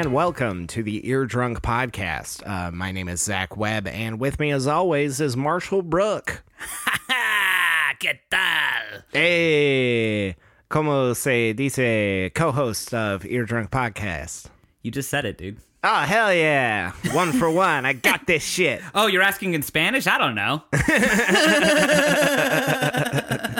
and 0.00 0.14
welcome 0.14 0.66
to 0.66 0.82
the 0.82 1.06
Ear 1.06 1.26
Drunk 1.26 1.60
Podcast. 1.60 2.42
Uh, 2.48 2.70
my 2.70 2.90
name 2.90 3.06
is 3.06 3.20
Zac 3.20 3.58
Webb, 3.58 3.86
and 3.86 4.18
with 4.18 4.40
me, 4.40 4.50
as 4.50 4.66
always, 4.66 5.20
is 5.20 5.36
Marshall 5.36 5.82
Brook. 5.82 6.42
¿Qué 8.00 8.18
tal? 8.30 9.02
Hey, 9.12 10.36
como 10.70 11.12
se 11.12 11.52
dice, 11.52 12.30
co-host 12.34 12.94
of 12.94 13.26
Ear 13.26 13.44
Drunk 13.44 13.70
Podcast. 13.70 14.46
You 14.80 14.90
just 14.90 15.10
said 15.10 15.26
it, 15.26 15.36
dude. 15.36 15.58
Oh 15.84 16.00
hell 16.00 16.32
yeah! 16.32 16.92
One 17.12 17.32
for 17.32 17.50
one. 17.50 17.84
I 17.84 17.92
got 17.92 18.26
this 18.26 18.42
shit. 18.42 18.80
Oh, 18.94 19.06
you're 19.06 19.20
asking 19.20 19.52
in 19.52 19.60
Spanish? 19.60 20.06
I 20.06 20.16
don't 20.16 20.34
know. 20.34 20.62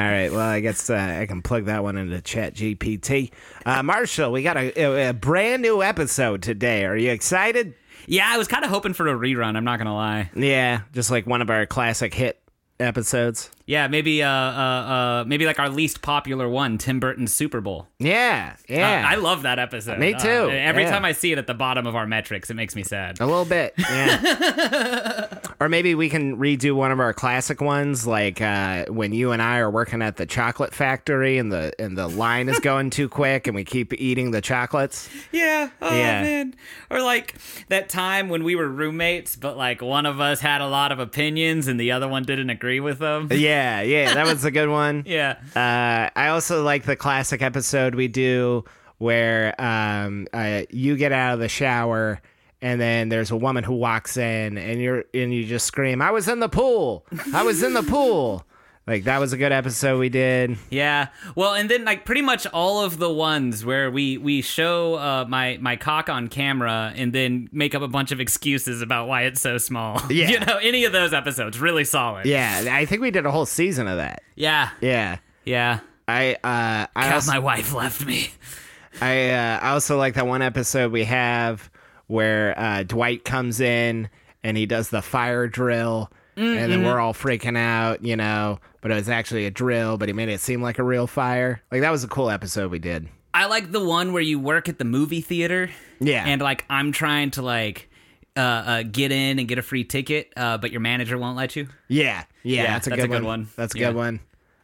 All 0.00 0.06
right. 0.06 0.32
Well, 0.32 0.40
I 0.40 0.60
guess 0.60 0.88
uh, 0.88 1.18
I 1.20 1.26
can 1.26 1.42
plug 1.42 1.66
that 1.66 1.82
one 1.82 1.98
into 1.98 2.22
Chat 2.22 2.54
GPT. 2.54 3.32
Uh, 3.66 3.82
Marshall, 3.82 4.32
we 4.32 4.42
got 4.42 4.56
a, 4.56 5.08
a 5.10 5.12
brand 5.12 5.60
new 5.60 5.82
episode 5.82 6.42
today. 6.42 6.86
Are 6.86 6.96
you 6.96 7.10
excited? 7.10 7.74
yeah, 8.06 8.26
I 8.26 8.38
was 8.38 8.48
kind 8.48 8.64
of 8.64 8.70
hoping 8.70 8.94
for 8.94 9.06
a 9.08 9.12
rerun. 9.12 9.58
I'm 9.58 9.64
not 9.64 9.76
gonna 9.76 9.94
lie. 9.94 10.30
Yeah, 10.34 10.82
just 10.94 11.10
like 11.10 11.26
one 11.26 11.42
of 11.42 11.50
our 11.50 11.66
classic 11.66 12.14
hit 12.14 12.40
episodes. 12.78 13.50
Yeah, 13.70 13.86
maybe 13.86 14.20
uh, 14.20 14.28
uh, 14.28 14.32
uh, 14.32 15.24
maybe 15.28 15.46
like 15.46 15.60
our 15.60 15.68
least 15.68 16.02
popular 16.02 16.48
one, 16.48 16.76
Tim 16.76 16.98
Burton's 16.98 17.32
Super 17.32 17.60
Bowl. 17.60 17.86
Yeah, 18.00 18.54
Uh, 18.68 18.74
yeah. 18.74 19.06
I 19.08 19.14
love 19.14 19.42
that 19.42 19.60
episode. 19.60 19.98
Me 20.00 20.12
Uh, 20.14 20.18
too, 20.18 20.50
every 20.50 20.82
yeah. 20.82 20.90
time 20.90 21.04
I 21.04 21.12
see 21.12 21.30
it 21.30 21.38
at 21.38 21.46
the 21.46 21.54
bottom 21.54 21.86
of 21.86 21.94
our 21.94 22.04
metrics, 22.06 22.50
it 22.50 22.54
makes 22.54 22.74
me 22.74 22.82
sad. 22.82 23.20
A 23.20 23.26
little 23.26 23.44
bit, 23.44 23.74
yeah. 23.78 25.38
or 25.60 25.68
maybe 25.68 25.94
we 25.94 26.08
can 26.08 26.36
redo 26.36 26.72
one 26.74 26.90
of 26.90 26.98
our 26.98 27.12
classic 27.12 27.60
ones, 27.60 28.08
like 28.08 28.40
uh, 28.40 28.86
when 28.86 29.12
you 29.12 29.30
and 29.30 29.40
I 29.40 29.58
are 29.58 29.70
working 29.70 30.02
at 30.02 30.16
the 30.16 30.26
chocolate 30.26 30.74
factory, 30.74 31.38
and 31.38 31.52
the 31.52 31.72
and 31.78 31.96
the 31.96 32.08
line 32.08 32.48
is 32.48 32.58
going 32.58 32.90
too 32.90 33.08
quick, 33.20 33.46
and 33.46 33.54
we 33.54 33.62
keep 33.64 33.92
eating 33.94 34.32
the 34.32 34.40
chocolates. 34.40 35.08
Yeah. 35.30 35.70
Oh 35.80 35.94
Yeah. 35.96 36.22
man. 36.22 36.54
Or 36.90 37.00
like 37.02 37.36
that 37.68 37.88
time 37.88 38.28
when 38.30 38.42
we 38.42 38.56
were 38.56 38.68
roommates, 38.68 39.36
but 39.36 39.56
like 39.56 39.80
one 39.80 40.06
of 40.06 40.20
us 40.20 40.40
had 40.40 40.60
a 40.60 40.66
lot 40.66 40.90
of 40.90 40.98
opinions 40.98 41.68
and 41.68 41.78
the 41.78 41.92
other 41.92 42.08
one 42.08 42.24
didn't 42.24 42.50
agree 42.50 42.80
with 42.80 42.98
them. 42.98 43.28
Yeah, 43.30 43.59
yeah, 43.60 43.80
yeah, 43.82 44.14
that 44.14 44.26
was 44.26 44.44
a 44.44 44.50
good 44.50 44.68
one. 44.68 45.04
Yeah. 45.10 45.36
Uh, 45.56 46.10
I 46.18 46.28
also 46.28 46.62
like 46.62 46.84
the 46.84 46.96
classic 46.96 47.42
episode 47.42 47.94
we 47.94 48.06
do 48.08 48.64
where 48.98 49.54
um, 49.60 50.26
uh, 50.32 50.62
you 50.70 50.96
get 50.96 51.12
out 51.12 51.34
of 51.34 51.40
the 51.40 51.48
shower. 51.48 52.20
And 52.62 52.78
then 52.78 53.08
there's 53.08 53.30
a 53.30 53.36
woman 53.36 53.64
who 53.64 53.72
walks 53.72 54.18
in, 54.18 54.58
and 54.58 54.82
you're 54.82 55.04
and 55.14 55.32
you 55.32 55.46
just 55.46 55.64
scream, 55.66 56.02
"I 56.02 56.10
was 56.10 56.28
in 56.28 56.40
the 56.40 56.48
pool! 56.48 57.06
I 57.32 57.42
was 57.42 57.62
in 57.62 57.72
the 57.72 57.82
pool!" 57.82 58.44
Like 58.86 59.04
that 59.04 59.20
was 59.20 59.32
a 59.32 59.36
good 59.36 59.52
episode 59.52 59.98
we 60.00 60.08
did. 60.08 60.56
Yeah. 60.70 61.08
Well, 61.36 61.54
and 61.54 61.70
then 61.70 61.84
like 61.84 62.04
pretty 62.04 62.22
much 62.22 62.46
all 62.48 62.82
of 62.82 62.98
the 62.98 63.12
ones 63.12 63.64
where 63.64 63.90
we 63.90 64.18
we 64.18 64.42
show 64.42 64.94
uh, 64.94 65.26
my 65.28 65.58
my 65.60 65.76
cock 65.76 66.08
on 66.08 66.28
camera 66.28 66.92
and 66.96 67.12
then 67.12 67.48
make 67.52 67.74
up 67.74 67.82
a 67.82 67.88
bunch 67.88 68.10
of 68.10 68.20
excuses 68.20 68.82
about 68.82 69.06
why 69.06 69.22
it's 69.22 69.40
so 69.40 69.58
small. 69.58 70.00
Yeah. 70.10 70.28
You 70.30 70.40
know, 70.40 70.56
any 70.60 70.84
of 70.84 70.92
those 70.92 71.12
episodes 71.12 71.60
really 71.60 71.84
solid. 71.84 72.26
Yeah, 72.26 72.64
I 72.70 72.84
think 72.84 73.00
we 73.00 73.10
did 73.12 73.26
a 73.26 73.30
whole 73.30 73.46
season 73.46 73.86
of 73.86 73.98
that. 73.98 74.22
Yeah. 74.34 74.70
Yeah, 74.80 75.18
Yeah. 75.44 75.80
I 76.08 76.32
uh, 76.34 76.86
I 76.96 77.04
God, 77.04 77.12
also, 77.12 77.30
my 77.32 77.38
wife 77.38 77.72
left 77.72 78.04
me. 78.04 78.30
I 79.00 79.30
uh, 79.30 79.58
I 79.62 79.70
also 79.70 79.96
like 79.98 80.14
that 80.14 80.26
one 80.26 80.42
episode 80.42 80.90
we 80.90 81.04
have 81.04 81.70
where 82.08 82.58
uh, 82.58 82.82
Dwight 82.82 83.24
comes 83.24 83.60
in 83.60 84.08
and 84.42 84.56
he 84.56 84.66
does 84.66 84.88
the 84.88 85.00
fire 85.02 85.46
drill, 85.46 86.10
and 86.34 86.72
then 86.72 86.82
we're 86.82 86.98
all 86.98 87.12
freaking 87.14 87.56
out, 87.56 88.02
you 88.04 88.16
know. 88.16 88.58
But 88.80 88.90
it 88.90 88.94
was 88.94 89.08
actually 89.08 89.44
a 89.46 89.50
drill, 89.50 89.98
but 89.98 90.08
he 90.08 90.12
made 90.14 90.28
it 90.30 90.40
seem 90.40 90.62
like 90.62 90.78
a 90.78 90.82
real 90.82 91.06
fire. 91.06 91.62
Like 91.70 91.82
that 91.82 91.90
was 91.90 92.02
a 92.04 92.08
cool 92.08 92.30
episode 92.30 92.70
we 92.70 92.78
did. 92.78 93.08
I 93.34 93.46
like 93.46 93.70
the 93.72 93.84
one 93.84 94.12
where 94.12 94.22
you 94.22 94.40
work 94.40 94.68
at 94.68 94.78
the 94.78 94.84
movie 94.84 95.20
theater. 95.20 95.70
Yeah. 96.00 96.24
And 96.26 96.40
like 96.40 96.64
I'm 96.70 96.90
trying 96.92 97.30
to 97.32 97.42
like 97.42 97.90
uh, 98.36 98.40
uh, 98.40 98.82
get 98.84 99.12
in 99.12 99.38
and 99.38 99.46
get 99.46 99.58
a 99.58 99.62
free 99.62 99.84
ticket, 99.84 100.32
uh, 100.36 100.56
but 100.58 100.70
your 100.72 100.80
manager 100.80 101.18
won't 101.18 101.36
let 101.36 101.54
you. 101.56 101.68
Yeah, 101.88 102.24
yeah, 102.42 102.62
Yeah, 102.62 102.72
that's 102.72 102.86
a 102.86 102.90
that's 102.90 103.02
good 103.02 103.04
a 103.04 103.08
good 103.08 103.22
one. 103.22 103.40
one. 103.40 103.48
That's 103.56 103.74
a 103.74 103.78
Yeah. 103.78 103.86
good 103.88 103.96
one. 103.96 104.20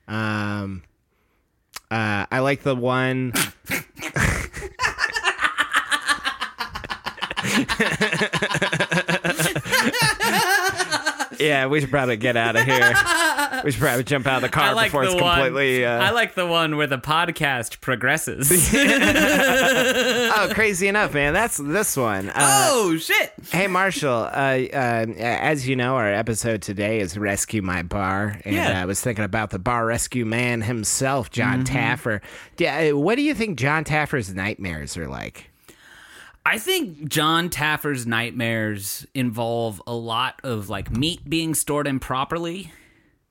Um, 0.09 0.83
uh, 1.91 2.27
I 2.31 2.39
like 2.41 2.63
the 2.63 2.75
one. 2.75 3.33
yeah, 11.39 11.67
we 11.67 11.81
should 11.81 11.91
probably 11.91 12.17
get 12.17 12.37
out 12.37 12.57
of 12.57 12.65
here. 12.65 12.95
We 13.65 13.71
should 13.73 13.81
probably 13.81 14.05
jump 14.05 14.27
out 14.27 14.37
of 14.37 14.43
the 14.43 14.49
car 14.49 14.75
like 14.75 14.89
before 14.89 15.07
the 15.07 15.13
it's 15.13 15.21
one. 15.23 15.35
completely. 15.41 15.87
I 15.87 16.09
Uh, 16.11 16.13
like 16.13 16.35
the 16.35 16.47
one 16.47 16.77
where 16.77 16.87
the 16.87 16.99
podcast 16.99 17.81
progresses. 17.81 18.51
oh, 18.75 20.49
crazy 20.53 20.89
enough, 20.89 21.15
man. 21.15 21.33
That's 21.33 21.57
this 21.57 21.97
one. 21.97 22.29
Uh, 22.31 22.35
oh 22.37 22.97
shit! 22.99 23.33
Hey 23.51 23.67
Marshall, 23.67 24.11
uh, 24.11 24.29
uh, 24.73 25.07
as 25.17 25.67
you 25.69 25.77
know, 25.77 25.97
our 25.97 26.13
episode 26.13 26.61
today 26.63 27.01
is 27.01 27.17
"Rescue 27.17 27.63
My 27.63 27.83
Bar," 27.83 28.41
and 28.45 28.55
Yeah. 28.55 28.79
uh, 28.79 28.83
I 28.83 28.85
was 28.85 29.01
thinking 29.01 29.25
about 29.25 29.51
the 29.51 29.59
bar 29.59 29.87
rescue 29.87 30.25
man 30.27 30.61
himself, 30.63 31.31
John 31.31 31.65
Taffer. 31.65 32.21
Yeah, 32.59 32.91
uh, 32.93 32.97
what 32.97 33.15
do 33.17 33.23
you 33.23 33.35
think 33.35 33.59
John 33.59 33.85
Taffer's 33.85 34.35
nightmares 34.35 34.97
are 34.97 35.09
like? 35.09 35.51
I 36.47 36.59
think 36.59 37.09
John 37.09 37.51
Taffer's 37.51 38.07
nightmares 38.07 39.05
involve 39.15 39.83
a 39.85 39.95
lot 39.95 40.41
of 40.45 40.69
like 40.69 40.93
meat 40.93 41.29
being 41.29 41.55
stored 41.55 41.89
improperly. 41.89 42.73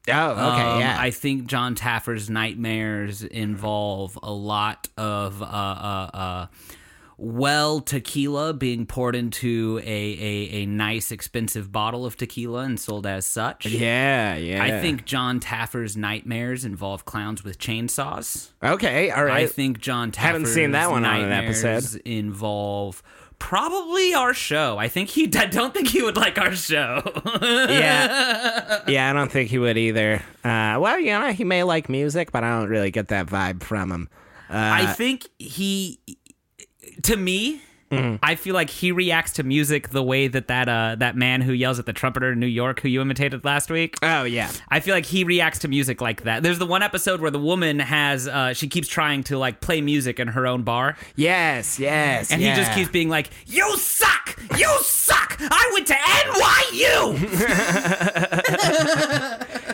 Oh, 0.09 0.31
okay, 0.31 0.61
Um, 0.61 0.79
yeah, 0.81 0.97
I 0.99 1.11
think 1.11 1.47
John 1.47 1.75
Taffer's 1.75 2.29
nightmares 2.29 3.23
involve 3.23 4.19
a 4.21 4.33
lot 4.33 4.89
of 4.97 5.41
uh, 5.41 5.45
uh, 5.45 6.09
uh, 6.13 6.47
well 7.17 7.79
tequila 7.79 8.53
being 8.53 8.85
poured 8.85 9.15
into 9.15 9.79
a, 9.83 9.87
a, 9.87 10.49
a 10.61 10.65
nice 10.65 11.11
expensive 11.11 11.71
bottle 11.71 12.05
of 12.05 12.17
tequila 12.17 12.61
and 12.61 12.79
sold 12.79 13.05
as 13.07 13.25
such. 13.25 13.65
yeah, 13.65 14.35
yeah. 14.35 14.63
I 14.63 14.79
think 14.81 15.05
John 15.05 15.39
Taffer's 15.39 15.95
nightmares 15.95 16.65
involve 16.65 17.05
clowns 17.05 17.43
with 17.43 17.57
chainsaws. 17.57 18.49
Okay, 18.63 19.11
all 19.11 19.25
right. 19.25 19.43
I 19.43 19.47
think 19.47 19.79
John 19.79 20.11
Taffer's 20.11 20.27
Haven't 20.27 20.45
seen 20.47 20.71
that 20.71 20.89
one 20.89 21.05
on 21.05 21.21
an 21.21 21.29
nightmares 21.29 21.63
episode. 21.63 22.01
Involve 22.05 23.01
probably 23.39 24.13
our 24.13 24.33
show. 24.33 24.77
I 24.77 24.87
think 24.87 25.09
he. 25.09 25.23
I 25.37 25.45
don't 25.45 25.73
think 25.73 25.87
he 25.87 26.01
would 26.01 26.17
like 26.17 26.37
our 26.37 26.55
show. 26.55 27.01
yeah, 27.41 28.81
yeah. 28.87 29.09
I 29.09 29.13
don't 29.13 29.31
think 29.31 29.49
he 29.49 29.57
would 29.57 29.77
either. 29.77 30.15
Uh, 30.43 30.77
well, 30.79 30.99
you 30.99 31.11
know, 31.11 31.31
he 31.31 31.43
may 31.43 31.63
like 31.63 31.89
music, 31.89 32.31
but 32.31 32.43
I 32.43 32.59
don't 32.59 32.69
really 32.69 32.91
get 32.91 33.09
that 33.09 33.27
vibe 33.27 33.63
from 33.63 33.91
him. 33.91 34.09
I 34.49 34.93
think 34.93 35.27
he. 35.39 35.99
To 37.05 37.17
me. 37.17 37.61
Mm-hmm. 37.91 38.15
I 38.23 38.33
feel 38.33 38.55
like 38.55 38.71
he 38.71 38.91
reacts 38.91 39.33
to 39.33 39.43
music 39.43 39.89
the 39.89 40.01
way 40.01 40.27
that 40.27 40.47
that 40.47 40.67
uh, 40.67 40.95
that 40.97 41.15
man 41.15 41.41
who 41.41 41.53
yells 41.53 41.77
at 41.77 41.85
the 41.85 41.93
trumpeter 41.93 42.31
in 42.31 42.39
New 42.39 42.47
York, 42.47 42.79
who 42.79 42.89
you 42.89 42.99
imitated 42.99 43.45
last 43.45 43.69
week. 43.69 43.95
Oh 44.01 44.23
yeah, 44.23 44.51
I 44.69 44.79
feel 44.79 44.95
like 44.95 45.05
he 45.05 45.23
reacts 45.23 45.59
to 45.59 45.67
music 45.67 46.01
like 46.01 46.23
that. 46.23 46.41
There's 46.41 46.57
the 46.57 46.65
one 46.65 46.81
episode 46.81 47.21
where 47.21 47.29
the 47.29 47.37
woman 47.39 47.77
has 47.77 48.27
uh, 48.27 48.53
she 48.53 48.67
keeps 48.67 48.87
trying 48.87 49.21
to 49.25 49.37
like 49.37 49.61
play 49.61 49.81
music 49.81 50.19
in 50.19 50.29
her 50.29 50.47
own 50.47 50.63
bar, 50.63 50.97
yes, 51.15 51.79
yes, 51.79 52.31
And 52.31 52.41
he 52.41 52.47
just 52.55 52.71
keeps 52.73 52.89
being 52.89 53.07
like, 53.07 53.29
"You 53.45 53.77
suck! 53.77 54.35
You 54.57 54.67
suck! 54.81 55.37
I 55.39 55.69
went 55.73 55.85
to 55.87 55.93
NYU." 55.93 57.15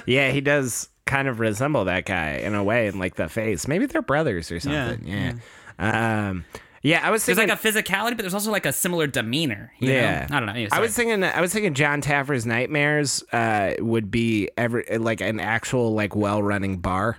Yeah, 0.05 0.31
he 0.31 0.41
does 0.41 0.89
kind 1.05 1.27
of 1.27 1.39
resemble 1.39 1.85
that 1.85 2.05
guy 2.05 2.31
in 2.31 2.55
a 2.55 2.63
way, 2.63 2.87
in 2.87 2.99
like 2.99 3.15
the 3.15 3.29
face. 3.29 3.67
Maybe 3.67 3.85
they're 3.85 4.01
brothers 4.01 4.51
or 4.51 4.59
something. 4.59 5.07
Yeah. 5.07 5.33
Um. 5.79 6.45
Yeah, 6.83 7.05
I 7.05 7.11
was 7.11 7.25
There's 7.25 7.37
like 7.37 7.49
a 7.49 7.53
physicality, 7.53 8.11
but 8.11 8.19
there's 8.19 8.33
also 8.33 8.51
like 8.51 8.65
a 8.65 8.73
similar 8.73 9.05
demeanor. 9.05 9.71
you 9.79 9.91
yeah, 9.91 10.25
know? 10.29 10.35
I 10.35 10.39
don't 10.39 10.47
know. 10.47 10.67
I 10.71 10.79
was 10.79 10.95
thinking. 10.95 11.23
I 11.23 11.39
was 11.39 11.53
thinking 11.53 11.73
John 11.75 12.01
Taffer's 12.01 12.45
nightmares 12.45 13.23
uh, 13.31 13.75
would 13.79 14.09
be 14.09 14.49
every 14.57 14.97
like 14.97 15.21
an 15.21 15.39
actual 15.39 15.93
like 15.93 16.15
well 16.15 16.41
running 16.41 16.79
bar. 16.79 17.17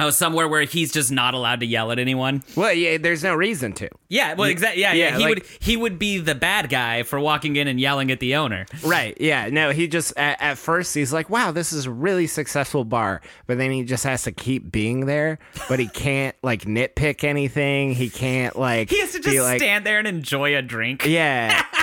Oh 0.00 0.10
somewhere 0.10 0.48
where 0.48 0.62
he's 0.62 0.92
just 0.92 1.12
not 1.12 1.34
allowed 1.34 1.60
to 1.60 1.66
yell 1.66 1.92
at 1.92 1.98
anyone. 1.98 2.42
Well, 2.56 2.72
yeah, 2.72 2.98
there's 2.98 3.22
no 3.22 3.34
reason 3.34 3.72
to. 3.74 3.88
Yeah, 4.08 4.34
well, 4.34 4.48
exactly. 4.48 4.82
Yeah, 4.82 4.92
yeah, 4.92 5.10
yeah. 5.10 5.16
He 5.18 5.24
like- 5.24 5.28
would 5.34 5.46
he 5.60 5.76
would 5.76 5.98
be 5.98 6.18
the 6.18 6.34
bad 6.34 6.68
guy 6.68 7.02
for 7.02 7.20
walking 7.20 7.56
in 7.56 7.68
and 7.68 7.78
yelling 7.78 8.10
at 8.10 8.20
the 8.20 8.36
owner. 8.36 8.66
Right. 8.82 9.16
Yeah. 9.20 9.48
No, 9.50 9.70
he 9.70 9.86
just 9.88 10.12
at, 10.16 10.40
at 10.40 10.58
first 10.58 10.94
he's 10.94 11.12
like, 11.12 11.30
"Wow, 11.30 11.52
this 11.52 11.72
is 11.72 11.86
a 11.86 11.90
really 11.90 12.26
successful 12.26 12.84
bar," 12.84 13.20
but 13.46 13.58
then 13.58 13.70
he 13.70 13.84
just 13.84 14.04
has 14.04 14.22
to 14.24 14.32
keep 14.32 14.72
being 14.72 15.06
there. 15.06 15.38
But 15.68 15.78
he 15.78 15.88
can't 15.88 16.36
like 16.42 16.62
nitpick 16.62 17.24
anything. 17.24 17.92
He 17.92 18.10
can't 18.10 18.56
like. 18.58 18.90
He 18.90 19.00
has 19.00 19.12
to 19.12 19.20
just 19.20 19.38
like, 19.38 19.60
stand 19.60 19.84
there 19.86 19.98
and 19.98 20.08
enjoy 20.08 20.56
a 20.56 20.62
drink. 20.62 21.04
Yeah. 21.06 21.64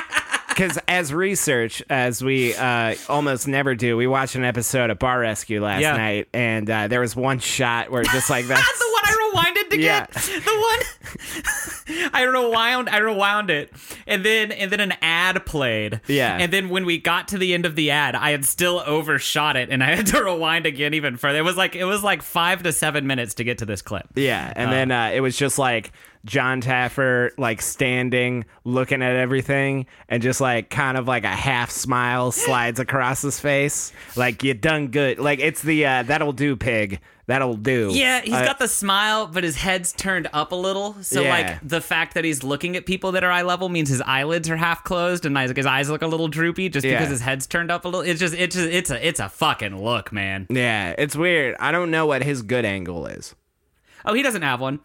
Because 0.57 0.80
as 0.88 1.13
research, 1.13 1.83
as 1.88 2.24
we 2.24 2.56
uh, 2.56 2.95
almost 3.07 3.48
never 3.48 3.75
do, 3.75 3.95
we 3.95 4.07
watched 4.07 4.33
an 4.33 4.44
episode 4.44 4.89
of 4.89 4.98
Bar 4.98 5.19
Rescue 5.19 5.62
last 5.63 5.81
Yeah. 5.81 5.95
night, 5.95 6.30
and 6.33 6.68
uh, 6.68 6.88
there 6.88 7.00
was 7.01 7.15
one 7.15 7.38
shot 7.38 7.92
where 7.92 8.01
just 8.01 8.31
like 8.31 8.48
that. 8.48 8.56
That's 8.65 8.83
I 9.07 9.31
rewinded 9.56 9.69
to 9.71 9.80
Yeah. 9.80 10.06
get. 10.06 10.12
The 10.13 10.42
one 10.59 12.12
I 12.13 12.24
rewound, 12.24 12.89
I 12.89 12.98
rewound 12.98 13.50
it, 13.50 13.71
and 14.06 14.24
then 14.25 14.51
and 14.51 14.71
then 14.71 14.80
an 14.80 14.94
ad 15.01 15.45
played. 15.45 16.01
Yeah. 16.07 16.38
And 16.38 16.51
then 16.51 16.69
when 16.69 16.86
we 16.86 16.98
got 16.98 17.30
to 17.30 17.38
the 17.38 17.54
end 17.54 17.65
of 17.65 17.75
the 17.75 17.92
ad, 17.92 18.15
I 18.15 18.31
had 18.31 18.44
still 18.45 18.83
overshot 18.86 19.56
it, 19.56 19.69
and 19.69 19.83
I 19.83 19.95
had 19.95 20.07
to 20.07 20.24
rewind 20.24 20.65
again 20.65 20.94
even 20.94 21.15
further. 21.18 21.39
It 21.39 21.44
was 21.44 21.56
like 21.57 21.75
it 21.75 21.86
was 21.86 22.04
like 22.04 22.21
five 22.21 22.63
to 22.63 22.74
seven 22.74 23.07
minutes 23.07 23.36
to 23.36 23.44
get 23.44 23.59
to 23.59 23.65
this 23.65 23.81
clip. 23.81 24.07
Yeah, 24.15 24.51
and 24.56 24.71
then 24.71 24.92
uh, 24.92 25.12
it 25.13 25.21
was 25.21 25.38
just 25.38 25.57
like 25.57 25.92
John 26.25 26.62
Taffer 26.62 27.31
like 27.38 27.62
standing, 27.62 28.44
looking 28.65 29.01
at 29.01 29.15
everything, 29.15 29.86
and 30.09 30.21
just 30.21 30.42
like 30.42 30.69
kind 30.69 30.98
of 30.98 31.07
like 31.07 31.24
a 31.24 31.27
half 31.30 31.71
smile 31.71 32.31
slides 32.31 32.80
across 32.81 33.21
his 33.21 33.39
face, 33.39 33.94
like 34.18 34.44
you 34.44 34.54
done 34.54 34.88
good. 34.89 35.19
Like 35.19 35.39
it's 35.39 35.62
the 35.62 35.86
uh, 35.86 36.04
that'll 36.04 36.33
do, 36.33 36.56
pig. 36.57 37.00
That'll 37.27 37.56
do. 37.56 37.89
Yeah, 37.94 38.21
he's 38.21 38.33
Uh, 38.33 38.45
got 38.45 38.57
the 38.57 38.69
smile, 38.69 39.27
but 39.27 39.44
his 39.44 39.57
head's 39.57 39.91
turned 39.91 40.29
up 40.31 40.53
a 40.53 40.56
little. 40.56 40.95
So 41.01 41.21
Yeah. 41.24 41.29
like 41.29 41.59
the 41.68 41.81
fact 41.81 42.13
that 42.13 42.24
he's 42.24 42.41
looking 42.41 42.77
at 42.77 42.85
people 42.85 43.12
that 43.12 43.24
are 43.25 43.29
eye 43.31 43.41
level 43.41 43.68
means 43.68 43.89
his 43.89 44.01
eyelids 44.01 44.50
are 44.50 44.56
half 44.56 44.85
closed 44.85 45.25
and 45.25 45.38
his 45.38 45.51
his 45.53 45.65
eyes 45.65 45.89
look 45.89 46.01
a 46.01 46.07
little 46.07 46.29
droopy 46.29 46.69
just 46.69 46.85
Yeah. 46.85 46.94
because 46.94 47.09
his 47.09 47.19
head's 47.21 47.45
turned 47.45 47.69
up 47.69 47.83
a 47.83 47.89
little. 47.89 48.01
It's 48.01 48.19
just 48.21 48.33
it's 48.33 48.56
just 48.56 48.69
it's 48.69 48.89
a 48.91 49.06
it's 49.07 49.19
a 49.19 49.27
fucking 49.27 49.75
look, 49.83 50.13
man. 50.13 50.47
Yeah, 50.50 50.95
it's 50.97 51.18
weird. 51.18 51.57
I 51.59 51.74
don't 51.74 51.91
know 51.91 52.06
what 52.06 52.24
his 52.24 52.41
good 52.44 52.63
angle 52.63 53.06
is. 53.07 53.35
Oh, 54.06 54.13
he 54.13 54.23
doesn't 54.23 54.44
have 54.44 54.62
one. 54.62 54.80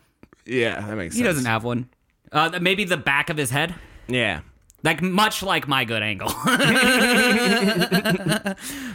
Yeah, 0.44 0.80
that 0.80 0.96
makes 0.96 1.14
sense. 1.14 1.18
He 1.20 1.22
doesn't 1.24 1.44
have 1.44 1.62
one. 1.62 1.90
Uh, 2.32 2.58
maybe 2.60 2.82
the 2.84 2.96
back 2.96 3.30
of 3.30 3.36
his 3.36 3.50
head. 3.50 3.74
Yeah. 4.08 4.40
Like 4.84 5.00
much 5.00 5.43
like 5.43 5.69
my 5.69 5.84
good 5.84 6.02
angle. 6.02 6.29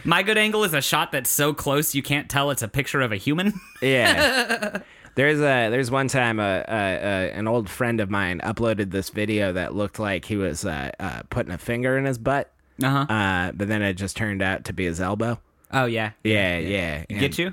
my 0.04 0.22
good 0.22 0.36
angle 0.38 0.64
is 0.64 0.74
a 0.74 0.82
shot 0.82 1.12
that's 1.12 1.30
so 1.30 1.52
close 1.54 1.94
you 1.94 2.02
can't 2.02 2.28
tell 2.28 2.50
it's 2.50 2.62
a 2.62 2.68
picture 2.68 3.00
of 3.00 3.12
a 3.12 3.16
human. 3.16 3.54
Yeah. 3.80 4.80
There's 5.14 5.40
a 5.40 5.68
there's 5.68 5.90
one 5.90 6.06
time 6.06 6.38
a, 6.38 6.64
a, 6.68 6.74
a 6.76 7.32
an 7.32 7.48
old 7.48 7.68
friend 7.68 7.98
of 8.00 8.08
mine 8.08 8.40
uploaded 8.44 8.92
this 8.92 9.10
video 9.10 9.52
that 9.52 9.74
looked 9.74 9.98
like 9.98 10.24
he 10.24 10.36
was 10.36 10.64
uh, 10.64 10.92
uh, 11.00 11.22
putting 11.28 11.52
a 11.52 11.58
finger 11.58 11.98
in 11.98 12.04
his 12.04 12.18
butt, 12.18 12.52
Uh-huh. 12.80 13.12
uh, 13.12 13.50
but 13.50 13.66
then 13.66 13.82
it 13.82 13.94
just 13.94 14.16
turned 14.16 14.42
out 14.42 14.64
to 14.66 14.72
be 14.72 14.84
his 14.84 15.00
elbow. 15.00 15.40
Oh 15.72 15.86
yeah. 15.86 16.12
Yeah, 16.22 16.58
yeah. 16.58 17.04
and- 17.10 17.18
Get 17.18 17.36
you? 17.36 17.52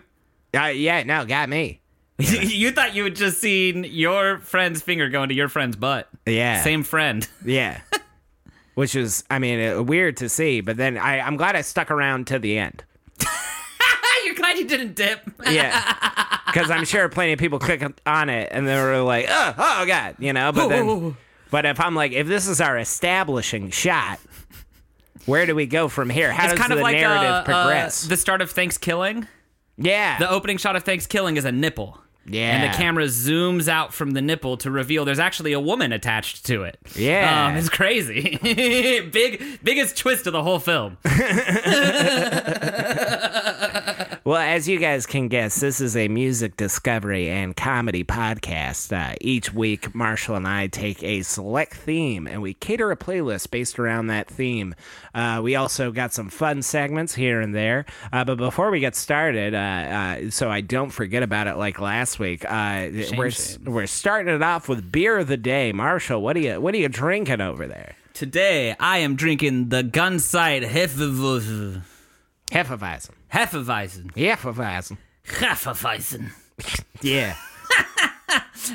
Uh, 0.56 0.66
yeah, 0.68 1.02
no, 1.02 1.26
got 1.26 1.50
me. 1.50 1.82
you 2.20 2.70
thought 2.70 2.94
you 2.94 3.04
had 3.06 3.16
just 3.16 3.42
seen 3.42 3.84
your 3.84 4.38
friend's 4.42 4.84
finger 4.84 5.10
go 5.10 5.24
into 5.24 5.34
your 5.34 5.50
friend's 5.50 5.76
butt. 5.76 6.08
Yeah, 6.28 6.62
Same 6.62 6.84
friend. 6.84 7.28
Yeah, 7.44 7.82
which 8.76 8.96
is, 8.96 9.24
I 9.30 9.40
mean, 9.40 9.60
uh, 9.78 9.82
weird 9.84 10.18
to 10.18 10.30
see. 10.30 10.62
But 10.62 10.78
then 10.78 10.98
I, 10.98 11.20
I'm 11.20 11.36
glad 11.36 11.56
I 11.56 11.62
stuck 11.62 11.90
around 11.92 12.28
to 12.28 12.40
the 12.40 12.58
end. 12.58 12.84
You're 14.26 14.36
glad 14.36 14.58
you 14.58 14.68
didn't 14.68 14.96
dip. 14.96 15.22
Yeah, 15.50 16.38
because 16.48 16.72
I'm 16.72 16.86
sure 16.86 17.08
plenty 17.10 17.34
of 17.34 17.40
people 17.40 17.60
click 17.60 17.84
on 18.06 18.30
it 18.30 18.50
and 18.52 18.68
they 18.68 18.76
were 18.76 19.02
like, 19.02 19.26
oh, 19.30 19.54
oh 19.58 19.86
god, 19.86 20.16
you 20.20 20.34
know. 20.34 20.52
But 20.52 20.68
then, 20.70 21.18
but 21.52 21.66
if 21.66 21.80
I'm 21.80 21.94
like, 21.96 22.12
if 22.12 22.26
this 22.28 22.48
is 22.48 22.60
our 22.62 22.78
establishing 22.78 23.70
shot, 23.70 24.20
where 25.26 25.46
do 25.46 25.54
we 25.56 25.66
go 25.68 25.88
from 25.88 26.10
here? 26.10 26.32
How 26.32 26.46
It's 26.46 26.54
does 26.54 26.60
kind 26.60 26.72
the 26.74 26.82
like 26.82 26.96
narrative 26.98 27.30
uh, 27.30 27.44
progress? 27.44 28.06
uh, 28.06 28.10
the 28.10 28.18
start 28.18 28.42
of 28.42 28.50
Thanksgiving. 28.52 29.28
yeah, 29.78 30.18
The 30.18 30.30
opening 30.30 30.58
shot 30.58 30.76
of 30.76 30.84
Thanksgiving 30.84 31.38
is 31.38 31.46
a 31.46 31.52
nipple. 31.52 32.00
Yeah. 32.28 32.56
And 32.56 32.64
the 32.64 32.78
camera 32.78 33.06
zooms 33.06 33.68
out 33.68 33.94
from 33.94 34.12
the 34.12 34.22
nipple 34.22 34.58
to 34.58 34.72
reveal 34.72 35.06
there's 35.06 35.20
actually 35.20 35.54
a 35.54 35.60
woman 35.60 35.92
attached 35.92 36.46
to 36.48 36.64
it. 36.64 36.80
Yeah. 36.96 37.48
Um, 37.48 37.56
it's 37.56 37.70
crazy. 37.70 38.38
Big 38.42 39.64
biggest 39.64 39.98
twist 39.98 40.26
of 40.28 40.34
the 40.34 40.42
whole 40.42 40.60
film. 40.60 40.98
Well, 44.26 44.38
as 44.42 44.68
you 44.68 44.80
guys 44.80 45.06
can 45.06 45.28
guess, 45.28 45.60
this 45.60 45.80
is 45.80 45.96
a 45.96 46.08
music 46.08 46.58
discovery 46.58 47.30
and 47.30 47.56
comedy 47.56 48.04
podcast. 48.04 48.92
Uh, 48.92 49.14
each 49.22 49.54
week, 49.54 49.94
Marshall 49.94 50.36
and 50.36 50.48
I 50.48 50.66
take 50.66 51.04
a 51.04 51.22
select 51.22 51.76
theme 51.76 52.26
and 52.26 52.42
we 52.42 52.56
cater 52.56 52.90
a 52.90 52.98
playlist 52.98 53.52
based 53.52 53.78
around 53.78 54.08
that 54.08 54.28
theme. 54.28 54.74
Uh, 55.14 55.42
we 55.44 55.56
also 55.56 55.92
got 55.92 56.12
some 56.12 56.30
fun 56.30 56.64
segments 56.64 57.14
here 57.14 57.40
and 57.40 57.54
there. 57.54 57.86
Uh, 58.12 58.26
but 58.26 58.38
before 58.38 58.72
we 58.72 58.80
get 58.80 58.96
started, 58.96 59.54
uh, 59.54 59.58
uh, 59.58 60.32
so 60.32 60.50
I 60.50 60.62
don't 60.62 60.90
forget 60.90 61.22
about 61.22 61.46
it 61.46 61.58
like 61.58 61.80
last 61.80 62.18
week, 62.18 62.44
uh, 62.46 62.88
we're 63.16 63.30
shame. 63.30 63.66
we're 63.66 63.86
starting 63.86 64.34
it 64.34 64.42
off 64.42 64.68
with 64.68 64.92
beer 64.92 65.20
of 65.20 65.28
the 65.28 65.38
day. 65.38 65.72
Marshall, 65.72 66.20
what 66.24 66.36
are 66.36 66.40
you 66.40 66.60
what 66.60 66.74
are 66.74 66.80
you 66.80 66.90
drinking 66.90 67.42
over 67.42 67.68
there? 67.68 67.96
Today 68.16 68.76
I 68.80 68.98
am 68.98 69.18
drinking 69.18 69.70
the 69.70 69.84
Gunsight 69.84 70.68
Hefeweizen. 70.68 71.84
Hefeweizen. 72.50 73.15
Hefeweizen. 73.36 74.12
Hefeweizen. 74.16 74.98
Hefeweizen. 75.28 76.32
Yeah. 77.02 77.36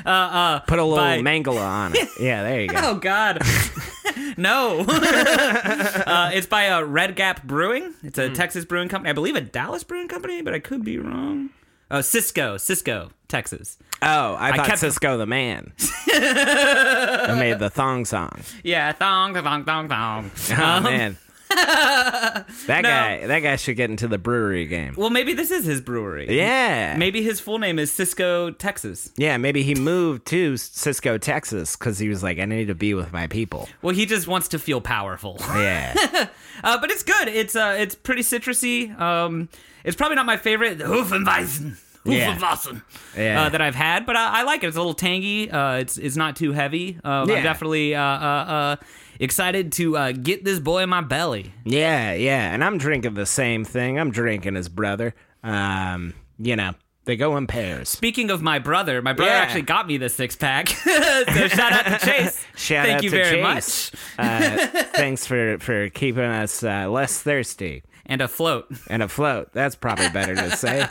Uh, 0.05 0.09
uh, 0.09 0.59
Put 0.61 0.79
a 0.79 0.83
little 0.85 0.95
by- 1.03 1.17
mangala 1.19 1.59
on 1.67 1.93
it. 1.95 2.07
Yeah, 2.17 2.43
there 2.43 2.61
you 2.61 2.67
go. 2.69 2.77
Oh 2.81 2.95
God, 2.95 3.41
no! 4.37 4.85
uh, 4.87 6.31
it's 6.33 6.47
by 6.47 6.69
uh, 6.69 6.81
Red 6.81 7.17
Gap 7.17 7.43
Brewing. 7.43 7.93
It's 8.01 8.17
a 8.17 8.29
Texas 8.29 8.63
brewing 8.63 8.87
company. 8.87 9.09
I 9.09 9.13
believe 9.13 9.35
a 9.35 9.41
Dallas 9.41 9.83
brewing 9.83 10.07
company, 10.07 10.41
but 10.41 10.53
I 10.53 10.59
could 10.59 10.85
be 10.85 10.97
wrong. 10.97 11.49
Oh, 11.89 11.99
Cisco, 11.99 12.55
Cisco, 12.55 13.11
Texas. 13.27 13.77
Oh, 14.01 14.37
I 14.39 14.55
thought 14.55 14.67
kept- 14.67 14.79
Cisco 14.79 15.17
the 15.17 15.25
man. 15.25 15.73
I 16.07 17.35
made 17.37 17.59
the 17.59 17.69
thong 17.69 18.05
song. 18.05 18.39
Yeah, 18.63 18.93
thong, 18.93 19.33
thong, 19.33 19.65
thong, 19.65 19.89
thong. 19.89 20.31
Oh 20.51 20.63
Um, 20.63 20.83
man, 20.83 21.17
that 22.67 22.81
guy, 22.83 23.25
that 23.27 23.39
guy 23.39 23.55
should 23.55 23.75
get 23.75 23.89
into 23.89 24.07
the 24.07 24.17
brewery 24.17 24.65
game. 24.65 24.93
Well, 24.97 25.09
maybe 25.09 25.33
this 25.33 25.51
is 25.51 25.65
his 25.65 25.81
brewery. 25.81 26.27
Yeah, 26.35 26.95
Maybe 26.97 27.21
his 27.21 27.39
full 27.39 27.59
name 27.59 27.79
is 27.79 27.91
Cisco, 27.91 28.51
Texas. 28.51 29.11
yeah. 29.17 29.37
Maybe 29.37 29.63
he 29.63 29.75
moved 29.75 30.25
to 30.27 30.57
Cisco, 30.57 31.17
Texas, 31.17 31.75
because 31.75 31.99
he 31.99 32.09
was 32.09 32.23
like, 32.23 32.39
I 32.39 32.45
need 32.45 32.67
to 32.67 32.75
be 32.75 32.93
with 32.93 33.11
my 33.11 33.27
people. 33.27 33.67
Well, 33.81 33.95
he 33.95 34.05
just 34.05 34.27
wants 34.27 34.47
to 34.49 34.59
feel 34.59 34.81
powerful. 34.81 35.37
Yeah, 35.39 36.27
Uh, 36.63 36.79
but 36.79 36.91
it's 36.91 37.03
good. 37.03 37.27
It's 37.27 37.55
uh, 37.55 37.75
it's 37.79 37.95
pretty 37.95 38.21
citrusy. 38.21 38.97
Um, 38.99 39.49
it's 39.83 39.95
probably 39.95 40.15
not 40.15 40.25
my 40.27 40.37
favorite, 40.37 40.77
the 40.77 40.83
Hufenweizen. 40.85 41.77
Yeah. 42.03 42.35
Hufenweizen, 42.35 42.81
Yeah. 43.17 43.43
uh, 43.43 43.49
that 43.49 43.61
I've 43.61 43.75
had, 43.75 44.05
but 44.05 44.15
I, 44.15 44.39
I 44.39 44.43
like 44.43 44.63
it. 44.63 44.67
It's 44.67 44.75
a 44.75 44.79
little 44.79 44.93
tangy. 44.93 45.49
Uh, 45.49 45.75
it's 45.75 45.97
it's 45.97 46.15
not 46.15 46.35
too 46.35 46.51
heavy. 46.51 46.99
Um, 47.03 47.29
Yeah. 47.29 47.35
I'm 47.37 47.43
definitely 47.43 47.95
uh, 47.95 48.01
uh, 48.01 48.05
uh, 48.05 48.75
excited 49.21 49.71
to 49.73 49.95
uh, 49.95 50.11
get 50.11 50.43
this 50.43 50.59
boy 50.59 50.83
in 50.83 50.89
my 50.89 50.99
belly. 51.01 51.53
yeah, 51.63 52.13
yeah. 52.13 52.53
And 52.53 52.61
I'm 52.63 52.77
drinking 52.77 53.13
the 53.13 53.25
same 53.25 53.63
thing. 53.63 53.97
I'm 53.99 54.11
drinking 54.11 54.55
his 54.55 54.67
brother. 54.67 55.13
Um, 55.43 56.13
you 56.37 56.55
know, 56.57 56.73
they 57.05 57.15
go 57.15 57.37
in 57.37 57.47
pairs. 57.47 57.87
Speaking 57.89 58.29
of 58.29 58.41
my 58.41 58.59
brother, 58.59 59.01
my 59.01 59.13
brother 59.13 59.31
Yeah. 59.31 59.37
actually 59.39 59.61
got 59.63 59.87
me 59.87 59.97
the 59.97 60.09
six 60.09 60.35
pack. 60.35 60.67
so 60.69 60.93
shout 61.47 61.71
out 61.71 61.85
to 61.99 62.05
Chase. 62.05 62.45
Shout 62.55 62.85
Thank 62.85 62.97
out 62.97 63.03
you 63.03 63.09
to 63.11 63.15
very 63.15 63.41
Chase. 63.41 63.91
much. 63.93 64.01
Uh, 64.19 64.67
thanks 64.93 65.25
for 65.25 65.57
for 65.59 65.89
keeping 65.89 66.23
us 66.23 66.63
uh, 66.63 66.89
less 66.89 67.21
thirsty. 67.21 67.83
And 68.05 68.21
a 68.21 68.27
float. 68.27 68.67
and 68.89 69.01
afloat. 69.01 69.51
That's 69.53 69.75
probably 69.75 70.09
better 70.09 70.35
to 70.35 70.51
say. 70.57 70.85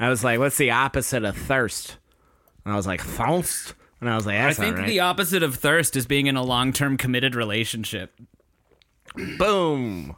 I 0.00 0.08
was 0.08 0.24
like, 0.24 0.38
what's 0.38 0.56
the 0.56 0.70
opposite 0.70 1.24
of 1.24 1.36
thirst? 1.36 1.98
And 2.64 2.72
I 2.72 2.76
was 2.76 2.86
like, 2.86 3.02
thirst. 3.02 3.74
And 4.00 4.10
I 4.10 4.16
was 4.16 4.26
like, 4.26 4.36
I 4.36 4.52
think 4.52 4.76
right. 4.76 4.86
the 4.86 5.00
opposite 5.00 5.42
of 5.42 5.54
thirst 5.56 5.96
is 5.96 6.06
being 6.06 6.26
in 6.26 6.36
a 6.36 6.42
long 6.42 6.72
term 6.72 6.96
committed 6.96 7.34
relationship. 7.34 8.12
Boom. 9.38 10.14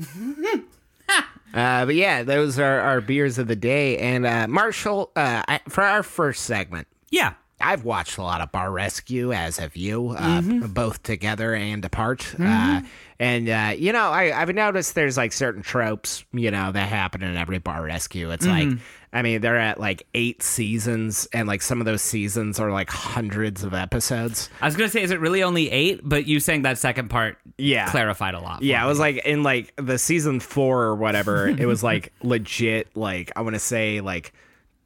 uh, 1.54 1.86
but 1.86 1.94
yeah, 1.94 2.22
those 2.22 2.58
are 2.58 2.80
our 2.80 3.00
beers 3.00 3.38
of 3.38 3.46
the 3.46 3.56
day. 3.56 3.98
And 3.98 4.26
uh, 4.26 4.46
Marshall, 4.48 5.10
uh, 5.16 5.42
I, 5.46 5.60
for 5.68 5.82
our 5.84 6.02
first 6.02 6.44
segment, 6.44 6.86
Yeah. 7.10 7.34
I've 7.58 7.84
watched 7.84 8.18
a 8.18 8.22
lot 8.22 8.42
of 8.42 8.52
Bar 8.52 8.70
Rescue, 8.70 9.32
as 9.32 9.56
have 9.56 9.76
you, 9.78 10.10
uh, 10.10 10.40
Mm-hmm. 10.42 10.66
both 10.74 11.02
together 11.02 11.54
and 11.54 11.82
apart. 11.86 12.34
Uh, 12.38 12.82
and 13.18 13.48
uh, 13.48 13.72
you 13.74 13.92
know, 13.94 14.10
I, 14.10 14.38
I've 14.38 14.54
noticed 14.54 14.94
there's 14.94 15.16
like 15.16 15.32
certain 15.32 15.62
tropes, 15.62 16.22
you 16.34 16.50
know, 16.50 16.70
that 16.72 16.86
happen 16.90 17.22
in 17.22 17.34
every 17.34 17.56
Bar 17.58 17.82
Rescue. 17.82 18.30
It's 18.30 18.46
Mm-hmm. 18.46 18.70
like, 18.72 18.78
I 19.16 19.22
mean, 19.22 19.40
they're 19.40 19.58
at 19.58 19.80
like 19.80 20.06
eight 20.14 20.42
seasons, 20.42 21.26
and 21.32 21.48
like 21.48 21.62
some 21.62 21.80
of 21.80 21.86
those 21.86 22.02
seasons 22.02 22.60
are 22.60 22.70
like 22.70 22.90
hundreds 22.90 23.64
of 23.64 23.72
episodes. 23.74 24.50
I 24.60 24.66
was 24.66 24.76
gonna 24.76 24.90
say, 24.90 25.02
is 25.02 25.10
it 25.10 25.20
really 25.20 25.42
only 25.42 25.70
eight? 25.70 26.00
But 26.04 26.26
you 26.26 26.38
saying 26.40 26.62
that 26.62 26.78
second 26.78 27.08
part, 27.08 27.38
Yeah. 27.56 27.90
clarified 27.90 28.34
a 28.34 28.40
lot. 28.40 28.62
Yeah, 28.62 28.80
me. 28.80 28.84
it 28.84 28.88
was 28.88 28.98
like 28.98 29.16
in 29.24 29.42
like 29.42 29.72
the 29.76 29.98
season 29.98 30.40
four 30.40 30.82
or 30.82 30.94
whatever. 30.96 31.48
it 31.48 31.66
was 31.66 31.82
like 31.82 32.12
legit. 32.22 32.94
Like 32.94 33.32
I 33.36 33.40
want 33.40 33.54
to 33.54 33.60
say 33.60 34.00
like, 34.00 34.32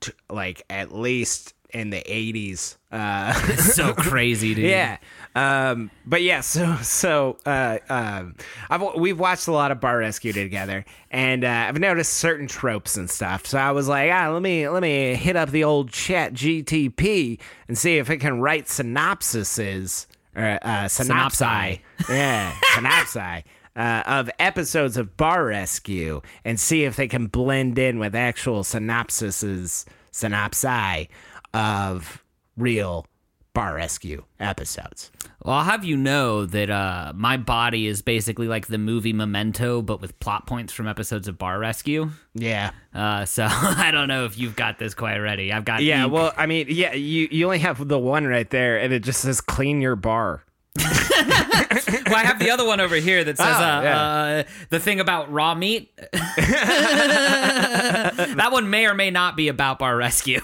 t- 0.01 0.13
like 0.31 0.63
at 0.71 0.95
least 0.95 1.55
in 1.71 1.91
the 1.91 2.03
eighties. 2.11 2.79
Uh, 2.93 3.33
so 3.57 3.93
crazy, 3.95 4.55
dude. 4.55 4.65
Yeah. 4.71 4.99
Um, 5.35 5.91
but 6.05 6.23
yeah, 6.23 6.41
so 6.41 6.77
so 6.83 7.39
uh, 7.47 7.79
um, 7.89 8.35
I've 8.69 8.83
we've 8.97 9.19
watched 9.19 9.49
a 9.49 9.53
lot 9.53 9.71
of 9.71 9.81
Bar 9.81 9.99
Rescue 9.99 10.33
together, 10.33 10.85
and 11.11 11.45
uh, 11.45 11.67
I've 11.69 11.79
noticed 11.79 12.15
certain 12.15 12.47
tropes 12.47 12.97
and 12.97 13.09
stuff. 13.09 13.47
So 13.47 13.59
I 13.59 13.71
was 13.73 13.89
like, 13.89 14.11
ah, 14.13 14.31
let 14.31 14.43
me 14.43 14.69
let 14.69 14.83
me 14.83 15.15
hit 15.15 15.37
up 15.37 15.51
the 15.51 15.65
old 15.65 15.91
Chat 15.91 16.33
GTP 16.33 17.39
and 17.69 17.77
see 17.77 17.99
if 17.99 18.11
it 18.11 18.19
can 18.19 18.41
write 18.41 18.67
synopsises 18.67 20.07
or 20.35 20.59
uh, 20.63 20.85
synopsi, 20.85 21.81
Synopsi. 21.99 22.09
yeah, 22.09 22.53
synopsi. 22.73 23.45
Uh, 23.77 24.03
of 24.05 24.29
episodes 24.41 24.97
of 24.97 25.17
Bar 25.17 25.47
Rescue 25.47 26.21
and 26.45 26.59
see 26.59 26.85
if 26.85 26.97
they 26.97 27.07
can 27.07 27.29
blend 27.29 27.79
in 27.79 28.01
with 28.01 28.17
actual 28.17 28.63
synopsises, 28.63 29.85
synopsi 30.13 31.09
of 31.55 32.23
real 32.57 33.07
Bar 33.55 33.77
Rescue 33.77 34.25
episodes. 34.39 35.11
Well, 35.43 35.57
I'll 35.57 35.65
have 35.65 35.85
you 35.87 35.97
know 35.97 36.45
that 36.45 36.69
uh, 36.69 37.13
my 37.15 37.39
body 37.39 37.87
is 37.87 38.03
basically 38.03 38.47
like 38.47 38.67
the 38.67 38.77
movie 38.77 39.15
Memento, 39.15 39.81
but 39.81 40.01
with 40.03 40.19
plot 40.21 40.47
points 40.47 40.71
from 40.73 40.87
episodes 40.87 41.29
of 41.29 41.39
Bar 41.39 41.59
Rescue. 41.59 42.11
Yeah. 42.35 42.73
Uh, 42.95 43.25
so 43.25 43.47
I 43.51 43.91
don't 43.91 44.09
know 44.09 44.27
if 44.27 44.37
you've 44.39 44.55
got 44.55 44.79
this 44.79 44.93
quite 44.93 45.17
ready. 45.17 45.51
I've 45.51 45.65
got 45.65 45.83
Yeah, 45.83 46.05
Eek. 46.07 46.13
well, 46.13 46.33
I 46.37 46.45
mean, 46.45 46.67
yeah, 46.69 46.93
you, 46.93 47.27
you 47.31 47.47
only 47.47 47.61
have 47.61 47.89
the 47.89 47.99
one 47.99 48.27
right 48.27 48.51
there, 48.51 48.79
and 48.79 48.93
it 48.93 49.03
just 49.03 49.23
says 49.23 49.41
clean 49.41 49.81
your 49.81 49.97
bar. 49.97 50.45
Well, 50.77 50.87
I 52.17 52.23
have 52.25 52.39
the 52.39 52.51
other 52.51 52.65
one 52.67 52.81
over 52.81 52.95
here 52.97 53.23
that 53.25 53.37
says 53.37 53.47
Oh, 53.59 53.63
uh, 53.63 53.83
yeah. 53.83 54.01
uh, 54.01 54.43
the 54.71 54.79
thing 54.81 55.01
about 55.01 55.31
raw 55.33 55.55
meat. 55.55 55.91
that 58.37 58.49
one 58.51 58.71
may 58.71 58.87
or 58.87 58.95
may 58.95 59.11
not 59.11 59.37
be 59.37 59.49
about 59.49 59.79
Bar 59.79 59.97
Rescue. 59.97 60.41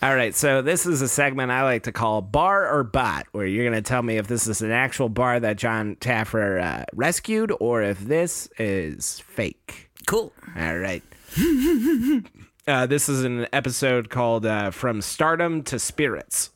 All 0.00 0.14
right, 0.14 0.32
so 0.32 0.62
this 0.62 0.86
is 0.86 1.02
a 1.02 1.08
segment 1.08 1.50
I 1.50 1.64
like 1.64 1.82
to 1.82 1.92
call 1.92 2.22
Bar 2.22 2.72
or 2.72 2.84
Bot, 2.84 3.26
where 3.32 3.44
you're 3.44 3.64
going 3.64 3.82
to 3.82 3.86
tell 3.86 4.00
me 4.00 4.16
if 4.16 4.28
this 4.28 4.46
is 4.46 4.62
an 4.62 4.70
actual 4.70 5.08
bar 5.08 5.40
that 5.40 5.56
John 5.56 5.96
Taffer 5.96 6.62
uh, 6.62 6.84
rescued 6.94 7.52
or 7.58 7.82
if 7.82 7.98
this 7.98 8.48
is 8.60 9.18
fake. 9.18 9.90
cool. 10.06 10.32
All 10.56 10.78
right. 10.78 11.02
uh, 12.68 12.86
this 12.86 13.08
is 13.08 13.24
an 13.24 13.48
episode 13.52 14.08
called 14.08 14.46
uh, 14.46 14.70
From 14.70 15.02
Stardom 15.02 15.64
to 15.64 15.80
Spirits. 15.80 16.50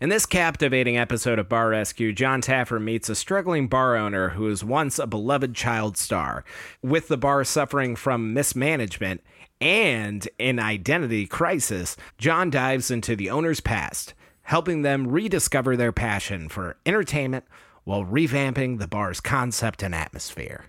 In 0.00 0.08
this 0.08 0.26
captivating 0.26 0.96
episode 0.96 1.38
of 1.38 1.48
Bar 1.48 1.70
Rescue, 1.70 2.12
John 2.12 2.40
Taffer 2.42 2.80
meets 2.80 3.08
a 3.08 3.14
struggling 3.14 3.68
bar 3.68 3.96
owner 3.96 4.30
who 4.30 4.44
was 4.44 4.64
once 4.64 4.98
a 4.98 5.06
beloved 5.06 5.54
child 5.54 5.96
star. 5.96 6.44
With 6.82 7.08
the 7.08 7.16
bar 7.16 7.44
suffering 7.44 7.96
from 7.96 8.34
mismanagement 8.34 9.22
and 9.60 10.28
an 10.38 10.58
identity 10.58 11.26
crisis, 11.26 11.96
John 12.18 12.50
dives 12.50 12.90
into 12.90 13.16
the 13.16 13.30
owner's 13.30 13.60
past, 13.60 14.14
helping 14.42 14.82
them 14.82 15.08
rediscover 15.08 15.76
their 15.76 15.92
passion 15.92 16.48
for 16.48 16.76
entertainment 16.84 17.44
while 17.84 18.04
revamping 18.04 18.78
the 18.78 18.88
bar's 18.88 19.20
concept 19.20 19.82
and 19.82 19.94
atmosphere. 19.94 20.66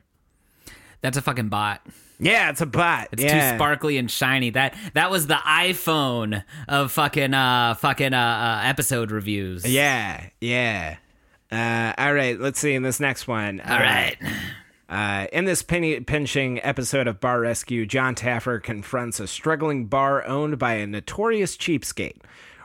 That's 1.02 1.18
a 1.18 1.22
fucking 1.22 1.50
bot. 1.50 1.86
Yeah, 2.20 2.50
it's 2.50 2.62
a 2.62 2.66
bot. 2.66 3.10
It's 3.12 3.24
yeah. 3.24 3.52
too 3.52 3.58
sparkly 3.58 3.98
and 3.98 4.10
shiny. 4.10 4.50
That 4.50 4.76
that 4.94 5.12
was 5.12 5.28
the 5.28 5.36
iPhone 5.36 6.44
of 6.68 6.92
fucking 6.92 7.34
uh 7.34 7.76
fucking 7.76 8.14
uh, 8.14 8.18
uh 8.18 8.62
episode 8.64 9.12
reviews. 9.12 9.66
Yeah, 9.66 10.30
yeah. 10.42 10.98
Uh, 11.52 11.94
all 11.98 12.14
right, 12.14 12.40
let's 12.40 12.60
see 12.60 12.74
in 12.74 12.84
this 12.84 13.00
next 13.00 13.28
one. 13.28 13.62
All 13.62 13.80
right. 13.80 14.18
Uh, 14.90 15.28
in 15.34 15.46
this 15.46 15.64
penny 15.64 16.00
pinching 16.00 16.64
episode 16.64 17.08
of 17.08 17.20
Bar 17.20 17.42
Rescue, 17.42 17.86
John 17.86 18.16
Taffer 18.16 18.62
confronts 18.62 19.20
a 19.20 19.28
struggling 19.28 19.86
bar 19.86 20.26
owned 20.26 20.58
by 20.58 20.76
a 20.76 20.88
notorious 20.88 21.58
cheapskate, 21.58 22.22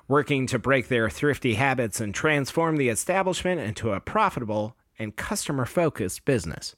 working 0.09 0.47
to 0.49 0.59
break 0.59 0.89
their 0.89 1.11
thrifty 1.11 1.55
habits 1.55 2.01
and 2.01 2.15
transform 2.15 2.77
the 2.77 2.89
establishment 2.89 3.61
into 3.61 3.93
a 3.93 4.01
profitable 4.01 4.77
and 4.99 5.17
customer 5.17 5.65
focused 5.65 6.25
business. 6.25 6.77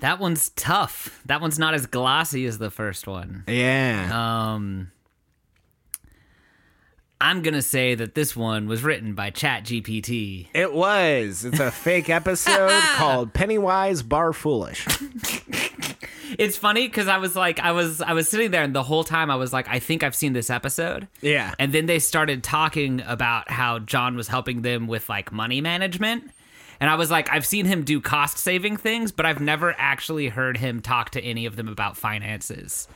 That 0.00 0.20
one's 0.20 0.50
tough. 0.50 1.20
That 1.26 1.40
one's 1.40 1.58
not 1.58 1.74
as 1.74 1.86
glossy 1.86 2.46
as 2.46 2.58
the 2.58 2.70
first 2.70 3.06
one. 3.06 3.44
Yeah. 3.48 4.10
Um 4.54 4.92
I'm 7.20 7.42
gonna 7.42 7.62
say 7.62 7.96
that 7.96 8.14
this 8.14 8.36
one 8.36 8.68
was 8.68 8.84
written 8.84 9.14
by 9.14 9.30
Chat 9.30 9.64
GPT. 9.64 10.48
it 10.54 10.72
was. 10.72 11.44
It's 11.44 11.58
a 11.58 11.72
fake 11.72 12.08
episode 12.08 12.70
called 12.94 13.34
Pennywise 13.34 14.02
Bar 14.02 14.32
Foolish. 14.32 14.86
It's 16.38 16.58
funny 16.58 16.86
because 16.86 17.08
I 17.08 17.16
was 17.18 17.34
like, 17.34 17.58
I 17.58 17.72
was, 17.72 18.02
I 18.02 18.12
was 18.12 18.28
sitting 18.28 18.50
there, 18.50 18.62
and 18.62 18.74
the 18.74 18.82
whole 18.82 19.02
time 19.02 19.30
I 19.30 19.36
was 19.36 19.52
like, 19.52 19.66
I 19.68 19.78
think 19.78 20.02
I've 20.02 20.14
seen 20.14 20.34
this 20.34 20.50
episode. 20.50 21.08
Yeah. 21.22 21.54
And 21.58 21.72
then 21.72 21.86
they 21.86 21.98
started 21.98 22.42
talking 22.42 23.02
about 23.06 23.50
how 23.50 23.78
John 23.78 24.14
was 24.14 24.28
helping 24.28 24.62
them 24.62 24.86
with 24.88 25.08
like 25.08 25.32
money 25.32 25.60
management. 25.60 26.30
And 26.80 26.88
I 26.88 26.94
was 26.94 27.10
like, 27.10 27.30
I've 27.30 27.46
seen 27.46 27.66
him 27.66 27.82
do 27.82 28.00
cost 28.00 28.38
saving 28.38 28.76
things, 28.76 29.10
but 29.12 29.26
I've 29.26 29.40
never 29.40 29.74
actually 29.78 30.28
heard 30.28 30.56
him 30.56 30.80
talk 30.80 31.10
to 31.10 31.22
any 31.22 31.46
of 31.46 31.56
them 31.56 31.68
about 31.68 31.96
finances. 31.96 32.86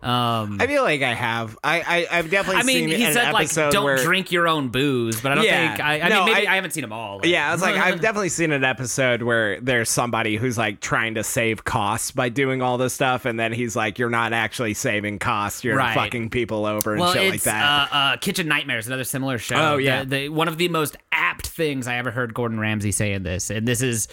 Um, 0.00 0.58
I 0.60 0.66
feel 0.68 0.82
like 0.84 1.02
I 1.02 1.12
have. 1.12 1.58
I, 1.64 1.80
I 2.10 2.18
I've 2.18 2.30
definitely 2.30 2.60
I 2.60 2.64
mean, 2.64 2.88
seen 2.88 2.98
he 2.98 3.04
an 3.04 3.12
said 3.12 3.32
like, 3.32 3.50
don't 3.52 3.82
where- 3.82 3.96
drink 3.96 4.30
your 4.30 4.46
own 4.46 4.68
booze, 4.68 5.20
but 5.20 5.32
I 5.32 5.34
don't 5.34 5.44
Yeah. 5.44 5.68
think 5.74 5.84
I. 5.84 6.00
I 6.00 6.08
No, 6.08 6.24
mean, 6.24 6.34
maybe 6.34 6.46
I- 6.46 6.52
I, 6.52 6.54
haven't 6.54 6.70
seen 6.70 6.82
them 6.82 6.92
all. 6.92 7.20
Yeah, 7.24 7.48
I 7.48 7.52
was 7.52 7.60
like, 7.62 7.74
I've 7.74 8.00
definitely 8.00 8.28
seen 8.28 8.52
an 8.52 8.62
episode 8.62 9.22
where 9.22 9.60
there's 9.60 9.90
somebody 9.90 10.36
who's 10.36 10.56
like 10.56 10.80
trying 10.80 11.14
to 11.16 11.24
save 11.24 11.64
costs 11.64 12.12
by 12.12 12.28
doing 12.28 12.62
all 12.62 12.78
this 12.78 12.94
stuff, 12.94 13.24
and 13.24 13.40
then 13.40 13.52
he's 13.52 13.74
like, 13.74 13.98
"You're 13.98 14.08
not 14.10 14.32
actually 14.32 14.74
saving 14.74 15.18
costs. 15.18 15.64
You're 15.64 15.76
Right. 15.76 15.94
fucking 15.94 16.30
people 16.30 16.64
over 16.64 16.92
and 16.92 17.00
well, 17.00 17.12
shit 17.12 17.30
like 17.32 17.42
that." 17.42 17.90
Uh, 17.90 17.94
uh, 17.94 18.16
Kitchen 18.18 18.46
Nightmares, 18.46 18.86
another 18.86 19.04
similar 19.04 19.38
show. 19.38 19.56
Oh, 19.56 19.76
yeah. 19.78 20.04
The- 20.04 20.08
the- 20.08 20.28
one 20.28 20.46
of 20.46 20.58
the 20.58 20.68
most 20.68 20.96
apt 21.10 21.48
things 21.48 21.88
I 21.88 21.96
ever 21.96 22.12
heard 22.12 22.34
Gordon 22.34 22.60
Ramsay 22.60 22.92
say 22.92 23.12
in 23.14 23.24
this, 23.24 23.50
and 23.50 23.66
this 23.66 23.82
is 23.82 24.06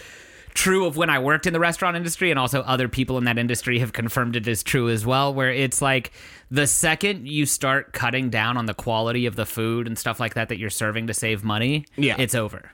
true 0.55 0.85
of 0.88 0.97
when 0.97 1.09
I 1.12 1.19
worked 1.19 1.45
in 1.45 1.53
the 1.53 1.59
restaurant 1.59 1.95
industry, 1.95 2.31
and 2.31 2.39
also 2.39 2.62
other 2.62 2.88
people 2.88 3.19
in 3.19 3.25
that 3.25 3.38
industry 3.38 3.77
have 3.79 3.93
confirmed 3.93 4.35
it 4.35 4.47
is 4.47 4.63
true 4.63 4.89
as 4.89 5.05
well. 5.05 5.31
Where 5.33 5.51
it's 5.51 5.81
like 5.81 6.12
the 6.50 6.65
second 6.65 7.27
you 7.27 7.45
start 7.45 7.93
cutting 7.93 8.29
down 8.31 8.57
on 8.57 8.65
the 8.65 8.74
quality 8.74 9.27
of 9.27 9.35
the 9.35 9.45
food 9.45 9.85
and 9.85 9.97
stuff 10.00 10.19
like 10.19 10.33
that 10.33 10.50
that 10.50 10.57
you're 10.57 10.69
serving 10.71 11.05
to 11.07 11.13
save 11.13 11.43
money, 11.43 11.85
Yeah. 11.95 12.15
it's 12.17 12.33
over. 12.33 12.71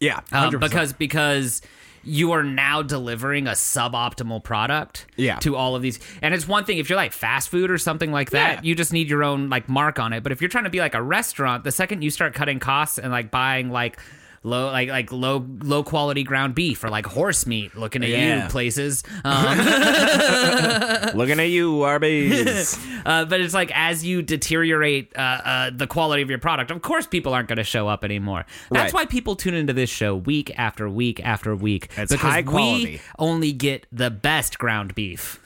yeah, 0.00 0.20
Um, 0.32 0.50
100%. 0.52 0.60
because 0.60 0.92
because 0.92 1.62
you 2.02 2.32
are 2.32 2.42
now 2.42 2.80
delivering 2.80 3.46
a 3.46 3.50
suboptimal 3.50 4.42
product 4.42 5.04
Yeah. 5.16 5.36
to 5.40 5.54
all 5.56 5.76
of 5.76 5.82
these 5.82 6.00
and 6.22 6.32
it's 6.32 6.48
one 6.48 6.64
thing 6.64 6.78
if 6.78 6.88
you're 6.88 6.96
like 6.96 7.12
fast 7.12 7.50
food 7.50 7.70
or 7.70 7.76
something 7.76 8.10
like 8.10 8.30
that 8.30 8.54
Yeah. 8.54 8.60
you 8.62 8.74
just 8.74 8.90
need 8.94 9.10
your 9.10 9.22
own 9.22 9.50
like 9.50 9.68
mark 9.68 9.98
on 9.98 10.14
it 10.14 10.22
but 10.22 10.32
if 10.32 10.40
you're 10.40 10.48
trying 10.48 10.64
to 10.64 10.70
be 10.70 10.78
like 10.80 10.94
a 10.94 11.02
restaurant 11.02 11.62
the 11.64 11.70
second 11.72 12.00
you 12.00 12.08
start 12.10 12.32
cutting 12.32 12.58
costs 12.58 12.96
and 12.98 13.12
like 13.12 13.30
buying 13.30 13.68
like 13.70 13.98
low 14.42 14.66
like 14.72 14.88
like 14.88 15.12
low 15.12 15.46
low 15.62 15.82
quality 15.82 16.22
ground 16.22 16.54
beef 16.54 16.82
or 16.82 16.88
like 16.88 17.04
horse 17.04 17.44
meat 17.46 17.76
looking 17.76 18.02
at 18.02 18.08
Yeah. 18.08 18.44
you 18.44 18.48
places 18.50 19.02
um, 19.24 19.58
looking 21.14 21.38
at 21.40 21.48
you, 21.50 21.82
Arby's. 21.82 22.78
uh, 23.06 23.24
but 23.26 23.40
it's 23.40 23.52
like 23.54 23.70
as 23.74 24.04
you 24.04 24.22
deteriorate 24.22 25.12
uh, 25.16 25.20
uh, 25.20 25.70
the 25.74 25.86
quality 25.86 26.22
of 26.22 26.30
your 26.30 26.38
product, 26.38 26.70
of 26.70 26.80
course 26.82 27.06
people 27.06 27.34
aren't 27.34 27.48
going 27.48 27.58
to 27.58 27.64
show 27.64 27.86
up 27.88 28.04
anymore. 28.04 28.44
That's 28.70 28.92
Right. 28.94 29.02
why 29.02 29.06
people 29.06 29.36
tune 29.36 29.54
into 29.54 29.72
this 29.72 29.90
show 29.90 30.16
week 30.16 30.52
after 30.58 30.88
week 30.88 31.20
after 31.24 31.54
week. 31.54 31.88
It's 31.96 32.10
because 32.12 32.20
high 32.32 32.42
quality. 32.42 32.84
we 32.84 33.00
only 33.18 33.52
get 33.52 33.86
the 33.92 34.10
best 34.10 34.58
ground 34.58 34.94
beef. 34.94 35.38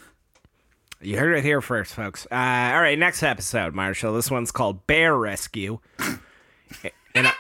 you 1.01 1.19
heard 1.19 1.37
it 1.37 1.43
here 1.45 1.61
first, 1.61 1.95
folks. 1.95 2.27
Uh, 2.31 2.35
all 2.35 2.81
right, 2.81 2.99
next 2.99 3.23
episode, 3.23 3.75
Marshall. 3.75 4.15
This 4.15 4.31
one's 4.31 4.53
called 4.53 4.87
Bear 4.87 5.17
Rescue. 5.17 5.81
in 7.15 7.27
a 7.27 7.33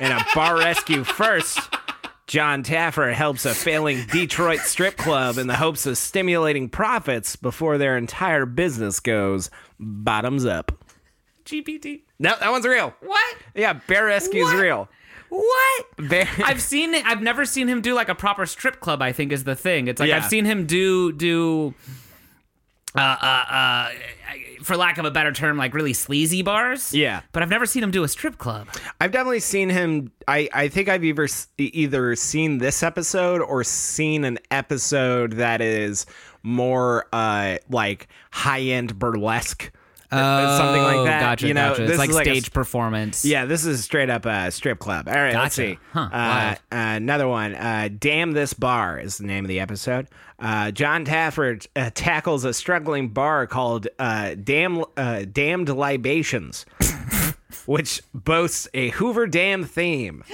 in 0.00 0.10
a 0.12 0.24
bar 0.34 0.58
rescue 0.58 1.04
first. 1.04 1.58
John 2.26 2.62
Taffer 2.62 3.12
helps 3.12 3.44
a 3.44 3.54
failing 3.54 4.06
Detroit 4.06 4.60
strip 4.60 4.96
club 4.96 5.36
in 5.36 5.48
the 5.48 5.56
hopes 5.56 5.84
of 5.86 5.98
stimulating 5.98 6.68
profits 6.70 7.36
before 7.36 7.76
their 7.76 7.96
entire 7.98 8.46
business 8.46 9.00
goes 9.00 9.50
bottoms 9.78 10.46
up. 10.46 10.72
GPT. 11.44 12.02
No, 12.18 12.34
that 12.40 12.50
one's 12.50 12.64
real. 12.64 12.94
What? 13.00 13.36
Yeah, 13.54 13.74
Bear 13.74 14.06
Rescue's 14.06 14.44
What? 14.44 14.56
real. 14.62 14.88
What? 15.28 15.86
Bear. 16.08 16.28
I've 16.44 16.62
seen 16.62 16.94
it. 16.94 17.04
I've 17.04 17.20
never 17.22 17.44
seen 17.44 17.68
him 17.68 17.80
do 17.82 17.94
like 17.94 18.08
a 18.08 18.14
proper 18.14 18.46
strip 18.46 18.80
club. 18.80 19.02
I 19.02 19.12
think 19.12 19.32
is 19.32 19.44
the 19.44 19.56
thing. 19.56 19.88
It's 19.88 19.98
like 20.00 20.08
Yeah. 20.08 20.18
I've 20.18 20.26
seen 20.26 20.44
him 20.44 20.66
do 20.66 21.12
do. 21.12 21.74
Uh, 22.94 23.00
uh, 23.00 23.44
uh, 23.50 23.88
for 24.62 24.76
lack 24.76 24.98
of 24.98 25.04
a 25.04 25.10
better 25.10 25.32
term, 25.32 25.56
like 25.56 25.74
really 25.74 25.92
sleazy 25.94 26.42
bars. 26.42 26.92
Yeah. 26.94 27.22
But 27.32 27.42
I've 27.42 27.48
never 27.50 27.66
seen 27.66 27.82
him 27.82 27.90
do 27.90 28.04
a 28.04 28.08
strip 28.08 28.38
club. 28.38 28.68
I've 29.00 29.10
definitely 29.12 29.40
seen 29.40 29.70
him. 29.70 30.12
I, 30.28 30.48
I 30.52 30.68
think 30.68 30.88
I've 30.88 31.02
either 31.04 31.26
either 31.58 32.14
seen 32.16 32.58
this 32.58 32.82
episode 32.82 33.40
or 33.40 33.64
seen 33.64 34.24
an 34.24 34.38
episode 34.50 35.32
that 35.34 35.60
is 35.60 36.06
more 36.44 37.06
uh 37.12 37.56
like 37.70 38.08
high 38.30 38.60
end 38.60 38.98
burlesque, 38.98 39.72
uh, 40.10 40.58
something 40.58 40.82
like 40.82 41.06
that. 41.06 41.22
Oh, 41.22 41.26
Gotcha, 41.26 41.46
you 41.48 41.54
know, 41.54 41.70
gotcha. 41.70 41.82
this 41.82 41.90
It's 41.92 41.98
like 41.98 42.10
is 42.10 42.16
a 42.16 42.20
stage 42.22 42.44
s- 42.44 42.48
performance. 42.50 43.24
yeah, 43.24 43.46
this 43.46 43.64
is 43.64 43.82
straight 43.84 44.10
up 44.10 44.26
a 44.26 44.50
strip 44.50 44.78
club. 44.78 45.08
All 45.08 45.14
right, 45.14 45.34
let's 45.34 45.56
Gotcha. 45.56 45.72
see. 45.72 45.78
Huh, 45.92 46.08
Uh, 46.12 46.54
uh, 46.54 46.56
another 46.70 47.26
one. 47.26 47.54
Uh, 47.54 47.88
Damn 47.98 48.32
this 48.32 48.52
bar 48.54 48.98
is 48.98 49.18
the 49.18 49.24
name 49.26 49.44
of 49.44 49.48
the 49.48 49.60
episode. 49.60 50.08
Uh, 50.42 50.72
John 50.72 51.04
Taffer 51.04 51.64
uh, 51.76 51.90
tackles 51.94 52.44
a 52.44 52.52
struggling 52.52 53.10
bar 53.10 53.46
called 53.46 53.86
uh, 54.00 54.34
Damn 54.34 54.84
uh, 54.96 55.24
Damned 55.30 55.68
Libations, 55.68 56.66
which 57.66 58.02
boasts 58.12 58.66
a 58.74 58.90
Hoover 58.90 59.28
Dam 59.28 59.62
theme. 59.62 60.24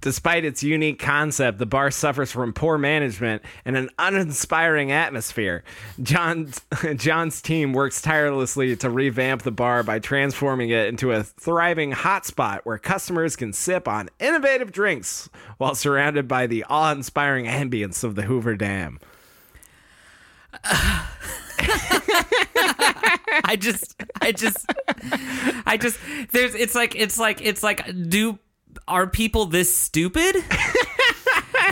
Despite 0.00 0.44
its 0.44 0.64
unique 0.64 0.98
concept, 0.98 1.58
the 1.58 1.66
bar 1.66 1.92
suffers 1.92 2.32
from 2.32 2.52
poor 2.52 2.76
management 2.76 3.40
and 3.64 3.76
an 3.76 3.88
uninspiring 4.00 4.90
atmosphere. 4.90 5.62
John's, 6.02 6.60
John's 6.96 7.40
team 7.40 7.72
works 7.72 8.02
tirelessly 8.02 8.74
to 8.78 8.90
revamp 8.90 9.42
the 9.42 9.52
bar 9.52 9.84
by 9.84 10.00
transforming 10.00 10.70
it 10.70 10.88
into 10.88 11.12
a 11.12 11.22
thriving 11.22 11.92
hotspot 11.92 12.62
where 12.64 12.78
customers 12.78 13.36
can 13.36 13.52
sip 13.52 13.86
on 13.86 14.08
innovative 14.18 14.72
drinks 14.72 15.30
while 15.58 15.76
surrounded 15.76 16.26
by 16.26 16.48
the 16.48 16.64
awe 16.68 16.90
inspiring 16.90 17.44
ambience 17.44 18.02
of 18.02 18.16
the 18.16 18.22
Hoover 18.22 18.56
Dam. 18.56 18.98
I 23.44 23.56
just, 23.58 23.94
I 24.20 24.32
just, 24.32 24.66
I 25.66 25.76
just. 25.80 25.98
There's. 26.32 26.54
It's 26.54 26.74
like. 26.74 26.94
It's 26.96 27.18
like. 27.18 27.40
It's 27.42 27.62
like. 27.62 27.86
Do 28.08 28.38
are 28.88 29.06
people 29.06 29.46
this 29.46 29.74
stupid? 29.74 30.36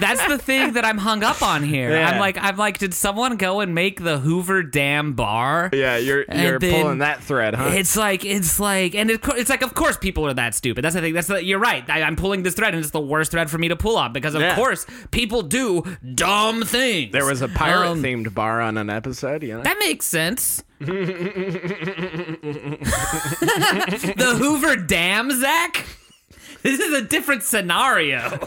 That's 0.01 0.25
the 0.29 0.39
thing 0.39 0.73
that 0.75 0.85
I'm 0.85 0.99
hung 0.99 1.23
up 1.25 1.43
on 1.43 1.63
here. 1.63 1.91
Yeah. 1.91 2.09
I'm 2.09 2.19
like, 2.19 2.39
I'm 2.41 2.57
like, 2.57 2.79
did 2.79 2.95
someone 2.95 3.37
go 3.37 3.61
and 3.61 3.75
make 3.75 4.03
the 4.03 4.19
Hoover 4.19 4.63
Dam 4.63 5.13
bar? 5.15 5.69
Yeah, 5.73 5.97
you're 5.99 6.25
And 6.29 6.41
you're 6.41 6.59
pulling 6.61 6.99
that 6.99 7.23
thread, 7.23 7.55
huh? 7.55 7.71
It's 7.75 7.97
like 7.97 8.25
it's 8.25 8.59
like, 8.61 8.95
and 8.95 9.11
it, 9.11 9.21
it's 9.31 9.51
like, 9.51 9.63
of 9.63 9.75
course, 9.75 9.97
people 9.99 10.27
are 10.27 10.33
that 10.35 10.55
stupid. 10.55 10.85
That's 10.85 10.95
the 10.95 11.01
thing. 11.03 11.13
That's 11.15 11.27
the, 11.27 11.45
you're 11.45 11.59
right. 11.59 11.89
I, 11.91 12.03
I'm 12.03 12.17
pulling 12.17 12.43
this 12.45 12.55
thread, 12.55 12.73
and 12.75 12.83
it's 12.83 12.93
the 12.93 13.01
worst 13.01 13.33
thread 13.33 13.51
for 13.51 13.59
me 13.59 13.69
to 13.69 13.77
pull 13.77 13.97
on 13.99 14.13
because, 14.13 14.35
of 14.35 14.41
Yeah. 14.41 14.55
course, 14.55 14.87
people 15.11 15.43
do 15.43 15.83
dumb 16.15 16.63
things. 16.63 17.13
there 17.13 17.27
was 17.27 17.43
a 17.43 17.49
pirate 17.49 17.91
Um, 17.91 18.03
themed 18.03 18.33
bar 18.33 18.61
on 18.61 18.79
an 18.79 18.89
episode, 18.91 19.43
you 19.43 19.57
know. 19.57 19.63
That 19.63 19.79
makes 19.81 20.07
sense. 20.07 20.63
the 20.81 20.87
Hoover 24.39 24.77
Dam, 24.77 25.31
Zac. 25.39 25.85
This 26.63 26.79
is 26.81 26.93
a 26.93 27.03
different 27.03 27.43
scenario. 27.43 28.21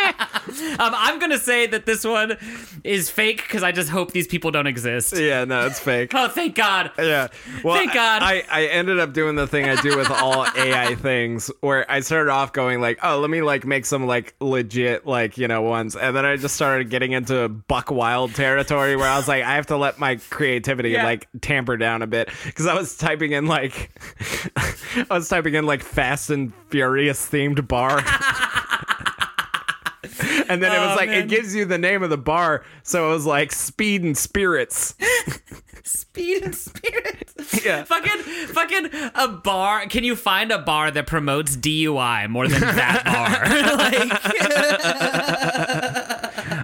um, 0.78 0.92
I'm 0.96 1.18
gonna 1.18 1.38
say 1.38 1.66
that 1.68 1.86
this 1.86 2.04
one 2.04 2.36
is 2.84 3.10
fake 3.10 3.38
because 3.42 3.62
I 3.62 3.72
just 3.72 3.88
hope 3.88 4.12
these 4.12 4.26
people 4.26 4.50
don't 4.50 4.66
exist. 4.66 5.16
yeah, 5.16 5.44
no, 5.44 5.66
it's 5.66 5.80
fake. 5.80 6.12
Oh, 6.20 6.28
thank 6.28 6.54
God. 6.54 6.90
Yeah. 6.98 7.28
Well, 7.64 7.76
Thank 7.76 7.94
God. 7.94 8.22
I, 8.22 8.42
I 8.50 8.66
ended 8.66 8.98
up 8.98 9.12
doing 9.14 9.36
the 9.36 9.46
thing 9.46 9.66
I 9.68 9.80
do 9.80 9.96
with 9.96 10.10
all 10.10 10.44
AI 10.56 10.94
things 10.96 11.50
where 11.60 11.90
I 11.90 12.00
started 12.00 12.30
off 12.30 12.52
going 12.52 12.80
like, 12.80 12.98
oh, 13.02 13.20
let 13.20 13.30
me 13.30 13.40
like 13.42 13.64
make 13.64 13.86
some 13.86 14.06
like 14.06 14.34
legit 14.40 15.06
like, 15.06 15.38
you 15.38 15.48
know, 15.48 15.62
ones. 15.62 15.96
And 15.96 16.14
then 16.14 16.26
I 16.26 16.36
just 16.36 16.54
started 16.56 16.90
getting 16.90 17.12
into 17.12 17.48
buck 17.48 17.90
wild 17.90 18.34
territory 18.34 18.96
where 18.96 19.08
I 19.08 19.16
was 19.16 19.28
like, 19.28 19.44
I 19.44 19.54
have 19.54 19.66
to 19.68 19.76
let 19.76 19.98
my 19.98 20.16
creativity 20.16 20.90
Yeah. 20.90 21.04
like 21.04 21.26
tamper 21.40 21.76
down 21.76 22.02
a 22.02 22.06
bit. 22.06 22.28
Cause 22.54 22.66
I 22.66 22.74
was 22.74 22.96
typing 22.96 23.32
in 23.32 23.46
like, 23.46 23.90
I 25.10 25.14
was 25.14 25.28
typing 25.28 25.54
in 25.54 25.64
like 25.64 25.82
Fast 25.82 26.30
and 26.30 26.52
Furious 26.68 27.28
themed 27.28 27.66
bar. 27.66 28.02
And 30.50 30.60
then 30.62 30.72
it 30.74 30.78
was 30.80 30.90
Oh, 30.92 30.96
like 30.96 31.10
man. 31.10 31.22
it 31.22 31.28
gives 31.28 31.54
you 31.54 31.64
the 31.64 31.78
name 31.78 32.02
of 32.02 32.10
the 32.10 32.18
bar, 32.18 32.64
so 32.82 33.08
it 33.10 33.12
was 33.14 33.24
like 33.24 33.52
Speed 33.52 34.02
and 34.02 34.18
Spirits. 34.18 34.94
Speed 35.84 36.42
and 36.42 36.54
Spirits. 36.54 37.64
Yeah. 37.64 37.84
Fucking, 37.84 38.20
fucking 38.48 38.90
a 39.14 39.28
bar. 39.28 39.86
Can 39.86 40.02
you 40.04 40.14
find 40.16 40.50
a 40.52 40.58
bar 40.58 40.90
that 40.90 41.06
promotes 41.06 41.56
DUI 41.56 42.28
more 42.28 42.46
than 42.48 42.60
that 42.60 43.04
bar? 43.04 43.46
like, 45.80 45.89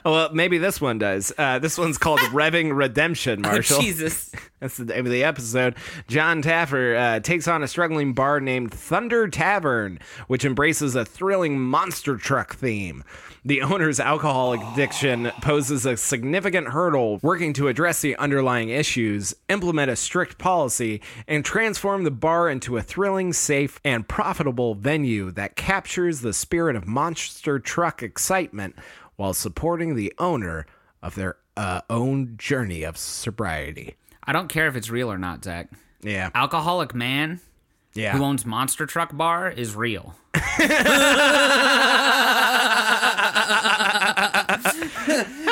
Well, 0.07 0.31
maybe 0.33 0.59
this 0.59 0.81
one 0.81 0.99
does. 0.99 1.33
Uh, 1.37 1.59
this 1.59 1.77
one's 1.77 1.99
called 1.99 2.21
Revving 2.33 2.77
Redemption, 2.77 3.43
Marshall. 3.43 3.79
Oh, 3.79 3.81
Jesus. 3.81 4.31
That's 4.61 4.77
the 4.77 4.85
name 4.85 5.05
of 5.05 5.11
the 5.11 5.25
episode. 5.25 5.75
John 6.07 6.43
Taffer 6.43 6.97
uh, 6.97 7.21
takes 7.21 7.49
on 7.49 7.65
a 7.65 7.69
struggling 7.69 8.15
bar 8.15 8.41
named 8.41 8.73
Thunder 8.73 9.27
Tavern, 9.27 9.99
which 10.29 10.45
embraces 10.45 10.95
a 10.95 11.05
thrilling 11.05 11.59
monster 11.59 12.17
truck 12.17 12.55
theme. 12.55 13.03
The 13.45 13.63
owner's 13.63 14.01
alcoholic 14.01 14.61
addiction 14.73 15.31
poses 15.41 15.87
a 15.87 15.97
significant 15.97 16.69
hurdle, 16.69 17.19
working 17.23 17.53
to 17.55 17.69
address 17.69 18.01
the 18.01 18.17
underlying 18.17 18.71
issues, 18.71 19.35
implement 19.49 19.91
a 19.91 19.97
strict 19.97 20.39
policy, 20.39 21.01
and 21.29 21.45
transform 21.45 22.05
the 22.05 22.11
bar 22.11 22.49
into 22.49 22.77
a 22.77 22.83
thrilling, 22.83 23.33
safe, 23.33 23.81
and 23.85 24.09
profitable 24.09 24.75
venue 24.75 25.31
that 25.33 25.57
captures 25.57 26.21
the 26.21 26.33
spirit 26.33 26.77
of 26.77 26.87
monster 26.87 27.59
truck 27.59 28.03
excitement 28.03 28.77
while 29.17 29.35
supporting 29.35 29.95
the 29.97 30.13
owner 30.19 30.67
of 31.03 31.15
their 31.15 31.37
uh, 31.57 31.81
own 31.91 32.35
journey 32.37 32.83
of 32.83 32.97
sobriety. 32.97 33.97
I 34.23 34.33
don't 34.33 34.49
care 34.49 34.67
if 34.69 34.77
it's 34.77 34.91
real 34.91 35.11
or 35.11 35.19
not, 35.19 35.45
Zac. 35.45 35.69
Yeah. 36.03 36.31
Alcoholic 36.35 36.95
man 36.95 37.41
Yeah. 37.95 38.17
who 38.17 38.25
owns 38.25 38.45
Monster 38.47 38.87
Truck 38.87 39.17
Bar 39.17 39.51
is 39.51 39.75
real. 39.77 40.15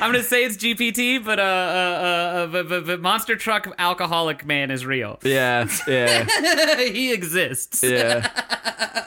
I'm 0.00 0.12
gonna 0.12 0.22
say 0.22 0.44
it's 0.44 0.56
GPT, 0.56 1.24
but 1.24 1.38
uh, 1.38 1.42
uh, 1.42 1.44
uh, 1.46 2.46
but, 2.46 2.68
but, 2.68 2.86
but 2.86 3.00
Monster 3.00 3.36
Truck 3.36 3.74
Alcoholic 3.78 4.44
Man 4.46 4.70
is 4.70 4.86
real. 4.86 5.18
Yeah, 5.22 5.68
yeah, 5.86 6.24
he 6.78 7.12
exists. 7.12 7.82
yeah. 7.82 8.28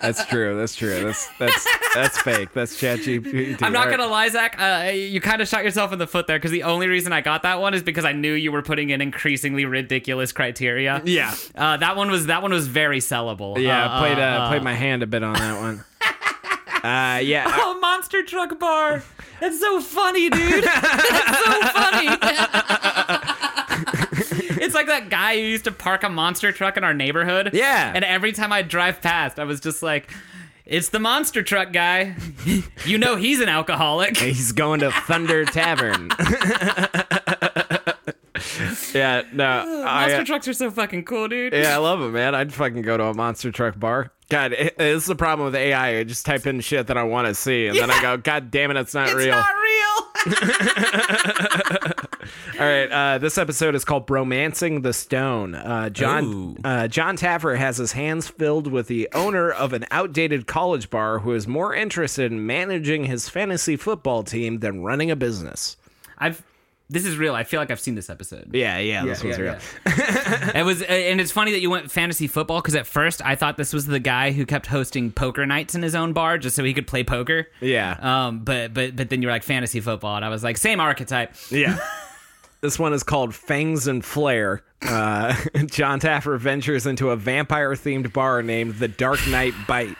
That's 0.01 0.25
true. 0.25 0.57
That's 0.57 0.75
true. 0.75 1.03
That's 1.03 1.27
that's 1.37 1.67
that's 1.93 2.21
fake. 2.21 2.53
That's 2.53 2.79
ChatGPT. 2.81 3.61
I'm 3.61 3.71
not 3.71 3.85
right. 3.87 3.97
gonna 3.97 4.09
lie, 4.09 4.29
Zac. 4.29 4.59
Uh, 4.59 4.91
you 4.91 5.21
kind 5.21 5.41
of 5.41 5.47
shot 5.47 5.63
yourself 5.63 5.93
in 5.93 5.99
the 5.99 6.07
foot 6.07 6.27
there 6.27 6.37
because 6.39 6.51
the 6.51 6.63
only 6.63 6.87
reason 6.87 7.13
I 7.13 7.21
got 7.21 7.43
that 7.43 7.61
one 7.61 7.73
is 7.73 7.83
because 7.83 8.03
I 8.03 8.11
knew 8.11 8.33
you 8.33 8.51
were 8.51 8.63
putting 8.63 8.89
in 8.89 8.99
increasingly 9.01 9.65
ridiculous 9.65 10.31
criteria. 10.31 11.01
Yeah, 11.05 11.35
Uh, 11.55 11.77
that 11.77 11.95
one 11.95 12.09
was 12.09 12.25
that 12.27 12.41
one 12.41 12.51
was 12.51 12.67
very 12.67 12.99
sellable. 12.99 13.57
yeah. 13.59 13.85
Uh, 13.85 13.99
played 13.99 14.17
uh, 14.19 14.21
uh, 14.21 14.49
played 14.49 14.63
my 14.63 14.73
hand 14.73 15.03
a 15.03 15.07
bit 15.07 15.23
on 15.23 15.33
that 15.33 15.59
one. 15.61 15.83
Uh, 16.83 17.19
yeah. 17.23 17.45
Oh, 17.47 17.79
monster 17.79 18.23
truck 18.23 18.57
bar. 18.59 19.03
That's 19.39 19.59
so 19.59 19.81
funny, 19.81 20.29
dude. 20.29 20.63
That's 20.63 21.45
so 21.45 21.61
funny. 21.67 22.07
it's 24.61 24.75
like 24.75 24.87
that 24.87 25.07
guy 25.09 25.35
who 25.35 25.41
used 25.41 25.65
to 25.65 25.71
park 25.71 26.03
a 26.03 26.09
monster 26.09 26.51
truck 26.51 26.77
in 26.77 26.83
our 26.83 26.93
neighborhood. 26.93 27.51
Yeah. 27.53 27.91
And 27.93 28.05
every 28.05 28.31
time 28.31 28.53
I 28.53 28.61
drive 28.61 29.01
past, 29.01 29.39
I 29.39 29.43
was 29.43 29.59
just 29.59 29.81
like, 29.81 30.11
it's 30.65 30.89
the 30.89 30.99
monster 30.99 31.41
truck 31.41 31.73
guy. 31.73 32.15
you 32.85 32.97
know 32.97 33.15
he's 33.15 33.41
an 33.41 33.49
alcoholic. 33.49 34.17
He's 34.17 34.51
going 34.51 34.81
to 34.81 34.91
Thunder 34.91 35.45
Tavern. 35.45 36.11
yeah, 38.93 39.23
no. 39.33 39.83
I, 39.85 40.01
Monster 40.07 40.21
uh, 40.21 40.25
trucks 40.25 40.47
are 40.47 40.53
so 40.53 40.71
fucking 40.71 41.03
cool, 41.05 41.27
dude. 41.27 41.53
yeah, 41.53 41.73
I 41.75 41.77
love 41.79 41.99
them, 41.99 42.13
man. 42.13 42.35
I'd 42.35 42.53
fucking 42.53 42.81
go 42.83 42.97
to 42.97 43.05
a 43.05 43.13
monster 43.13 43.51
truck 43.51 43.79
bar. 43.79 44.11
God, 44.29 44.53
it, 44.53 44.75
it's 44.79 45.05
the 45.07 45.15
problem 45.15 45.45
with 45.45 45.55
AI. 45.55 45.97
I 45.99 46.03
just 46.03 46.25
type 46.25 46.47
in 46.47 46.61
shit 46.61 46.87
that 46.87 46.97
I 46.97 47.03
want 47.03 47.27
to 47.27 47.35
see, 47.35 47.67
and 47.67 47.77
then 47.77 47.91
I 47.91 48.01
go, 48.01 48.17
God 48.17 48.49
damn 48.51 48.71
it, 48.71 48.77
it's 48.77 48.93
not 48.93 49.07
It's 49.09 49.15
real. 49.15 49.31
not 49.31 49.45
real. 49.55 49.61
All 52.59 52.67
right, 52.67 52.91
uh, 52.91 53.17
this 53.17 53.37
episode 53.37 53.73
is 53.75 53.83
called 53.83 54.05
"Bromancing 54.07 54.83
the 54.83 54.93
Stone." 54.93 55.55
Uh, 55.55 55.89
John 55.89 56.23
Ooh. 56.25 56.55
uh, 56.63 56.87
John 56.87 57.17
Taffer 57.17 57.57
has 57.57 57.77
his 57.77 57.91
hands 57.93 58.27
filled 58.27 58.67
with 58.71 58.87
the 58.87 59.09
owner 59.13 59.49
of 59.51 59.73
an 59.73 59.85
outdated 59.91 60.45
college 60.47 60.89
bar 60.89 61.19
who 61.19 61.33
is 61.33 61.47
more 61.47 61.73
interested 61.73 62.31
in 62.31 62.45
managing 62.45 63.05
his 63.05 63.27
fantasy 63.29 63.75
football 63.75 64.23
team 64.23 64.59
than 64.59 64.83
running 64.83 65.09
a 65.11 65.15
business. 65.15 65.75
I've. 66.17 66.43
This 66.91 67.05
is 67.05 67.17
real. 67.17 67.33
I 67.33 67.43
feel 67.45 67.59
like 67.61 67.71
I've 67.71 67.79
seen 67.79 67.95
this 67.95 68.09
episode. 68.09 68.49
Yeah, 68.53 68.77
yeah, 68.77 69.05
this 69.05 69.23
one's 69.23 69.39
real. 69.39 69.57
it 69.85 70.65
was, 70.65 70.81
and 70.81 71.21
it's 71.21 71.31
funny 71.31 71.51
that 71.53 71.61
you 71.61 71.69
went 71.69 71.89
fantasy 71.89 72.27
football 72.27 72.59
because 72.61 72.75
at 72.75 72.85
first 72.85 73.23
I 73.25 73.35
thought 73.35 73.55
this 73.57 73.71
was 73.73 73.85
the 73.87 73.99
guy 73.99 74.31
who 74.31 74.45
kept 74.45 74.67
hosting 74.67 75.11
poker 75.11 75.45
nights 75.45 75.73
in 75.73 75.81
his 75.81 75.95
own 75.95 76.11
bar 76.13 76.37
just 76.37 76.55
so 76.55 76.63
he 76.65 76.73
could 76.73 76.87
play 76.87 77.03
poker. 77.03 77.47
Yeah, 77.61 77.97
Um, 78.27 78.39
but 78.43 78.73
but 78.73 78.95
but 78.95 79.09
then 79.09 79.21
you're 79.21 79.31
like 79.31 79.43
fantasy 79.43 79.79
football, 79.79 80.17
and 80.17 80.25
I 80.25 80.29
was 80.29 80.43
like 80.43 80.57
same 80.57 80.79
archetype. 80.79 81.33
yeah. 81.49 81.79
This 82.61 82.77
one 82.77 82.93
is 82.93 83.01
called 83.01 83.33
Fangs 83.33 83.87
and 83.87 84.05
Flair. 84.05 84.61
Uh, 84.83 85.33
John 85.65 85.99
Taffer 85.99 86.37
ventures 86.37 86.85
into 86.85 87.09
a 87.09 87.15
vampire 87.15 87.71
themed 87.71 88.13
bar 88.13 88.43
named 88.43 88.75
the 88.75 88.87
Dark 88.87 89.25
Knight 89.27 89.55
Bite. 89.67 89.97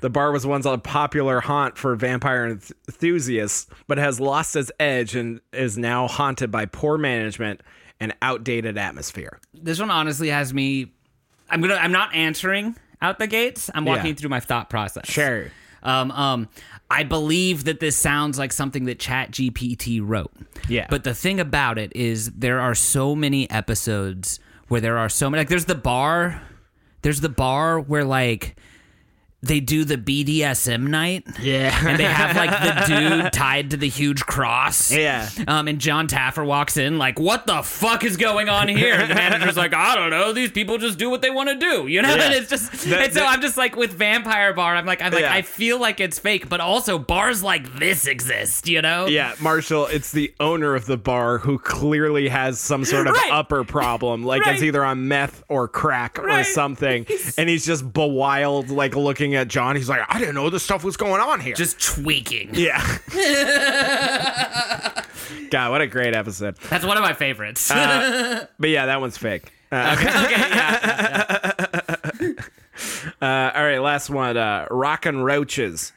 The 0.00 0.10
bar 0.10 0.32
was 0.32 0.46
once 0.46 0.66
a 0.66 0.78
popular 0.78 1.40
haunt 1.40 1.76
for 1.78 1.94
vampire 1.96 2.46
enthusiasts, 2.46 3.66
but 3.86 3.98
has 3.98 4.20
lost 4.20 4.56
its 4.56 4.70
edge 4.80 5.14
and 5.14 5.40
is 5.52 5.76
now 5.78 6.08
haunted 6.08 6.50
by 6.50 6.66
poor 6.66 6.98
management 6.98 7.62
and 8.00 8.14
outdated 8.22 8.76
atmosphere. 8.78 9.38
This 9.54 9.78
one 9.80 9.90
honestly 9.90 10.28
has 10.28 10.52
me. 10.52 10.92
I'm 11.50 11.60
gonna. 11.60 11.74
I'm 11.74 11.92
not 11.92 12.14
answering 12.14 12.76
out 13.00 13.18
the 13.18 13.26
gates. 13.26 13.70
I'm 13.74 13.84
walking 13.84 14.06
Yeah. 14.08 14.14
through 14.14 14.30
my 14.30 14.40
thought 14.40 14.68
process. 14.70 15.06
Sure. 15.08 15.46
Um, 15.82 16.10
um, 16.10 16.48
I 16.90 17.04
believe 17.04 17.64
that 17.64 17.78
this 17.80 17.96
sounds 17.96 18.38
like 18.38 18.52
something 18.52 18.86
that 18.86 18.98
Chat 18.98 19.30
GPT 19.30 20.00
wrote. 20.02 20.32
Yeah. 20.68 20.86
But 20.90 21.04
the 21.04 21.14
thing 21.14 21.38
about 21.38 21.78
it 21.78 21.94
is, 21.94 22.30
there 22.32 22.58
are 22.60 22.74
so 22.74 23.14
many 23.14 23.48
episodes 23.50 24.40
where 24.68 24.80
there 24.80 24.98
are 24.98 25.08
so 25.08 25.30
many. 25.30 25.42
Like, 25.42 25.48
there's 25.48 25.66
the 25.66 25.74
bar. 25.76 26.42
There's 27.02 27.20
the 27.20 27.28
bar 27.28 27.78
where 27.78 28.04
like 28.04 28.56
they 29.46 29.60
do 29.60 29.84
the 29.84 29.96
BDSM 29.96 30.86
night. 30.88 31.24
Yeah. 31.40 31.76
And 31.86 31.98
they 31.98 32.04
have 32.04 32.36
like 32.36 32.50
the 32.50 32.94
dude 33.22 33.32
tied 33.32 33.70
to 33.70 33.76
the 33.76 33.88
huge 33.88 34.24
cross. 34.26 34.90
Yeah. 34.92 35.28
Um, 35.46 35.68
and 35.68 35.78
John 35.78 36.08
Taffer 36.08 36.44
walks 36.44 36.76
in 36.76 36.98
like, 36.98 37.18
"What 37.18 37.46
the 37.46 37.62
fuck 37.62 38.04
is 38.04 38.16
going 38.16 38.48
on 38.48 38.68
here?" 38.68 38.94
And 38.94 39.10
the 39.10 39.14
manager's 39.14 39.56
like, 39.56 39.74
"I 39.74 39.94
don't 39.94 40.10
know. 40.10 40.32
These 40.32 40.50
people 40.52 40.78
just 40.78 40.98
do 40.98 41.10
what 41.10 41.22
they 41.22 41.30
want 41.30 41.48
to 41.48 41.54
do, 41.56 41.86
you 41.86 42.02
know." 42.02 42.14
Yeah. 42.14 42.22
And 42.24 42.34
it's 42.34 42.50
just, 42.50 42.72
The- 42.72 42.98
and 43.00 43.12
so 43.12 43.20
the- 43.20 43.26
I'm 43.26 43.40
just 43.40 43.56
like 43.56 43.76
with 43.76 43.92
Vampire 43.92 44.52
Bar. 44.52 44.76
I'm 44.76 44.86
like, 44.86 45.02
I'm 45.02 45.12
like, 45.12 45.22
Yeah. 45.22 45.32
I 45.34 45.42
feel 45.42 45.78
like 45.80 46.00
it's 46.00 46.18
fake, 46.18 46.48
but 46.48 46.60
also 46.60 46.98
bars 46.98 47.42
like 47.42 47.78
this 47.78 48.06
exist, 48.06 48.68
you 48.68 48.82
know? 48.82 49.06
Yeah, 49.06 49.34
Marshall, 49.40 49.86
it's 49.86 50.12
the 50.12 50.32
owner 50.40 50.74
of 50.74 50.86
the 50.86 50.96
bar 50.96 51.38
who 51.38 51.58
clearly 51.58 52.28
has 52.28 52.58
some 52.60 52.84
sort 52.84 53.06
of 53.06 53.14
Right. 53.14 53.30
upper 53.32 53.64
problem. 53.64 54.24
Like 54.24 54.42
it's 54.46 54.62
either 54.62 54.84
on 54.84 55.08
meth 55.08 55.42
or 55.48 55.68
crack 55.68 56.18
or 56.18 56.42
something. 56.44 57.06
And 57.38 57.48
he's 57.48 57.66
just 57.66 57.92
bewild, 57.92 58.70
like 58.70 58.94
looking 58.96 59.34
at 59.36 59.48
John. 59.48 59.76
He's 59.76 59.88
like, 59.88 60.02
I 60.08 60.18
didn't 60.18 60.34
know 60.34 60.50
this 60.50 60.62
stuff 60.62 60.82
was 60.84 60.96
going 60.96 61.20
on 61.20 61.40
here. 61.40 61.54
Just 61.54 61.80
tweaking. 61.80 62.50
yeah. 62.52 62.98
God, 65.50 65.70
what 65.70 65.80
a 65.80 65.86
great 65.86 66.14
episode. 66.14 66.56
That's 66.70 66.84
one 66.84 66.96
of 66.96 67.02
my 67.02 67.12
favorites. 67.12 67.70
But 68.58 68.70
yeah, 68.70 68.86
that 68.86 69.00
one's 69.00 69.16
fake. 69.18 69.52
Uh, 69.70 69.96
okay, 69.98 70.04
yeah. 70.06 71.52
uh, 73.20 73.52
all 73.54 73.64
right, 73.64 73.78
last 73.78 74.08
one. 74.10 74.36
Uh, 74.36 74.66
Rockin' 74.70 75.18
Roaches. 75.22 75.92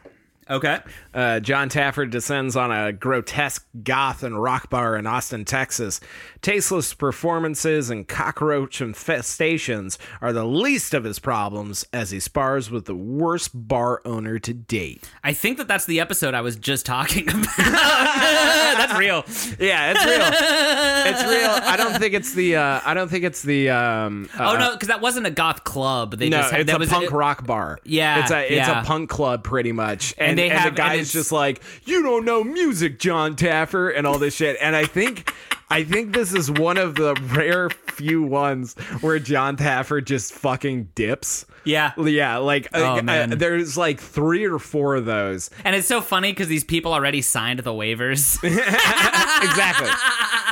Okay. 0.50 0.80
Uh, 1.14 1.40
John 1.40 1.70
Taffer 1.70 2.10
descends 2.10 2.56
on 2.56 2.72
a 2.72 2.92
grotesque 2.92 3.66
goth 3.84 4.24
and 4.24 4.42
rock 4.42 4.70
bar 4.70 4.98
in 4.98 5.06
Austin, 5.06 5.46
Texas. 5.46 6.00
Tasteless 6.42 6.94
performances 6.94 7.90
and 7.90 8.08
cockroach 8.08 8.80
infestations 8.80 9.98
are 10.22 10.32
the 10.32 10.46
least 10.46 10.94
of 10.94 11.04
his 11.04 11.20
problems 11.20 11.86
as 11.92 12.12
he 12.12 12.20
spars 12.20 12.72
with 12.72 12.86
the 12.86 12.96
worst 12.96 13.52
bar 13.54 14.02
owner 14.06 14.40
to 14.40 14.54
date. 14.54 15.10
I 15.24 15.34
think 15.34 15.58
that 15.58 15.68
that's 15.68 15.86
the 15.86 16.00
episode 16.00 16.34
I 16.34 16.42
was 16.42 16.56
just 16.56 16.86
talking 16.86 17.28
about. 17.30 17.46
that's 17.58 18.98
real. 18.98 19.26
Yeah, 19.60 19.92
it's 19.92 20.06
real. 20.06 21.14
it's 21.14 21.24
real. 21.24 21.70
I 21.70 21.76
don't 21.78 22.00
think 22.00 22.14
it's 22.14 22.34
the. 22.34 22.56
Uh, 22.56 22.82
I 22.86 22.94
don't 22.94 23.10
think 23.10 23.24
it's 23.26 23.42
the. 23.42 23.70
Um, 23.70 24.30
uh, 24.38 24.54
Oh 24.54 24.58
no, 24.58 24.74
because 24.74 24.88
that 24.88 25.02
wasn't 25.02 25.28
a 25.28 25.32
goth 25.32 25.64
club. 25.64 26.18
They 26.18 26.30
No, 26.30 26.38
just 26.38 26.52
had, 26.52 26.62
it's 26.62 26.72
a 26.74 26.78
was 26.80 26.90
punk 26.90 27.12
rock 27.12 27.46
bar. 27.46 27.80
Yeah, 27.84 28.22
it's 28.22 28.32
a 28.32 28.42
it's 28.46 28.68
yeah. 28.68 28.82
a 28.82 28.86
punk 28.86 29.10
club 29.10 29.44
pretty 29.44 29.72
much, 29.72 30.16
and, 30.18 30.38
they 30.38 30.50
and 30.50 30.54
have- 30.58 30.76
the 30.76 30.82
and 30.84 30.98
guy's 31.00 31.12
just 31.12 31.32
like, 31.32 31.62
you 31.86 32.02
don't 32.02 32.24
know 32.26 32.44
music, 32.44 32.98
John 33.00 33.36
Taffer, 33.36 33.96
and 33.96 34.08
all 34.08 34.18
this 34.18 34.36
shit. 34.36 34.58
And 34.62 34.76
I 34.76 34.86
think, 34.86 35.34
I 35.72 35.84
think 35.84 36.14
this 36.14 36.34
is 36.34 36.50
one 36.50 36.78
of 36.78 36.96
the 36.96 37.14
rare 37.34 37.70
few 37.70 38.24
ones 38.24 38.74
where 39.02 39.20
John 39.20 39.56
Taffer 39.58 40.04
just 40.04 40.34
fucking 40.34 40.90
dips. 40.96 41.46
Yeah. 41.64 41.92
Yeah, 41.98 42.38
like 42.38 42.68
uh, 42.74 42.80
Oh, 42.80 42.98
uh, 43.00 43.02
man. 43.04 43.38
there's 43.38 43.78
like 43.78 44.00
three 44.00 44.46
or 44.46 44.58
four 44.58 44.96
of 44.96 45.06
those. 45.06 45.50
And 45.64 45.76
it's 45.76 45.88
so 45.88 46.02
funny 46.02 46.32
because 46.32 46.48
these 46.48 46.64
people 46.64 46.94
already 46.94 47.22
signed 47.22 47.60
the 47.60 47.72
waivers. 47.74 48.42
exactly. 49.44 49.90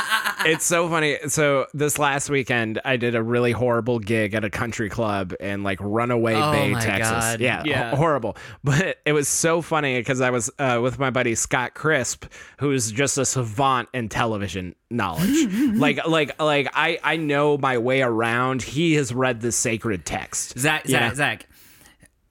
it's 0.47 0.65
so 0.65 0.89
funny. 0.89 1.17
So 1.27 1.67
this 1.73 1.97
last 1.99 2.29
weekend, 2.29 2.79
I 2.85 2.97
did 2.97 3.15
a 3.15 3.21
really 3.23 3.51
horrible 3.51 3.99
gig 3.99 4.33
at 4.33 4.43
a 4.43 4.49
country 4.49 4.89
club 4.89 5.33
in 5.39 5.63
like 5.63 5.79
Runaway 5.81 6.35
Oh 6.35 6.51
Bay, 6.51 6.73
Texas. 6.73 7.09
God. 7.11 7.39
Yeah, 7.39 7.63
Yeah. 7.65 7.89
ho- 7.91 7.95
horrible. 7.97 8.37
But 8.63 8.97
it 9.05 9.13
was 9.13 9.27
so 9.27 9.61
funny 9.61 9.99
because 9.99 10.21
I 10.21 10.29
was 10.29 10.49
uh, 10.59 10.79
with 10.81 10.99
my 10.99 11.09
buddy 11.09 11.35
Scott 11.35 11.73
Crisp, 11.73 12.25
who's 12.59 12.91
just 12.91 13.17
a 13.17 13.25
savant 13.25 13.89
in 13.93 14.09
television 14.09 14.75
knowledge. 14.89 15.47
like, 15.75 16.05
like, 16.07 16.41
like 16.41 16.69
I 16.73 16.99
I 17.03 17.17
know 17.17 17.57
my 17.57 17.77
way 17.77 18.01
around. 18.01 18.61
He 18.61 18.93
has 18.95 19.13
read 19.13 19.41
the 19.41 19.51
sacred 19.51 20.05
text. 20.05 20.57
Zac, 20.57 20.87
Zac, 20.87 21.09
know? 21.09 21.13
Zac. 21.15 21.47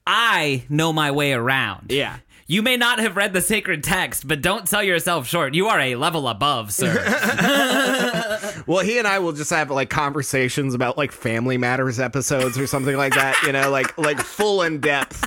I 0.06 0.64
know 0.68 0.92
my 0.92 1.10
way 1.10 1.32
around. 1.32 1.90
Yeah. 1.90 2.18
You 2.48 2.62
may 2.62 2.76
not 2.76 3.00
have 3.00 3.16
read 3.16 3.32
the 3.32 3.40
sacred 3.40 3.82
text, 3.82 4.28
but 4.28 4.40
don't 4.40 4.68
sell 4.68 4.82
yourself 4.82 5.26
short. 5.26 5.54
You 5.54 5.66
are 5.66 5.80
a 5.80 5.96
level 5.96 6.28
above, 6.28 6.72
sir. 6.72 6.94
Well, 8.66 8.84
he 8.84 8.98
and 8.98 9.06
I 9.06 9.18
will 9.20 9.32
just 9.32 9.50
have 9.50 9.70
like 9.70 9.90
conversations 9.90 10.74
about 10.74 10.96
like 10.96 11.12
Family 11.12 11.56
Matters 11.56 12.00
episodes 12.00 12.58
or 12.58 12.66
something 12.66 12.96
like 12.96 13.14
that. 13.14 13.40
You 13.44 13.52
know, 13.52 13.70
like 13.70 13.96
like 13.96 14.18
full 14.18 14.62
in 14.62 14.80
depth. 14.80 15.24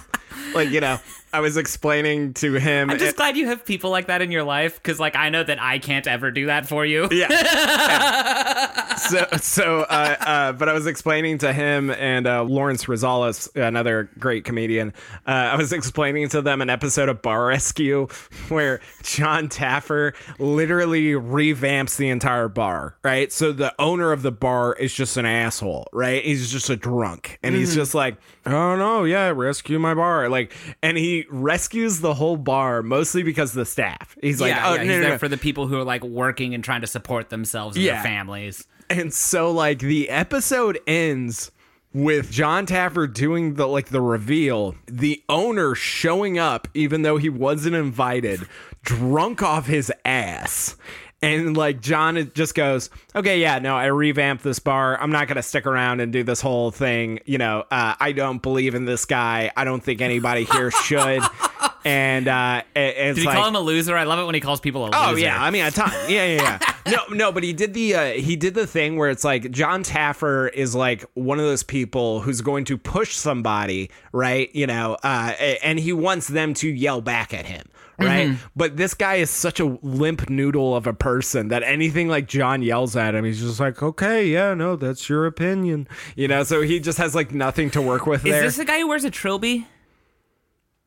Like 0.53 0.69
you 0.71 0.81
know, 0.81 0.99
I 1.31 1.39
was 1.41 1.57
explaining 1.57 2.33
to 2.35 2.53
him. 2.53 2.89
I'm 2.89 2.97
just 2.97 3.15
glad 3.17 3.37
you 3.37 3.47
have 3.47 3.63
people 3.63 3.91
like 3.91 4.07
that 4.07 4.21
in 4.21 4.31
your 4.31 4.43
life 4.43 4.75
because, 4.75 4.99
like, 4.99 5.15
I 5.15 5.29
know 5.29 5.43
that 5.43 5.61
I 5.61 5.77
can't 5.79 6.07
ever 6.07 6.31
do 6.31 6.47
that 6.47 6.67
for 6.67 6.85
you. 6.85 7.07
yeah. 7.11 7.27
Yeah. 7.29 8.85
So, 8.99 9.25
so, 9.41 9.81
uh, 9.81 10.15
uh, 10.19 10.51
but 10.53 10.67
I 10.69 10.73
was 10.73 10.85
explaining 10.85 11.39
to 11.39 11.53
him 11.53 11.89
and 11.89 12.27
uh, 12.27 12.43
Lawrence 12.43 12.85
Rosales, 12.85 13.49
another 13.55 14.09
great 14.19 14.43
comedian. 14.43 14.93
Uh, 15.25 15.31
I 15.31 15.55
was 15.55 15.71
explaining 15.73 16.29
to 16.29 16.41
them 16.41 16.61
an 16.61 16.69
episode 16.69 17.09
of 17.09 17.21
Bar 17.21 17.45
Rescue 17.47 18.07
where 18.49 18.81
John 19.03 19.47
Taffer 19.47 20.13
literally 20.37 21.13
revamps 21.13 21.97
the 21.97 22.09
entire 22.09 22.49
bar, 22.49 22.97
right? 23.03 23.31
So 23.31 23.51
the 23.51 23.73
owner 23.79 24.11
of 24.11 24.21
the 24.21 24.31
bar 24.31 24.73
is 24.73 24.93
just 24.93 25.17
an 25.17 25.25
asshole, 25.25 25.87
right? 25.93 26.23
He's 26.23 26.51
just 26.51 26.69
a 26.69 26.75
drunk, 26.75 27.39
and 27.41 27.55
he's 27.55 27.73
just 27.73 27.95
like, 27.95 28.17
"Oh 28.49 28.75
no, 28.75 29.03
yeah, 29.03 29.31
rescue 29.35 29.79
my 29.79 29.93
bar," 29.93 30.29
like, 30.29 30.53
and 30.83 30.97
he 30.97 31.25
rescues 31.29 31.99
the 32.01 32.13
whole 32.13 32.37
bar 32.37 32.81
mostly 32.83 33.23
because 33.23 33.51
of 33.51 33.55
the 33.55 33.65
staff. 33.65 34.17
He's 34.21 34.41
like, 34.41 34.51
yeah, 34.53 34.69
"Oh 34.69 34.73
yeah, 34.73 34.77
no, 34.77 34.83
he's 34.83 34.91
no, 34.91 34.99
there 35.01 35.09
no." 35.11 35.17
for 35.17 35.27
the 35.27 35.37
people 35.37 35.67
who 35.67 35.77
are 35.79 35.83
like 35.83 36.03
working 36.03 36.53
and 36.53 36.63
trying 36.63 36.81
to 36.81 36.87
support 36.87 37.29
themselves 37.29 37.75
and 37.75 37.85
Yeah. 37.85 37.93
their 37.95 38.03
families. 38.03 38.65
And 38.89 39.13
so 39.13 39.51
like 39.51 39.79
the 39.79 40.09
episode 40.09 40.79
ends 40.87 41.51
with 41.93 42.31
John 42.31 42.65
Taffer 42.65 43.11
doing 43.11 43.55
the 43.55 43.67
like 43.67 43.87
the 43.89 44.01
reveal, 44.01 44.75
the 44.87 45.23
owner 45.29 45.75
showing 45.75 46.37
up 46.39 46.67
even 46.73 47.01
though 47.03 47.17
he 47.17 47.29
wasn't 47.29 47.75
invited, 47.75 48.47
drunk 48.83 49.41
off 49.43 49.67
his 49.67 49.91
ass. 50.05 50.75
And 51.21 51.57
like 51.57 51.81
John 51.81 52.31
just 52.33 52.55
goes, 52.55 52.89
okay, 53.15 53.41
yeah, 53.41 53.59
no, 53.59 53.75
I 53.75 53.87
revamped 53.87 54.43
this 54.43 54.59
bar. 54.59 54.99
I'm 54.99 55.11
not 55.11 55.27
gonna 55.27 55.43
stick 55.43 55.65
around 55.65 55.99
and 55.99 56.13
do 56.13 56.23
this 56.23 56.39
whole 56.39 56.71
thing. 56.71 57.19
You 57.25 57.37
know, 57.37 57.65
uh, 57.69 57.95
I 57.99 58.13
don't 58.13 58.41
believe 58.41 58.73
in 58.75 58.85
this 58.85 59.05
guy. 59.05 59.51
I 59.57 59.65
don't 59.65 59.83
think 59.83 60.01
anybody 60.01 60.45
here 60.45 60.71
should. 60.71 61.21
And 61.85 62.27
uh, 62.27 62.61
it- 62.75 62.79
it's 62.97 63.15
Did 63.15 63.21
he 63.21 63.27
like, 63.27 63.35
call 63.37 63.47
him 63.47 63.55
a 63.55 63.59
loser? 63.59 63.95
I 63.97 64.03
love 64.03 64.19
it 64.19 64.25
when 64.25 64.35
he 64.35 64.41
calls 64.41 64.59
people 64.59 64.83
a 64.83 64.87
loser. 64.87 64.97
Oh 64.97 65.15
yeah, 65.15 65.41
I 65.41 65.49
mean 65.51 65.65
a 65.65 65.71
ton. 65.71 65.91
Yeah, 66.09 66.25
yeah, 66.25 66.59
yeah. 66.61 66.73
no, 67.09 67.15
no, 67.15 67.31
but 67.31 67.43
he 67.43 67.53
did 67.53 67.73
the 67.73 67.95
uh, 67.95 68.05
he 68.13 68.35
did 68.35 68.53
the 68.53 68.67
thing 68.67 68.97
where 68.97 69.09
it's 69.09 69.23
like 69.23 69.49
John 69.51 69.83
Taffer 69.83 70.51
is 70.53 70.75
like 70.75 71.05
one 71.13 71.39
of 71.39 71.45
those 71.45 71.63
people 71.63 72.19
who's 72.21 72.41
going 72.41 72.65
to 72.65 72.77
push 72.77 73.15
somebody, 73.15 73.89
right? 74.11 74.53
You 74.53 74.67
know, 74.67 74.97
uh, 75.03 75.33
and 75.63 75.79
he 75.79 75.93
wants 75.93 76.27
them 76.27 76.53
to 76.55 76.67
yell 76.67 77.01
back 77.01 77.33
at 77.33 77.45
him. 77.45 77.65
Right, 78.01 78.37
but 78.55 78.77
this 78.77 78.93
guy 78.93 79.15
is 79.15 79.29
such 79.29 79.59
a 79.59 79.65
limp 79.81 80.29
noodle 80.29 80.73
of 80.73 80.87
a 80.87 80.93
person 80.93 81.49
that 81.49 81.63
anything 81.63 82.07
like 82.07 82.29
John 82.29 82.61
yells 82.61 82.95
at 82.95 83.13
him, 83.13 83.25
he's 83.25 83.41
just 83.41 83.59
like, 83.59 83.83
"Okay, 83.83 84.25
yeah, 84.27 84.53
no, 84.53 84.77
that's 84.77 85.09
your 85.09 85.25
opinion," 85.25 85.85
you 86.15 86.29
know. 86.29 86.43
So 86.43 86.61
he 86.61 86.79
just 86.79 86.97
has 86.97 87.13
like 87.13 87.33
nothing 87.33 87.69
to 87.71 87.81
work 87.81 88.05
with 88.05 88.25
Is 88.25 88.31
there. 88.31 88.41
this 88.41 88.55
the 88.55 88.63
guy 88.63 88.79
who 88.79 88.87
wears 88.87 89.03
a 89.03 89.11
trilby? 89.11 89.67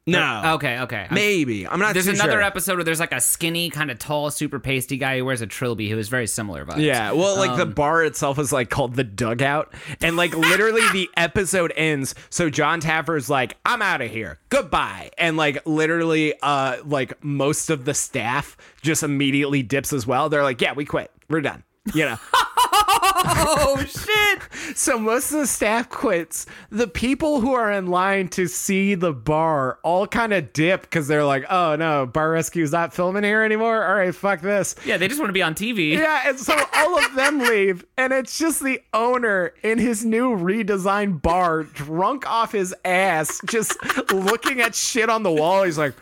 No, 0.07 0.55
Okay, 0.55 0.81
okay. 0.81 0.97
I'm- 0.97 1.09
maybe 1.15 1.67
I'm 1.67 1.79
not. 1.79 1.93
There's 1.95 2.09
another 2.09 2.33
sure. 2.33 2.43
episode 2.43 2.75
where 2.77 2.85
there's 2.85 2.99
like 2.99 3.13
a 3.13 3.21
skinny, 3.21 3.71
kind 3.71 3.91
of 3.91 3.99
tall, 3.99 4.31
super 4.33 4.59
pasty 4.59 4.97
guy 4.97 5.19
who 5.19 5.25
wears 5.25 5.41
a 5.43 5.47
trilby 5.47 5.89
who 5.89 5.97
is 5.99 6.09
very 6.09 6.27
similar 6.27 6.65
vibes. 6.65 6.83
Yeah, 6.83 7.13
well, 7.13 7.37
like 7.37 7.51
Um, 7.51 7.59
the 7.59 7.67
bar 7.67 8.03
itself 8.05 8.39
is 8.41 8.53
like 8.53 8.69
called 8.69 8.95
the 8.97 9.05
dugout, 9.05 9.73
and 10.01 10.17
like 10.17 10.35
literally 10.37 10.83
the 10.93 11.09
episode 11.17 11.73
ends. 11.77 12.15
So 12.31 12.51
John 12.51 12.81
Taffer's 12.81 13.31
like, 13.31 13.57
"I'm 13.65 13.81
out 13.83 14.01
of 14.01 14.11
here, 14.11 14.41
goodbye," 14.49 15.11
and 15.19 15.37
like 15.37 15.65
literally, 15.67 16.35
uh, 16.43 16.79
like 16.85 17.23
most 17.23 17.71
of 17.71 17.85
the 17.85 17.95
staff 17.95 18.57
just 18.83 19.03
immediately 19.05 19.63
dips 19.63 19.93
as 19.93 20.07
well. 20.07 20.29
They're 20.29 20.43
like, 20.43 20.61
"Yeah, 20.61 20.73
we 20.73 20.85
quit, 20.85 21.13
we're 21.29 21.43
done," 21.43 21.63
you 21.95 22.05
know. 22.07 22.17
Oh 23.35 23.85
shit! 23.89 24.77
so 24.77 24.99
most 24.99 25.33
of 25.33 25.41
the 25.41 25.47
staff 25.47 25.89
quits. 25.89 26.47
The 26.71 26.87
people 26.87 27.41
who 27.41 27.55
are 27.55 27.71
in 27.71 27.87
line 27.87 28.29
to 28.31 28.47
see 28.47 28.95
the 28.95 29.13
bar 29.13 29.79
all 29.83 30.07
kind 30.07 30.33
of 30.33 30.53
dip 30.53 30.83
because 30.83 31.09
they're 31.09 31.25
like, 31.25 31.45
"Oh 31.51 31.77
no, 31.77 32.07
Bar 32.07 32.31
Rescue's 32.31 32.73
not 32.73 32.95
filming 32.95 33.25
here 33.25 33.43
anymore. 33.43 33.85
All 33.85 33.95
right, 33.95 34.15
fuck 34.15 34.41
this." 34.41 34.75
Yeah, 34.85 34.97
they 34.97 35.09
just 35.09 35.21
want 35.21 35.31
to 35.31 35.35
be 35.35 35.43
on 35.43 35.55
TV. 35.55 35.93
Yeah, 35.93 36.23
and 36.27 36.39
so 36.39 36.57
all 36.75 36.99
of 36.99 37.15
them 37.15 37.39
leave, 37.49 37.85
and 37.97 38.13
it's 38.13 38.39
just 38.39 38.63
the 38.63 38.81
owner 38.93 39.55
in 39.63 39.79
his 39.79 40.05
new 40.05 40.31
redesigned 40.37 41.23
bar, 41.23 41.63
drunk 41.65 42.29
off 42.29 42.53
his 42.53 42.75
ass, 42.85 43.41
just 43.47 43.77
looking 44.13 44.61
at 44.61 44.75
shit 44.75 45.09
on 45.09 45.23
the 45.23 45.33
wall. 45.33 45.63
He's 45.63 45.79
like, 45.79 45.95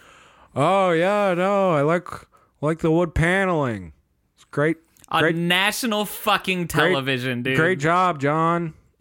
"Oh 0.55 0.91
yeah, 0.93 1.35
no, 1.35 1.73
I 1.73 1.83
like 1.83 2.07
like 2.61 2.79
the 2.79 2.91
wood 2.91 3.15
paneling. 3.15 3.93
It's 4.35 4.45
great, 4.45 4.79
On 5.11 5.23
great, 5.23 5.35
national 5.35 6.05
fucking 6.05 6.69
television, 6.69 7.43
dude. 7.43 7.57
great 7.57 7.79
job, 7.79 8.21
John." 8.21 8.75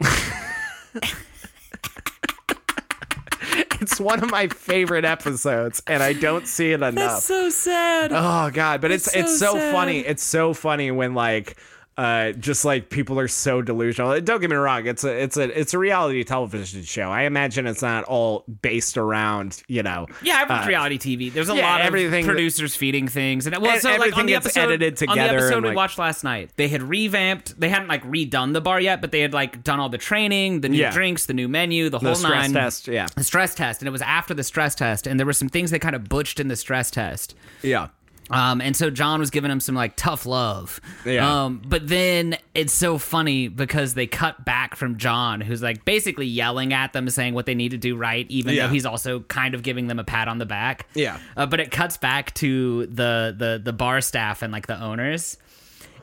it's 3.80 4.00
one 4.00 4.22
of 4.22 4.30
my 4.30 4.48
favorite 4.48 5.04
episodes, 5.04 5.82
and 5.86 6.02
I 6.02 6.12
don't 6.12 6.46
see 6.46 6.72
it 6.72 6.76
enough. 6.76 6.94
That's 6.94 7.24
so 7.24 7.48
sad. 7.50 8.12
Oh 8.12 8.50
god, 8.52 8.80
but 8.80 8.90
it's 8.90 9.06
It's 9.08 9.16
it's 9.16 9.38
so 9.38 9.52
so 9.52 9.58
sad. 9.58 9.72
funny. 9.72 9.98
It's 10.00 10.22
so 10.22 10.52
funny 10.54 10.90
when 10.90 11.14
like 11.14 11.56
uh 12.00 12.32
just 12.32 12.64
like 12.64 12.88
people 12.88 13.18
are 13.18 13.28
so 13.28 13.60
delusional. 13.60 14.18
Don't 14.22 14.40
get 14.40 14.48
me 14.48 14.56
wrong, 14.56 14.86
it's 14.86 15.04
a 15.04 15.22
it's 15.22 15.36
a 15.36 15.60
it's 15.60 15.74
a 15.74 15.78
reality 15.78 16.24
television 16.24 16.82
show. 16.82 17.10
I 17.10 17.22
imagine 17.24 17.66
it's 17.66 17.82
not 17.82 18.04
all 18.04 18.44
based 18.62 18.96
around, 18.96 19.62
you 19.68 19.82
know. 19.82 20.06
yeah, 20.22 20.36
I've 20.38 20.48
watched 20.48 20.64
uh, 20.66 20.68
reality 20.68 20.98
TV. 20.98 21.32
There's 21.32 21.50
a 21.50 21.54
yeah, 21.56 21.70
lot 21.70 21.80
of 21.82 21.86
everything 21.88 22.24
that- 22.26 22.32
producers 22.32 22.74
feeding 22.74 23.06
things, 23.06 23.46
and 23.46 23.54
well, 23.58 23.72
And 23.72 23.82
so 23.82 23.94
like 23.96 24.16
on 24.16 24.24
the 24.26 24.34
episode, 24.34 24.72
edited 24.72 25.08
on 25.08 25.16
the 25.16 25.22
episode 25.22 25.52
and, 25.56 25.62
we 25.62 25.68
like- 25.68 25.76
watched 25.76 25.98
last 25.98 26.24
night, 26.24 26.50
they 26.56 26.68
had 26.68 26.82
revamped. 26.82 27.60
They 27.60 27.68
hadn't 27.68 27.88
like 27.88 28.02
redone 28.04 28.54
the 28.54 28.60
bar 28.62 28.80
yet, 28.80 29.00
but 29.02 29.12
they 29.12 29.20
had 29.20 29.34
like 29.34 29.62
done 29.62 29.78
all 29.78 29.88
the 29.90 29.98
training, 29.98 30.62
the 30.62 30.68
new 30.70 30.78
Yeah. 30.78 30.90
drinks, 30.92 31.26
the 31.26 31.34
new 31.34 31.48
menu, 31.48 31.90
the 31.90 31.98
The 31.98 32.06
whole 32.06 32.14
stress 32.14 32.44
nine. 32.48 32.52
test, 32.54 32.88
yeah. 32.88 33.06
The 33.14 33.24
stress 33.24 33.54
test, 33.54 33.82
and 33.82 33.88
it 33.88 33.92
was 33.92 34.02
after 34.02 34.32
the 34.32 34.44
stress 34.44 34.74
test, 34.74 35.06
and 35.06 35.20
there 35.20 35.26
were 35.26 35.34
some 35.34 35.48
things 35.50 35.70
they 35.70 35.78
kind 35.78 35.94
of 35.94 36.08
butched 36.08 36.40
in 36.40 36.48
the 36.48 36.56
stress 36.56 36.90
test. 36.90 37.34
Yeah. 37.62 37.88
Um, 38.30 38.60
and 38.60 38.76
so 38.76 38.90
John 38.90 39.20
was 39.20 39.30
giving 39.30 39.50
him 39.50 39.60
some 39.60 39.74
like 39.74 39.96
tough 39.96 40.24
love. 40.26 40.80
Yeah. 41.04 41.44
Um, 41.44 41.62
but 41.66 41.88
then 41.88 42.36
it's 42.54 42.72
so 42.72 42.96
funny 42.98 43.48
because 43.48 43.94
they 43.94 44.06
cut 44.06 44.44
back 44.44 44.76
from 44.76 44.98
John, 44.98 45.40
who's 45.40 45.62
like 45.62 45.84
basically 45.84 46.26
yelling 46.26 46.72
at 46.72 46.92
them, 46.92 47.08
saying 47.10 47.34
what 47.34 47.46
they 47.46 47.54
need 47.54 47.70
to 47.72 47.78
do 47.78 47.96
right, 47.96 48.26
even 48.28 48.54
Yeah. 48.54 48.66
though 48.66 48.72
he's 48.72 48.86
also 48.86 49.20
kind 49.20 49.54
of 49.54 49.62
giving 49.62 49.88
them 49.88 49.98
a 49.98 50.04
pat 50.04 50.28
on 50.28 50.38
the 50.38 50.46
back. 50.46 50.86
Yeah. 50.94 51.18
Uh, 51.36 51.46
but 51.46 51.60
it 51.60 51.70
cuts 51.70 51.96
back 51.96 52.32
to 52.34 52.86
the 52.86 53.34
the 53.36 53.60
the 53.62 53.72
bar 53.72 54.00
staff 54.00 54.42
and 54.42 54.52
like 54.52 54.66
the 54.66 54.80
owners. 54.80 55.36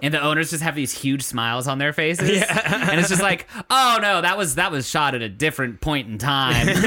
And 0.01 0.13
the 0.13 0.21
owners 0.21 0.51
just 0.51 0.61
have 0.63 0.75
these 0.75 0.93
huge 0.93 1.23
smiles 1.23 1.67
on 1.67 1.77
their 1.79 1.91
faces, 1.93 2.29
and 2.29 2.99
it's 2.99 3.09
just 3.09 3.21
like, 3.21 3.47
oh 3.69 3.97
no, 4.01 4.21
that 4.21 4.37
was 4.37 4.55
that 4.55 4.71
was 4.71 4.87
shot 4.87 5.15
at 5.15 5.21
a 5.21 5.29
different 5.29 5.81
point 5.81 6.07
in 6.07 6.17
time. 6.17 6.67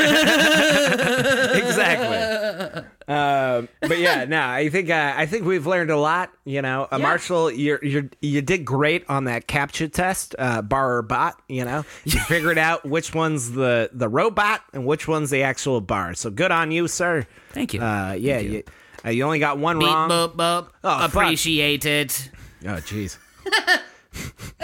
exactly. 1.54 2.84
Um, 3.10 3.68
but 3.80 3.98
yeah, 3.98 4.24
no, 4.24 4.40
I 4.40 4.68
think 4.68 4.88
uh, 4.88 5.14
I 5.16 5.26
think 5.26 5.44
we've 5.44 5.66
learned 5.66 5.90
a 5.90 5.96
lot. 5.98 6.30
You 6.44 6.62
know, 6.62 6.84
uh, 6.84 6.88
Yeah. 6.92 6.98
Marshall, 6.98 7.50
you 7.50 7.76
you 7.82 8.08
you 8.20 8.40
did 8.40 8.64
great 8.64 9.04
on 9.08 9.24
that 9.24 9.48
CAPTCHA 9.48 9.92
test, 9.92 10.36
uh, 10.38 10.62
bar 10.62 10.98
or 10.98 11.02
bot. 11.02 11.34
You 11.48 11.64
know, 11.64 11.84
you 12.04 12.20
figured 12.28 12.56
out 12.56 12.84
which 12.86 13.12
one's 13.12 13.50
the 13.50 13.90
the 13.92 14.08
robot 14.08 14.62
and 14.72 14.86
which 14.86 15.08
one's 15.08 15.30
the 15.30 15.42
actual 15.42 15.80
bar. 15.80 16.14
So 16.14 16.30
good 16.30 16.52
on 16.52 16.70
you, 16.70 16.86
sir. 16.86 17.26
Thank 17.52 17.74
you. 17.74 17.80
Uh, 17.82 18.12
yeah, 18.12 18.38
you, 18.38 18.62
uh, 19.04 19.10
you 19.10 19.24
only 19.24 19.40
got 19.40 19.58
one 19.58 19.80
Beep, 19.80 19.88
wrong. 19.88 20.08
boop, 20.08 20.36
boop. 20.36 20.68
Oh, 20.84 20.98
fuck. 21.00 21.08
Appreciate 21.12 21.84
it. 21.84 22.30
Oh, 22.64 22.76
jeez. 22.80 23.16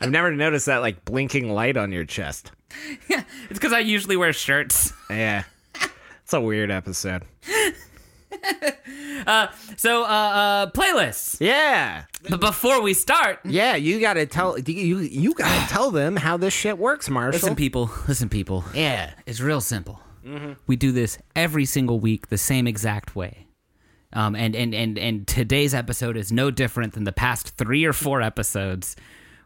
I've 0.00 0.10
never 0.10 0.30
noticed 0.32 0.66
that 0.66 0.78
like 0.78 1.04
blinking 1.04 1.50
light 1.50 1.76
on 1.76 1.92
your 1.92 2.04
chest. 2.04 2.52
Yeah, 3.08 3.22
It's 3.50 3.58
because 3.58 3.72
I 3.72 3.80
usually 3.80 4.16
wear 4.16 4.32
shirts. 4.32 4.92
Yeah, 5.10 5.44
it's 6.22 6.32
a 6.32 6.40
weird 6.40 6.70
episode. 6.70 7.22
uh, 9.26 9.48
So, 9.76 10.04
uh, 10.04 10.06
uh, 10.06 10.70
playlists. 10.70 11.38
Yeah. 11.40 12.04
But 12.28 12.40
before 12.40 12.80
we 12.82 12.94
start, 12.94 13.40
Yeah, 13.44 13.74
you 13.76 14.00
gotta 14.00 14.26
tell 14.26 14.58
you 14.58 14.98
you 14.98 15.34
gotta 15.34 15.68
tell 15.72 15.90
them 15.90 16.16
how 16.16 16.36
this 16.36 16.52
shit 16.54 16.78
works, 16.78 17.08
Marshall. 17.10 17.32
listen, 17.40 17.56
people, 17.56 17.90
listen, 18.06 18.28
people. 18.28 18.64
yeah, 18.74 19.12
It's 19.26 19.40
real 19.40 19.60
simple. 19.60 20.00
We 20.66 20.76
do 20.76 20.92
this 20.92 21.16
every 21.34 21.64
single 21.64 22.00
week 22.00 22.28
the 22.28 22.36
same 22.36 22.66
exact 22.66 23.16
way. 23.16 23.46
Um, 24.18 24.34
and, 24.34 24.56
and, 24.56 24.74
and, 24.74 24.98
and 24.98 25.26
today's 25.28 25.74
episode 25.74 26.16
is 26.16 26.32
no 26.32 26.50
different 26.50 26.94
than 26.94 27.04
the 27.04 27.12
past 27.12 27.50
three 27.56 27.84
or 27.84 27.92
four 27.92 28.20
episodes 28.20 28.96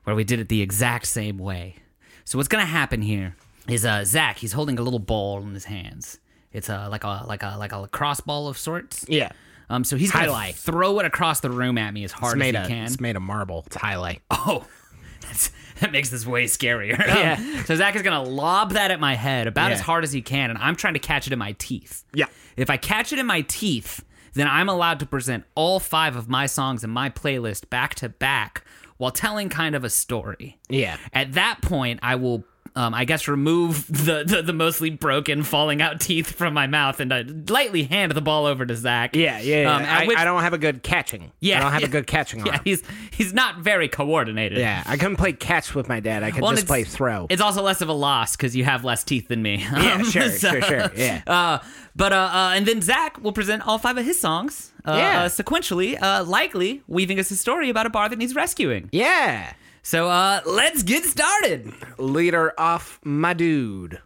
where 0.05 0.17
we 0.17 0.25
did 0.25 0.41
it 0.41 0.49
the 0.49 0.63
exact 0.63 1.07
same 1.09 1.37
way. 1.37 1.77
So 2.25 2.39
what's 2.39 2.49
gonna 2.49 2.65
happen 2.65 3.03
here 3.03 3.37
is 3.69 3.85
uh, 3.85 4.05
Zac. 4.07 4.39
He's 4.39 4.53
holding 4.53 4.79
a 4.79 4.83
little 4.83 4.99
ball 4.99 5.43
in 5.43 5.53
his 5.53 5.65
hands. 5.67 6.19
It's 6.55 6.71
uh, 6.71 6.89
like 6.91 7.05
a 7.05 7.25
like 7.29 7.43
a 7.43 7.57
like 7.59 7.73
a 7.73 7.79
lacrosse 7.81 8.21
ball 8.23 8.49
of 8.49 8.57
sorts. 8.57 9.05
yeah. 9.09 9.33
Um, 9.69 9.85
so 9.85 9.97
he's 9.97 10.11
gonna 10.11 10.25
Highlight. 10.25 10.55
throw 10.55 10.99
it 11.01 11.05
across 11.05 11.41
the 11.41 11.51
room 11.51 11.77
at 11.77 11.93
me 11.93 12.05
as 12.05 12.13
hard 12.13 12.41
as 12.41 12.47
he 12.47 12.53
can. 12.53 12.87
it's 12.87 12.99
made 12.99 13.17
of 13.17 13.23
marble. 13.23 13.65
It's 13.67 13.77
highlight. 13.77 14.23
Oh, 14.31 14.67
that's, 15.21 15.51
that 15.81 15.93
makes 15.93 16.09
this 16.09 16.27
way 16.27 16.45
scarier. 16.45 16.99
Yeah. 17.07 17.37
Um, 17.39 17.65
so 17.67 17.77
Zac 17.77 17.95
is 17.95 18.01
gonna 18.01 18.23
lob 18.23 18.73
that 18.73 18.91
at 18.91 19.01
my 19.01 19.17
head 19.17 19.47
about 19.49 19.69
Yeah. 19.69 19.75
as 19.75 19.81
hard 19.81 20.03
as 20.03 20.13
he 20.13 20.23
can, 20.23 20.49
and 20.49 20.59
I'm 20.59 20.77
trying 20.77 20.95
to 20.95 21.01
catch 21.01 21.27
it 21.27 21.35
in 21.35 21.39
my 21.39 21.53
teeth. 21.59 22.05
Yeah. 22.15 22.27
If 22.57 22.71
I 22.71 22.79
catch 22.79 23.13
it 23.13 23.19
in 23.19 23.27
my 23.27 23.43
teeth, 23.43 24.03
then 24.35 24.49
I'm 24.49 24.69
allowed 24.69 25.01
to 25.01 25.07
present 25.07 25.45
all 25.55 25.81
five 25.81 26.17
of 26.17 26.29
my 26.29 26.47
songs 26.47 26.85
in 26.85 26.91
my 26.91 27.11
playlist 27.11 27.69
back 27.71 27.95
to 27.97 28.09
back 28.09 28.65
while 28.97 29.11
telling 29.11 29.49
kind 29.49 29.75
of 29.75 29.85
a 29.85 29.91
story. 29.91 30.59
Yeah. 30.69 30.97
At 31.13 31.33
that 31.33 31.61
point, 31.63 32.01
I 32.03 32.15
will. 32.17 32.45
Um, 32.75 32.95
I 32.95 33.05
guess 33.05 33.29
remove 33.29 33.87
the, 34.07 34.25
the, 34.27 34.41
the 34.41 34.53
mostly 34.55 34.89
broken, 34.89 35.43
falling 35.43 35.83
out 35.83 36.01
teeth 36.01 36.33
from 36.33 36.55
my 36.55 36.67
mouth 36.67 37.01
and 37.01 37.13
uh, 37.13 37.23
lightly 37.49 37.83
hand 37.83 38.13
the 38.13 38.23
ball 38.23 38.47
over 38.47 38.65
to 38.65 38.75
Zac. 38.75 39.15
Yeah, 39.15 39.41
yeah. 39.41 39.63
yeah. 39.63 39.77
Um, 39.77 39.83
I, 39.83 40.07
which- 40.07 40.17
I 40.17 40.25
don't 40.25 40.41
have 40.41 40.55
a 40.55 40.59
good 40.59 40.83
catching. 40.83 41.33
Yeah, 41.41 41.59
I 41.59 41.63
don't 41.65 41.73
have 41.73 41.81
yeah. 41.83 41.89
a 41.89 41.91
good 41.91 42.07
catching 42.07 42.41
arm. 42.43 42.49
Yeah, 42.49 42.61
he's 42.65 42.83
he's 43.11 43.35
not 43.35 43.59
very 43.59 43.89
coordinated. 43.89 44.57
Yeah, 44.59 44.83
I 44.87 44.97
couldn't 44.97 45.17
play 45.17 45.35
catch 45.35 45.75
with 45.75 45.87
my 45.89 46.01
dad. 46.01 46.23
I 46.23 46.31
could 46.31 46.41
Well, 46.43 46.53
just 46.53 46.67
play 46.67 46.85
throw. 46.85 47.27
It's 47.29 47.43
also 47.43 47.61
less 47.63 47.83
of 47.83 47.91
a 47.91 47.93
loss 47.93 48.37
because 48.37 48.57
you 48.57 48.65
have 48.65 48.85
less 48.85 49.05
teeth 49.05 49.29
than 49.29 49.43
me. 49.43 49.57
yeah, 49.59 49.95
Um, 50.01 50.05
sure, 50.05 50.31
so- 50.31 50.51
sure, 50.53 50.63
sure. 50.63 50.91
Yeah. 50.97 51.21
Uh, 51.27 51.59
but 51.95 52.15
uh, 52.15 52.31
uh, 52.33 52.53
and 52.55 52.65
then 52.65 52.81
Zac 52.81 53.23
will 53.23 53.33
present 53.33 53.67
all 53.67 53.77
five 53.77 53.99
of 53.99 54.07
his 54.07 54.19
songs, 54.19 54.73
uh, 54.87 54.95
Yeah. 54.97 55.23
uh, 55.25 55.29
sequentially, 55.29 56.01
uh, 56.03 56.25
likely 56.25 56.83
weaving 56.89 57.19
us 57.21 57.31
a 57.31 57.37
story 57.37 57.69
about 57.69 57.85
a 57.85 57.91
bar 57.91 58.09
that 58.09 58.19
needs 58.19 58.35
rescuing. 58.35 58.89
Yeah. 58.93 59.53
So 59.83 60.09
uh, 60.09 60.41
let's 60.47 60.85
get 60.85 61.05
started. 61.05 61.73
Leader 61.99 62.55
off, 62.59 63.01
my 63.05 63.35
dude. 63.35 64.01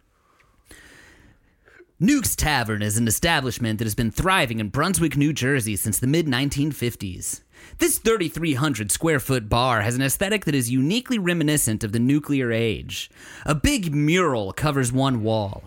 Nuke's 1.99 2.35
Tavern 2.35 2.81
is 2.81 2.97
an 2.97 3.07
establishment 3.07 3.79
that 3.79 3.85
has 3.85 3.95
been 3.95 4.11
thriving 4.11 4.59
in 4.59 4.69
Brunswick, 4.69 5.15
New 5.17 5.33
Jersey 5.33 5.75
since 5.75 5.99
the 5.99 6.07
mid 6.07 6.25
1950s. 6.25 7.41
This 7.77 7.97
3,300 7.99 8.91
square 8.91 9.19
foot 9.19 9.49
bar 9.49 9.81
has 9.81 9.95
an 9.95 10.01
aesthetic 10.01 10.45
that 10.45 10.55
is 10.55 10.69
uniquely 10.69 11.19
reminiscent 11.19 11.83
of 11.83 11.91
the 11.91 11.99
nuclear 11.99 12.51
age. 12.51 13.09
A 13.45 13.55
big 13.55 13.93
mural 13.93 14.53
covers 14.53 14.91
one 14.91 15.23
wall. 15.23 15.63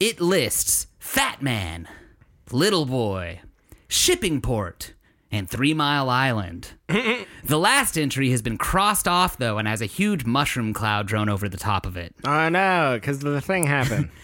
It 0.00 0.20
lists 0.20 0.86
Fat 0.98 1.40
Man, 1.42 1.88
Little 2.50 2.86
Boy, 2.86 3.40
Shippingport, 3.88 4.92
and 5.30 5.48
Three 5.48 5.74
Mile 5.74 6.08
Island. 6.08 6.72
the 6.88 7.58
last 7.58 7.98
entry 7.98 8.30
has 8.30 8.42
been 8.42 8.58
crossed 8.58 9.08
off, 9.08 9.38
though, 9.38 9.58
and 9.58 9.66
has 9.68 9.80
a 9.80 9.86
huge 9.86 10.24
mushroom 10.24 10.72
cloud 10.72 11.06
drawn 11.06 11.28
over 11.28 11.48
the 11.48 11.56
top 11.56 11.86
of 11.86 11.96
it. 11.96 12.14
Oh 12.24 12.48
no, 12.48 12.98
because 13.00 13.20
the 13.20 13.40
thing 13.40 13.66
happened. 13.66 14.10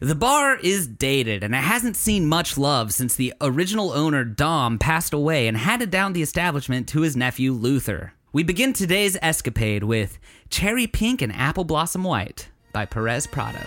The 0.00 0.14
bar 0.14 0.56
is 0.62 0.86
dated 0.86 1.42
and 1.42 1.56
it 1.56 1.58
hasn't 1.58 1.96
seen 1.96 2.28
much 2.28 2.56
love 2.56 2.94
since 2.94 3.16
the 3.16 3.34
original 3.40 3.90
owner 3.90 4.22
Dom 4.22 4.78
passed 4.78 5.12
away 5.12 5.48
and 5.48 5.56
handed 5.56 5.90
down 5.90 6.12
the 6.12 6.22
establishment 6.22 6.86
to 6.90 7.00
his 7.00 7.16
nephew 7.16 7.52
Luther. 7.52 8.12
We 8.32 8.44
begin 8.44 8.72
today's 8.72 9.16
escapade 9.20 9.82
with 9.82 10.20
Cherry 10.50 10.86
Pink 10.86 11.20
and 11.20 11.32
Apple 11.32 11.64
Blossom 11.64 12.04
White 12.04 12.48
by 12.72 12.86
Perez 12.86 13.26
Prado. 13.26 13.58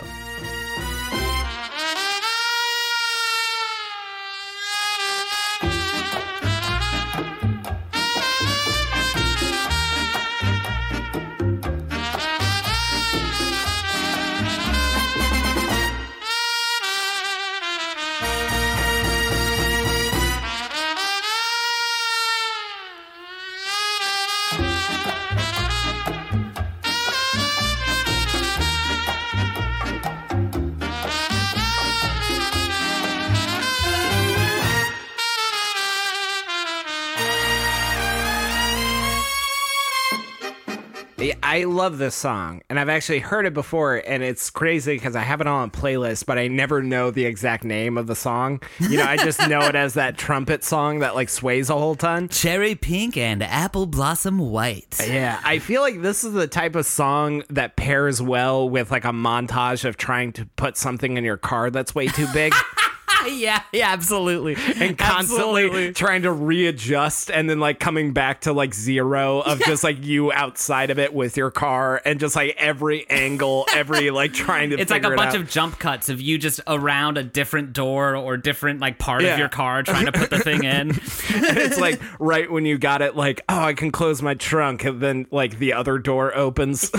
I 41.43 41.63
love 41.63 41.97
this 41.97 42.15
song, 42.15 42.62
and 42.69 42.80
I've 42.80 42.89
actually 42.89 43.19
heard 43.19 43.45
it 43.45 43.54
before, 43.54 43.95
and 43.95 44.23
it's 44.23 44.49
crazy 44.49 44.93
because 44.93 45.15
I 45.15 45.21
have 45.21 45.41
it 45.41 45.47
on 45.47 45.69
a 45.69 45.71
playlist, 45.71 46.25
but 46.25 46.38
I 46.38 46.47
never 46.47 46.82
know 46.82 47.12
the 47.12 47.25
exact 47.25 47.63
name 47.63 47.97
of 47.97 48.08
the 48.08 48.15
song. 48.15 48.62
You 48.80 48.97
know, 48.97 49.06
I 49.06 49.17
just 49.17 49.39
know 49.49 49.62
it 49.62 49.75
as 49.75 49.95
that 49.95 50.17
trumpet 50.17 50.63
song 50.63 50.99
that 50.99 51.15
like 51.15 51.30
sways 51.30 51.69
a 51.69 51.73
whole 51.73 51.95
ton. 51.95 52.30
Cherry 52.30 52.75
Pink 52.75 53.17
and 53.17 53.41
Apple 53.41 53.86
Blossom 53.86 54.39
White. 54.39 54.99
Yeah, 55.06 55.39
I 55.43 55.60
feel 55.60 55.82
like 55.82 56.01
this 56.01 56.23
is 56.23 56.34
the 56.34 56.47
type 56.47 56.75
of 56.75 56.86
song 56.86 57.43
that 57.49 57.75
pairs 57.75 58.21
well 58.21 58.69
with 58.69 58.91
like 58.91 59.06
a 59.06 59.10
montage 59.10 59.86
of 59.86 59.97
trying 59.97 60.34
to 60.34 60.45
put 60.45 60.77
something 60.77 61.17
in 61.17 61.23
your 61.23 61.38
car 61.38 61.71
that's 61.71 61.95
way 61.95 62.08
too 62.08 62.27
big 62.34 62.54
yeah, 63.29 63.62
yeah, 63.71 63.91
absolutely. 63.91 64.55
and 64.79 64.97
constantly 64.97 65.65
Absolutely. 65.65 65.93
trying 65.93 66.21
to 66.23 66.31
readjust 66.31 67.29
and 67.31 67.49
then 67.49 67.60
like 67.60 67.79
coming 67.79 68.13
back 68.13 68.41
to 68.41 68.53
like 68.53 68.73
zero 68.73 69.39
of 69.41 69.60
just 69.62 69.84
like 69.84 70.03
you 70.03 70.31
outside 70.31 70.89
of 70.89 70.99
it 70.99 71.13
with 71.13 71.38
your 71.38 71.51
car 71.51 72.01
and 72.05 72.19
just 72.19 72.36
like 72.36 72.55
every 72.57 73.10
angle, 73.10 73.65
every 73.73 74.10
like 74.12 74.34
trying 74.34 74.69
to 74.71 74.77
It's 74.81 74.91
like 74.91 75.03
a 75.05 75.12
it 75.12 75.17
bunch 75.17 75.36
out. 75.36 75.41
of 75.41 75.49
jump 75.49 75.79
cuts 75.79 76.10
of 76.10 76.19
you 76.21 76.38
just 76.38 76.60
around 76.67 77.17
a 77.17 77.23
different 77.23 77.73
door 77.73 78.15
or 78.15 78.38
different 78.38 78.79
like 78.79 78.97
part 78.97 79.21
Yeah. 79.23 79.34
of 79.34 79.39
your 79.39 79.49
car 79.49 79.84
trying 79.84 80.05
to 80.05 80.12
put 80.12 80.29
the 80.29 80.39
thing 80.39 80.63
in. 80.63 80.89
it's 81.29 81.79
like 81.79 82.01
right 82.19 82.49
when 82.51 82.65
you 82.65 82.77
got 82.77 83.01
it 83.01 83.15
like 83.15 83.41
oh 83.49 83.60
I 83.62 83.73
can 83.73 83.91
close 83.91 84.21
my 84.21 84.34
trunk 84.34 84.84
and 84.86 84.99
then 85.01 85.27
like 85.31 85.60
the 85.60 85.73
other 85.73 85.97
door 85.97 86.36
opens. 86.36 86.89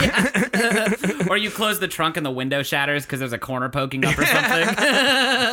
or 1.29 1.37
you 1.37 1.51
close 1.51 1.81
the 1.81 1.89
trunk 1.89 2.17
and 2.17 2.25
the 2.25 2.31
window 2.31 2.63
shatters 2.63 3.05
because 3.05 3.19
there's 3.21 3.33
a 3.33 3.39
corner 3.39 3.69
poking 3.69 4.05
up 4.05 4.19
or 4.19 4.25
something. 4.25 4.69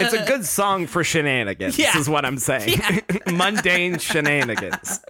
it's 0.01 0.13
a 0.13 0.25
good 0.25 0.45
song 0.59 0.87
for 0.87 1.03
shenanigans 1.05 1.77
Yeah. 1.79 1.97
is 1.97 2.09
what 2.09 2.25
I'm 2.25 2.37
saying. 2.37 2.81
Mundane 3.31 3.97
shenanigans. 3.99 4.99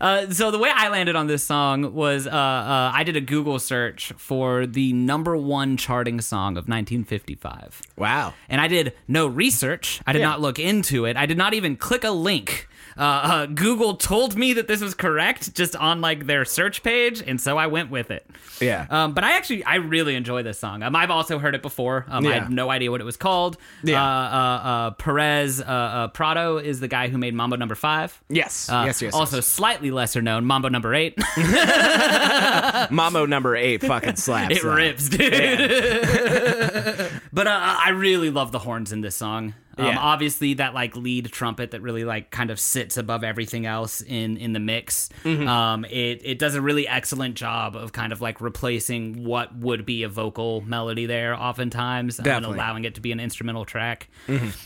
Uh, 0.00 0.30
so 0.30 0.52
the 0.52 0.58
way 0.58 0.70
I 0.72 0.90
landed 0.90 1.16
on 1.16 1.26
this 1.26 1.42
song 1.42 1.92
was 1.92 2.26
uh, 2.26 2.30
uh, 2.30 2.92
I 2.94 3.02
did 3.02 3.16
a 3.16 3.20
Google 3.20 3.58
search 3.58 4.12
for 4.16 4.64
the 4.64 4.92
number 4.92 5.36
one 5.36 5.76
charting 5.76 6.20
song 6.20 6.52
of 6.52 6.68
1955. 6.68 7.82
Wow. 7.96 8.32
And 8.48 8.60
I 8.60 8.68
did 8.68 8.92
no 9.08 9.26
research. 9.26 10.00
I 10.06 10.12
did 10.12 10.20
Yeah. 10.20 10.26
not 10.28 10.40
look 10.40 10.60
into 10.60 11.04
it. 11.04 11.16
I 11.16 11.26
did 11.26 11.36
not 11.38 11.52
even 11.54 11.74
click 11.76 12.04
a 12.04 12.10
link. 12.10 12.68
Uh, 12.98 13.02
uh, 13.02 13.46
Google 13.46 13.94
told 13.94 14.36
me 14.36 14.54
that 14.54 14.66
this 14.66 14.80
was 14.80 14.94
correct 14.94 15.54
just 15.54 15.76
on 15.76 16.00
like 16.00 16.26
their 16.26 16.44
search 16.44 16.82
page, 16.82 17.22
and 17.24 17.40
so 17.40 17.56
I 17.56 17.68
went 17.68 17.90
with 17.90 18.10
it. 18.10 18.28
Yeah. 18.60 18.86
Um, 18.90 19.14
but 19.14 19.22
I 19.22 19.36
actually 19.36 19.62
I 19.64 19.76
really 19.76 20.16
enjoy 20.16 20.42
this 20.42 20.58
song. 20.58 20.82
Um, 20.82 20.96
I've 20.96 21.10
also 21.12 21.38
heard 21.38 21.54
it 21.54 21.62
before. 21.62 22.04
Um, 22.08 22.26
I 22.26 22.30
Yeah. 22.30 22.34
had 22.40 22.50
no 22.50 22.70
idea 22.70 22.90
what 22.90 23.00
it 23.00 23.04
was 23.04 23.16
called. 23.16 23.56
Yeah. 23.84 24.02
Uh, 24.02 24.08
uh, 24.08 24.68
uh, 24.68 24.90
Perez 24.92 25.60
uh, 25.60 25.64
uh, 25.64 26.08
Prado 26.08 26.58
is 26.58 26.80
the 26.80 26.88
guy 26.88 27.06
who 27.08 27.18
made 27.18 27.34
Mambo 27.34 27.54
Number 27.56 27.76
Five. 27.76 28.20
yes. 28.28 28.68
Yes. 28.70 29.00
Yes. 29.00 29.14
Also, 29.14 29.40
slightly 29.40 29.90
lesser 29.92 30.20
known, 30.20 30.44
Mambo 30.44 30.68
Number 30.68 30.92
Eight. 30.94 31.16
Mambo 32.90 33.26
number 33.26 33.54
eight 33.56 33.82
fucking 33.82 34.16
slaps. 34.16 34.56
it 34.56 34.62
though. 34.62 34.74
rips, 34.74 35.08
dude. 35.08 35.32
but 37.32 37.46
uh, 37.46 37.76
I 37.84 37.90
really 37.90 38.30
love 38.30 38.50
the 38.52 38.58
horns 38.60 38.92
in 38.92 39.00
this 39.02 39.14
song. 39.16 39.54
Um, 39.78 39.86
Yeah. 39.86 39.98
Obviously, 39.98 40.54
that 40.54 40.74
like 40.74 40.96
lead 40.96 41.30
trumpet 41.32 41.70
that 41.70 41.80
really 41.82 42.04
like 42.04 42.30
kind 42.30 42.50
of 42.50 42.58
sits 42.60 42.96
above 42.96 43.22
everything 43.24 43.64
else 43.66 44.00
in 44.00 44.36
in 44.36 44.52
the 44.52 44.60
mix. 44.60 45.08
Mm-hmm. 45.24 45.46
Um, 45.48 45.84
it 45.84 46.20
it 46.24 46.38
does 46.38 46.54
a 46.54 46.60
really 46.60 46.86
excellent 46.88 47.34
job 47.36 47.76
of 47.76 47.92
kind 47.92 48.12
of 48.12 48.20
like 48.20 48.40
replacing 48.40 49.24
what 49.24 49.54
would 49.56 49.86
be 49.86 50.02
a 50.02 50.08
vocal 50.08 50.60
melody 50.62 51.06
there, 51.06 51.34
oftentimes, 51.34 52.18
um, 52.20 52.26
and 52.26 52.44
Mm-hmm. 52.44 52.54
allowing 52.54 52.84
it 52.84 52.94
to 52.96 53.00
be 53.00 53.12
an 53.12 53.20
instrumental 53.20 53.64
track. 53.64 54.08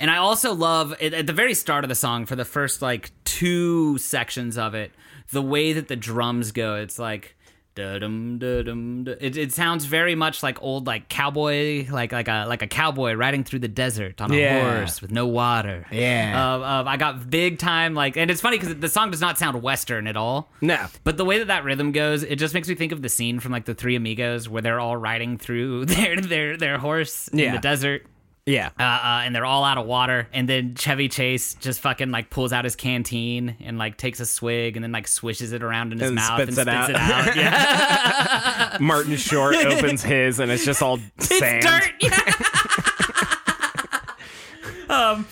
And 0.01 0.11
I 0.11 0.17
also 0.17 0.55
love 0.55 0.95
it, 1.01 1.13
at 1.15 1.27
the 1.27 1.33
very 1.33 1.55
start 1.55 1.85
of 1.85 1.89
the 1.89 1.95
song 1.95 2.27
for 2.27 2.37
the 2.37 2.45
first 2.45 2.83
like 2.83 3.11
two 3.25 3.99
sections 3.99 4.57
of 4.59 4.75
it, 4.75 4.93
the 5.31 5.43
way 5.43 5.73
that 5.73 5.89
the 5.89 5.97
drums 5.97 6.53
go. 6.53 6.77
It's 6.77 6.99
like. 6.99 7.37
Da-dum, 7.75 8.39
da-dum, 8.39 9.05
da- 9.05 9.15
It, 9.19 9.37
it 9.39 9.53
sounds 9.53 9.87
very 9.87 10.15
much 10.15 10.43
like 10.43 10.61
old 10.63 10.87
like 10.87 11.09
cowboy 11.09 11.87
like 11.91 12.13
like 12.13 12.29
a 12.29 12.45
like 12.47 12.61
a 12.61 12.67
cowboy 12.67 13.15
riding 13.15 13.45
through 13.45 13.61
the 13.61 13.69
desert 13.69 14.21
on 14.21 14.31
a 14.31 14.37
Yeah. 14.37 14.77
horse 14.79 15.01
with 15.01 15.11
no 15.11 15.27
water. 15.27 15.87
Yeah. 15.91 16.33
Uh, 16.37 16.59
uh, 16.59 16.85
I 16.87 16.99
got 16.99 17.31
big 17.31 17.59
time 17.59 17.95
like, 17.95 18.19
and 18.19 18.31
it's 18.31 18.43
funny 18.43 18.59
because 18.59 18.77
the 18.77 18.89
song 18.91 19.11
does 19.11 19.23
not 19.23 19.39
sound 19.39 19.63
western 19.63 20.07
at 20.07 20.19
all. 20.19 20.51
No. 20.61 20.85
But 21.03 21.17
the 21.17 21.25
way 21.25 21.39
that 21.39 21.47
that 21.47 21.65
rhythm 21.65 21.93
goes, 21.93 22.23
it 22.23 22.37
just 22.37 22.53
makes 22.53 22.69
me 22.69 22.75
think 22.75 22.93
of 22.93 23.01
the 23.01 23.09
scene 23.09 23.41
from 23.41 23.53
like 23.53 23.65
the 23.65 23.75
Three 23.75 23.97
Amigos 23.97 24.51
where 24.51 24.61
they're 24.61 24.81
all 24.81 24.97
riding 24.97 25.39
through 25.39 25.85
their 25.87 26.21
their 26.21 26.57
their 26.59 26.77
horse 26.79 27.29
in 27.29 27.53
the 27.53 27.59
desert. 27.59 28.05
Yeah. 28.45 28.71
Uh, 28.79 28.83
uh, 28.83 29.21
and 29.25 29.35
they're 29.35 29.45
all 29.47 29.63
out 29.63 29.79
of 29.79 29.87
water, 29.87 30.27
and 30.33 30.49
then 30.49 30.75
Chevy 30.75 31.09
Chase 31.09 31.55
just 31.55 31.79
fucking 31.81 32.11
like 32.11 32.29
pulls 32.29 32.53
out 32.53 32.65
his 32.65 32.75
canteen 32.75 33.57
and 33.61 33.79
like 33.79 33.97
takes 33.97 34.19
a 34.19 34.27
swig, 34.27 34.77
and 34.77 34.83
then 34.83 34.91
like 34.91 35.07
swishes 35.07 35.53
it 35.53 35.63
around 35.63 35.93
in 35.93 36.01
his 36.01 36.09
And 36.09 36.17
mouth 36.17 36.41
spits 36.43 36.59
and 36.59 36.69
it 36.69 36.73
spits 36.85 36.99
out. 36.99 37.29
it 37.29 37.37
out. 37.37 37.37
Yeah, 38.73 38.77
Martin 38.81 39.17
Short 39.17 39.55
opens 39.65 40.03
his 40.03 40.41
and 40.41 40.51
it's 40.51 40.65
just 40.65 40.83
all 40.83 40.99
sand. 41.19 41.63
dirt. 41.63 41.93
Yeah. 42.01 42.33
um. 44.89 45.27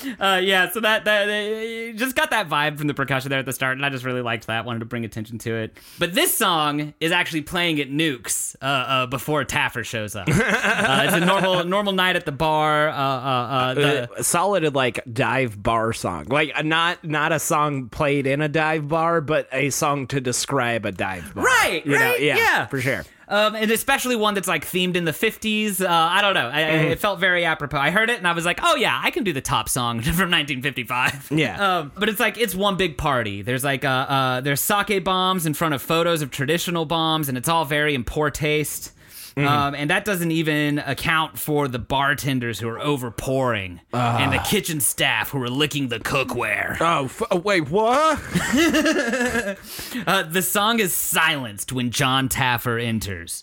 Uh, 0.18 0.40
yeah, 0.42 0.68
so 0.70 0.80
that 0.80 1.04
that 1.04 1.94
just 1.96 2.16
got 2.16 2.30
that 2.30 2.48
vibe 2.48 2.76
from 2.78 2.86
the 2.86 2.94
percussion 2.94 3.30
there 3.30 3.38
at 3.38 3.46
the 3.46 3.52
start, 3.52 3.76
and 3.76 3.86
I 3.86 3.90
just 3.90 4.04
really 4.04 4.22
liked 4.22 4.46
that. 4.48 4.64
Wanted 4.64 4.80
to 4.80 4.84
bring 4.84 5.04
attention 5.04 5.38
to 5.38 5.54
it. 5.54 5.76
But 5.98 6.14
this 6.14 6.34
song 6.34 6.92
is 6.98 7.12
actually 7.12 7.42
playing 7.42 7.80
at 7.80 7.88
Nukes 7.88 8.56
uh, 8.60 8.64
uh, 8.64 9.06
before 9.06 9.44
Taffer 9.44 9.84
shows 9.84 10.16
up. 10.16 10.28
uh, 10.30 11.02
it's 11.04 11.14
a 11.14 11.20
normal 11.20 11.64
normal 11.64 11.92
night 11.92 12.16
at 12.16 12.26
the 12.26 12.32
bar. 12.32 12.88
Uh, 12.88 12.94
uh, 12.94 13.48
uh, 13.48 13.74
the, 13.74 14.22
solid 14.22 14.74
like 14.74 15.00
dive 15.12 15.62
bar 15.62 15.92
song 15.92 16.24
like 16.26 16.64
not 16.64 17.02
not 17.04 17.32
a 17.32 17.38
song 17.38 17.88
played 17.88 18.26
in 18.26 18.40
a 18.40 18.48
dive 18.48 18.88
bar 18.88 19.20
but 19.20 19.48
a 19.52 19.70
song 19.70 20.06
to 20.06 20.20
describe 20.20 20.84
a 20.84 20.92
dive 20.92 21.34
bar 21.34 21.44
Right, 21.44 21.84
you 21.84 21.92
know 21.92 21.98
right, 21.98 22.20
yeah, 22.20 22.36
yeah. 22.36 22.66
for 22.66 22.80
sure 22.80 23.04
Um, 23.28 23.54
and 23.54 23.70
especially 23.70 24.16
one 24.16 24.34
that's 24.34 24.48
like 24.48 24.64
themed 24.64 24.96
in 24.96 25.04
the 25.04 25.12
50s. 25.12 25.80
Uh, 25.82 25.86
I 25.88 26.22
don't 26.22 26.34
know. 26.34 26.48
I, 26.52 26.62
Mm-hmm. 26.78 26.92
It 26.92 26.98
felt 27.00 27.18
very 27.18 27.44
apropos. 27.44 27.78
I 27.78 27.90
heard 27.90 28.08
it 28.10 28.18
and 28.18 28.26
I 28.26 28.32
was 28.32 28.44
like, 28.44 28.60
oh 28.62 28.74
yeah, 28.76 28.98
I 29.02 29.10
can 29.10 29.24
do 29.24 29.32
the 29.32 29.40
top 29.40 29.68
song 29.68 30.00
from 30.02 30.30
1955. 30.30 31.28
Yeah. 31.30 31.78
Um, 31.78 31.92
but 31.96 32.08
it's 32.08 32.20
like, 32.20 32.38
it's 32.38 32.54
one 32.54 32.76
big 32.76 32.96
party. 32.96 33.42
There's 33.42 33.64
like, 33.64 33.84
uh, 33.84 33.88
uh, 33.88 34.40
there's 34.40 34.60
sake 34.60 35.04
bombs 35.04 35.46
in 35.46 35.54
front 35.54 35.74
of 35.74 35.82
photos 35.82 36.22
of 36.22 36.30
traditional 36.30 36.84
bombs 36.84 37.28
and 37.28 37.36
it's 37.36 37.48
all 37.48 37.64
very 37.64 37.94
in 37.94 38.04
poor 38.04 38.30
taste. 38.30 38.92
Mm-hmm. 39.38 39.46
Um, 39.46 39.74
and 39.74 39.88
that 39.90 40.04
doesn't 40.04 40.32
even 40.32 40.80
account 40.80 41.38
for 41.38 41.68
the 41.68 41.78
bartenders 41.78 42.58
who 42.58 42.68
are 42.68 42.80
over 42.80 43.10
pouring 43.12 43.80
and 43.92 44.32
the 44.32 44.38
kitchen 44.38 44.80
staff 44.80 45.30
who 45.30 45.40
are 45.42 45.48
licking 45.48 45.88
the 45.88 46.00
cookware. 46.00 46.76
oh 46.80 47.04
f- 47.04 47.22
oh, 47.30 47.38
wait 47.38 47.70
what 47.70 48.18
Uh, 50.06 50.22
the 50.24 50.42
song 50.42 50.80
is 50.80 50.92
silenced 50.92 51.72
when 51.72 51.90
John 51.90 52.28
Taffer 52.28 52.82
enters. 52.82 53.42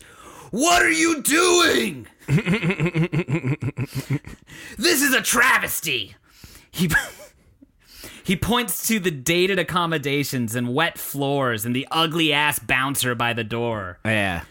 What 0.51 0.81
are 0.81 0.91
you 0.91 1.21
doing? 1.21 2.07
this 4.77 5.01
is 5.01 5.13
a 5.13 5.21
travesty. 5.21 6.15
He 6.71 6.89
he 8.23 8.35
points 8.35 8.87
to 8.87 8.99
the 8.99 9.11
dated 9.11 9.59
accommodations 9.59 10.55
and 10.55 10.73
wet 10.73 10.97
floors 10.97 11.65
and 11.65 11.75
the 11.75 11.87
ugly 11.91 12.33
ass 12.33 12.59
bouncer 12.59 13.15
by 13.15 13.33
the 13.33 13.43
door. 13.43 13.99
yeah 14.03 14.43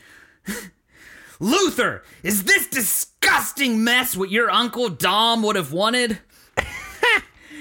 Luther, 1.44 2.02
is 2.22 2.44
this 2.44 2.66
disgusting 2.68 3.85
mess 3.85 4.16
what 4.16 4.30
your 4.30 4.50
uncle 4.50 4.88
Dom 4.88 5.42
would 5.42 5.57
have 5.57 5.72
wanted? 5.72 6.20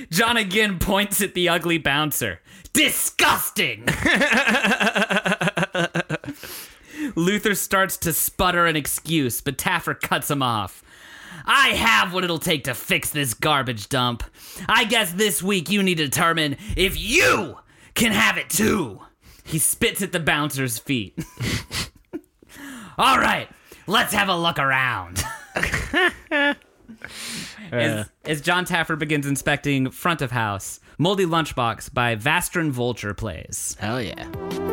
John 0.10 0.38
again 0.38 0.80
points 0.80 1.22
at 1.22 1.34
the 1.34 1.50
ugly 1.50 1.78
bouncer. 1.78 2.40
Disgusting! 2.72 3.84
Luther 7.16 7.56
starts 7.56 7.98
to 7.98 8.14
sputter 8.14 8.68
an 8.68 8.78
excuse, 8.78 9.42
but 9.42 9.58
Taffer 9.58 10.00
cuts 10.00 10.32
him 10.32 10.42
off. 10.42 10.82
I 11.46 11.72
have 11.72 12.14
what 12.14 12.24
it'll 12.24 12.40
take 12.40 12.64
to 12.64 12.74
fix 12.74 13.10
this 13.10 13.34
garbage 13.34 13.90
dump. 13.90 14.24
I 14.70 14.86
guess 14.86 15.12
this 15.12 15.44
week 15.44 15.70
you 15.70 15.84
need 15.84 15.98
to 15.98 16.06
determine 16.06 16.56
if 16.78 16.98
you 16.98 17.58
can 17.96 18.14
have 18.14 18.38
it 18.38 18.50
too. 18.50 19.02
He 19.44 19.60
spits 19.60 20.02
at 20.02 20.14
the 20.14 20.22
bouncer's 20.22 20.80
feet. 20.80 21.20
All 22.98 23.18
right, 23.18 23.50
let's 23.88 24.14
have 24.14 24.30
a 24.30 24.36
look 24.36 24.60
around. 24.60 25.24
as, 27.72 28.10
as 28.26 28.42
John 28.42 28.66
Taffer 28.66 28.98
begins 28.98 29.26
inspecting 29.26 29.92
front 29.92 30.22
of 30.22 30.32
house, 30.32 30.80
Moldy 30.98 31.26
Lunchbox 31.26 31.94
by 31.94 32.16
Vestron 32.16 32.72
Vulture 32.72 33.14
plays. 33.14 33.78
hell 33.80 34.02
yeah 34.02 34.73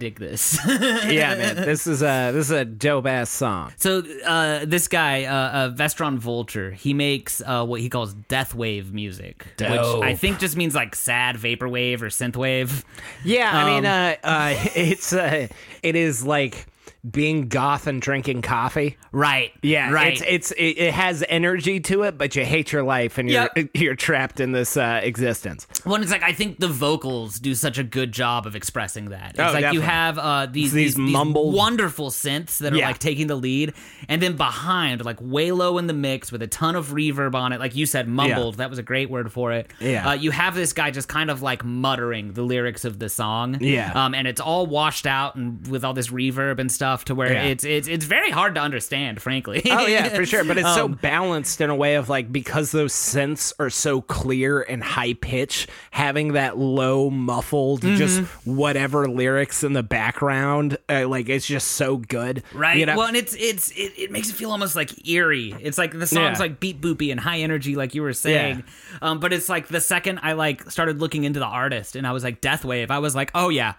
dig 0.00 0.18
this. 0.18 0.58
yeah 0.66 1.34
man 1.36 1.56
this 1.56 1.86
is 1.86 2.02
a 2.02 2.32
this 2.32 2.46
is 2.46 2.50
a 2.50 2.64
dope 2.64 3.06
ass 3.06 3.30
song 3.30 3.72
So 3.76 4.02
uh, 4.26 4.64
this 4.64 4.88
guy, 4.88 5.24
uh, 5.24 5.34
uh, 5.34 5.70
Vestron 5.70 6.18
Vulture, 6.18 6.72
he 6.72 6.94
makes 6.94 7.40
uh, 7.44 7.64
what 7.64 7.80
he 7.80 7.88
calls 7.88 8.14
death 8.28 8.54
wave 8.54 8.92
music, 8.92 9.46
Dope. 9.56 9.70
which 9.70 10.08
I 10.08 10.14
think 10.16 10.38
just 10.40 10.56
means 10.56 10.74
like 10.74 10.94
sad 10.96 11.36
vaporwave 11.36 12.02
or 12.02 12.06
synthwave. 12.08 12.82
yeah 13.24 13.50
i 13.54 13.64
mean 13.64 13.86
Um, 13.86 14.16
uh, 14.24 14.26
uh 14.26 14.54
it's 14.74 15.12
uh 15.12 15.46
it 15.82 15.94
is 15.96 16.24
like 16.24 16.66
being 17.08 17.48
goth 17.48 17.86
and 17.86 18.02
drinking 18.02 18.42
coffee 18.42 18.96
Right. 19.12 19.52
Yeah, 19.62 19.90
Right. 19.90 20.12
It's 20.12 20.22
it's 20.26 20.50
it, 20.52 20.78
it 20.78 20.94
has 20.94 21.24
energy 21.28 21.80
to 21.80 22.02
it, 22.02 22.18
but 22.18 22.36
you 22.36 22.44
hate 22.44 22.72
your 22.72 22.82
life 22.82 23.16
and 23.18 23.28
you're 23.30 23.48
Yep. 23.56 23.70
you're 23.74 23.94
trapped 23.94 24.38
in 24.40 24.52
this 24.52 24.76
uh, 24.76 25.00
existence. 25.02 25.66
Well, 25.86 26.00
it's 26.02 26.10
like 26.12 26.22
I 26.22 26.32
think 26.32 26.58
the 26.60 26.68
vocals 26.68 27.38
do 27.38 27.54
such 27.54 27.78
a 27.78 27.82
good 27.82 28.12
job 28.12 28.46
of 28.46 28.54
expressing 28.54 29.10
that. 29.10 29.30
It's 29.30 29.40
Oh, 29.40 29.52
like 29.52 29.72
you 29.72 29.80
have 29.80 30.18
uh, 30.18 30.46
these, 30.46 30.72
these 30.72 30.94
these 30.94 30.98
mumbled- 30.98 31.54
wonderful 31.54 32.10
synths 32.10 32.58
that 32.58 32.72
are 32.72 32.76
Yeah. 32.76 32.88
like 32.88 32.98
taking 32.98 33.26
the 33.28 33.34
lead, 33.36 33.72
and 34.08 34.22
then 34.22 34.36
behind, 34.36 35.04
like 35.04 35.18
way 35.20 35.52
low 35.52 35.78
in 35.78 35.86
the 35.86 35.92
mix 35.94 36.30
with 36.30 36.42
a 36.42 36.46
ton 36.46 36.76
of 36.76 36.88
reverb 36.88 37.34
on 37.34 37.52
it. 37.52 37.60
Like 37.60 37.74
you 37.74 37.86
said, 37.86 38.08
mumbled. 38.08 38.56
That 38.56 38.68
was 38.70 38.78
a 38.78 38.82
great 38.82 39.10
word 39.10 39.32
for 39.32 39.52
it. 39.52 39.70
Yeah. 39.80 40.10
Uh, 40.10 40.12
you 40.12 40.30
have 40.32 40.54
this 40.54 40.72
guy 40.72 40.90
just 40.90 41.08
kind 41.08 41.30
of 41.30 41.40
like 41.42 41.64
muttering 41.64 42.32
the 42.34 42.42
lyrics 42.42 42.84
of 42.84 42.98
the 42.98 43.08
song. 43.08 43.58
Yeah. 43.60 43.92
Um, 43.94 44.14
and 44.14 44.28
it's 44.28 44.40
all 44.40 44.66
washed 44.66 45.06
out 45.06 45.36
and 45.36 45.66
with 45.68 45.84
all 45.84 45.94
this 45.94 46.08
reverb 46.08 46.58
and 46.58 46.70
stuff. 46.70 46.89
Enough 46.90 47.04
to 47.06 47.14
where 47.14 47.32
Yeah. 47.32 47.44
it's 47.44 47.64
it's 47.64 47.86
it's 47.88 48.04
very 48.04 48.30
hard 48.30 48.54
to 48.56 48.60
understand, 48.60 49.22
frankly. 49.22 49.62
Oh 49.70 49.86
yeah, 49.86 50.08
for 50.08 50.26
sure. 50.32 50.44
But 50.44 50.58
it's 50.58 50.74
so 50.74 50.86
Um, 50.86 50.92
balanced 50.94 51.60
in 51.60 51.70
a 51.70 51.74
way 51.74 51.94
of 51.94 52.08
like 52.08 52.32
because 52.32 52.72
those 52.72 52.92
synths 52.92 53.52
are 53.58 53.70
so 53.70 54.00
clear 54.02 54.60
and 54.62 54.82
high 54.82 55.14
pitch, 55.14 55.68
having 55.92 56.32
that 56.32 56.58
low 56.58 57.10
muffled, 57.10 57.82
just 57.82 58.20
Mm-hmm. 58.20 58.56
whatever 58.56 59.08
lyrics 59.08 59.62
in 59.62 59.72
the 59.72 59.82
background, 59.84 60.76
uh, 60.88 61.06
like 61.06 61.28
it's 61.28 61.46
just 61.46 61.68
so 61.72 61.96
good. 61.96 62.42
Right. 62.52 62.76
You 62.78 62.86
know? 62.86 62.96
Well, 62.96 63.06
and 63.06 63.16
it's 63.16 63.34
it's 63.38 63.70
it, 63.72 63.92
it 63.96 64.10
makes 64.10 64.28
it 64.30 64.34
feel 64.34 64.50
almost 64.50 64.74
like 64.74 65.06
eerie. 65.08 65.54
It's 65.60 65.78
like 65.78 65.92
the 65.92 66.06
song's 66.06 66.38
Yeah. 66.38 66.44
like 66.44 66.60
beat 66.60 66.80
boopy 66.80 67.10
and 67.12 67.20
high 67.20 67.38
energy, 67.40 67.76
like 67.76 67.94
you 67.94 68.02
were 68.02 68.12
saying. 68.12 68.64
Um, 69.00 69.20
but 69.20 69.32
it's 69.32 69.48
like 69.48 69.68
the 69.68 69.80
second 69.80 70.20
I 70.22 70.32
like 70.32 70.68
started 70.70 71.00
looking 71.00 71.24
into 71.24 71.38
the 71.38 71.46
artist 71.46 71.94
and 71.96 72.06
I 72.06 72.12
was 72.12 72.24
like 72.24 72.40
Deathwave, 72.40 72.90
I 72.90 72.98
was 72.98 73.14
like, 73.14 73.30
oh 73.34 73.48
yeah. 73.48 73.74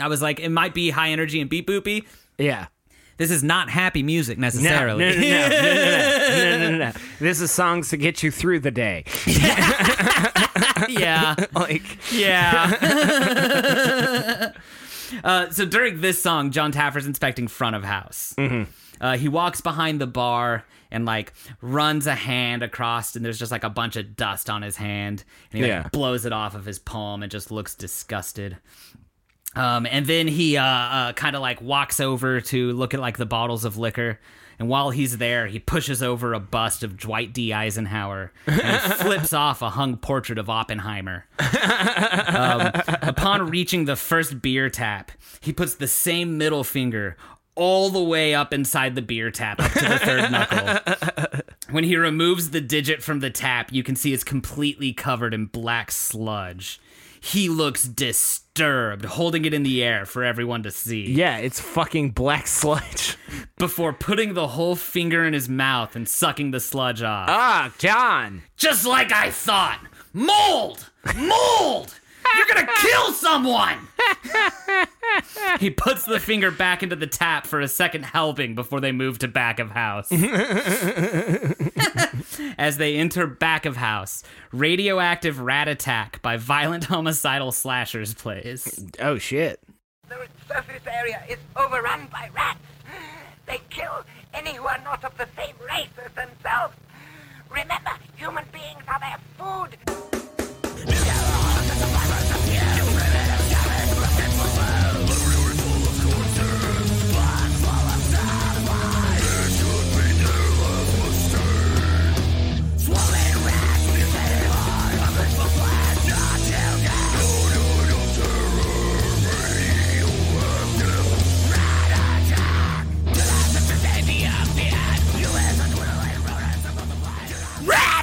I 0.00 0.06
was 0.06 0.22
like, 0.22 0.38
it 0.38 0.50
might 0.50 0.74
be 0.74 0.90
high 0.90 1.08
energy 1.10 1.40
and 1.40 1.50
beat 1.50 1.66
boopy. 1.66 2.04
Yeah. 2.38 2.66
This 3.16 3.30
is 3.32 3.42
not 3.42 3.68
happy 3.68 4.04
music 4.04 4.38
necessarily. 4.38 5.04
no, 5.04 5.10
no, 5.10 5.20
no, 5.20 5.48
no, 5.48 5.48
no, 5.48 6.28
no, 6.28 6.58
no, 6.58 6.70
no, 6.70 6.78
no. 6.78 6.92
This 7.18 7.40
is 7.40 7.50
songs 7.50 7.88
to 7.90 7.96
get 7.96 8.22
you 8.22 8.30
through 8.30 8.60
the 8.60 8.70
day. 8.70 9.04
yeah. 10.88 11.34
Like, 11.52 11.82
Yeah. 12.12 12.76
uh, 15.24 15.50
so 15.50 15.64
during 15.66 16.00
this 16.00 16.22
song, 16.22 16.50
John 16.50 16.70
Taffer's 16.72 17.06
inspecting 17.06 17.48
front 17.48 17.76
of 17.76 17.84
house. 17.84 18.34
Mm-hmm. 18.38 18.70
Uh, 19.00 19.16
he 19.16 19.28
walks 19.28 19.60
behind 19.60 20.00
the 20.00 20.06
bar 20.06 20.64
and 20.90 21.04
like 21.04 21.32
runs 21.60 22.06
a 22.06 22.14
hand 22.14 22.62
across, 22.62 23.14
and 23.16 23.24
there's 23.24 23.38
just 23.38 23.52
like 23.52 23.64
a 23.64 23.70
bunch 23.70 23.96
of 23.96 24.16
dust 24.16 24.48
on 24.48 24.62
his 24.62 24.76
hand, 24.76 25.24
and 25.52 25.58
he 25.58 25.62
like, 25.62 25.68
Yeah. 25.84 25.88
blows 25.92 26.24
it 26.24 26.32
off 26.32 26.54
of 26.54 26.64
his 26.64 26.78
palm 26.78 27.22
and 27.22 27.30
just 27.30 27.50
looks 27.50 27.74
disgusted. 27.74 28.56
Um, 29.54 29.86
and 29.90 30.06
then 30.06 30.28
he 30.28 30.56
uh, 30.56 30.64
uh, 30.64 31.12
kind 31.14 31.34
of 31.34 31.42
like 31.42 31.60
walks 31.60 32.00
over 32.00 32.40
to 32.40 32.72
look 32.72 32.94
at 32.94 33.00
like 33.00 33.16
the 33.16 33.26
bottles 33.26 33.64
of 33.64 33.76
liquor. 33.76 34.20
And 34.58 34.68
while 34.68 34.90
he's 34.90 35.18
there, 35.18 35.46
he 35.46 35.60
pushes 35.60 36.02
over 36.02 36.34
a 36.34 36.40
bust 36.40 36.82
of 36.82 36.96
Dwight 36.96 37.32
D. 37.32 37.52
Eisenhower 37.52 38.32
and 38.46 38.80
flips 38.94 39.32
off 39.32 39.62
a 39.62 39.70
hung 39.70 39.96
portrait 39.96 40.36
of 40.36 40.50
Oppenheimer. 40.50 41.26
Um, 41.38 42.72
upon 43.02 43.50
reaching 43.50 43.84
the 43.84 43.94
first 43.94 44.42
beer 44.42 44.68
tap, 44.68 45.12
he 45.40 45.52
puts 45.52 45.76
the 45.76 45.86
same 45.86 46.38
middle 46.38 46.64
finger 46.64 47.16
all 47.54 47.88
the 47.90 48.02
way 48.02 48.34
up 48.34 48.52
inside 48.52 48.94
the 48.94 49.02
beer 49.02 49.30
tap 49.30 49.60
up 49.60 49.72
to 49.72 49.80
the 49.80 49.98
third 49.98 50.30
knuckle. 50.32 51.42
When 51.70 51.84
he 51.84 51.96
removes 51.96 52.50
the 52.50 52.60
digit 52.60 53.02
from 53.02 53.20
the 53.20 53.30
tap, 53.30 53.72
you 53.72 53.82
can 53.82 53.94
see 53.94 54.12
it's 54.12 54.24
completely 54.24 54.92
covered 54.92 55.34
in 55.34 55.46
black 55.46 55.90
sludge. 55.90 56.80
He 57.20 57.48
looks 57.48 57.82
disturbed, 58.58 59.04
holding 59.04 59.44
it 59.44 59.54
in 59.54 59.62
the 59.62 59.84
air 59.84 60.04
for 60.04 60.24
everyone 60.24 60.64
to 60.64 60.70
see. 60.72 61.12
yeah, 61.12 61.36
it's 61.38 61.60
fucking 61.60 62.10
black 62.10 62.48
sludge. 62.48 63.16
Before 63.56 63.92
putting 63.92 64.34
the 64.34 64.48
whole 64.48 64.74
finger 64.74 65.24
in 65.24 65.32
his 65.32 65.48
mouth 65.48 65.94
and 65.94 66.08
sucking 66.08 66.50
the 66.50 66.58
sludge 66.58 67.00
off. 67.02 67.28
Ah, 67.28 67.72
John. 67.78 68.42
Just 68.56 68.84
like 68.84 69.12
I 69.12 69.30
thought! 69.30 69.78
Mold! 70.12 70.90
Mold! 71.16 71.94
You're 72.36 72.46
gonna 72.52 72.68
kill 72.80 73.12
someone! 73.12 73.78
he 75.60 75.70
puts 75.70 76.04
the 76.04 76.18
finger 76.18 76.50
back 76.50 76.82
into 76.82 76.96
the 76.96 77.06
tap 77.06 77.46
for 77.46 77.60
a 77.60 77.68
second 77.68 78.04
helping 78.06 78.56
before 78.56 78.80
they 78.80 78.90
move 78.92 79.20
to 79.20 79.28
back 79.28 79.60
of 79.60 79.70
house. 79.70 80.10
As 82.56 82.76
they 82.76 82.96
enter 82.96 83.26
back 83.26 83.66
of 83.66 83.76
house, 83.76 84.22
radioactive 84.52 85.40
rat 85.40 85.68
attack 85.68 86.20
by 86.22 86.36
violent 86.36 86.84
homicidal 86.92 87.52
slashers 87.52 88.14
plays. 88.14 88.84
Oh 89.00 89.18
shit. 89.18 89.60
The 90.08 90.16
surface 90.48 90.86
area 90.90 91.22
is 91.28 91.38
overrun 91.56 92.08
by 92.10 92.30
rats. 92.34 92.60
They 93.46 93.60
kill 93.70 94.04
anyone 94.34 94.82
not 94.84 95.04
of 95.04 95.16
the 95.16 95.28
same 95.36 95.54
race 95.66 95.88
as 96.04 96.12
themselves. 96.12 96.74
Remember, 97.50 97.92
human 98.16 98.44
beings 98.52 98.82
are 98.86 99.00
their 99.00 99.18
food. 99.38 99.76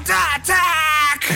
Attack! 0.10 1.26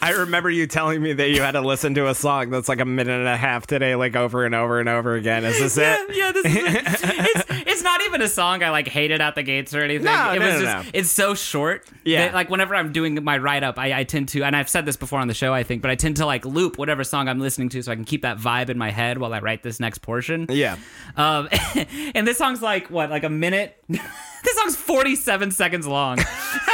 I 0.00 0.12
remember 0.18 0.48
you 0.48 0.66
telling 0.66 1.02
me 1.02 1.12
that 1.12 1.28
you 1.30 1.42
had 1.42 1.50
to 1.52 1.60
listen 1.60 1.94
to 1.94 2.08
a 2.08 2.14
song 2.14 2.48
that's 2.50 2.68
like 2.68 2.80
a 2.80 2.84
minute 2.86 3.18
and 3.18 3.28
a 3.28 3.36
half 3.36 3.66
today, 3.66 3.94
like 3.94 4.16
over 4.16 4.46
and 4.46 4.54
over 4.54 4.80
and 4.80 4.88
over 4.88 5.14
again. 5.16 5.44
Is 5.44 5.58
this 5.58 5.76
Yeah, 5.76 5.96
it? 6.08 6.16
yeah, 6.16 6.32
this 6.32 6.46
is 6.46 6.56
it. 6.56 6.64
it's, 6.86 7.44
not 7.88 8.02
even 8.02 8.20
a 8.20 8.28
song 8.28 8.62
I 8.62 8.68
like 8.68 8.86
hated 8.86 9.20
out 9.22 9.34
the 9.34 9.42
gates 9.42 9.74
or 9.74 9.80
anything. 9.80 10.04
No, 10.04 10.32
it 10.32 10.40
no, 10.40 10.46
was 10.46 10.54
no, 10.56 10.60
just 10.60 10.90
it's 10.92 11.10
so 11.10 11.34
short. 11.34 11.88
Yeah. 12.04 12.26
that, 12.26 12.34
like 12.34 12.50
whenever 12.50 12.74
I'm 12.74 12.92
doing 12.92 13.22
my 13.24 13.38
write 13.38 13.62
up, 13.62 13.78
I, 13.78 14.00
I 14.00 14.04
tend 14.04 14.28
to 14.30 14.42
and 14.42 14.54
I've 14.54 14.68
said 14.68 14.84
this 14.84 14.96
before 14.96 15.20
on 15.20 15.28
the 15.28 15.34
show, 15.34 15.54
I 15.54 15.62
think, 15.62 15.80
but 15.80 15.90
I 15.90 15.94
tend 15.94 16.18
to 16.18 16.26
like 16.26 16.44
loop 16.44 16.76
whatever 16.76 17.02
song 17.02 17.28
I'm 17.28 17.40
listening 17.40 17.70
to 17.70 17.82
so 17.82 17.90
I 17.90 17.94
can 17.94 18.04
keep 18.04 18.22
that 18.22 18.36
vibe 18.36 18.68
in 18.68 18.76
my 18.76 18.90
head 18.90 19.18
while 19.18 19.32
I 19.32 19.40
write 19.40 19.62
this 19.62 19.80
next 19.80 19.98
portion. 19.98 20.46
Yeah. 20.50 20.76
Um, 21.16 21.48
and 22.14 22.26
this 22.26 22.36
song's 22.36 22.60
like 22.60 22.90
what, 22.90 23.08
like 23.08 23.24
a 23.24 23.30
minute? 23.30 23.82
this 23.88 24.56
song's 24.56 24.76
47 24.76 25.50
seconds 25.50 25.86
long. 25.86 26.18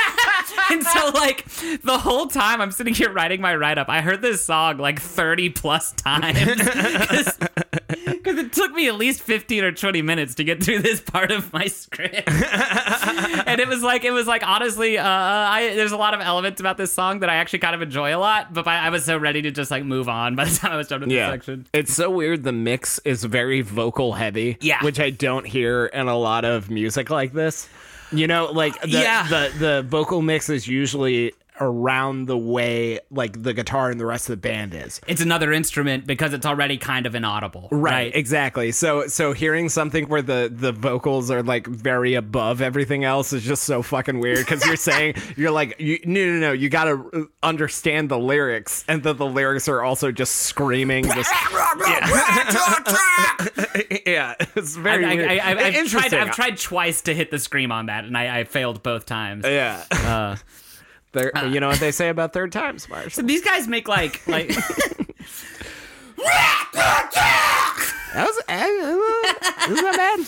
and 0.71 0.83
so 0.83 1.11
like 1.11 1.47
the 1.83 1.99
whole 1.99 2.27
time 2.27 2.61
I'm 2.61 2.73
sitting 2.73 2.95
here 2.95 3.12
writing 3.12 3.41
my 3.41 3.55
write 3.55 3.79
up, 3.79 3.89
I 3.89 4.01
heard 4.01 4.21
this 4.21 4.45
song 4.45 4.79
like 4.79 5.01
30 5.01 5.51
plus 5.51 5.93
times. 5.93 6.61
Because 8.25 8.39
it 8.39 8.53
took 8.53 8.72
me 8.72 8.89
at 8.89 8.95
least 8.97 9.20
15 9.22 9.64
or 9.64 9.72
20 9.72 10.01
minutes 10.03 10.35
to 10.37 10.45
get 10.45 10.62
through 10.62 10.79
this 10.81 11.01
part 11.01 11.31
of 11.31 11.53
my 11.53 11.66
script. 11.66 12.22
and 12.29 13.61
it 13.61 13.68
was 13.68 13.83
like, 13.83 14.05
it 14.05 14.11
was 14.12 14.27
like, 14.27 14.43
honestly, 14.47 14.97
uh, 14.99 15.05
I, 15.07 15.75
there's 15.75 15.93
a 15.93 15.97
lot 15.97 16.14
of 16.14 16.20
elements 16.20 16.61
about 16.61 16.77
this 16.77 16.93
song 16.93 17.20
that 17.20 17.29
I 17.31 17.35
actually 17.37 17.59
kind 17.61 17.75
of 17.75 17.83
enjoy 17.83 18.16
a 18.16 18.18
lot, 18.18 18.53
but 18.55 18.66
I, 18.66 18.87
I 18.87 18.91
was 18.91 19.05
so 19.05 19.18
ready 19.18 19.43
to 19.43 19.51
just 19.51 19.70
like 19.70 19.85
move 19.85 20.09
on 20.09 20.35
by 20.37 20.47
the 20.47 20.57
time 20.57 20.72
I 20.72 20.77
was 20.77 20.89
done 20.89 21.01
with 21.03 21.11
Yeah. 21.11 21.27
this 21.31 21.35
section. 21.35 21.66
It's 21.72 21.93
so 21.95 22.11
weird. 22.11 22.43
The 22.45 22.53
mix 22.53 22.99
is 23.01 23.25
very 23.25 23.61
vocal 23.61 24.14
heavy. 24.14 24.57
Yeah. 24.61 24.83
Which 24.83 24.99
I 25.01 25.11
don't 25.11 25.47
hear 25.47 25.87
in 25.87 26.09
a 26.09 26.16
lot 26.16 26.45
of 26.45 26.70
music 26.70 27.11
like 27.11 27.33
this. 27.33 27.68
You 28.12 28.27
know, 28.27 28.47
like 28.53 28.81
the 28.81 28.89
Yeah. 28.89 29.27
the, 29.29 29.53
the 29.59 29.83
vocal 29.87 30.22
mix 30.22 30.49
is 30.49 30.68
usually 30.68 31.33
around 31.61 32.27
the 32.27 32.37
way 32.37 32.99
like 33.11 33.43
the 33.43 33.55
guitar 33.55 33.91
and 33.91 34.01
the 34.01 34.07
rest 34.07 34.29
of 34.29 34.33
the 34.33 34.49
band 34.49 34.75
is. 34.75 35.01
It's 35.07 35.21
another 35.21 35.53
instrument 35.53 36.07
because 36.07 36.33
it's 36.33 36.47
already 36.47 36.79
kind 36.79 37.07
of 37.07 37.15
inaudible. 37.15 37.69
Right. 37.71 38.15
exactly. 38.15 38.73
So 38.73 39.07
so 39.07 39.33
hearing 39.33 39.69
something 39.69 40.09
where 40.09 40.23
the 40.23 40.51
the 40.53 40.73
vocals 40.73 41.31
are 41.31 41.43
like 41.43 41.67
very 41.67 42.15
above 42.15 42.61
everything 42.61 43.05
else 43.05 43.33
is 43.33 43.45
just 43.45 43.65
so 43.65 43.83
fucking 43.83 44.21
weird 44.21 44.39
because 44.39 44.65
you're 44.67 44.77
saying 44.91 45.15
you're 45.37 45.51
like 45.51 45.77
you, 45.79 45.99
no 46.05 46.25
no 46.27 46.39
no 46.39 46.53
you 46.53 46.69
got 46.69 46.85
to 46.85 47.31
understand 47.43 48.09
the 48.09 48.19
lyrics 48.19 48.85
and 48.89 49.03
that 49.05 49.19
the 49.19 49.27
lyrics 49.27 49.69
are 49.69 49.83
also 49.83 50.11
just 50.11 50.35
screaming 50.37 51.05
just 51.05 51.33
yeah 54.07 54.35
it's 54.57 54.77
very 54.77 55.05
I, 55.05 55.15
weird. 55.15 55.31
I, 55.31 55.37
I, 55.37 55.51
I've, 55.51 55.59
tried, 55.59 55.75
interesting 55.75 56.19
I've 56.19 56.35
tried 56.35 56.59
twice 56.59 57.03
to 57.03 57.15
hit 57.15 57.31
the 57.31 57.39
scream 57.39 57.73
on 57.73 57.87
that, 57.87 58.05
and 58.05 58.17
I, 58.17 58.41
I 58.41 58.45
failed 58.45 58.83
both 58.83 59.07
times. 59.07 59.45
yeah 59.45 59.85
Uh, 59.91 60.37
They're- 61.15 61.33
uh. 61.35 61.45
you 61.47 61.61
know 61.61 61.69
what 61.69 61.81
they 61.81 61.91
say 61.93 62.11
about 62.11 62.33
third 62.33 62.53
times 62.53 62.89
Mars 62.89 63.15
so 63.15 63.23
these 63.23 63.43
guys 63.43 63.67
make 63.67 63.89
like 63.89 64.27
like 64.29 64.49
that 68.15 68.25
was 68.27 68.41
eh, 68.49 68.67
it 68.67 69.71
was 69.71 69.83
not 69.83 69.97
bad. 69.97 70.21
It 70.21 70.27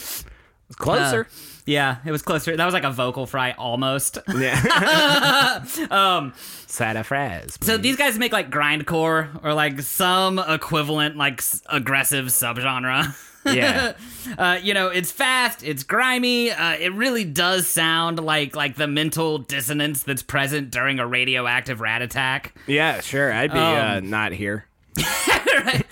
was 0.68 0.76
closer. 0.76 1.20
Uh, 1.22 1.24
yeah, 1.66 1.97
it 2.05 2.11
was 2.12 2.22
closer. 2.22 2.57
That 2.57 2.64
was 2.64 2.74
like 2.74 2.84
a 2.84 2.91
vocal 2.91 3.26
fry 3.26 3.53
almost. 3.53 4.18
yeah. 4.37 5.64
Um 5.91 6.32
Sada 6.66 7.01
Fraz 7.05 7.62
So 7.64 7.76
these 7.76 7.97
guys 7.97 8.18
make 8.18 8.32
like 8.32 8.51
grindcore 8.51 9.28
or 9.45 9.53
like 9.55 9.80
some 9.80 10.39
equivalent 10.39 11.16
like 11.16 11.41
s- 11.41 11.62
aggressive 11.68 12.26
subgenre. 12.26 13.14
Yeah 13.55 13.92
Uh, 14.38 14.59
you 14.61 14.74
know, 14.74 14.88
it's 14.88 15.12
fast, 15.12 15.62
it's 15.62 15.84
grimy. 15.84 16.51
Uh, 16.51 16.72
it 16.72 16.92
really 16.92 17.24
does 17.24 17.68
sound 17.68 18.18
like 18.18 18.57
like 18.57 18.74
the 18.74 18.88
mental 18.88 19.38
dissonance 19.38 20.03
that's 20.03 20.22
present 20.22 20.70
during 20.72 20.99
a 20.99 21.07
radioactive 21.07 21.80
rat 21.80 22.03
attack. 22.03 22.53
yeah 22.66 23.01
sure 23.01 23.32
I'd 23.32 23.53
be 23.53 23.59
uh, 23.59 24.01
not 24.01 24.32
here 24.32 24.66
right. 25.64 25.84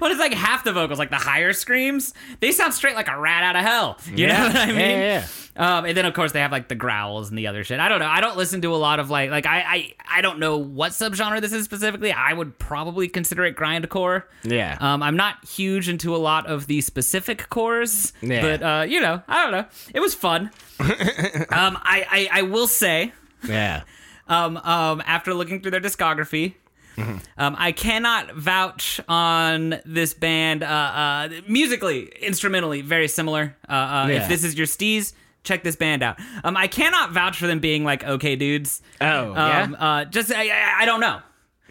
Well, 0.00 0.10
it's 0.10 0.20
like 0.20 0.32
half 0.34 0.64
the 0.64 0.72
vocals, 0.72 0.98
like 0.98 1.10
the 1.10 1.16
higher 1.16 1.52
screams, 1.52 2.14
they 2.40 2.52
sound 2.52 2.74
straight 2.74 2.94
like 2.96 3.08
a 3.08 3.18
rat 3.18 3.42
out 3.42 3.56
of 3.56 3.62
hell. 3.62 3.98
You 4.06 4.26
Yeah. 4.26 4.38
know 4.38 4.46
what 4.48 4.56
I 4.56 4.66
Yeah, 4.66 4.72
mean? 4.72 4.78
yeah, 5.00 5.26
Um, 5.56 5.84
and 5.84 5.96
then 5.96 6.06
of 6.06 6.14
course 6.14 6.32
they 6.32 6.40
have 6.40 6.50
like 6.52 6.68
the 6.68 6.74
growls 6.74 7.28
and 7.28 7.36
the 7.38 7.46
other 7.46 7.62
shit. 7.64 7.78
I 7.80 7.88
don't 7.88 7.98
know. 8.00 8.06
I 8.08 8.20
don't 8.20 8.36
listen 8.36 8.62
to 8.62 8.74
a 8.74 8.76
lot 8.76 9.00
of 9.00 9.10
like 9.10 9.30
like 9.30 9.46
I 9.46 9.58
I, 9.60 9.94
I 10.18 10.20
don't 10.22 10.38
know 10.38 10.56
what 10.56 10.92
subgenre 10.92 11.40
this 11.40 11.52
is 11.52 11.64
specifically. 11.64 12.12
I 12.12 12.32
would 12.32 12.58
probably 12.58 13.08
consider 13.08 13.44
it 13.44 13.56
grindcore. 13.56 14.24
Yeah. 14.44 14.76
Um, 14.80 15.02
I'm 15.02 15.16
not 15.16 15.44
huge 15.44 15.88
into 15.88 16.14
a 16.14 16.18
lot 16.18 16.46
of 16.46 16.66
the 16.68 16.80
specific 16.80 17.48
cores, 17.50 18.12
Yeah. 18.22 18.40
but 18.42 18.62
uh, 18.62 18.82
you 18.88 19.00
know, 19.00 19.22
I 19.28 19.42
don't 19.42 19.52
know. 19.52 19.66
It 19.94 20.00
was 20.00 20.14
fun. 20.14 20.50
um, 20.80 21.78
I, 21.82 22.06
I 22.10 22.28
I 22.32 22.42
will 22.42 22.66
say 22.66 23.12
Yeah. 23.46 23.82
um, 24.28 24.56
um, 24.58 25.02
after 25.06 25.34
looking 25.34 25.60
through 25.60 25.72
their 25.72 25.80
discography. 25.80 26.54
Mm-hmm. 26.96 27.16
Um, 27.38 27.56
I 27.58 27.72
cannot 27.72 28.34
vouch 28.34 29.00
on 29.08 29.80
this 29.84 30.14
band 30.14 30.62
uh, 30.62 30.66
uh, 30.66 31.28
musically, 31.48 32.06
instrumentally, 32.20 32.82
very 32.82 33.08
similar. 33.08 33.56
Uh, 33.68 33.72
uh, 33.72 34.06
Yeah. 34.08 34.22
If 34.22 34.28
this 34.28 34.44
is 34.44 34.56
your 34.56 34.66
steez, 34.66 35.12
check 35.44 35.62
this 35.64 35.76
band 35.76 36.02
out. 36.02 36.18
Um, 36.44 36.56
I 36.56 36.66
cannot 36.66 37.12
vouch 37.12 37.38
for 37.38 37.46
them 37.46 37.60
being 37.60 37.84
like 37.84 38.04
okay 38.04 38.36
dudes. 38.36 38.82
Oh, 39.00 39.30
um, 39.30 39.36
yeah? 39.36 39.68
Uh, 39.78 40.04
just 40.04 40.32
I, 40.32 40.48
I, 40.50 40.82
I 40.82 40.84
don't 40.84 41.00
know. 41.00 41.20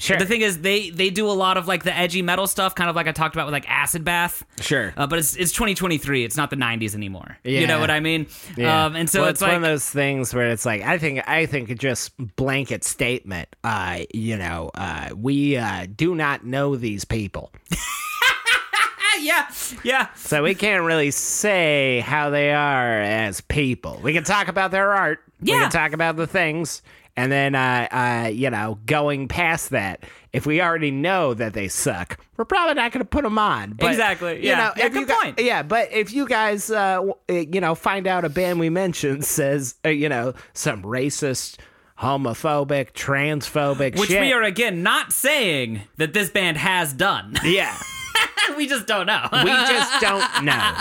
Sure. 0.02 0.18
The 0.18 0.26
thing 0.26 0.42
is, 0.42 0.62
they 0.62 0.90
they 0.90 1.12
do 1.12 1.30
a 1.30 1.32
lot 1.32 1.58
of 1.58 1.68
like 1.68 1.84
the 1.84 1.96
edgy 1.96 2.24
metal 2.24 2.48
stuff, 2.48 2.74
kind 2.74 2.90
of 2.90 2.96
like 2.96 3.06
I 3.08 3.12
talked 3.12 3.36
about 3.36 3.46
with 3.46 3.54
like 3.54 3.70
Acid 3.70 4.04
Bath. 4.04 4.44
Sure. 4.60 4.92
Uh, 4.98 5.06
but 5.06 5.20
it's 5.20 5.36
it's 5.36 5.52
2023. 5.52 6.24
It's 6.26 6.36
not 6.36 6.50
the 6.50 6.56
90s 6.56 6.96
anymore. 6.96 7.38
You 7.44 7.68
know 7.68 7.80
what 7.80 7.92
I 7.92 8.00
mean? 8.00 8.26
Yeah. 8.58 8.86
Um, 8.86 8.96
and 8.96 9.08
so 9.08 9.22
Well, 9.22 9.30
it's, 9.30 9.42
one 9.42 9.52
like 9.52 9.58
of 9.58 9.62
those 9.62 9.88
things 9.88 10.34
where 10.34 10.50
it's 10.50 10.66
like 10.66 10.82
I 10.82 10.98
think 10.98 11.28
I 11.30 11.46
think 11.46 11.78
just 11.78 12.14
blanket 12.36 12.84
statement. 12.84 13.48
Uh, 13.64 14.00
you 14.12 14.38
know, 14.38 14.72
uh, 14.74 15.10
we 15.16 15.56
uh, 15.56 15.86
do 15.96 16.16
not 16.16 16.44
know 16.44 16.76
these 16.76 17.06
people, 17.06 17.52
ah, 17.72 19.18
yeah, 19.22 19.52
yeah. 19.84 20.08
so 20.16 20.42
we 20.42 20.56
can't 20.56 20.84
really 20.84 21.12
say 21.12 22.00
how 22.00 22.32
they 22.32 22.52
are 22.52 23.02
as 23.02 23.42
people. 23.42 24.00
We 24.02 24.14
can 24.14 24.24
talk 24.24 24.48
about 24.48 24.72
their 24.72 24.92
art. 24.94 25.20
Yeah. 25.42 25.56
We 25.56 25.62
can 25.62 25.72
talk 25.72 25.94
about 25.94 26.16
the 26.16 26.28
things. 26.28 26.82
And 27.18 27.32
then, 27.32 27.56
uh, 27.56 27.88
uh, 27.92 28.28
you 28.30 28.50
know, 28.50 28.80
going 28.86 29.28
past 29.28 29.72
that, 29.72 30.04
if 30.32 30.46
we 30.46 30.62
already 30.62 30.92
know 30.92 31.34
that 31.34 31.54
they 31.54 31.68
suck, 31.68 32.18
we're 32.38 32.46
probably 32.46 32.76
not 32.76 32.92
going 32.94 33.04
to 33.04 33.10
put 33.10 33.24
them 33.24 33.38
on. 33.38 33.74
But, 33.74 33.90
Exactly. 33.92 34.38
You 34.38 34.50
Yeah. 34.50 34.56
know, 34.58 34.72
Yeah, 34.78 34.86
if 34.86 34.94
good 34.94 35.10
point. 35.10 35.40
Yeah, 35.40 35.62
but 35.64 35.92
if 35.92 36.14
you 36.14 36.26
guys, 36.28 36.72
uh, 36.72 37.02
uh, 37.30 37.34
you 37.34 37.60
know, 37.60 37.76
find 37.76 38.08
out 38.08 38.24
a 38.24 38.30
band 38.30 38.60
we 38.60 38.70
mentioned 38.70 39.26
says, 39.40 39.76
uh, 39.86 39.90
you 39.90 40.08
know, 40.08 40.34
some 40.54 40.84
racist, 40.84 41.58
homophobic, 42.00 42.94
transphobic 42.94 43.98
Which 44.00 44.10
shit. 44.10 44.22
we 44.22 44.32
are 44.34 44.42
again 44.44 44.82
not 44.82 45.12
saying 45.12 45.82
that 45.98 46.14
this 46.14 46.30
band 46.30 46.58
has 46.58 46.94
done. 46.94 47.36
Yeah. 47.44 47.78
we 48.58 48.68
just 48.68 48.88
don't 48.88 49.06
know. 49.06 49.28
We 49.32 49.50
just 49.50 50.02
don't 50.02 50.44
know. 50.46 50.74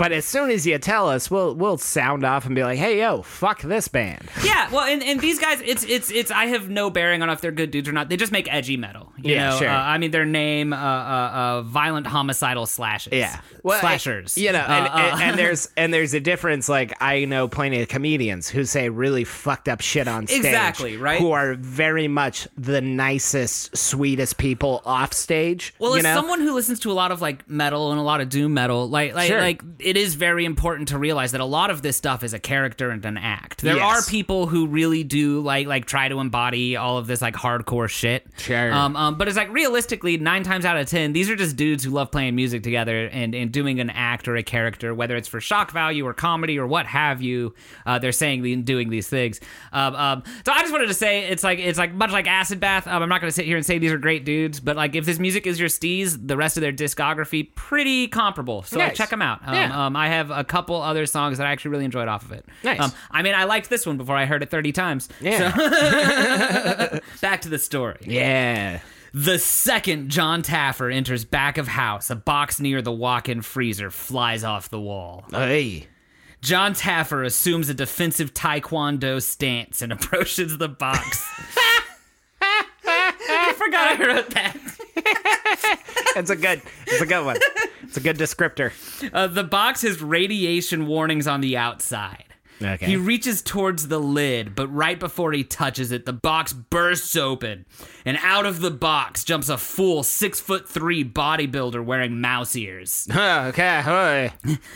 But 0.00 0.12
as 0.12 0.24
soon 0.24 0.50
as 0.50 0.66
you 0.66 0.78
tell 0.78 1.10
us, 1.10 1.30
we'll 1.30 1.54
we'll 1.54 1.76
sound 1.76 2.24
off 2.24 2.46
and 2.46 2.54
be 2.54 2.62
like, 2.64 2.78
"Hey, 2.78 3.00
yo, 3.00 3.20
fuck 3.20 3.60
this 3.60 3.86
band." 3.86 4.26
yeah, 4.42 4.70
well, 4.70 4.86
and, 4.86 5.02
and 5.02 5.20
these 5.20 5.38
guys, 5.38 5.60
it's 5.62 5.84
it's 5.84 6.10
it's. 6.10 6.30
I 6.30 6.46
have 6.46 6.70
no 6.70 6.88
bearing 6.88 7.20
on 7.20 7.28
if 7.28 7.42
they're 7.42 7.52
good 7.52 7.70
dudes 7.70 7.86
or 7.86 7.92
not. 7.92 8.08
They 8.08 8.16
just 8.16 8.32
make 8.32 8.50
edgy 8.50 8.78
metal. 8.78 9.12
You 9.18 9.34
Yeah, 9.34 9.50
know? 9.50 9.58
sure. 9.58 9.68
Uh, 9.68 9.74
I 9.76 9.98
mean, 9.98 10.10
their 10.10 10.24
name, 10.24 10.72
uh, 10.72 10.76
uh, 10.76 10.80
uh, 10.80 11.62
violent 11.64 12.06
homicidal 12.06 12.64
slashes. 12.64 13.12
Yeah, 13.12 13.40
slashers. 13.62 14.38
You 14.38 14.52
know, 14.52 14.60
and, 14.60 14.86
Uh, 14.86 14.90
and, 14.96 15.12
uh, 15.20 15.24
and 15.24 15.38
there's 15.38 15.68
and 15.76 15.92
there's 15.92 16.14
a 16.14 16.20
difference. 16.20 16.66
Like 16.70 16.96
I 17.02 17.26
know 17.26 17.46
plenty 17.46 17.82
of 17.82 17.88
comedians 17.88 18.48
who 18.48 18.64
say 18.64 18.88
really 18.88 19.24
fucked 19.24 19.68
up 19.68 19.82
shit 19.82 20.08
on 20.08 20.26
stage. 20.26 20.38
Exactly, 20.38 20.96
right? 20.96 21.20
Who 21.20 21.32
are 21.32 21.56
very 21.56 22.08
much 22.08 22.48
the 22.56 22.80
nicest, 22.80 23.76
sweetest 23.76 24.38
people 24.38 24.80
off 24.86 25.12
stage. 25.12 25.74
Well, 25.78 25.94
as 25.94 26.02
know? 26.04 26.14
someone 26.14 26.40
who 26.40 26.54
listens 26.54 26.80
to 26.80 26.90
a 26.90 26.94
lot 26.94 27.12
of 27.12 27.20
like 27.20 27.48
metal 27.50 27.90
and 27.90 28.00
a 28.00 28.02
lot 28.02 28.22
of 28.22 28.30
doom 28.30 28.54
metal, 28.54 28.88
like 28.88 29.14
like 29.14 29.28
Sure. 29.28 29.40
like 29.40 29.62
it 29.90 29.96
is 29.96 30.14
very 30.14 30.44
important 30.44 30.88
to 30.88 30.98
realize 30.98 31.32
that 31.32 31.40
a 31.40 31.44
lot 31.58 31.70
of 31.70 31.82
this 31.82 31.96
stuff 31.96 32.22
is 32.22 32.32
a 32.32 32.38
character 32.38 32.90
and 32.90 33.04
an 33.04 33.16
act. 33.16 33.62
There 33.62 33.76
Yes. 33.76 34.06
are 34.06 34.10
people 34.10 34.46
who 34.46 34.66
really 34.66 35.02
do 35.04 35.40
like 35.40 35.66
like 35.66 35.84
try 35.84 36.08
to 36.08 36.18
embody 36.20 36.76
all 36.76 36.96
of 36.98 37.06
this 37.06 37.20
like 37.20 37.34
hardcore 37.34 37.88
shit. 37.88 38.26
Sure. 38.38 38.72
Um, 38.72 38.96
um 38.96 39.18
but 39.18 39.28
it's 39.28 39.36
like 39.36 39.50
realistically, 39.52 40.16
nine 40.16 40.42
times 40.42 40.64
out 40.64 40.76
of 40.76 40.86
ten, 40.88 41.12
these 41.12 41.28
are 41.30 41.36
just 41.36 41.56
dudes 41.56 41.82
who 41.84 41.90
love 41.90 42.10
playing 42.10 42.34
music 42.36 42.62
together 42.62 43.06
and 43.06 43.34
and 43.34 43.50
doing 43.52 43.80
an 43.80 43.90
act 43.90 44.28
or 44.28 44.36
a 44.36 44.42
character, 44.42 44.94
whether 44.94 45.16
it's 45.16 45.28
for 45.28 45.40
shock 45.40 45.72
value 45.72 46.06
or 46.06 46.14
comedy 46.14 46.58
or 46.58 46.66
what 46.66 46.86
have 46.86 47.20
you. 47.22 47.54
Uh, 47.86 47.98
they're 47.98 48.12
saying 48.12 48.40
and 48.46 48.64
doing 48.64 48.88
these 48.90 49.08
things. 49.08 49.40
Um, 49.72 49.94
um, 49.96 50.22
so 50.46 50.52
I 50.52 50.60
just 50.60 50.72
wanted 50.72 50.86
to 50.86 50.94
say 50.94 51.24
it's 51.28 51.42
like 51.44 51.58
it's 51.58 51.78
like 51.78 51.92
much 51.92 52.12
like 52.12 52.26
Acid 52.28 52.60
Bath. 52.60 52.86
Um, 52.86 53.02
I'm 53.02 53.08
not 53.08 53.20
going 53.20 53.28
to 53.30 53.34
sit 53.34 53.44
here 53.44 53.56
and 53.56 53.66
say 53.66 53.78
these 53.78 53.92
are 53.92 53.98
great 53.98 54.24
dudes, 54.24 54.60
but 54.60 54.76
like 54.76 54.94
if 54.94 55.04
this 55.04 55.18
music 55.18 55.46
is 55.46 55.58
your 55.58 55.68
steez, 55.68 56.16
the 56.26 56.36
rest 56.36 56.56
of 56.56 56.60
their 56.60 56.72
discography 56.72 57.54
pretty 57.54 58.08
comparable. 58.08 58.62
So 58.62 58.78
like, 58.78 58.94
check 58.94 59.10
them 59.10 59.22
out. 59.22 59.40
Um, 59.46 59.54
Yeah. 59.54 59.79
Um, 59.80 59.96
I 59.96 60.08
have 60.08 60.30
a 60.30 60.44
couple 60.44 60.80
other 60.80 61.06
songs 61.06 61.38
that 61.38 61.46
I 61.46 61.50
actually 61.52 61.70
really 61.72 61.84
enjoyed 61.84 62.08
off 62.08 62.24
of 62.24 62.32
it. 62.32 62.44
Nice. 62.62 62.80
Um, 62.80 62.92
I 63.10 63.22
mean, 63.22 63.34
I 63.34 63.44
liked 63.44 63.70
this 63.70 63.86
one 63.86 63.96
before 63.96 64.16
I 64.16 64.26
heard 64.26 64.42
it 64.42 64.50
30 64.50 64.72
times. 64.72 65.08
yeah, 65.20 66.98
Back 67.20 67.40
to 67.42 67.48
the 67.48 67.58
story. 67.58 67.98
yeah. 68.06 68.80
The 69.12 69.40
second 69.40 70.08
John 70.10 70.42
Taffer 70.42 70.94
enters 70.94 71.24
back 71.24 71.58
of 71.58 71.66
house, 71.66 72.10
a 72.10 72.14
box 72.16 72.60
near 72.60 72.80
the 72.80 72.92
walk-in 72.92 73.42
freezer 73.42 73.90
flies 73.90 74.44
off 74.44 74.68
the 74.70 74.78
wall. 74.80 75.24
Hey. 75.32 75.88
John 76.42 76.74
Taffer 76.74 77.26
assumes 77.26 77.68
a 77.68 77.74
defensive 77.74 78.32
taekwondo 78.34 79.20
stance 79.20 79.82
and 79.82 79.92
approaches 79.96 80.58
the 80.58 80.68
box. 80.68 81.26
I 82.40 83.52
forgot 83.58 84.00
I 84.00 84.06
wrote 84.06 84.30
that. 84.30 84.56
It's 86.16 86.30
a 86.30 86.36
good. 86.36 86.60
It's 86.88 87.00
a 87.00 87.06
good 87.06 87.24
one. 87.24 87.36
It's 87.82 87.96
a 87.96 88.00
good 88.00 88.18
descriptor. 88.18 88.72
Uh, 89.12 89.28
the 89.28 89.44
box 89.44 89.82
has 89.82 90.02
radiation 90.02 90.86
warnings 90.88 91.28
on 91.28 91.40
the 91.40 91.56
outside. 91.56 92.29
Okay. 92.62 92.86
He 92.86 92.96
reaches 92.96 93.40
towards 93.42 93.88
the 93.88 93.98
lid, 93.98 94.54
but 94.54 94.68
right 94.68 94.98
before 94.98 95.32
he 95.32 95.44
touches 95.44 95.92
it, 95.92 96.04
the 96.04 96.12
box 96.12 96.52
bursts 96.52 97.16
open, 97.16 97.64
and 98.04 98.18
out 98.22 98.44
of 98.44 98.60
the 98.60 98.70
box 98.70 99.24
jumps 99.24 99.48
a 99.48 99.56
full 99.56 100.02
six 100.02 100.40
foot 100.40 100.68
three 100.68 101.02
bodybuilder 101.04 101.82
wearing 101.84 102.20
mouse 102.20 102.56
ears. 102.56 103.08
Okay. 103.50 104.32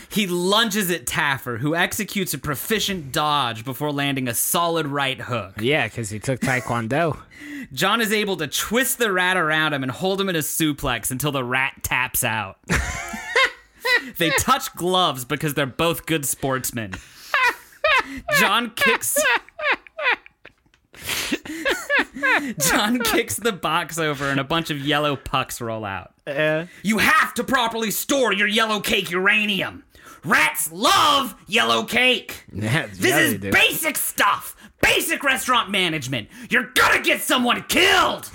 He 0.08 0.26
lunges 0.26 0.90
at 0.90 1.06
Taffer, 1.06 1.58
who 1.58 1.74
executes 1.74 2.34
a 2.34 2.38
proficient 2.38 3.12
dodge 3.12 3.64
before 3.64 3.92
landing 3.92 4.28
a 4.28 4.34
solid 4.34 4.86
right 4.86 5.20
hook. 5.20 5.54
Yeah, 5.60 5.86
because 5.86 6.10
he 6.10 6.18
took 6.18 6.40
taekwondo. 6.40 7.18
John 7.72 8.00
is 8.00 8.12
able 8.12 8.36
to 8.38 8.46
twist 8.46 8.98
the 8.98 9.12
rat 9.12 9.36
around 9.36 9.72
him 9.72 9.82
and 9.82 9.90
hold 9.90 10.20
him 10.20 10.28
in 10.28 10.36
a 10.36 10.40
suplex 10.40 11.10
until 11.10 11.32
the 11.32 11.44
rat 11.44 11.82
taps 11.82 12.22
out. 12.22 12.58
they 14.18 14.30
touch 14.30 14.74
gloves 14.74 15.24
because 15.24 15.54
they're 15.54 15.66
both 15.66 16.06
good 16.06 16.24
sportsmen. 16.26 16.94
John 18.38 18.70
kicks. 18.70 19.16
John 22.58 23.00
kicks 23.00 23.36
the 23.36 23.52
box 23.52 23.98
over 23.98 24.28
and 24.30 24.38
a 24.40 24.44
bunch 24.44 24.70
of 24.70 24.78
yellow 24.78 25.16
pucks 25.16 25.60
roll 25.60 25.84
out. 25.84 26.12
Uh, 26.26 26.66
You 26.82 26.98
have 26.98 27.34
to 27.34 27.44
properly 27.44 27.90
store 27.90 28.32
your 28.32 28.48
yellow 28.48 28.80
cake 28.80 29.10
uranium. 29.10 29.84
Rats 30.24 30.72
love 30.72 31.34
yellow 31.46 31.84
cake. 31.84 32.44
This 32.50 32.98
yeah, 33.00 33.18
is 33.18 33.38
basic 33.38 33.96
stuff. 33.98 34.56
Basic 34.80 35.22
restaurant 35.22 35.70
management. 35.70 36.28
You're 36.50 36.70
gonna 36.74 37.02
get 37.02 37.20
someone 37.20 37.62
killed. 37.68 38.30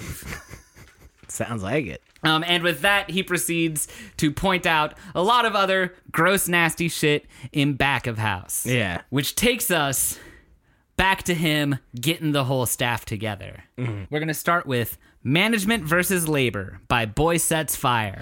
Sounds 1.32 1.64
like 1.64 1.86
it. 1.86 2.02
Um, 2.24 2.44
and 2.46 2.64
with 2.64 2.82
that, 2.82 3.10
he 3.10 3.24
proceeds 3.24 3.88
to 4.18 4.32
point 4.32 4.66
out 4.66 4.96
a 5.16 5.24
lot 5.24 5.46
of 5.46 5.56
other 5.56 5.96
gross, 6.12 6.48
nasty 6.48 6.90
shit 6.90 7.26
in 7.52 7.74
back 7.74 8.08
of 8.08 8.18
house. 8.18 8.66
Yeah. 8.66 9.02
Which 9.10 9.36
takes 9.36 9.72
us 9.72 10.20
back 10.98 11.24
to 11.24 11.34
him 11.34 11.80
getting 12.00 12.34
the 12.34 12.44
whole 12.44 12.66
staff 12.66 13.06
together. 13.06 13.64
Mm-hmm. 13.78 14.04
We're 14.10 14.20
gonna 14.20 14.34
start 14.34 14.66
with 14.66 14.98
Management 15.24 15.86
versus 15.86 16.28
Labor 16.28 16.82
by 16.90 17.06
Boy 17.06 17.38
Sets 17.38 17.76
Fire. 17.76 18.22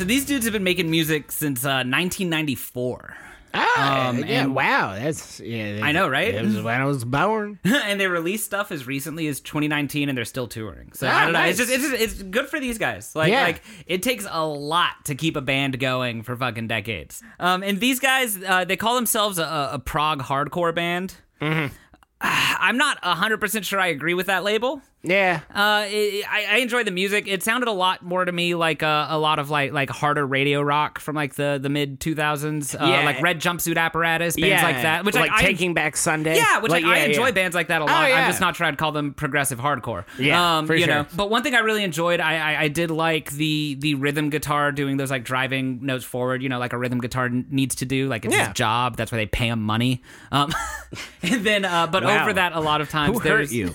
So 0.00 0.04
these 0.06 0.24
dudes 0.24 0.46
have 0.46 0.54
been 0.54 0.64
making 0.64 0.90
music 0.90 1.30
since 1.30 1.62
uh, 1.64 1.84
1994. 1.84 3.16
Ah, 3.52 4.08
Um, 4.08 4.18
yeah, 4.20 4.24
and- 4.42 4.54
wow, 4.54 4.94
that's 4.94 5.40
yeah. 5.40 5.80
I 5.82 5.92
know, 5.92 6.08
right? 6.08 6.32
It 6.34 6.42
was 6.44 6.62
when 6.62 6.80
I 6.80 6.84
was 6.86 7.04
born. 7.04 7.58
and 7.64 8.00
they 8.00 8.06
released 8.06 8.44
stuff 8.46 8.70
as 8.72 8.86
recently 8.86 9.26
as 9.26 9.40
2019 9.40 10.08
and 10.08 10.16
they're 10.16 10.24
still 10.24 10.46
touring 10.46 10.92
so 10.92 11.06
Ah, 11.08 11.10
i 11.20 11.24
don't 11.24 11.32
know 11.34 11.42
it's 11.42 11.58
just 11.58 11.70
it's, 11.70 11.82
just, 11.90 12.00
it's 12.00 12.22
good 12.22 12.46
for 12.48 12.58
these 12.60 12.78
guys 12.78 13.14
like 13.16 13.30
Yeah. 13.32 13.42
like 13.42 13.62
it 13.86 14.02
takes 14.02 14.26
a 14.30 14.46
lot 14.46 15.04
to 15.06 15.14
keep 15.16 15.36
a 15.36 15.40
band 15.40 15.78
going 15.80 16.22
for 16.22 16.36
fucking 16.36 16.68
decades 16.68 17.22
um 17.40 17.62
and 17.62 17.80
these 17.80 17.98
guys 17.98 18.38
uh, 18.42 18.64
they 18.64 18.76
call 18.76 18.94
themselves 18.94 19.38
a, 19.38 19.70
a 19.72 19.78
prog 19.84 20.22
hardcore 20.22 20.74
band 20.74 21.14
Mm-hmm. 21.42 21.74
i'm 22.20 22.76
not 22.76 23.02
100% 23.02 23.64
sure 23.64 23.80
i 23.80 23.88
agree 23.88 24.14
with 24.14 24.26
that 24.26 24.44
label 24.44 24.80
Yeah, 25.02 25.40
uh, 25.54 25.86
it, 25.88 26.24
I, 26.30 26.44
I 26.50 26.56
enjoy 26.58 26.84
the 26.84 26.90
music. 26.90 27.26
It 27.26 27.42
sounded 27.42 27.68
a 27.68 27.72
lot 27.72 28.02
more 28.02 28.22
to 28.22 28.32
me 28.32 28.54
like 28.54 28.82
uh, 28.82 29.06
a 29.08 29.18
lot 29.18 29.38
of 29.38 29.48
like 29.48 29.72
like 29.72 29.88
harder 29.88 30.26
radio 30.26 30.60
rock 30.60 30.98
from 30.98 31.16
like 31.16 31.36
the 31.36 31.58
the 31.62 31.70
mid 31.70 32.00
two 32.00 32.14
thousands, 32.14 32.74
uh, 32.74 32.78
Yeah. 32.80 33.04
like 33.06 33.22
Red 33.22 33.40
Jumpsuit 33.40 33.78
Apparatus, 33.78 34.36
bands 34.36 34.48
yeah, 34.48 34.62
like 34.62 34.82
that. 34.82 35.04
Which 35.06 35.14
like 35.14 35.30
I, 35.30 35.38
I 35.38 35.40
Taking 35.40 35.72
Back 35.72 35.96
Sunday. 35.96 36.36
yeah, 36.36 36.58
which 36.58 36.70
like, 36.70 36.84
I 36.84 36.98
yeah, 36.98 37.04
enjoy 37.06 37.26
yeah. 37.26 37.30
bands 37.32 37.54
like 37.54 37.68
that 37.68 37.80
a 37.80 37.84
lot. 37.86 38.10
yeah. 38.10 38.16
I'm 38.16 38.28
just 38.28 38.42
not 38.42 38.56
sure 38.56 38.66
I'd 38.66 38.76
call 38.76 38.92
them 38.92 39.14
progressive 39.14 39.58
hardcore. 39.58 40.04
Yeah, 40.18 40.58
um, 40.58 40.66
for 40.66 40.74
you 40.74 40.84
sure. 40.84 40.94
know. 40.94 41.06
But 41.16 41.30
one 41.30 41.42
thing 41.42 41.54
I 41.54 41.60
really 41.60 41.82
enjoyed, 41.82 42.20
I, 42.20 42.36
I 42.36 42.60
I 42.64 42.68
did 42.68 42.90
like 42.90 43.30
the 43.30 43.76
the 43.78 43.94
rhythm 43.94 44.28
guitar 44.28 44.70
doing 44.70 44.98
those 44.98 45.10
like 45.10 45.24
driving 45.24 45.78
notes 45.86 46.04
forward. 46.04 46.42
You 46.42 46.50
know, 46.50 46.58
like 46.58 46.74
a 46.74 46.78
rhythm 46.78 47.00
guitar 47.00 47.24
n- 47.24 47.46
needs 47.50 47.76
to 47.76 47.86
do. 47.86 48.06
Like 48.06 48.26
it's 48.26 48.34
his 48.36 48.48
job. 48.48 48.96
That's 48.98 49.10
why 49.10 49.16
they 49.16 49.26
pay 49.26 49.48
him 49.48 49.62
money. 49.62 50.02
Um, 50.30 50.52
and 51.22 51.42
then, 51.46 51.64
uh, 51.64 51.86
but 51.86 52.04
Wow. 52.04 52.20
over 52.22 52.34
that, 52.34 52.52
a 52.52 52.60
lot 52.60 52.82
of 52.82 52.90
times 52.90 53.16
Who 53.16 53.24
there's 53.24 53.48
hurt 53.50 53.54
you? 53.54 53.74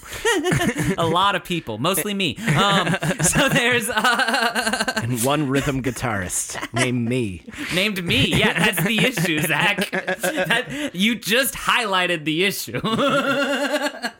a 0.97 1.14
lot 1.15 1.35
of 1.35 1.43
people, 1.43 1.77
mostly 1.77 2.13
me. 2.13 2.35
Um, 2.55 2.89
so 3.21 3.49
there's 3.49 3.89
uh, 3.89 4.93
and 5.01 5.21
one 5.23 5.47
rhythm 5.47 5.81
guitarist 5.81 6.57
named 6.73 7.07
me. 7.07 7.45
named 7.73 8.03
me. 8.03 8.27
Yeah, 8.27 8.53
that's 8.53 8.83
the 8.83 8.99
issue, 8.99 9.39
Zac. 9.39 9.89
That, 9.91 10.91
you 10.93 11.15
just 11.15 11.53
highlighted 11.53 12.25
the 12.25 12.43
issue. 12.43 12.79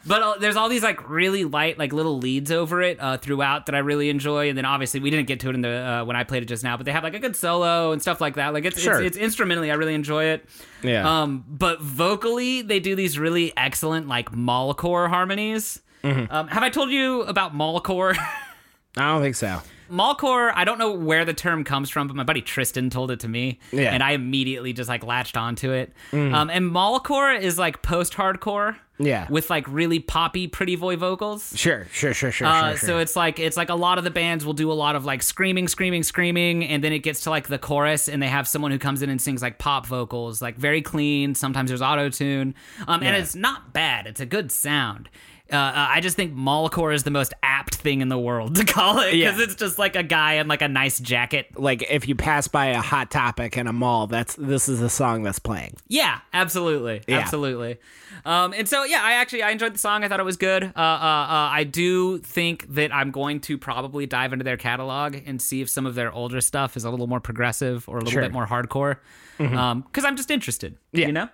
but 0.05 0.21
uh, 0.21 0.35
there's 0.39 0.55
all 0.55 0.69
these 0.69 0.83
like 0.83 1.09
really 1.09 1.43
light, 1.43 1.77
like 1.77 1.91
little 1.93 2.17
leads 2.17 2.51
over 2.51 2.81
it 2.81 2.97
uh, 2.99 3.17
throughout 3.17 3.65
that 3.65 3.75
I 3.75 3.79
really 3.79 4.09
enjoy. 4.09 4.49
And 4.49 4.57
then 4.57 4.65
obviously 4.65 4.99
we 4.99 5.09
didn't 5.09 5.27
get 5.27 5.39
to 5.41 5.49
it 5.49 5.55
in 5.55 5.61
the 5.61 5.69
uh, 5.69 6.05
when 6.05 6.15
I 6.15 6.23
played 6.23 6.43
it 6.43 6.47
just 6.47 6.63
now, 6.63 6.77
but 6.77 6.85
they 6.85 6.91
have 6.91 7.03
like 7.03 7.15
a 7.15 7.19
good 7.19 7.35
solo 7.35 7.91
and 7.91 8.01
stuff 8.01 8.21
like 8.21 8.35
that. 8.35 8.53
Like 8.53 8.65
it's 8.65 8.79
Sure. 8.79 9.01
it's, 9.01 9.15
it's 9.15 9.17
instrumentally, 9.17 9.71
I 9.71 9.75
really 9.75 9.95
enjoy 9.95 10.25
it. 10.25 10.45
Yeah. 10.83 11.21
Um, 11.21 11.43
but 11.47 11.81
vocally, 11.81 12.61
they 12.61 12.79
do 12.79 12.95
these 12.95 13.17
really 13.17 13.51
excellent 13.57 14.07
like 14.07 14.31
mallcore 14.31 15.09
harmonies. 15.09 15.81
Mm-hmm. 16.05 16.33
Um, 16.33 16.47
have 16.47 16.63
I 16.63 16.69
told 16.69 16.89
you 16.91 17.21
about 17.23 17.53
mallcore? 17.55 18.15
I 18.97 19.11
don't 19.11 19.21
think 19.21 19.35
so. 19.35 19.61
Mallcore, 19.91 20.51
I 20.55 20.63
don't 20.63 20.79
know 20.79 20.91
where 20.93 21.25
the 21.25 21.33
term 21.33 21.63
comes 21.63 21.89
from, 21.91 22.07
but 22.07 22.15
my 22.15 22.23
buddy 22.23 22.41
Tristan 22.41 22.89
told 22.89 23.11
it 23.11 23.19
to 23.19 23.27
me, 23.27 23.59
Yeah. 23.71 23.91
and 23.93 24.01
I 24.01 24.11
immediately 24.13 24.73
just 24.73 24.89
like 24.89 25.03
latched 25.03 25.37
onto 25.37 25.71
it. 25.71 25.93
Um, 26.11 26.49
and 26.49 26.71
mallcore 26.71 27.39
is 27.39 27.59
like 27.59 27.83
post-hardcore, 27.83 28.77
Yeah. 28.97 29.27
with 29.29 29.51
like 29.51 29.63
really 29.67 29.99
poppy, 29.99 30.47
pretty 30.47 30.75
boy 30.75 30.95
vocals. 30.95 31.53
Sure, 31.55 31.85
sure, 31.91 32.15
sure, 32.15 32.31
sure, 32.31 32.47
Uh, 32.47 32.69
sure, 32.69 32.77
sure. 32.77 32.87
So 32.87 32.97
it's 32.97 33.15
like 33.15 33.39
it's 33.39 33.57
like 33.57 33.69
a 33.69 33.75
lot 33.75 33.99
of 33.99 34.03
the 34.05 34.09
bands 34.09 34.43
will 34.43 34.53
do 34.53 34.71
a 34.71 34.73
lot 34.73 34.95
of 34.95 35.05
like 35.05 35.21
screaming, 35.21 35.67
screaming, 35.67 36.01
screaming, 36.01 36.63
and 36.65 36.83
then 36.83 36.91
it 36.91 36.99
gets 36.99 37.21
to 37.21 37.29
like 37.29 37.47
the 37.47 37.59
chorus, 37.59 38.07
and 38.09 38.23
they 38.23 38.27
have 38.29 38.47
someone 38.47 38.71
who 38.71 38.79
comes 38.79 39.03
in 39.03 39.11
and 39.11 39.21
sings 39.21 39.43
like 39.43 39.59
pop 39.59 39.85
vocals, 39.85 40.41
like 40.41 40.55
very 40.57 40.81
clean. 40.81 41.35
Sometimes 41.35 41.69
there's 41.69 41.83
auto 41.83 42.09
tune, 42.09 42.55
um, 42.87 43.03
and 43.03 43.15
it's 43.15 43.35
not 43.35 43.71
bad. 43.71 44.07
It's 44.07 44.19
a 44.21 44.25
good 44.25 44.51
sound. 44.51 45.09
Uh, 45.51 45.55
uh, 45.57 45.87
I 45.91 46.01
just 46.01 46.15
think 46.15 46.33
mallcore 46.35 46.93
is 46.93 47.03
the 47.03 47.11
most 47.11 47.31
apt 47.43 47.75
thing 47.75 48.01
in 48.01 48.09
the 48.09 48.17
world 48.17 48.55
to 48.55 48.65
call 48.65 48.99
it 48.99 49.11
because 49.11 49.37
Yeah. 49.37 49.43
it's 49.43 49.53
just 49.55 49.77
like 49.77 49.95
a 49.95 50.01
guy 50.01 50.33
in 50.33 50.47
like 50.47 50.63
a 50.63 50.67
nice 50.67 50.99
jacket. 50.99 51.47
like 51.55 51.83
if 51.89 52.07
you 52.07 52.15
pass 52.15 52.47
by 52.47 52.67
a 52.67 52.81
hot 52.81 53.11
topic 53.11 53.55
in 53.55 53.67
a 53.67 53.73
mall, 53.73 54.07
that's 54.07 54.33
this 54.35 54.67
is 54.67 54.79
the 54.79 54.89
song 54.89 55.21
that's 55.21 55.37
playing. 55.37 55.75
Yeah, 55.87 56.19
absolutely, 56.33 57.01
Yeah. 57.07 57.19
absolutely. 57.19 57.77
Um, 58.25 58.53
and 58.53 58.67
so 58.67 58.85
yeah, 58.85 59.01
I 59.03 59.13
actually 59.13 59.43
I 59.43 59.51
enjoyed 59.51 59.75
the 59.75 59.77
song. 59.79 60.03
I 60.03 60.07
thought 60.07 60.19
it 60.19 60.25
was 60.25 60.37
good. 60.37 60.63
Uh, 60.63 60.67
uh, 60.79 60.81
uh, 60.81 61.49
I 61.51 61.63
do 61.63 62.17
think 62.17 62.65
that 62.73 62.91
I'm 62.93 63.11
going 63.11 63.39
to 63.41 63.57
probably 63.59 64.07
dive 64.07 64.33
into 64.33 64.43
their 64.43 64.57
catalog 64.57 65.15
and 65.27 65.39
see 65.39 65.61
if 65.61 65.69
some 65.69 65.85
of 65.85 65.93
their 65.93 66.11
older 66.11 66.41
stuff 66.41 66.75
is 66.75 66.85
a 66.85 66.89
little 66.89 67.07
more 67.07 67.19
progressive 67.19 67.87
or 67.87 67.97
a 67.97 67.99
little 67.99 68.13
Sure. 68.13 68.21
bit 68.23 68.31
more 68.33 68.47
hardcore. 68.47 68.97
Because 69.37 70.05
I'm 70.05 70.15
just 70.15 70.31
interested. 70.31 70.77
Yeah. 70.91 71.05
You 71.07 71.13
know, 71.13 71.29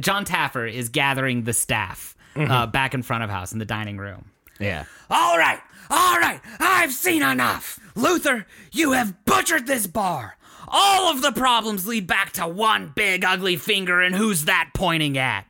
John 0.00 0.24
Taffer 0.24 0.66
is 0.72 0.88
gathering 0.88 1.44
the 1.44 1.52
staff 1.52 2.16
uh, 2.38 2.66
back 2.66 2.94
in 2.94 3.02
front 3.02 3.24
of 3.24 3.30
house 3.30 3.52
in 3.52 3.58
the 3.58 3.64
dining 3.64 3.98
room. 3.98 4.30
Yeah. 4.58 4.84
All 5.10 5.38
right, 5.38 5.60
all 5.90 6.18
right, 6.18 6.40
I've 6.58 6.92
seen 6.92 7.22
enough. 7.22 7.78
Luther, 7.94 8.46
you 8.72 8.92
have 8.92 9.24
butchered 9.24 9.66
this 9.66 9.86
bar. 9.86 10.36
All 10.70 11.10
of 11.10 11.22
the 11.22 11.32
problems 11.32 11.86
lead 11.86 12.06
back 12.06 12.32
to 12.32 12.46
one 12.46 12.92
big 12.94 13.24
ugly 13.24 13.56
finger, 13.56 14.00
and 14.00 14.14
who's 14.14 14.44
that 14.44 14.70
pointing 14.74 15.16
at? 15.16 15.46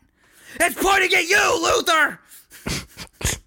It's 0.61 0.80
pointing 0.80 1.12
at 1.14 1.28
you, 1.28 1.61
Luther! 1.62 2.20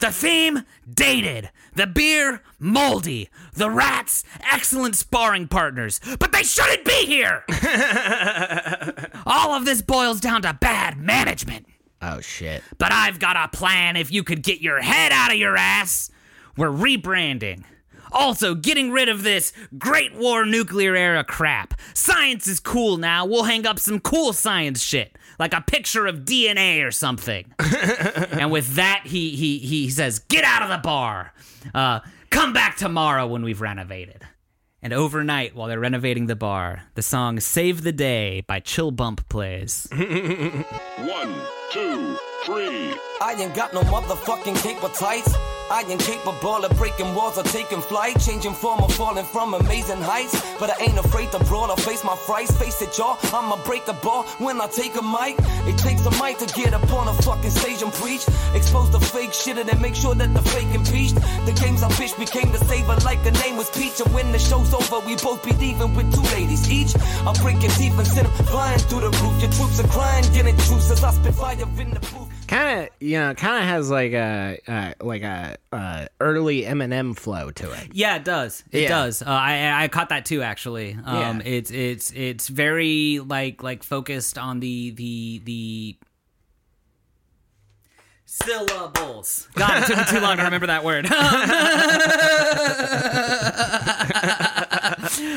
the 0.00 0.12
theme, 0.12 0.62
dated. 0.92 1.50
The 1.74 1.86
beer, 1.86 2.42
moldy. 2.58 3.28
The 3.54 3.70
rats, 3.70 4.24
excellent 4.50 4.96
sparring 4.96 5.48
partners. 5.48 6.00
But 6.18 6.32
they 6.32 6.42
shouldn't 6.42 6.84
be 6.84 7.06
here! 7.06 7.44
All 9.26 9.52
of 9.52 9.64
this 9.64 9.82
boils 9.82 10.20
down 10.20 10.42
to 10.42 10.54
bad 10.54 10.98
management. 10.98 11.66
Oh 12.02 12.20
shit. 12.20 12.62
But 12.78 12.92
I've 12.92 13.18
got 13.18 13.36
a 13.36 13.48
plan 13.48 13.96
if 13.96 14.12
you 14.12 14.22
could 14.22 14.42
get 14.42 14.60
your 14.60 14.80
head 14.80 15.12
out 15.12 15.32
of 15.32 15.38
your 15.38 15.56
ass. 15.56 16.10
We're 16.56 16.68
rebranding. 16.68 17.64
Also, 18.12 18.54
getting 18.54 18.92
rid 18.92 19.08
of 19.08 19.22
this 19.22 19.52
Great 19.78 20.14
War 20.14 20.46
nuclear 20.46 20.94
era 20.94 21.24
crap. 21.24 21.74
Science 21.92 22.46
is 22.46 22.60
cool 22.60 22.96
now. 22.96 23.26
We'll 23.26 23.44
hang 23.44 23.66
up 23.66 23.78
some 23.78 24.00
cool 24.00 24.32
science 24.32 24.82
shit, 24.82 25.18
like 25.38 25.52
a 25.52 25.60
picture 25.60 26.06
of 26.06 26.20
DNA 26.20 26.86
or 26.86 26.90
something. 26.90 27.52
and 27.58 28.50
with 28.50 28.76
that, 28.76 29.02
he 29.04 29.36
he 29.36 29.58
he 29.58 29.90
says, 29.90 30.20
"Get 30.20 30.44
out 30.44 30.62
of 30.62 30.68
the 30.68 30.78
bar. 30.78 31.34
Uh, 31.74 32.00
come 32.30 32.52
back 32.52 32.76
tomorrow 32.76 33.26
when 33.26 33.42
we've 33.42 33.60
renovated." 33.60 34.22
And 34.82 34.92
overnight, 34.92 35.54
while 35.54 35.68
they're 35.68 35.80
renovating 35.80 36.26
the 36.26 36.36
bar, 36.36 36.84
the 36.94 37.02
song 37.02 37.40
"Save 37.40 37.82
the 37.82 37.92
Day" 37.92 38.42
by 38.46 38.60
Chill 38.60 38.90
Bump 38.90 39.28
plays. 39.28 39.88
One, 39.90 41.34
two, 41.72 42.16
three. 42.44 42.94
I 43.20 43.34
ain't 43.38 43.54
got 43.54 43.72
no 43.72 43.80
motherfucking 43.82 44.62
cape 44.62 44.82
or 44.84 44.90
tights. 44.90 45.34
I 45.70 45.82
ain't 45.82 46.00
capable 46.00 46.64
of 46.64 46.76
breaking 46.78 47.14
walls 47.14 47.38
or 47.38 47.42
taking 47.42 47.80
flight, 47.80 48.20
changing 48.20 48.54
form 48.54 48.82
or 48.82 48.88
falling 48.88 49.24
from 49.24 49.54
amazing 49.54 50.00
heights. 50.00 50.34
But 50.58 50.70
I 50.70 50.84
ain't 50.84 50.98
afraid 50.98 51.32
to 51.32 51.38
brawl 51.44 51.70
or 51.70 51.76
face 51.76 52.04
my 52.04 52.16
frights. 52.16 52.56
Face 52.56 52.80
it, 52.82 52.96
y'all. 52.96 53.18
I'ma 53.34 53.56
break 53.64 53.84
the 53.84 53.94
ball 53.94 54.22
when 54.38 54.60
I 54.60 54.68
take 54.68 54.94
a 54.96 55.02
mic. 55.02 55.36
It 55.66 55.76
takes 55.78 56.06
a 56.06 56.10
mic 56.22 56.38
to 56.38 56.46
get 56.54 56.72
up 56.72 56.88
on 56.92 57.08
a 57.08 57.14
fucking 57.22 57.50
stage 57.50 57.82
and 57.82 57.92
preach. 57.92 58.24
Expose 58.54 58.90
the 58.90 59.00
fake 59.00 59.32
shit 59.32 59.58
and 59.58 59.68
then 59.68 59.80
make 59.80 59.94
sure 59.94 60.14
that 60.14 60.32
the 60.32 60.42
fake 60.42 60.72
impeached. 60.72 61.16
The 61.46 61.52
games 61.60 61.82
I 61.82 61.88
bitch 61.98 62.16
became 62.18 62.52
the 62.52 62.58
saver 62.58 62.96
like 63.04 63.22
the 63.24 63.32
name 63.42 63.56
was 63.56 63.70
Peach. 63.70 64.00
And 64.00 64.12
when 64.14 64.30
the 64.32 64.38
show's 64.38 64.72
over, 64.72 65.04
we 65.06 65.16
both 65.16 65.44
be 65.44 65.52
leaving 65.52 65.94
with 65.94 66.14
two 66.14 66.22
ladies 66.36 66.70
each. 66.70 66.94
I'm 67.26 67.34
breaking 67.42 67.70
teeth 67.70 67.98
and 67.98 68.06
send 68.06 68.28
'em 68.28 68.46
flying 68.46 68.78
through 68.78 69.00
the 69.00 69.10
roof. 69.18 69.42
Your 69.42 69.50
troops 69.50 69.80
are 69.80 69.88
crying, 69.88 70.24
getting 70.32 70.56
truce 70.58 70.90
as 70.90 71.02
I 71.02 71.10
spit 71.12 71.34
fire 71.34 71.56
in 71.78 71.90
the 71.90 72.00
booth. 72.00 72.25
Kind 72.48 72.80
of, 72.82 72.88
you 73.00 73.18
know, 73.18 73.34
kind 73.34 73.62
of 73.62 73.68
has 73.68 73.90
like 73.90 74.12
a 74.12 74.58
uh, 74.68 74.92
like 75.04 75.22
a 75.22 75.56
uh, 75.72 76.06
early 76.20 76.62
Eminem 76.62 77.16
flow 77.16 77.50
to 77.50 77.72
it. 77.72 77.88
Yeah, 77.92 78.16
it 78.16 78.24
does. 78.24 78.62
It 78.70 78.82
Yeah. 78.82 78.88
does. 78.88 79.22
Uh, 79.22 79.26
I 79.28 79.84
I 79.84 79.88
caught 79.88 80.10
that 80.10 80.24
too. 80.26 80.42
Actually, 80.42 80.96
um, 81.04 81.40
Yeah. 81.40 81.46
it's 81.46 81.70
it's 81.70 82.12
it's 82.12 82.48
very 82.48 83.20
like 83.20 83.62
like 83.62 83.82
focused 83.82 84.38
on 84.38 84.60
the 84.60 84.90
the 84.90 85.40
the 85.44 85.96
syllables. 88.26 89.48
God, 89.54 89.82
it 89.82 89.86
took 89.86 89.96
me 89.98 90.04
too 90.04 90.20
long 90.20 90.36
to 90.36 90.44
remember 90.44 90.66
that 90.68 90.84
word. 90.84 91.06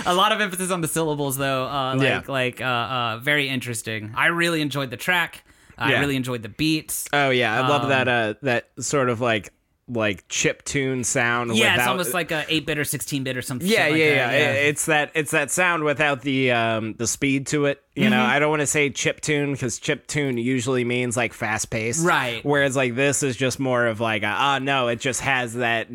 A 0.05 0.13
lot 0.13 0.31
of 0.31 0.41
emphasis 0.41 0.71
on 0.71 0.81
the 0.81 0.87
syllables, 0.87 1.37
though. 1.37 1.65
Uh, 1.67 1.95
like 1.95 2.07
Yeah. 2.07 2.21
like 2.27 2.61
uh, 2.61 2.65
uh, 2.65 3.19
very 3.21 3.47
interesting. 3.49 4.11
I 4.15 4.27
really 4.27 4.61
enjoyed 4.61 4.89
the 4.89 4.97
track. 4.97 5.43
I 5.79 5.91
Yeah. 5.91 5.99
really 6.01 6.15
enjoyed 6.15 6.43
the 6.43 6.49
beats. 6.49 7.07
Oh 7.13 7.29
yeah, 7.29 7.55
I 7.63 7.67
love 7.67 7.83
Um, 7.83 7.89
that 7.89 8.07
uh 8.07 8.33
that 8.43 8.69
sort 8.79 9.09
of 9.09 9.21
like 9.21 9.51
like 9.91 10.23
chip 10.29 10.63
tune 10.65 11.03
sound. 11.03 11.55
Yeah, 11.55 11.75
it's 11.75 11.87
almost 11.87 12.13
like 12.13 12.29
a 12.29 12.45
eight 12.47 12.67
bit 12.67 12.77
or 12.77 12.83
sixteen 12.83 13.23
bit 13.23 13.35
or 13.35 13.41
something. 13.41 13.67
yeah, 13.67 13.87
like 13.87 13.97
yeah, 13.97 14.05
yeah, 14.31 14.51
It's 14.51 14.85
that 14.85 15.09
it's 15.15 15.31
that 15.31 15.49
sound 15.49 15.83
without 15.83 16.21
the 16.21 16.51
um 16.51 16.93
the 16.99 17.07
speed 17.07 17.47
to 17.47 17.65
it. 17.65 17.81
You 17.95 18.09
know, 18.11 18.17
Mm-hmm. 18.17 18.29
I 18.31 18.37
don't 18.39 18.49
want 18.51 18.59
to 18.61 18.67
say 18.67 18.91
chip 18.91 19.19
tune 19.19 19.51
because 19.53 19.79
chip 19.79 20.05
tune 20.05 20.37
usually 20.37 20.83
means 20.85 21.17
like 21.17 21.33
fast 21.33 21.71
paced, 21.71 22.05
Right. 22.05 22.45
Whereas 22.45 22.75
like 22.75 22.93
this 22.95 23.23
is 23.23 23.35
just 23.35 23.59
more 23.59 23.87
of 23.87 23.99
like 23.99 24.21
ah 24.23 24.59
no, 24.61 24.89
it 24.89 24.99
just 24.99 25.21
has 25.21 25.55
that 25.55 25.87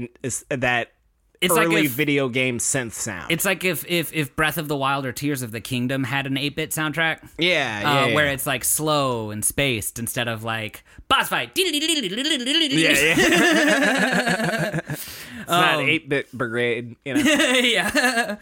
that 0.49 0.89
It's 1.41 1.55
like 1.55 1.67
early 1.67 1.87
if- 1.87 1.93
video 1.93 2.29
game 2.29 2.59
synth 2.59 2.93
sound. 2.93 3.31
It's 3.31 3.45
like 3.45 3.65
if 3.65 3.85
if 3.89 4.13
if 4.15 4.35
Breath 4.37 4.57
of 4.57 4.69
the 4.69 4.77
Wild 4.77 5.05
or 5.05 5.13
Tears 5.13 5.43
of 5.43 5.51
the 5.53 5.61
Kingdom 5.61 6.05
had 6.05 6.27
an 6.27 6.35
8-bit 6.37 6.71
soundtrack. 6.71 7.29
yeah, 7.39 7.81
yeah, 7.81 8.03
Uh, 8.03 8.07
yeah. 8.07 8.15
where 8.15 8.27
it's 8.29 8.47
like 8.47 8.65
slow 8.65 9.31
and 9.31 9.45
spaced 9.45 9.99
instead 9.99 10.29
of 10.29 10.45
like 10.45 10.85
boss 11.09 11.29
fight. 11.29 11.51
yeah, 11.57 12.73
yeah. 12.73 14.81
It's 15.45 15.51
not 15.51 15.81
8 15.81 16.09
bit 16.09 16.33
brigade, 16.33 16.97
you 17.05 17.15
know. 17.15 17.21
yeah. 17.61 18.37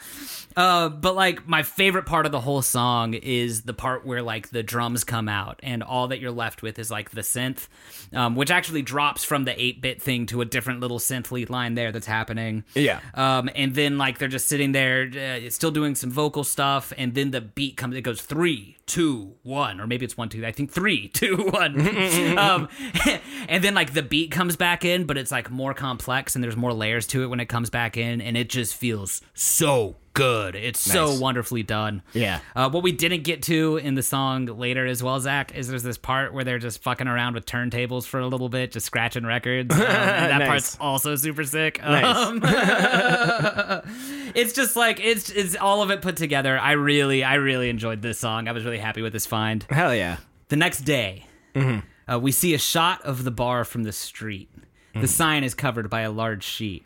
Uh, 0.57 0.89
but 0.89 1.15
like 1.15 1.47
my 1.47 1.63
favorite 1.63 2.07
part 2.07 2.27
of 2.27 2.33
the 2.33 2.41
whole 2.41 2.63
song 2.63 3.15
is 3.15 3.63
the 3.63 3.75
part 3.75 4.07
where 4.07 4.23
like 4.23 4.51
the 4.51 4.63
drums 4.63 5.05
come 5.05 5.29
out 5.29 5.61
and 5.63 5.83
all 5.83 6.09
that 6.09 6.21
you're 6.21 6.31
left 6.31 6.63
with 6.63 6.79
is 6.79 6.91
like 6.91 7.11
the 7.11 7.21
synth, 7.21 7.69
um, 8.13 8.37
which 8.37 8.51
actually 8.51 8.83
drops 8.83 9.25
from 9.25 9.45
the 9.45 9.61
8 9.61 9.81
bit 9.81 10.03
thing 10.03 10.27
to 10.27 10.41
a 10.41 10.45
different 10.45 10.81
little 10.81 10.99
synth 10.99 11.31
lead 11.31 11.51
line 11.51 11.75
there 11.75 11.93
that's 11.93 12.07
happening. 12.07 12.65
Yeah. 12.75 13.01
Um, 13.15 13.51
and 13.55 13.75
then 13.75 13.99
like 13.99 14.19
they're 14.19 14.29
just 14.29 14.47
sitting 14.47 14.73
there, 14.73 15.11
uh, 15.15 15.51
still 15.51 15.71
doing 15.71 15.95
some 15.95 16.11
vocal 16.11 16.45
stuff, 16.45 16.93
and 16.97 17.15
then 17.15 17.31
the 17.31 17.41
beat 17.41 17.77
comes. 17.77 17.97
It 17.97 18.03
goes 18.03 18.21
three, 18.21 18.77
two, 18.87 19.35
one, 19.43 19.81
or 19.81 19.87
maybe 19.87 20.05
it's 20.05 20.17
one, 20.17 20.29
two. 20.29 20.45
I 20.45 20.53
think 20.53 20.71
three, 20.71 21.09
two, 21.15 21.51
one. 21.51 21.81
um, 22.39 22.69
and 23.49 23.63
then 23.63 23.75
like 23.75 23.95
the 23.95 24.03
beat 24.03 24.31
comes 24.31 24.57
back 24.57 24.85
in, 24.85 25.05
but 25.05 25.17
it's 25.17 25.33
like 25.33 25.51
more 25.51 25.75
complex 25.75 26.35
and 26.35 26.43
there's 26.43 26.57
more 26.57 26.73
layers 26.73 27.07
to 27.09 27.23
it 27.23 27.27
when 27.27 27.41
it 27.41 27.47
comes 27.47 27.71
back 27.71 27.97
in, 27.97 28.21
and 28.21 28.37
it 28.37 28.49
just 28.49 28.75
feels 28.75 29.21
so 29.35 29.97
good. 30.15 30.55
It's 30.55 30.79
so 30.81 31.19
wonderfully 31.19 31.63
done. 31.63 32.03
Yeah. 32.13 32.41
Uh, 32.55 32.69
what 32.71 32.83
we 32.83 32.93
didn't 32.93 33.23
get 33.25 33.43
to 33.45 33.77
in 33.79 33.95
the 33.95 34.03
song 34.03 34.47
later 34.47 34.87
as 34.87 35.03
well, 35.03 35.19
Zac, 35.21 35.55
is 35.55 35.69
there's 35.69 35.83
this 35.83 35.99
part 35.99 36.33
where 36.35 36.45
they're 36.45 36.59
just 36.59 36.83
fucking 36.83 37.07
around 37.09 37.35
with 37.35 37.47
turntables 37.47 38.05
for 38.07 38.21
a 38.21 38.27
little 38.27 38.49
bit, 38.49 38.73
just 38.73 38.87
scratching 38.87 39.25
records. 39.25 39.75
Um, 39.75 39.81
and 39.81 39.89
that 40.31 40.39
Nice. 40.39 40.49
part's 40.49 40.77
also 40.81 41.17
super 41.17 41.45
sick. 41.45 41.81
Nice. 41.83 42.17
Um, 42.17 42.41
it's 44.35 44.53
just 44.53 44.77
like 44.77 45.01
it's 45.01 45.31
it's 45.31 45.57
all 45.57 45.83
of 45.83 45.91
it 45.91 46.03
put 46.03 46.17
together. 46.17 46.59
I 46.59 46.73
really 46.73 47.25
I 47.25 47.35
really 47.35 47.69
enjoyed 47.69 48.03
this 48.03 48.19
song. 48.19 48.49
I 48.49 48.53
was 48.53 48.65
really 48.65 48.79
happy 48.79 49.03
with 49.03 49.13
this 49.13 49.27
find. 49.27 49.65
Hell 49.71 49.95
yeah. 49.95 50.19
The 50.49 50.57
next 50.57 50.81
day, 50.81 51.27
uh, 51.55 52.19
we 52.21 52.33
see 52.33 52.53
a 52.55 52.59
shot 52.59 53.03
of 53.03 53.25
the 53.25 53.31
bar 53.31 53.65
from 53.65 53.85
the 53.85 53.93
street. 53.93 54.49
The 54.95 55.09
sign 55.09 55.43
is 55.43 55.55
covered 55.55 55.89
by 55.89 56.03
a 56.03 56.11
large 56.11 56.45
sheet. 56.45 56.85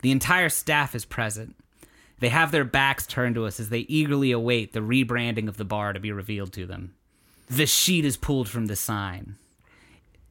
The 0.00 0.10
entire 0.10 0.48
staff 0.48 0.94
is 0.94 1.04
present. 1.04 1.54
They 2.22 2.28
have 2.28 2.52
their 2.52 2.62
backs 2.64 3.04
turned 3.04 3.34
to 3.34 3.46
us 3.46 3.58
as 3.58 3.68
they 3.68 3.80
eagerly 3.80 4.30
await 4.30 4.72
the 4.72 4.78
rebranding 4.80 5.48
of 5.48 5.56
the 5.56 5.64
bar 5.64 5.92
to 5.92 5.98
be 5.98 6.12
revealed 6.12 6.52
to 6.52 6.66
them. 6.66 6.94
The 7.50 7.66
sheet 7.66 8.04
is 8.04 8.16
pulled 8.16 8.48
from 8.48 8.66
the 8.66 8.76
sign. 8.76 9.34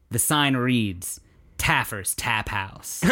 The 0.09 0.17
sign 0.17 0.55
reads 0.55 1.19
Taffer's 1.57 2.15
Tap 2.15 2.47
House. 2.47 3.03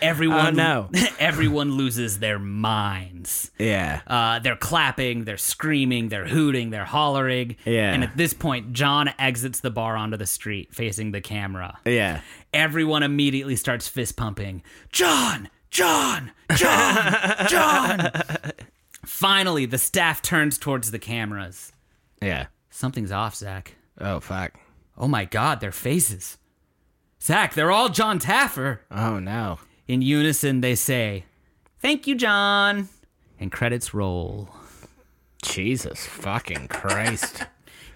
everyone, 0.00 0.46
Oh, 0.46 0.50
no. 0.50 0.90
everyone 1.18 1.72
loses 1.72 2.20
their 2.20 2.38
minds. 2.38 3.50
Yeah. 3.58 4.00
Uh, 4.06 4.38
they're 4.38 4.54
clapping, 4.56 5.24
they're 5.24 5.36
screaming, 5.36 6.08
they're 6.08 6.26
hooting, 6.28 6.70
they're 6.70 6.84
hollering. 6.84 7.56
Yeah. 7.64 7.92
And 7.92 8.04
at 8.04 8.16
this 8.16 8.32
point, 8.32 8.72
John 8.72 9.10
exits 9.18 9.60
the 9.60 9.70
bar 9.70 9.96
onto 9.96 10.16
the 10.16 10.26
street 10.26 10.72
facing 10.74 11.10
the 11.12 11.20
camera. 11.20 11.78
Yeah. 11.84 12.20
Everyone 12.52 13.02
immediately 13.02 13.56
starts 13.56 13.88
fist 13.88 14.16
pumping. 14.16 14.62
John! 14.92 15.48
John! 15.74 16.30
John! 16.54 17.46
John! 17.48 18.12
Finally, 19.04 19.66
the 19.66 19.76
staff 19.76 20.22
turns 20.22 20.56
towards 20.56 20.92
the 20.92 21.00
cameras. 21.00 21.72
Yeah. 22.22 22.46
Something's 22.70 23.10
off, 23.10 23.34
Zac. 23.34 23.74
Oh, 24.00 24.20
fuck. 24.20 24.52
Oh 24.96 25.08
my 25.08 25.24
god, 25.24 25.58
their 25.60 25.72
faces. 25.72 26.38
Zac, 27.20 27.54
they're 27.54 27.72
all 27.72 27.88
John 27.88 28.20
Taffer. 28.20 28.78
Oh, 28.92 29.18
no. 29.18 29.58
In 29.88 30.00
unison, 30.00 30.60
they 30.60 30.76
say, 30.76 31.24
Thank 31.80 32.06
you, 32.06 32.14
John. 32.14 32.88
And 33.40 33.50
credits 33.50 33.92
roll. 33.92 34.50
Jesus 35.42 36.06
fucking 36.06 36.68
Christ. 36.68 37.46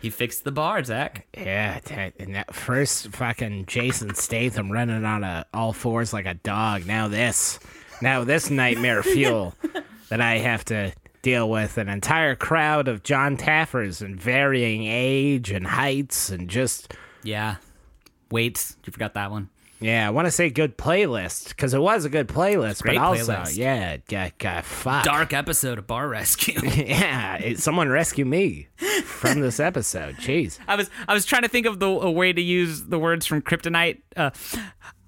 He 0.01 0.11
fixed 0.11 0.45
the 0.45 0.53
bar, 0.53 0.83
Zac. 0.85 1.27
Yeah, 1.37 1.81
that, 1.81 2.15
and 2.21 2.35
that 2.37 2.55
first 2.55 3.09
fucking 3.09 3.67
Jason 3.67 4.15
Statham 4.15 4.71
running 4.71 5.05
on 5.05 5.25
a, 5.25 5.45
all 5.53 5.73
fours 5.73 6.13
like 6.13 6.27
a 6.27 6.35
dog. 6.35 6.87
Now 6.87 7.09
this, 7.09 7.59
now 8.01 8.23
this 8.25 8.49
nightmare 8.49 9.03
fuel 9.03 9.55
that 10.09 10.21
I 10.21 10.39
have 10.39 10.65
to 10.67 10.93
deal 11.23 11.51
with 11.51 11.79
an 11.79 11.89
entire 11.89 12.37
crowd 12.37 12.87
of 12.87 13.03
John 13.03 13.37
Taffers 13.37 14.01
in 14.01 14.17
varying 14.17 14.85
age 14.85 15.51
and 15.51 15.67
heights 15.67 16.31
and 16.31 16.49
just 16.49 16.95
Yeah. 17.25 17.57
Weights. 18.31 18.77
You 18.85 18.93
forgot 18.93 19.15
that 19.15 19.31
one. 19.33 19.49
Yeah. 19.81 20.07
I 20.07 20.11
want 20.11 20.27
to 20.27 20.31
say 20.31 20.51
good 20.51 20.77
playlist 20.79 21.49
because 21.49 21.75
it 21.75 21.81
was 21.81 22.05
a 22.05 22.09
good 22.09 22.29
playlist, 22.29 22.85
but 22.85 22.97
also 22.97 23.33
playlist. 23.33 23.57
yeah, 23.57 23.99
yeah, 24.09 24.31
God, 24.39 24.65
fuck. 24.65 25.05
Dark 25.05 25.33
episode 25.33 25.79
of 25.79 25.87
Bar 25.87 26.09
Rescue. 26.09 26.61
Yeah, 26.89 27.37
it, 27.37 27.59
someone 27.59 27.89
rescue 27.89 28.25
me 28.25 28.69
from 29.05 29.41
this 29.41 29.61
episode. 29.61 30.17
Jeez. 30.17 30.59
I 30.67 30.77
was 30.77 30.91
I 31.07 31.15
was 31.15 31.27
trying 31.27 31.43
to 31.43 31.49
think 31.49 31.67
of 31.67 31.81
the 31.81 31.87
a 31.89 32.11
way 32.11 32.33
to 32.33 32.41
use 32.41 32.85
the 32.85 32.99
words 32.99 33.27
from 33.27 33.43
Kryptonite. 33.43 34.01
Uh, 34.17 34.31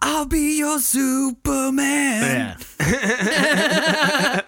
I'll 0.03 0.27
be 0.27 0.59
your 0.59 0.79
Superman. 0.79 2.57
Yeah. 2.81 4.41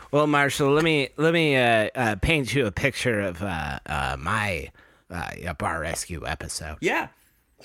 well, 0.12 0.26
Marshall, 0.26 0.72
let 0.72 0.84
me 0.84 1.08
let 1.16 1.32
me 1.32 1.56
uh, 1.56 1.88
uh, 1.94 2.16
paint 2.16 2.54
you 2.54 2.66
a 2.66 2.72
picture 2.72 3.20
of 3.20 3.42
uh, 3.42 3.78
uh, 3.86 4.16
my 4.18 4.70
uh, 5.10 5.52
bar 5.54 5.80
rescue 5.80 6.26
episode. 6.26 6.78
Yeah. 6.80 7.08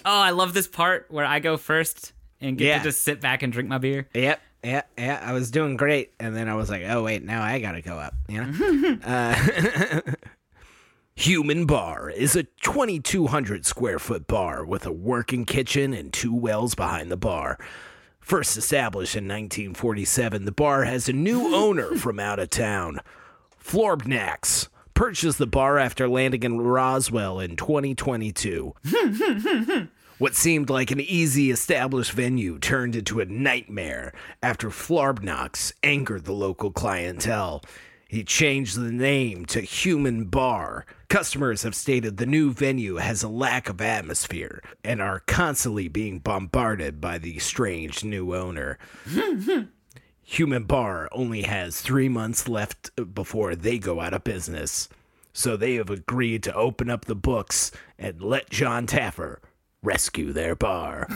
Oh, 0.06 0.20
I 0.20 0.32
love 0.32 0.54
this 0.54 0.68
part 0.68 1.08
where 1.10 1.26
I 1.26 1.39
go 1.39 1.58
first 1.58 2.14
and 2.41 2.58
get 2.58 2.66
Yeah. 2.66 2.78
to 2.80 2.84
just 2.86 3.02
sit 3.02 3.20
back 3.22 3.43
and 3.43 3.52
drink 3.52 3.68
my 3.70 3.78
beer. 3.78 4.08
Yep, 4.14 4.41
yeah, 4.64 4.82
yeah. 4.98 5.22
I 5.24 5.34
was 5.34 5.52
doing 5.52 5.76
great, 5.78 6.14
and 6.20 6.36
then 6.36 6.48
I 6.48 6.56
was 6.56 6.70
like, 6.70 6.84
"Oh 6.88 7.04
wait, 7.04 7.24
now 7.24 7.41
I 7.43 7.60
gotta 7.60 7.82
go 7.82 7.98
up." 7.98 8.14
You 8.30 8.45
know. 8.45 8.98
uh, 9.04 10.02
Human 11.16 11.66
Bar 11.66 12.12
is 12.12 12.36
a 12.36 12.43
2,200 12.43 13.66
square 13.66 13.98
foot 13.98 14.28
bar 14.28 14.64
with 14.64 14.86
a 14.86 14.91
working 14.91 15.45
kitchen 15.45 15.91
and 15.93 16.14
two 16.14 16.34
wells 16.34 16.76
behind 16.76 17.10
the 17.12 17.18
bar. 17.18 17.58
First 18.20 18.56
established 18.56 19.16
in 19.16 19.24
1947, 19.24 20.45
the 20.45 20.52
bar 20.52 20.84
has 20.84 21.10
a 21.10 21.14
new 21.14 21.56
owner 21.56 21.95
from 21.95 22.20
out 22.20 22.38
of 22.39 22.52
town. 22.52 23.00
Florbnax 23.64 24.68
purchased 24.98 25.38
the 25.38 25.45
bar 25.45 25.78
after 25.78 26.10
landing 26.10 26.41
in 26.41 26.60
Roswell 26.60 27.39
in 27.39 27.56
2022. 27.56 28.74
What 30.20 30.34
seemed 30.34 30.72
like 30.72 30.89
an 30.89 31.00
easy 31.00 31.52
established 31.52 32.12
venue 32.12 32.58
turned 32.58 32.95
into 32.95 33.20
a 33.20 33.26
nightmare 33.26 34.16
after 34.41 34.70
Florbnax 34.70 35.74
angered 35.84 36.26
the 36.26 36.34
local 36.34 36.72
clientele. 36.72 37.62
He 38.08 38.24
changed 38.24 38.80
the 38.80 38.91
name 38.91 39.45
to 39.45 39.62
Human 39.62 40.26
Bar. 40.26 40.88
Customers 41.08 41.62
have 41.62 41.76
stated 41.76 42.18
the 42.18 42.26
new 42.26 42.52
venue 42.52 42.95
has 42.95 43.22
a 43.22 43.30
lack 43.30 43.70
of 43.70 43.80
atmosphere 43.80 44.64
and 44.84 45.04
are 45.04 45.20
constantly 45.20 45.88
being 45.88 46.18
bombarded 46.18 47.00
by 47.00 47.20
the 47.20 47.38
strange 47.38 48.04
new 48.04 48.34
owner. 48.34 48.80
Human 50.30 50.63
Bar 50.63 51.07
only 51.13 51.43
has 51.43 51.80
three 51.80 52.09
months 52.09 52.49
left 52.49 52.91
before 53.13 53.55
they 53.55 53.80
go 53.80 54.01
out 54.01 54.13
of 54.13 54.25
business. 54.25 54.89
So 55.32 55.55
they 55.55 55.75
have 55.75 55.89
agreed 55.89 56.43
to 56.43 56.53
open 56.53 56.89
up 56.89 57.05
the 57.05 57.15
books 57.15 57.71
and 57.97 58.21
let 58.21 58.49
John 58.49 58.88
Taffer 58.88 59.39
rescue 59.82 60.34
their 60.34 60.53
bar. 60.53 61.07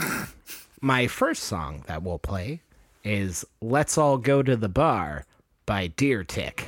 My 0.82 1.08
first 1.08 1.44
song 1.44 1.84
that 1.88 2.04
we'll 2.04 2.20
play 2.20 2.62
is 3.04 3.44
Let's 3.60 3.98
All 3.98 4.18
Go 4.18 4.42
to 4.44 4.56
the 4.56 4.70
Bar 4.70 5.26
by 5.66 5.88
Deer 5.88 6.24
Tick. 6.24 6.66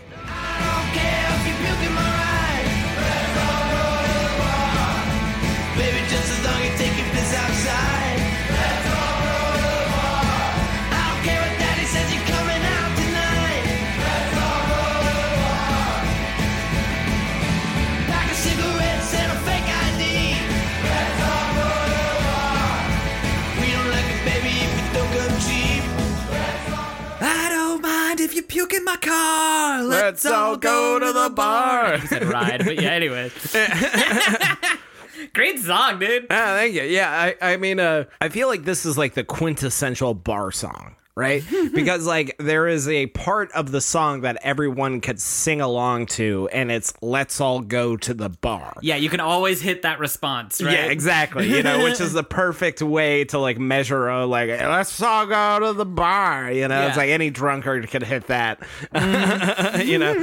Let's 30.04 30.26
all 30.26 30.58
go 30.58 31.00
to 31.00 31.14
the 31.14 31.30
bar. 31.34 31.94
I 31.94 32.00
said 32.02 32.26
ride, 32.26 32.66
but 32.66 32.82
yeah, 32.82 32.90
anyway. 32.92 33.32
Great 35.34 35.60
song, 35.60 36.00
dude. 36.00 36.28
Ah, 36.30 36.56
thank 36.58 36.74
you. 36.74 36.84
Yeah, 36.84 37.10
I, 37.10 37.54
I 37.54 37.58
mean, 37.58 37.80
uh, 37.80 38.04
I 38.20 38.28
feel 38.28 38.50
like 38.50 38.66
this 38.66 38.86
is 38.86 38.98
like 38.98 39.14
the 39.14 39.24
quintessential 39.24 40.14
bar 40.14 40.52
song, 40.52 40.98
right? 41.16 41.44
because 41.74 42.06
like 42.06 42.36
there 42.40 42.68
is 42.68 42.88
a 42.88 43.08
part 43.08 43.52
of 43.52 43.72
the 43.72 43.82
song 43.82 44.22
that 44.22 44.38
everyone 44.42 45.02
could 45.02 45.20
sing 45.20 45.62
along 45.62 46.08
to, 46.08 46.50
and 46.52 46.72
it's 46.72 46.94
"Let's 47.02 47.40
all 47.40 47.62
go 47.62 47.98
to 47.98 48.14
the 48.14 48.30
bar." 48.30 48.78
Yeah, 48.82 48.96
you 48.96 49.10
can 49.10 49.20
always 49.20 49.62
hit 49.62 49.84
that 49.84 50.00
response, 50.00 50.62
right? 50.62 50.74
Yeah, 50.74 50.86
exactly. 50.86 51.50
You 51.50 51.64
know, 51.64 51.84
which 51.84 52.02
is 52.02 52.14
the 52.14 52.24
perfect 52.24 52.82
way 52.82 53.26
to 53.26 53.40
like 53.40 53.60
measure 53.60 54.08
a 54.08 54.26
like 54.26 54.50
let's 54.50 55.02
all 55.02 55.26
go 55.26 55.60
to 55.60 55.74
the 55.74 55.86
bar. 55.86 56.52
You 56.52 56.68
know, 56.68 56.88
it's 56.88 56.98
like 56.98 57.10
any 57.10 57.30
drunkard 57.30 57.90
could 57.90 58.04
hit 58.04 58.28
that. 58.28 58.62
Mm-hmm. 58.94 59.82
you 59.88 59.98
know, 59.98 60.14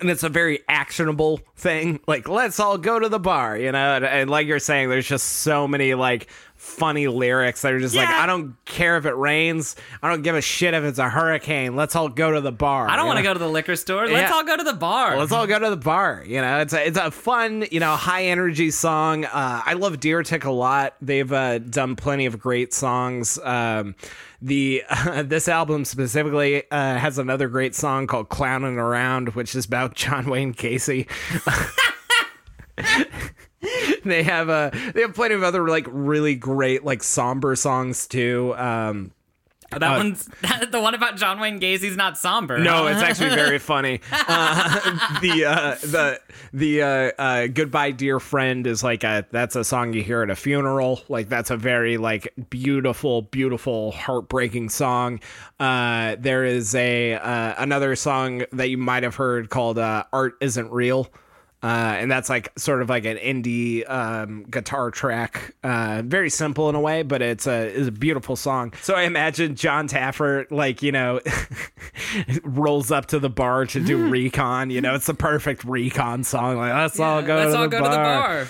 and 0.00 0.10
it's 0.10 0.22
a 0.22 0.28
very 0.28 0.60
actionable 0.68 1.40
thing. 1.56 2.00
Like 2.06 2.28
let's 2.28 2.60
all 2.60 2.78
go 2.78 2.98
to 2.98 3.08
the 3.08 3.18
bar. 3.18 3.56
You 3.58 3.72
know, 3.72 3.96
and, 3.96 4.04
and 4.04 4.30
like 4.30 4.46
you're 4.46 4.58
saying, 4.58 4.88
there's 4.88 5.06
just 5.06 5.26
so 5.26 5.66
many 5.66 5.94
like 5.94 6.28
funny 6.68 7.08
lyrics 7.08 7.62
that 7.62 7.72
are 7.72 7.80
just 7.80 7.94
like, 7.94 8.08
I 8.08 8.26
don't 8.26 8.54
care 8.64 8.96
if 8.96 9.06
it 9.06 9.14
rains. 9.16 9.74
I 10.02 10.08
don't 10.10 10.22
give 10.22 10.36
a 10.36 10.40
shit 10.40 10.74
if 10.74 10.84
it's 10.84 10.98
a 10.98 11.08
hurricane. 11.08 11.74
Let's 11.76 11.96
all 11.96 12.08
go 12.08 12.30
to 12.32 12.40
the 12.40 12.52
bar. 12.52 12.88
I 12.88 12.96
don't 12.96 13.06
want 13.06 13.16
to 13.18 13.22
go 13.22 13.32
to 13.32 13.38
the 13.38 13.48
liquor 13.48 13.74
store. 13.76 14.06
Let's 14.06 14.30
Yeah. 14.30 14.36
all 14.36 14.44
go 14.44 14.56
to 14.56 14.62
the 14.62 14.74
bar. 14.74 15.16
Let's 15.18 15.32
all 15.32 15.46
go 15.46 15.58
to 15.58 15.70
the 15.70 15.76
bar. 15.76 16.22
You 16.26 16.40
know, 16.40 16.60
it's 16.60 16.72
a 16.72 16.86
it's 16.86 16.98
a 16.98 17.10
fun, 17.10 17.64
you 17.72 17.80
know, 17.80 17.96
high 17.96 18.24
energy 18.26 18.70
song. 18.70 19.24
Uh, 19.24 19.62
I 19.64 19.72
love 19.72 19.98
Deer 20.00 20.22
Tick 20.22 20.44
a 20.44 20.50
lot. 20.50 20.94
They've 21.00 21.32
uh, 21.32 21.58
done 21.58 21.96
plenty 21.96 22.26
of 22.26 22.38
great 22.38 22.72
songs. 22.74 23.38
Um, 23.42 23.94
the 24.42 24.84
this 25.24 25.48
album 25.48 25.84
specifically 25.84 26.62
uh, 26.70 26.96
has 26.98 27.18
another 27.18 27.48
great 27.48 27.74
song 27.74 28.06
called 28.06 28.28
"Clowning 28.28 28.78
Around," 28.78 29.30
which 29.30 29.54
is 29.54 29.64
about 29.66 29.94
John 29.94 30.26
Wayne 30.30 30.54
Gacy. 30.54 31.06
they 34.04 34.22
have 34.22 34.48
uh, 34.48 34.70
they 34.94 35.02
have 35.02 35.14
plenty 35.14 35.34
of 35.34 35.42
other 35.42 35.66
like 35.68 35.86
really 35.88 36.34
great 36.34 36.84
like 36.84 37.02
somber 37.02 37.56
songs 37.56 38.06
too. 38.06 38.54
Um, 38.56 39.12
that 39.70 39.98
one's 39.98 40.24
the 40.70 40.80
one 40.80 40.94
about 40.94 41.16
John 41.16 41.40
Wayne 41.40 41.58
Gacy's 41.58 41.96
not 41.96 42.16
somber. 42.16 42.58
No, 42.58 42.86
it's 42.86 43.02
actually 43.02 43.30
very 43.30 43.58
funny. 43.58 44.00
Uh, 44.10 45.18
the 45.20 45.44
uh, 45.44 45.74
the 45.82 46.20
the 46.54 46.82
uh, 46.82 47.12
uh, 47.18 47.46
goodbye 47.48 47.90
dear 47.90 48.18
friend 48.18 48.66
is 48.66 48.82
like 48.82 49.04
a 49.04 49.26
that's 49.30 49.56
a 49.56 49.64
song 49.64 49.92
you 49.92 50.02
hear 50.02 50.22
at 50.22 50.30
a 50.30 50.36
funeral. 50.36 51.02
Like 51.08 51.28
that's 51.28 51.50
a 51.50 51.56
very 51.56 51.98
like 51.98 52.32
beautiful, 52.48 53.22
beautiful, 53.22 53.92
heartbreaking 53.92 54.70
song. 54.70 55.20
Uh, 55.60 56.16
there 56.18 56.44
is 56.44 56.74
a 56.74 57.14
uh, 57.14 57.54
another 57.58 57.94
song 57.94 58.44
that 58.52 58.70
you 58.70 58.78
might 58.78 59.02
have 59.02 59.16
heard 59.16 59.50
called 59.50 59.78
uh, 59.78 60.04
"Art 60.12 60.36
Isn't 60.40 60.70
Real." 60.70 61.08
Uh, 61.60 61.96
and 61.98 62.10
that's 62.10 62.30
like 62.30 62.52
sort 62.56 62.82
of 62.82 62.88
like 62.88 63.04
an 63.04 63.16
indie 63.16 63.88
um, 63.90 64.44
guitar 64.44 64.92
track, 64.92 65.56
uh, 65.64 66.02
very 66.04 66.30
simple 66.30 66.68
in 66.68 66.76
a 66.76 66.80
way, 66.80 67.02
but 67.02 67.20
it's 67.20 67.48
a 67.48 67.66
it's 67.66 67.88
a 67.88 67.92
beautiful 67.92 68.36
song. 68.36 68.72
So 68.80 68.94
I 68.94 69.02
imagine 69.02 69.56
John 69.56 69.88
Taffer, 69.88 70.48
like 70.52 70.82
you 70.82 70.92
know, 70.92 71.20
rolls 72.44 72.92
up 72.92 73.06
to 73.06 73.18
the 73.18 73.28
bar 73.28 73.66
to 73.66 73.80
do 73.80 74.08
recon. 74.08 74.70
You 74.70 74.80
know, 74.80 74.94
it's 74.94 75.06
the 75.06 75.14
perfect 75.14 75.64
recon 75.64 76.22
song. 76.22 76.58
Like 76.58 76.74
let's 76.74 77.00
all 77.00 77.22
go, 77.22 77.34
Let's 77.34 77.52
to, 77.52 77.58
all 77.58 77.64
the 77.64 77.68
go 77.70 77.78
to 77.78 77.90
the 77.90 77.96
bar. 77.96 78.46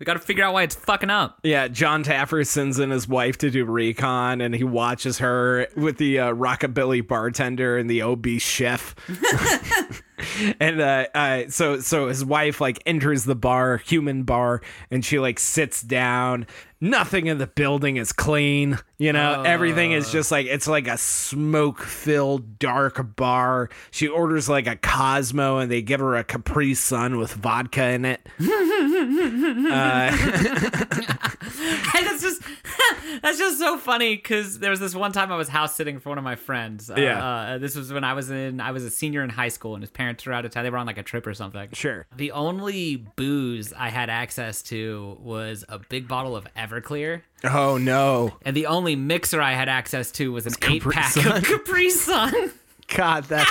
We 0.00 0.04
got 0.04 0.14
to 0.14 0.18
figure 0.18 0.42
out 0.42 0.54
why 0.54 0.62
it's 0.62 0.74
fucking 0.74 1.10
up. 1.10 1.40
Yeah, 1.42 1.68
John 1.68 2.02
Taffer 2.02 2.46
sends 2.46 2.78
in 2.78 2.88
his 2.88 3.06
wife 3.06 3.36
to 3.38 3.50
do 3.50 3.66
recon, 3.66 4.40
and 4.40 4.54
he 4.54 4.64
watches 4.64 5.18
her 5.18 5.68
with 5.76 5.98
the 5.98 6.18
uh, 6.18 6.32
rockabilly 6.32 7.06
bartender 7.06 7.76
and 7.76 7.88
the 7.88 8.02
obese 8.02 8.42
chef. 8.42 8.96
and 10.60 10.80
uh, 10.80 11.06
uh, 11.14 11.42
so, 11.48 11.80
so 11.80 12.08
his 12.08 12.24
wife 12.24 12.60
like 12.60 12.82
enters 12.86 13.24
the 13.24 13.34
bar, 13.34 13.78
human 13.78 14.22
bar, 14.24 14.62
and 14.90 15.04
she 15.04 15.18
like 15.18 15.38
sits 15.38 15.82
down. 15.82 16.46
Nothing 16.80 17.26
in 17.26 17.38
the 17.38 17.46
building 17.46 17.96
is 17.96 18.12
clean. 18.12 18.78
You 18.96 19.12
know, 19.12 19.42
everything 19.42 19.92
is 19.92 20.10
just 20.10 20.30
like 20.30 20.46
it's 20.46 20.66
like 20.66 20.88
a 20.88 20.96
smoke-filled 20.98 22.58
dark 22.58 23.16
bar. 23.16 23.68
She 23.90 24.08
orders 24.08 24.48
like 24.48 24.66
a 24.66 24.76
Cosmo, 24.76 25.58
and 25.58 25.70
they 25.70 25.82
give 25.82 26.00
her 26.00 26.16
a 26.16 26.24
Capri 26.24 26.74
Sun 26.74 27.18
with 27.18 27.32
vodka 27.34 27.88
in 27.90 28.04
it. 28.04 28.26
And 31.52 32.06
it's 32.06 32.22
just 32.22 32.42
that's 33.22 33.38
just 33.38 33.58
so 33.58 33.76
funny 33.76 34.16
because 34.16 34.58
there 34.60 34.70
was 34.70 34.80
this 34.80 34.94
one 34.94 35.12
time 35.12 35.32
I 35.32 35.36
was 35.36 35.48
house 35.48 35.74
sitting 35.74 35.98
for 35.98 36.10
one 36.10 36.18
of 36.18 36.24
my 36.24 36.36
friends. 36.36 36.90
Uh, 36.90 36.94
Yeah. 36.96 37.24
uh, 37.26 37.58
this 37.58 37.74
was 37.74 37.92
when 37.92 38.04
I 38.04 38.14
was 38.14 38.30
in 38.30 38.60
I 38.60 38.70
was 38.70 38.84
a 38.84 38.90
senior 38.90 39.22
in 39.22 39.30
high 39.30 39.48
school 39.48 39.74
and 39.74 39.82
his 39.82 39.90
parents 39.90 40.24
were 40.24 40.32
out 40.32 40.44
of 40.44 40.52
town. 40.52 40.64
They 40.64 40.70
were 40.70 40.78
on 40.78 40.86
like 40.86 40.98
a 40.98 41.02
trip 41.02 41.26
or 41.26 41.34
something. 41.34 41.68
Sure. 41.72 42.06
The 42.16 42.32
only 42.32 42.96
booze 43.16 43.72
I 43.72 43.88
had 43.90 44.10
access 44.10 44.62
to 44.64 45.18
was 45.20 45.64
a 45.68 45.78
big 45.78 46.08
bottle 46.08 46.36
of 46.36 46.46
Everclear. 46.70 47.22
Oh 47.44 47.78
no. 47.78 48.36
And 48.42 48.56
the 48.56 48.66
only 48.66 48.96
mixer 48.96 49.40
I 49.40 49.52
had 49.52 49.68
access 49.68 50.10
to 50.12 50.32
was 50.32 50.46
an 50.46 50.52
eight 50.62 50.82
Capri 50.82 50.92
pack 50.94 51.12
Sun. 51.12 51.36
of 51.38 51.44
Capri 51.44 51.90
Sun. 51.90 52.52
God, 52.88 53.24
that 53.24 53.46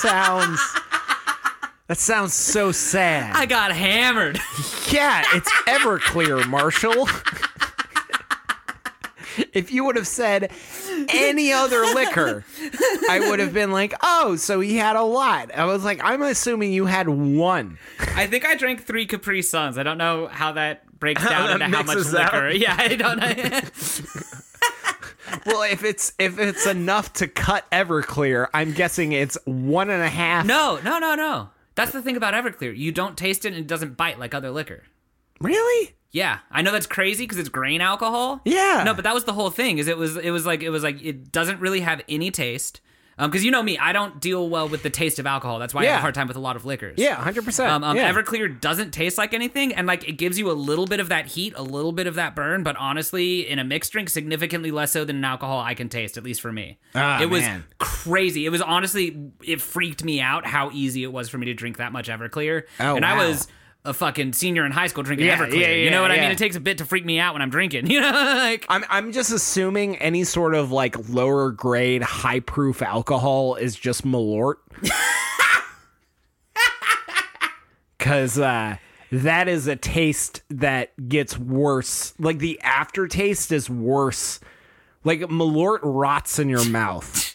sounds. 0.00 0.60
That 1.88 1.98
sounds 1.98 2.34
so 2.34 2.72
sad. 2.72 3.36
I 3.36 3.46
got 3.46 3.70
hammered. 3.72 4.40
yeah, 4.90 5.24
it's 5.34 5.50
Everclear, 5.68 6.46
Marshall. 6.48 7.08
if 9.52 9.70
you 9.70 9.84
would 9.84 9.96
have 9.96 10.06
said 10.06 10.50
any 11.10 11.52
other 11.52 11.82
liquor, 11.82 12.44
I 13.08 13.20
would 13.28 13.38
have 13.38 13.52
been 13.52 13.70
like, 13.70 13.92
"Oh, 14.02 14.36
so 14.36 14.60
he 14.60 14.76
had 14.76 14.96
a 14.96 15.02
lot." 15.02 15.54
I 15.54 15.64
was 15.66 15.84
like, 15.84 16.00
"I'm 16.02 16.22
assuming 16.22 16.72
you 16.72 16.86
had 16.86 17.08
one." 17.08 17.78
I 18.16 18.26
think 18.26 18.44
I 18.46 18.54
drank 18.56 18.84
three 18.84 19.06
Capri 19.06 19.42
Suns. 19.42 19.78
I 19.78 19.82
don't 19.82 19.98
know 19.98 20.26
how 20.26 20.52
that 20.52 20.85
breaks 20.98 21.22
down 21.28 21.46
that 21.46 21.62
into 21.62 21.76
how 21.76 21.82
much 21.84 21.96
mixes 21.96 22.14
out. 22.14 22.32
liquor. 22.32 22.48
Yeah, 22.56 22.76
I 22.78 22.88
don't 22.96 23.18
know. 23.18 23.60
Well, 25.44 25.62
if 25.62 25.82
it's 25.84 26.12
if 26.20 26.38
it's 26.38 26.66
enough 26.66 27.12
to 27.14 27.26
cut 27.26 27.68
Everclear, 27.72 28.46
I'm 28.54 28.72
guessing 28.72 29.10
it's 29.12 29.36
one 29.44 29.90
and 29.90 30.02
a 30.02 30.08
half. 30.08 30.46
no, 30.46 30.78
no, 30.84 30.98
no, 31.00 31.14
no. 31.16 31.50
That's 31.74 31.90
the 31.92 32.00
thing 32.00 32.16
about 32.16 32.32
Everclear. 32.34 32.76
You 32.76 32.92
don't 32.92 33.18
taste 33.18 33.44
it 33.44 33.48
and 33.48 33.56
it 33.58 33.66
doesn't 33.66 33.96
bite 33.96 34.18
like 34.20 34.34
other 34.34 34.50
liquor. 34.50 34.84
really? 35.40 35.94
Yeah, 36.12 36.38
I 36.50 36.62
know 36.62 36.70
that's 36.72 36.86
crazy 36.86 37.24
because 37.24 37.38
it's 37.38 37.48
grain 37.50 37.80
alcohol. 37.80 38.40
Yeah. 38.44 38.82
No, 38.86 38.94
but 38.94 39.02
that 39.04 39.12
was 39.14 39.24
the 39.24 39.32
whole 39.34 39.50
thing. 39.50 39.78
Is 39.78 39.88
it 39.88 39.98
was 39.98 40.16
it 40.16 40.30
was 40.30 40.46
like 40.46 40.62
it 40.62 40.70
was 40.70 40.82
like 40.84 41.02
it 41.04 41.30
doesn't 41.32 41.60
really 41.60 41.80
have 41.80 42.00
any 42.08 42.30
taste. 42.30 42.80
Um, 43.18 43.30
because 43.30 43.44
you 43.44 43.50
know 43.50 43.62
me, 43.62 43.78
I 43.78 43.92
don't 43.92 44.20
deal 44.20 44.48
well 44.48 44.68
with 44.68 44.82
the 44.82 44.90
taste 44.90 45.18
of 45.18 45.26
alcohol. 45.26 45.58
That's 45.58 45.72
why 45.72 45.82
I 45.82 45.86
have 45.86 45.98
a 45.98 46.00
hard 46.02 46.14
time 46.14 46.28
with 46.28 46.36
a 46.36 46.40
lot 46.40 46.54
of 46.54 46.66
liquors. 46.66 46.98
Yeah, 46.98 47.14
hundred 47.14 47.46
percent. 47.46 47.70
Um, 47.70 47.82
um, 47.82 47.96
yeah. 47.96 48.12
Everclear 48.12 48.60
doesn't 48.60 48.90
taste 48.90 49.16
like 49.16 49.32
anything, 49.32 49.74
and 49.74 49.86
like 49.86 50.06
it 50.06 50.12
gives 50.12 50.38
you 50.38 50.50
a 50.50 50.52
little 50.52 50.86
bit 50.86 51.00
of 51.00 51.08
that 51.08 51.26
heat, 51.26 51.54
a 51.56 51.62
little 51.62 51.92
bit 51.92 52.06
of 52.06 52.16
that 52.16 52.36
burn, 52.36 52.62
but 52.62 52.76
honestly, 52.76 53.48
in 53.48 53.58
a 53.58 53.64
mixed 53.64 53.92
drink, 53.92 54.10
significantly 54.10 54.70
less 54.70 54.92
so 54.92 55.04
than 55.04 55.16
an 55.16 55.24
alcohol 55.24 55.60
I 55.60 55.74
can 55.74 55.88
taste, 55.88 56.18
at 56.18 56.24
least 56.24 56.42
for 56.42 56.52
me. 56.52 56.78
Ah, 56.94 57.22
it 57.22 57.30
was 57.30 57.40
man. 57.40 57.64
crazy. 57.78 58.44
It 58.44 58.50
was 58.50 58.60
honestly, 58.60 59.30
it 59.42 59.62
freaked 59.62 60.04
me 60.04 60.20
out 60.20 60.46
how 60.46 60.70
easy 60.72 61.02
it 61.02 61.12
was 61.12 61.30
for 61.30 61.38
me 61.38 61.46
to 61.46 61.54
drink 61.54 61.78
that 61.78 61.92
much 61.92 62.08
Everclear. 62.08 62.64
Oh, 62.80 62.96
and 62.96 63.04
I 63.04 63.16
was 63.16 63.48
a 63.86 63.94
fucking 63.94 64.32
senior 64.34 64.66
in 64.66 64.72
high 64.72 64.86
school 64.88 65.02
drinking 65.02 65.26
Yeah, 65.26 65.38
Everclear. 65.38 65.60
yeah, 65.60 65.70
you 65.72 65.90
know 65.90 65.96
yeah, 65.98 66.02
what 66.02 66.10
I 66.10 66.16
mean? 66.20 66.30
It 66.30 66.38
takes 66.38 66.56
a 66.56 66.60
bit 66.60 66.78
to 66.78 66.84
freak 66.84 67.04
me 67.04 67.18
out 67.18 67.32
when 67.34 67.42
I'm 67.42 67.50
drinking. 67.50 67.86
You 67.90 68.00
know, 68.00 68.10
like 68.10 68.66
I'm 68.68 68.84
I'm 68.90 69.12
just 69.12 69.32
assuming 69.32 69.96
any 69.96 70.24
sort 70.24 70.54
of 70.54 70.70
like 70.72 71.08
lower 71.08 71.50
grade 71.50 72.02
high 72.02 72.40
proof 72.40 72.82
alcohol 72.82 73.54
is 73.54 73.74
just 73.76 74.04
Malort. 74.04 74.56
Cause 77.98 78.38
uh 78.38 78.76
that 79.12 79.48
is 79.48 79.66
a 79.66 79.76
taste 79.76 80.42
that 80.50 81.08
gets 81.08 81.38
worse. 81.38 82.12
Like 82.18 82.38
the 82.38 82.60
aftertaste 82.60 83.52
is 83.52 83.70
worse. 83.70 84.40
Like 85.04 85.20
Malort 85.20 85.78
rots 85.82 86.38
in 86.38 86.48
your 86.48 86.64
mouth. 86.68 87.25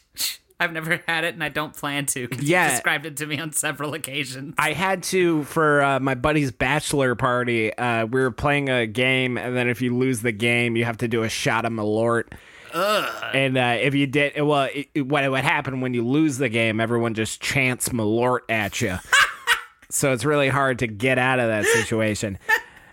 I've 0.62 0.72
never 0.72 1.02
had 1.08 1.24
it 1.24 1.34
and 1.34 1.44
I 1.44 1.50
don't 1.50 1.76
plan 1.76 2.06
to. 2.08 2.28
Yeah. 2.40 2.66
you 2.66 2.72
described 2.72 3.06
it 3.06 3.18
to 3.18 3.26
me 3.26 3.40
on 3.40 3.52
several 3.52 3.94
occasions. 3.94 4.54
I 4.58 4.74
had 4.74 5.04
to 5.04 5.44
for 5.46 5.82
uh, 5.82 6.00
my 6.00 6.16
buddy's 6.16 6.52
bachelor 6.52 7.16
party. 7.16 7.76
Uh, 7.76 8.06
we 8.06 8.22
were 8.22 8.32
playing 8.32 8.70
a 8.70 8.86
game, 8.88 9.38
and 9.38 9.56
then 9.58 9.68
if 9.68 9.82
you 9.82 9.96
lose 9.98 10.22
the 10.22 10.32
game, 10.32 10.76
you 10.76 10.86
have 10.86 10.98
to 10.98 11.08
do 11.08 11.24
a 11.24 11.30
shot 11.30 11.66
of 11.66 11.72
Malort. 11.74 12.32
And 12.74 13.58
uh, 13.58 13.78
if 13.82 13.96
you 13.96 14.08
did, 14.08 14.40
well, 14.42 14.70
it, 14.74 14.88
it- 14.94 15.08
what 15.08 15.30
would 15.30 15.44
happen 15.44 15.82
when 15.82 15.94
you 15.94 16.08
lose 16.08 16.38
the 16.38 16.48
game? 16.50 16.80
Everyone 16.80 17.14
just 17.14 17.42
chants 17.42 17.90
Malort 17.90 18.42
at 18.50 18.80
you. 18.82 18.98
so 19.90 20.14
it's 20.14 20.24
really 20.24 20.50
hard 20.50 20.80
to 20.80 20.88
get 20.88 21.18
out 21.18 21.40
of 21.40 21.48
that 21.50 21.66
situation. 21.66 22.38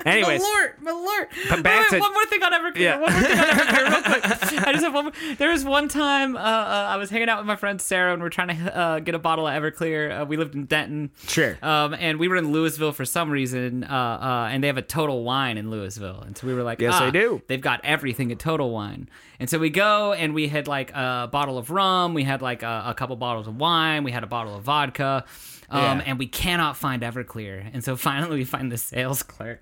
Anyways, 0.06 0.40
alert, 0.40 0.76
alert. 0.86 1.28
But 1.50 1.62
back 1.62 1.90
Wait, 1.90 1.96
to- 1.98 2.00
one 2.00 2.12
more 2.14 2.26
thing 2.26 2.42
on 2.42 2.52
Everclear. 2.52 2.78
Yeah. 2.78 3.00
One 3.00 3.12
more 3.12 3.22
thing 3.22 3.38
on 3.38 3.46
Everclear, 3.46 3.90
real 3.90 4.02
quick. 4.02 4.24
I 4.68 4.72
just 4.72 4.84
have 4.84 4.94
one. 4.94 5.04
More. 5.06 5.12
There 5.38 5.50
was 5.50 5.64
one 5.64 5.88
time 5.88 6.36
uh, 6.36 6.40
uh, 6.40 6.86
I 6.90 6.96
was 6.96 7.10
hanging 7.10 7.28
out 7.28 7.38
with 7.38 7.46
my 7.46 7.56
friend 7.56 7.80
Sarah, 7.80 8.12
and 8.12 8.22
we 8.22 8.26
are 8.26 8.30
trying 8.30 8.56
to 8.56 8.76
uh, 8.76 8.98
get 9.00 9.14
a 9.14 9.18
bottle 9.18 9.46
of 9.46 9.54
Everclear. 9.62 10.22
Uh, 10.22 10.26
we 10.26 10.36
lived 10.36 10.54
in 10.54 10.66
Denton. 10.66 11.10
Sure. 11.26 11.58
Um, 11.62 11.94
and 11.94 12.18
we 12.18 12.28
were 12.28 12.36
in 12.36 12.46
Lewisville 12.52 12.94
for 12.94 13.04
some 13.04 13.30
reason, 13.30 13.84
uh, 13.84 13.86
uh, 13.88 14.48
and 14.50 14.62
they 14.62 14.68
have 14.68 14.78
a 14.78 14.82
Total 14.82 15.22
Wine 15.22 15.56
in 15.58 15.66
Lewisville, 15.70 16.26
and 16.26 16.36
so 16.36 16.46
we 16.46 16.54
were 16.54 16.62
like, 16.62 16.80
Yes, 16.80 16.94
ah, 16.96 17.04
they 17.06 17.10
do. 17.10 17.42
They've 17.48 17.60
got 17.60 17.80
everything 17.84 18.30
at 18.32 18.38
Total 18.38 18.70
Wine, 18.70 19.08
and 19.40 19.48
so 19.50 19.58
we 19.58 19.70
go, 19.70 20.12
and 20.12 20.34
we 20.34 20.48
had 20.48 20.68
like 20.68 20.90
a 20.92 21.28
bottle 21.30 21.58
of 21.58 21.70
rum, 21.70 22.14
we 22.14 22.22
had 22.24 22.42
like 22.42 22.62
a, 22.62 22.84
a 22.86 22.94
couple 22.94 23.16
bottles 23.16 23.46
of 23.48 23.56
wine, 23.56 24.04
we 24.04 24.12
had 24.12 24.22
a 24.24 24.28
bottle 24.28 24.54
of 24.56 24.62
vodka. 24.62 25.24
Um, 25.70 25.98
Yeah. 25.98 26.02
and 26.06 26.18
we 26.18 26.26
cannot 26.26 26.78
find 26.78 27.02
Everclear. 27.02 27.68
And 27.74 27.84
so 27.84 27.94
finally 27.94 28.36
we 28.38 28.44
find 28.44 28.72
the 28.72 28.78
sales 28.78 29.22
clerk. 29.22 29.60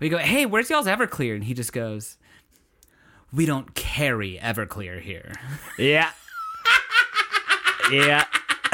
We 0.00 0.08
go, 0.08 0.18
hey, 0.18 0.44
where's 0.46 0.70
y'all's 0.70 0.86
Everclear? 0.86 1.34
And 1.34 1.44
he 1.44 1.54
just 1.54 1.72
goes, 1.72 2.16
we 3.32 3.46
don't 3.46 3.74
carry 3.74 4.38
Everclear 4.42 5.00
here. 5.00 5.32
yeah, 5.78 6.10
yeah. 7.90 8.24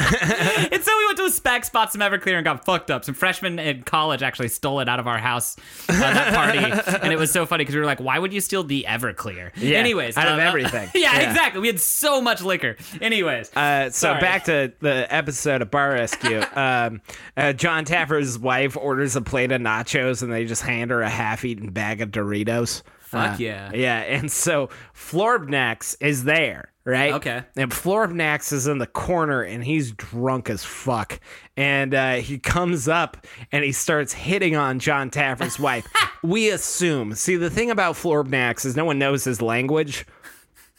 and 0.73 0.83
so 0.83 0.97
we 0.99 1.07
went 1.07 1.19
to 1.19 1.25
a 1.25 1.31
spec, 1.31 1.71
bought 1.73 1.93
some 1.93 2.01
Everclear, 2.01 2.35
and 2.37 2.45
got 2.45 2.65
fucked 2.65 2.91
up. 2.91 3.05
Some 3.05 3.15
freshmen 3.15 3.59
in 3.59 3.83
college 3.83 4.23
actually 4.23 4.49
stole 4.49 4.81
it 4.81 4.89
out 4.89 4.99
of 5.01 5.07
our 5.07 5.19
house 5.19 5.57
uh, 5.89 5.93
that 5.99 6.35
party, 6.35 6.99
and 7.03 7.13
it 7.13 7.19
was 7.19 7.31
so 7.31 7.45
funny 7.47 7.63
because 7.63 7.75
we 7.75 7.81
were 7.81 7.87
like, 7.87 8.01
"Why 8.01 8.19
would 8.19 8.33
you 8.33 8.41
steal 8.41 8.63
the 8.65 8.87
Everclear?" 8.89 9.51
Yeah, 9.57 9.79
Anyways, 9.79 10.17
out 10.17 10.29
of 10.29 10.39
uh, 10.39 10.43
everything. 10.43 10.89
yeah, 10.95 11.21
Yeah. 11.21 11.29
exactly. 11.31 11.61
We 11.61 11.67
had 11.67 11.81
so 11.81 12.21
much 12.23 12.43
liquor. 12.43 12.77
Anyways, 13.01 13.51
Uh, 13.55 13.91
so 13.91 14.09
Sorry. 14.09 14.21
back 14.21 14.45
to 14.45 14.73
the 14.81 15.13
episode 15.15 15.63
of 15.63 15.71
Bar 15.71 15.91
Rescue. 15.93 16.43
um, 16.55 17.01
uh, 17.37 17.53
John 17.53 17.85
Taffer's 17.85 18.39
wife 18.39 18.77
orders 18.77 19.17
a 19.17 19.21
plate 19.23 19.53
of 19.53 19.61
nachos, 19.61 20.23
and 20.23 20.33
they 20.33 20.45
just 20.47 20.63
hand 20.63 20.91
her 20.91 21.03
a 21.03 21.11
half-eaten 21.11 21.71
bag 21.71 22.01
of 22.01 22.11
Doritos. 22.11 22.83
Fuck 23.11 23.41
yeah. 23.41 23.73
Yeah, 23.75 23.99
and 24.01 24.31
so 24.31 24.69
Florbnax 24.95 25.97
is 26.01 26.25
there, 26.25 26.71
right? 26.85 27.15
Okay. 27.15 27.43
And 27.57 27.71
Florbnax 27.73 28.53
is 28.53 28.69
in 28.69 28.79
the 28.79 28.87
corner 28.87 29.43
and 29.43 29.65
he's 29.65 29.91
drunk 29.93 30.49
as 30.49 30.65
fuck. 30.65 31.19
And 31.57 31.93
uh, 31.93 32.15
he 32.17 32.39
comes 32.39 32.87
up 32.87 33.27
and 33.51 33.65
he 33.65 33.73
starts 33.73 34.13
hitting 34.13 34.55
on 34.55 34.79
John 34.79 35.11
Taffer's 35.11 35.59
wife. 35.59 35.87
We 36.23 36.51
assume. 36.51 37.15
See, 37.15 37.35
the 37.35 37.51
thing 37.51 37.71
about 37.71 37.97
Florbnax 37.97 38.65
is 38.65 38.77
no 38.77 38.85
one 38.85 38.99
knows 38.99 39.25
his 39.25 39.43
language. 39.43 40.07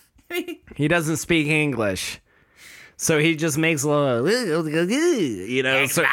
he 0.76 0.88
doesn't 0.88 1.18
speak 1.18 1.48
English. 1.48 2.22
So 3.02 3.18
he 3.18 3.36
just 3.36 3.58
makes 3.58 3.82
a 3.82 3.90
little, 3.90 4.70
you 4.70 5.64
know. 5.64 5.88
So, 5.88 6.04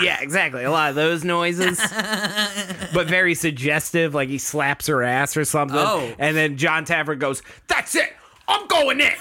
yeah, 0.00 0.20
exactly. 0.20 0.62
A 0.62 0.70
lot 0.70 0.90
of 0.90 0.94
those 0.94 1.24
noises, 1.24 1.76
but 2.94 3.08
very 3.08 3.34
suggestive. 3.34 4.14
Like 4.14 4.28
he 4.28 4.38
slaps 4.38 4.86
her 4.86 5.02
ass 5.02 5.36
or 5.36 5.44
something. 5.44 5.76
Oh. 5.76 6.14
And 6.20 6.36
then 6.36 6.56
John 6.56 6.84
Taffer 6.84 7.18
goes, 7.18 7.42
"That's 7.66 7.96
it. 7.96 8.12
I'm 8.46 8.68
going 8.68 9.00
in." 9.00 9.12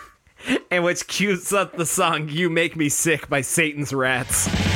and 0.70 0.84
which 0.84 1.06
cues 1.06 1.50
up 1.54 1.78
the 1.78 1.86
song 1.86 2.28
"You 2.28 2.50
Make 2.50 2.76
Me 2.76 2.90
Sick" 2.90 3.30
by 3.30 3.40
Satan's 3.40 3.94
Rats. 3.94 4.67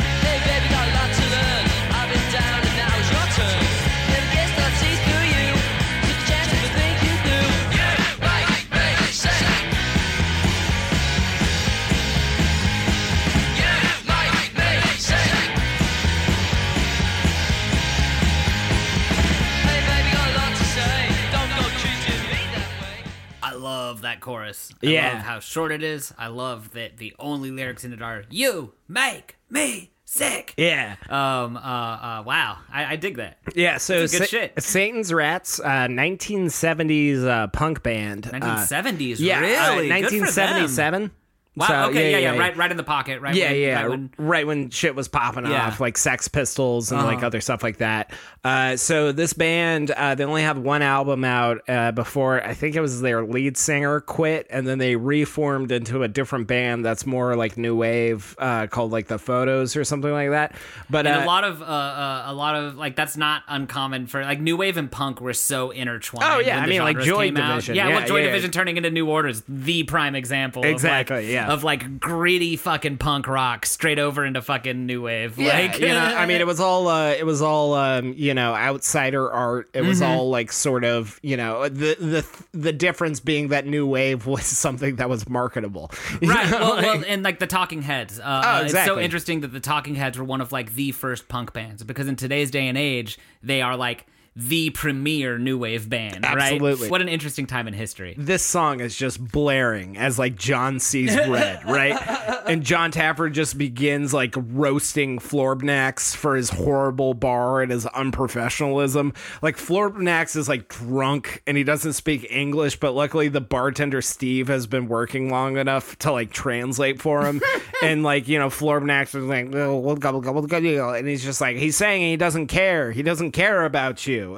Chorus. 24.22 24.72
I 24.82 24.86
Yeah. 24.86 25.12
love 25.12 25.18
how 25.22 25.40
short 25.40 25.70
it 25.72 25.82
is. 25.82 26.14
I 26.16 26.28
love 26.28 26.72
that 26.72 26.96
the 26.96 27.14
only 27.18 27.50
lyrics 27.50 27.84
in 27.84 27.92
it 27.92 28.00
are 28.00 28.24
"You 28.30 28.72
make 28.88 29.36
me 29.50 29.90
sick." 30.06 30.54
Yeah, 30.56 30.96
Um. 31.10 31.56
Uh. 31.56 31.60
uh 31.60 32.22
wow. 32.24 32.58
I, 32.72 32.92
I 32.92 32.96
dig 32.96 33.16
that. 33.18 33.38
yeah. 33.54 33.76
So 33.78 34.00
good 34.06 34.10
Sa- 34.10 34.24
shit. 34.24 34.62
Satan's 34.62 35.12
Rats, 35.12 35.60
uh, 35.60 35.88
1970s 35.88 37.26
uh, 37.26 37.48
punk 37.48 37.82
band. 37.82 38.26
Uh, 38.28 38.30
1970s. 38.38 39.16
yeah, 39.18 39.40
really. 39.40 39.90
uh, 39.90 40.00
Good 40.00 40.10
for 40.26 40.32
them. 40.32 40.58
1977. 40.60 41.10
Wow. 41.54 41.66
So, 41.66 41.74
okay. 41.90 42.12
Yeah, 42.12 42.32
yeah. 42.32 42.38
Right. 42.38 42.56
Right 42.56 42.70
in 42.70 42.76
the 42.78 42.82
pocket. 42.82 43.20
Right. 43.20 43.34
Yeah, 43.34 43.50
when, 43.50 43.60
yeah, 43.60 43.80
Right 43.82 43.88
when, 43.90 44.10
right 44.16 44.46
when 44.46 44.70
shit 44.70 44.94
was 44.94 45.06
popping 45.08 45.44
Yeah. 45.46 45.66
off, 45.66 45.80
like 45.80 45.98
Sex 45.98 46.26
Pistols 46.28 46.90
and 46.90 47.02
like 47.02 47.18
Uh-huh. 47.18 47.26
other 47.26 47.40
stuff 47.42 47.62
like 47.62 47.76
that. 47.78 48.10
Uh, 48.42 48.76
so 48.76 49.12
this 49.12 49.34
band, 49.34 49.90
uh, 49.90 50.14
they 50.14 50.24
only 50.24 50.42
have 50.42 50.56
one 50.58 50.80
album 50.80 51.24
out 51.24 51.58
uh, 51.68 51.92
before 51.92 52.42
I 52.42 52.54
think 52.54 52.74
it 52.74 52.80
was 52.80 53.02
their 53.02 53.24
lead 53.24 53.56
singer 53.58 54.00
quit, 54.00 54.46
and 54.50 54.66
then 54.66 54.78
they 54.78 54.96
reformed 54.96 55.70
into 55.72 56.02
a 56.02 56.08
different 56.08 56.46
band 56.46 56.84
that's 56.86 57.04
more 57.04 57.36
like 57.36 57.58
new 57.58 57.76
wave, 57.76 58.34
uh, 58.38 58.66
called 58.68 58.90
like 58.90 59.08
the 59.08 59.18
Photos 59.18 59.76
or 59.76 59.84
something 59.84 60.10
like 60.10 60.30
that. 60.30 60.54
But 60.88 61.06
and 61.06 61.20
uh, 61.20 61.24
a 61.24 61.26
lot 61.26 61.44
of 61.44 61.60
uh, 61.62 62.22
a 62.26 62.32
lot 62.34 62.54
of 62.56 62.76
like 62.76 62.96
that's 62.96 63.16
not 63.18 63.42
uncommon 63.46 64.06
for 64.06 64.22
like 64.24 64.40
new 64.40 64.56
wave 64.56 64.78
and 64.78 64.90
punk 64.90 65.20
were 65.20 65.34
so 65.34 65.70
intertwined. 65.70 66.24
Oh, 66.32 66.38
yeah, 66.40 66.58
I 66.60 66.66
mean, 66.66 66.80
like 66.80 66.98
Joy. 67.00 67.30
Division. 67.30 67.74
Yeah, 67.76 67.88
Yeah, 67.88 67.96
well, 67.98 68.06
Joy 68.06 68.16
yeah. 68.20 68.26
Division 68.26 68.50
turning 68.52 68.76
into 68.78 68.90
New 68.90 69.06
Order 69.08 69.28
is 69.28 69.42
the 69.48 69.82
prime 69.84 70.14
example. 70.14 70.64
Exactly, 70.64 71.16
Of 71.16 71.22
like, 71.24 71.30
yeah. 71.32 71.41
Of 71.50 71.64
like 71.64 71.98
gritty 72.00 72.56
fucking 72.56 72.98
punk 72.98 73.26
rock 73.26 73.66
straight 73.66 73.98
over 73.98 74.24
into 74.24 74.42
fucking 74.42 74.86
new 74.86 75.02
wave. 75.02 75.38
Yeah, 75.38 75.52
like 75.58 75.78
you 75.78 75.88
know, 75.88 75.98
I 75.98 76.26
mean, 76.26 76.40
it 76.40 76.46
was 76.46 76.60
all, 76.60 76.88
uh, 76.88 77.10
it 77.12 77.24
was 77.26 77.42
all, 77.42 77.74
um, 77.74 78.12
you 78.16 78.34
know, 78.34 78.54
outsider 78.54 79.30
art. 79.30 79.68
It 79.74 79.82
was 79.82 80.00
Mm-hmm. 80.00 80.10
all 80.10 80.30
like 80.30 80.52
sort 80.52 80.84
of, 80.84 81.18
you 81.22 81.36
know, 81.36 81.68
the 81.68 81.96
the 81.98 82.26
the 82.52 82.72
difference 82.72 83.20
being 83.20 83.48
that 83.48 83.66
new 83.66 83.86
wave 83.86 84.26
was 84.26 84.44
something 84.46 84.96
that 84.96 85.08
was 85.08 85.28
marketable. 85.28 85.90
Right. 86.22 86.50
know, 86.50 86.58
Well, 86.60 86.74
like- 86.76 86.84
well, 86.84 87.04
and 87.08 87.22
like 87.22 87.38
the 87.38 87.46
Talking 87.46 87.82
Heads. 87.82 88.18
Uh, 88.20 88.42
Oh, 88.44 88.48
uh, 88.58 88.62
It's 88.64 88.84
so 88.84 88.98
interesting 88.98 89.40
that 89.40 89.52
the 89.52 89.60
Talking 89.60 89.94
Heads 89.94 90.18
were 90.18 90.24
one 90.24 90.40
of 90.40 90.52
like 90.52 90.74
the 90.74 90.92
first 90.92 91.28
punk 91.28 91.52
bands 91.52 91.82
because 91.84 92.08
in 92.08 92.16
today's 92.16 92.50
day 92.50 92.66
and 92.68 92.76
age, 92.78 93.18
they 93.42 93.60
are 93.62 93.76
like 93.76 94.06
the 94.34 94.70
premier 94.70 95.38
new 95.38 95.58
wave 95.58 95.88
band. 95.90 96.24
Absolutely. 96.24 96.84
Right. 96.84 96.90
What 96.90 97.02
an 97.02 97.08
interesting 97.08 97.46
time 97.46 97.68
in 97.68 97.74
history. 97.74 98.14
this 98.16 98.42
song 98.42 98.80
is 98.80 98.96
just 98.96 99.22
blaring 99.22 99.98
as 99.98 100.18
like 100.18 100.36
John 100.36 100.80
sees 100.80 101.14
red, 101.14 101.64
right? 101.66 101.98
And 102.46 102.62
John 102.62 102.92
Taffer 102.92 103.30
just 103.30 103.58
begins 103.58 104.14
like 104.14 104.34
roasting 104.36 105.18
Florbnax 105.18 106.16
for 106.16 106.34
his 106.34 106.48
horrible 106.48 107.12
bar 107.12 107.60
and 107.60 107.70
his 107.70 107.84
unprofessionalism. 107.84 109.14
Like 109.42 109.56
Florbnax 109.56 110.34
is 110.36 110.48
like 110.48 110.68
drunk 110.68 111.42
and 111.46 111.56
he 111.56 111.64
doesn't 111.64 111.92
speak 111.92 112.26
English, 112.30 112.80
but 112.80 112.92
luckily 112.92 113.28
the 113.28 113.42
bartender 113.42 114.00
Steve 114.00 114.48
has 114.48 114.66
been 114.66 114.88
working 114.88 115.30
long 115.30 115.58
enough 115.58 115.98
to 115.98 116.12
like 116.12 116.32
translate 116.32 117.02
for 117.02 117.26
him. 117.26 117.42
and 117.82 118.02
like, 118.02 118.28
you 118.28 118.38
know, 118.38 118.48
Florbnax 118.48 119.14
is 119.14 119.24
like, 119.24 119.52
and 119.52 121.08
he's 121.08 121.22
just 121.22 121.40
like, 121.40 121.56
he's 121.58 121.76
saying 121.76 122.02
he 122.02 122.16
doesn't 122.16 122.46
care. 122.46 122.92
He 122.92 123.02
doesn't 123.02 123.32
care 123.32 123.64
about 123.64 124.06
you. 124.06 124.21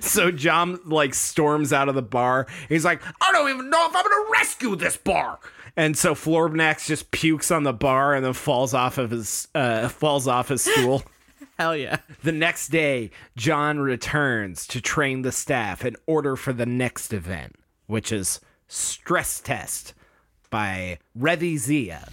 So 0.00 0.30
John 0.30 0.78
like 0.84 1.14
storms 1.14 1.72
out 1.72 1.88
of 1.88 1.94
the 1.94 2.02
bar. 2.02 2.46
He's 2.68 2.84
like, 2.84 3.02
I 3.20 3.32
don't 3.32 3.48
even 3.50 3.70
know 3.70 3.86
if 3.86 3.94
I'm 3.94 4.02
gonna 4.02 4.30
rescue 4.32 4.76
this 4.76 4.96
bar. 4.96 5.38
And 5.76 5.96
so 5.96 6.14
Florbnax 6.14 6.86
just 6.86 7.10
pukes 7.10 7.50
on 7.50 7.62
the 7.62 7.72
bar 7.72 8.14
and 8.14 8.24
then 8.24 8.32
falls 8.32 8.74
off 8.74 8.98
of 8.98 9.10
his 9.10 9.48
uh, 9.54 9.88
falls 9.88 10.26
off 10.26 10.48
his 10.48 10.64
stool. 10.64 11.02
Hell 11.58 11.76
yeah. 11.76 11.98
the 12.22 12.32
next 12.32 12.68
day, 12.68 13.10
John 13.36 13.78
returns 13.78 14.66
to 14.68 14.80
train 14.80 15.22
the 15.22 15.32
staff 15.32 15.84
in 15.84 15.96
order 16.06 16.36
for 16.36 16.52
the 16.52 16.66
next 16.66 17.12
event, 17.12 17.56
which 17.86 18.12
is 18.12 18.40
Stress 18.68 19.40
Test 19.40 19.94
by 20.50 20.98
Revi 21.18 21.58
Zia. 21.58 22.08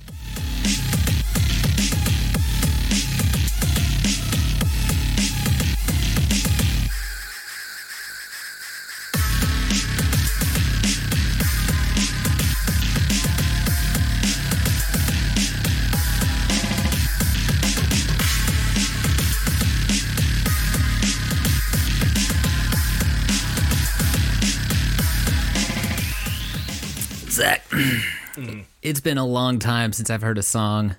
it's 28.82 29.00
been 29.00 29.18
a 29.18 29.26
long 29.26 29.60
time 29.60 29.94
since 29.94 30.10
I've 30.10 30.22
heard 30.22 30.38
a 30.38 30.44
song 30.44 30.96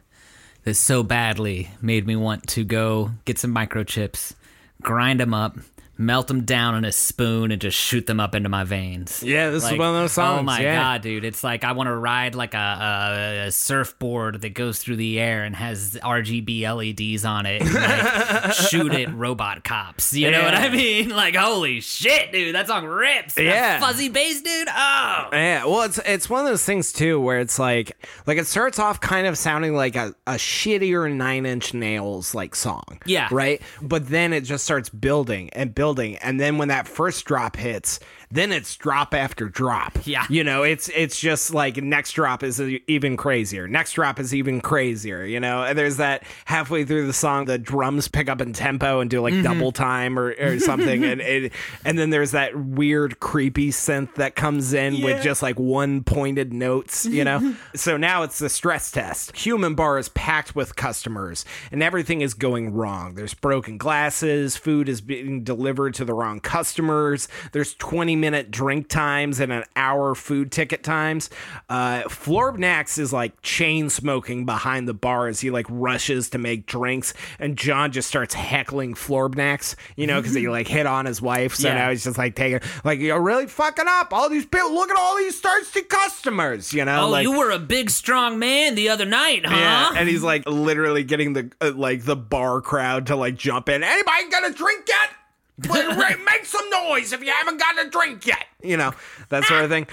that 0.64 0.74
so 0.74 1.02
badly 1.02 1.70
made 1.80 2.06
me 2.06 2.16
want 2.16 2.46
to 2.48 2.64
go 2.64 3.10
get 3.24 3.38
some 3.38 3.54
microchips, 3.54 4.34
grind 4.82 5.20
them 5.20 5.34
up, 5.34 5.56
melt 5.96 6.26
them 6.28 6.44
down 6.44 6.74
in 6.74 6.84
a 6.84 6.92
spoon, 6.92 7.50
and 7.52 7.60
just 7.60 7.76
shoot 7.78 8.06
them 8.06 8.20
up 8.20 8.34
into 8.34 8.48
my 8.48 8.64
veins. 8.64 9.22
Yeah, 9.22 9.50
this 9.50 9.64
is 9.64 9.70
one 9.70 9.88
of 9.88 9.94
those 9.94 10.12
oh 10.18 10.22
songs, 10.22 10.40
Oh 10.40 10.42
my 10.42 10.60
yeah. 10.60 10.74
god, 10.76 11.02
dude! 11.02 11.24
It's 11.24 11.44
like 11.44 11.64
I 11.64 11.72
want 11.72 11.86
to 11.88 11.94
ride 11.96 12.34
like 12.34 12.54
a, 12.54 12.58
a, 12.58 13.46
a 13.46 13.52
surfboard 13.52 14.40
that 14.42 14.50
goes 14.50 14.78
through 14.78 14.96
the 14.96 15.20
air 15.20 15.44
and 15.44 15.54
has 15.56 15.98
RGB 16.02 16.62
LEDs 16.62 17.24
on 17.24 17.46
it, 17.46 17.62
and 17.62 17.72
like 17.74 18.52
shoot 18.70 18.92
it, 18.94 19.08
robot 19.12 19.64
cops. 19.64 20.12
You 20.14 20.30
know 20.30 20.42
what 20.42 20.54
I 20.54 20.68
mean? 20.70 21.08
Like, 21.14 21.36
holy 21.36 21.80
shit, 21.80 22.32
dude! 22.32 22.54
That 22.54 22.66
song 22.66 22.84
rips. 22.86 23.34
That 23.34 23.44
Yeah. 23.44 23.80
fuzzy 23.80 24.08
bass, 24.08 24.40
dude. 24.42 24.68
Oh. 24.68 25.28
Yeah, 25.32 25.64
well, 25.64 25.82
it's 25.82 25.98
it's 26.04 26.28
one 26.28 26.40
of 26.40 26.46
those 26.46 26.64
things 26.64 26.92
too 26.92 27.20
where 27.20 27.38
it's 27.40 27.58
like 27.58 27.96
like 28.26 28.36
it 28.38 28.46
starts 28.46 28.78
off 28.78 29.00
kind 29.00 29.26
of 29.26 29.38
sounding 29.38 29.74
like 29.74 29.94
a, 29.96 30.14
a 30.26 30.32
shittier 30.34 31.10
Nine 31.12 31.46
Inch 31.46 31.72
Nails 31.72 32.34
like 32.34 32.54
song. 32.54 33.00
Yeah. 33.06 33.28
right. 33.30 33.60
But 33.80 34.08
then 34.08 34.32
it 34.32 34.42
just 34.42 34.64
starts 34.64 34.88
building 34.88 35.50
and 35.52 35.74
building, 35.74 35.83
and 36.18 36.40
then 36.40 36.56
when 36.58 36.68
that 36.68 36.88
first 36.88 37.24
drop 37.24 37.56
hits, 37.56 38.00
then 38.34 38.50
it's 38.50 38.74
drop 38.76 39.14
after 39.14 39.48
drop. 39.48 39.96
Yeah. 40.04 40.26
you 40.28 40.42
know, 40.42 40.64
it's 40.64 40.88
it's 40.88 41.20
just 41.20 41.54
like 41.54 41.76
next 41.76 42.12
drop 42.12 42.42
is 42.42 42.60
even 42.60 43.16
crazier. 43.16 43.68
Next 43.68 43.92
drop 43.92 44.18
is 44.18 44.34
even 44.34 44.60
crazier. 44.60 45.24
You 45.24 45.38
know, 45.38 45.62
and 45.62 45.78
there's 45.78 45.98
that 45.98 46.24
halfway 46.44 46.84
through 46.84 47.06
the 47.06 47.12
song, 47.12 47.44
the 47.44 47.58
drums 47.58 48.08
pick 48.08 48.28
up 48.28 48.40
in 48.40 48.52
tempo 48.52 48.98
and 48.98 49.08
do 49.08 49.20
like 49.20 49.34
mm-hmm. 49.34 49.44
double 49.44 49.70
time 49.70 50.18
or, 50.18 50.34
or 50.40 50.58
something, 50.58 51.04
and 51.04 51.20
it, 51.20 51.52
and 51.84 51.96
then 51.96 52.10
there's 52.10 52.32
that 52.32 52.56
weird 52.56 53.20
creepy 53.20 53.70
synth 53.70 54.14
that 54.16 54.34
comes 54.34 54.72
in 54.72 55.00
with 55.00 55.22
just 55.22 55.40
like 55.40 55.58
one 55.58 56.02
pointed 56.02 56.52
notes. 56.52 57.06
You 57.06 57.24
know, 57.24 57.54
so 57.76 57.96
now 57.96 58.24
it's 58.24 58.40
the 58.40 58.48
stress 58.48 58.90
test. 58.90 59.36
Human 59.36 59.76
bar 59.76 59.96
is 59.96 60.08
packed 60.08 60.56
with 60.56 60.74
customers, 60.74 61.44
and 61.70 61.84
everything 61.84 62.20
is 62.20 62.34
going 62.34 62.72
wrong. 62.72 63.14
There's 63.14 63.34
broken 63.34 63.78
glasses, 63.78 64.56
food 64.56 64.88
is 64.88 65.00
being 65.00 65.44
delivered 65.44 65.94
to 65.94 66.04
the 66.04 66.14
wrong 66.14 66.40
customers. 66.40 67.28
There's 67.52 67.74
20 67.74 68.23
minute 68.24 68.50
drink 68.50 68.88
times 68.88 69.38
and 69.38 69.52
an 69.52 69.64
hour 69.76 70.14
food 70.14 70.50
ticket 70.50 70.82
times. 70.82 71.28
Uh, 71.68 72.02
Florbnax 72.04 72.98
is 72.98 73.12
like 73.12 73.40
chain 73.42 73.90
smoking 73.90 74.46
behind 74.46 74.88
the 74.88 74.94
bar 74.94 75.28
as 75.28 75.40
he 75.40 75.50
like 75.50 75.66
rushes 75.68 76.30
to 76.30 76.38
make 76.38 76.64
drinks, 76.66 77.12
and 77.38 77.56
John 77.56 77.92
just 77.92 78.08
starts 78.08 78.32
heckling 78.34 78.94
Florbnax, 78.94 79.74
you 79.96 80.06
know, 80.06 80.20
because 80.20 80.34
he 80.34 80.48
like 80.48 80.66
hit 80.68 80.86
on 80.86 81.04
his 81.04 81.20
wife. 81.20 81.54
So 81.54 81.68
Yeah. 81.68 81.74
now 81.74 81.90
he's 81.90 82.04
just 82.04 82.16
like 82.16 82.34
taking, 82.34 82.60
like, 82.82 82.98
you're 82.98 83.20
really 83.20 83.46
fucking 83.46 83.84
up. 83.86 84.12
All 84.12 84.28
these 84.30 84.46
people, 84.46 84.72
look 84.72 84.90
at 84.90 84.96
all 84.98 85.16
these 85.18 85.38
thirsty 85.40 85.82
customers, 85.82 86.72
you 86.72 86.84
know? 86.84 87.02
Oh, 87.06 87.10
like, 87.10 87.24
you 87.24 87.36
were 87.36 87.50
a 87.50 87.58
big, 87.58 87.90
strong 87.90 88.38
man 88.38 88.74
the 88.74 88.88
other 88.88 89.04
night, 89.04 89.44
huh? 89.44 89.54
yeah, 89.56 89.92
and 89.96 90.08
he's 90.08 90.22
like 90.22 90.48
literally 90.48 91.04
getting 91.04 91.34
the 91.34 91.50
uh, 91.60 91.72
like 91.74 92.04
the 92.04 92.16
bar 92.16 92.60
crowd 92.62 93.06
to 93.08 93.16
like 93.16 93.36
jump 93.36 93.68
in. 93.68 93.82
Anybody 93.84 94.30
got 94.30 94.48
a 94.48 94.52
drink 94.54 94.84
yet? 94.88 95.10
Make 95.58 96.44
some 96.44 96.68
noise 96.70 97.12
if 97.12 97.22
you 97.22 97.32
haven't 97.32 97.58
gotten 97.58 97.86
a 97.86 97.90
drink 97.90 98.26
yet. 98.26 98.46
You 98.62 98.76
know 98.76 98.92
that 99.28 99.44
sort 99.44 99.64
of 99.64 99.70
thing. 99.70 99.86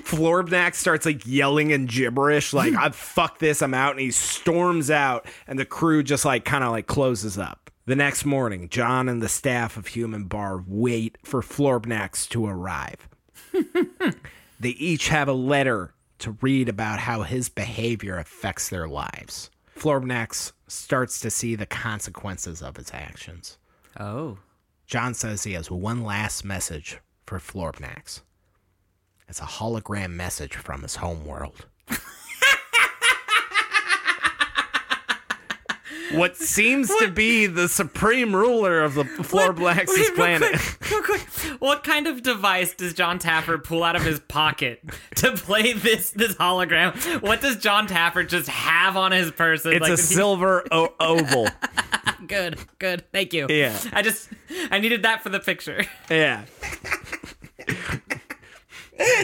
Florbnax 0.00 0.74
starts 0.74 1.06
like 1.06 1.26
yelling 1.26 1.72
and 1.72 1.88
gibberish, 1.88 2.52
like 2.52 2.74
"I 2.74 2.90
fuck 2.90 3.38
this, 3.38 3.62
I'm 3.62 3.74
out," 3.74 3.92
and 3.92 4.00
he 4.00 4.10
storms 4.10 4.90
out, 4.90 5.26
and 5.46 5.58
the 5.58 5.64
crew 5.64 6.02
just 6.02 6.24
like 6.24 6.44
kind 6.44 6.64
of 6.64 6.70
like 6.70 6.86
closes 6.86 7.38
up. 7.38 7.70
The 7.86 7.96
next 7.96 8.24
morning, 8.24 8.68
John 8.68 9.08
and 9.08 9.22
the 9.22 9.28
staff 9.28 9.76
of 9.76 9.86
Human 9.88 10.24
Bar 10.24 10.64
wait 10.66 11.18
for 11.22 11.40
Florbnax 11.40 12.28
to 12.30 12.46
arrive. 12.46 13.08
They 14.58 14.70
each 14.70 15.08
have 15.08 15.28
a 15.28 15.34
letter 15.34 15.92
to 16.18 16.36
read 16.40 16.68
about 16.68 16.98
how 17.00 17.22
his 17.22 17.48
behavior 17.48 18.16
affects 18.16 18.68
their 18.68 18.88
lives. 18.88 19.50
Florbnax 19.76 20.52
starts 20.66 21.20
to 21.20 21.30
see 21.30 21.54
the 21.54 21.66
consequences 21.66 22.62
of 22.62 22.76
his 22.76 22.90
actions. 22.94 23.58
Oh. 24.00 24.38
John 24.86 25.14
says 25.14 25.42
he 25.42 25.54
has 25.54 25.68
one 25.70 26.04
last 26.04 26.44
message 26.44 26.98
for 27.26 27.38
Florbnax. 27.38 28.22
It's 29.28 29.40
a 29.40 29.44
hologram 29.44 30.12
message 30.12 30.54
from 30.54 30.82
his 30.82 30.96
home 30.96 31.24
what 36.12 36.36
seems 36.36 36.94
to 36.96 37.10
be 37.10 37.46
the 37.46 37.68
supreme 37.68 38.34
ruler 38.34 38.80
of 38.82 38.94
the 38.94 39.04
Florbnax's 39.04 39.88
Wait, 39.88 39.98
real 40.08 40.14
planet. 40.14 40.60
quick, 40.60 40.90
real 40.90 41.02
quick. 41.02 41.20
What 41.60 41.84
kind 41.84 42.06
of 42.06 42.22
device 42.22 42.74
does 42.74 42.92
John 42.94 43.18
Taffer 43.18 43.62
pull 43.62 43.82
out 43.82 43.96
of 43.96 44.02
his 44.02 44.20
pocket 44.20 44.82
to 45.16 45.32
play 45.32 45.72
this 45.72 46.10
this 46.10 46.34
hologram? 46.34 47.20
What 47.22 47.40
does 47.40 47.56
John 47.56 47.86
Taffer 47.88 48.26
just 48.28 48.48
have 48.48 48.96
on 48.96 49.12
his 49.12 49.30
person? 49.30 49.72
It's 49.72 49.80
Like, 49.80 49.88
a 49.92 49.96
does 49.96 50.08
he- 50.08 50.14
silver 50.14 50.64
o- 50.70 50.94
oval. 51.00 51.48
Good, 52.26 52.58
good. 52.78 53.04
Thank 53.12 53.32
you. 53.34 53.46
Yeah. 53.48 53.78
I 53.92 54.02
just 54.02 54.28
I 54.70 54.78
needed 54.78 55.02
that 55.02 55.22
for 55.22 55.28
the 55.28 55.40
picture. 55.40 55.84
Yeah. 56.10 56.44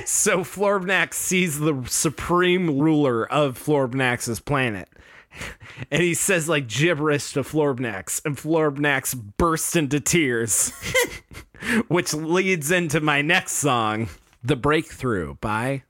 so 0.04 0.40
Florbnax 0.40 1.14
sees 1.14 1.58
the 1.58 1.82
supreme 1.88 2.78
ruler 2.78 3.30
of 3.30 3.58
Florbnax's 3.58 4.40
planet. 4.40 4.88
And 5.90 6.02
he 6.02 6.14
says 6.14 6.48
like 6.48 6.68
gibberish 6.68 7.32
to 7.32 7.42
Florbnax, 7.42 8.24
and 8.24 8.36
Florbnax 8.36 9.20
bursts 9.36 9.74
into 9.74 10.00
tears. 10.00 10.72
which 11.88 12.12
leads 12.14 12.70
into 12.70 13.00
my 13.00 13.22
next 13.22 13.52
song, 13.52 14.08
The 14.42 14.56
Breakthrough 14.56 15.36
by 15.40 15.84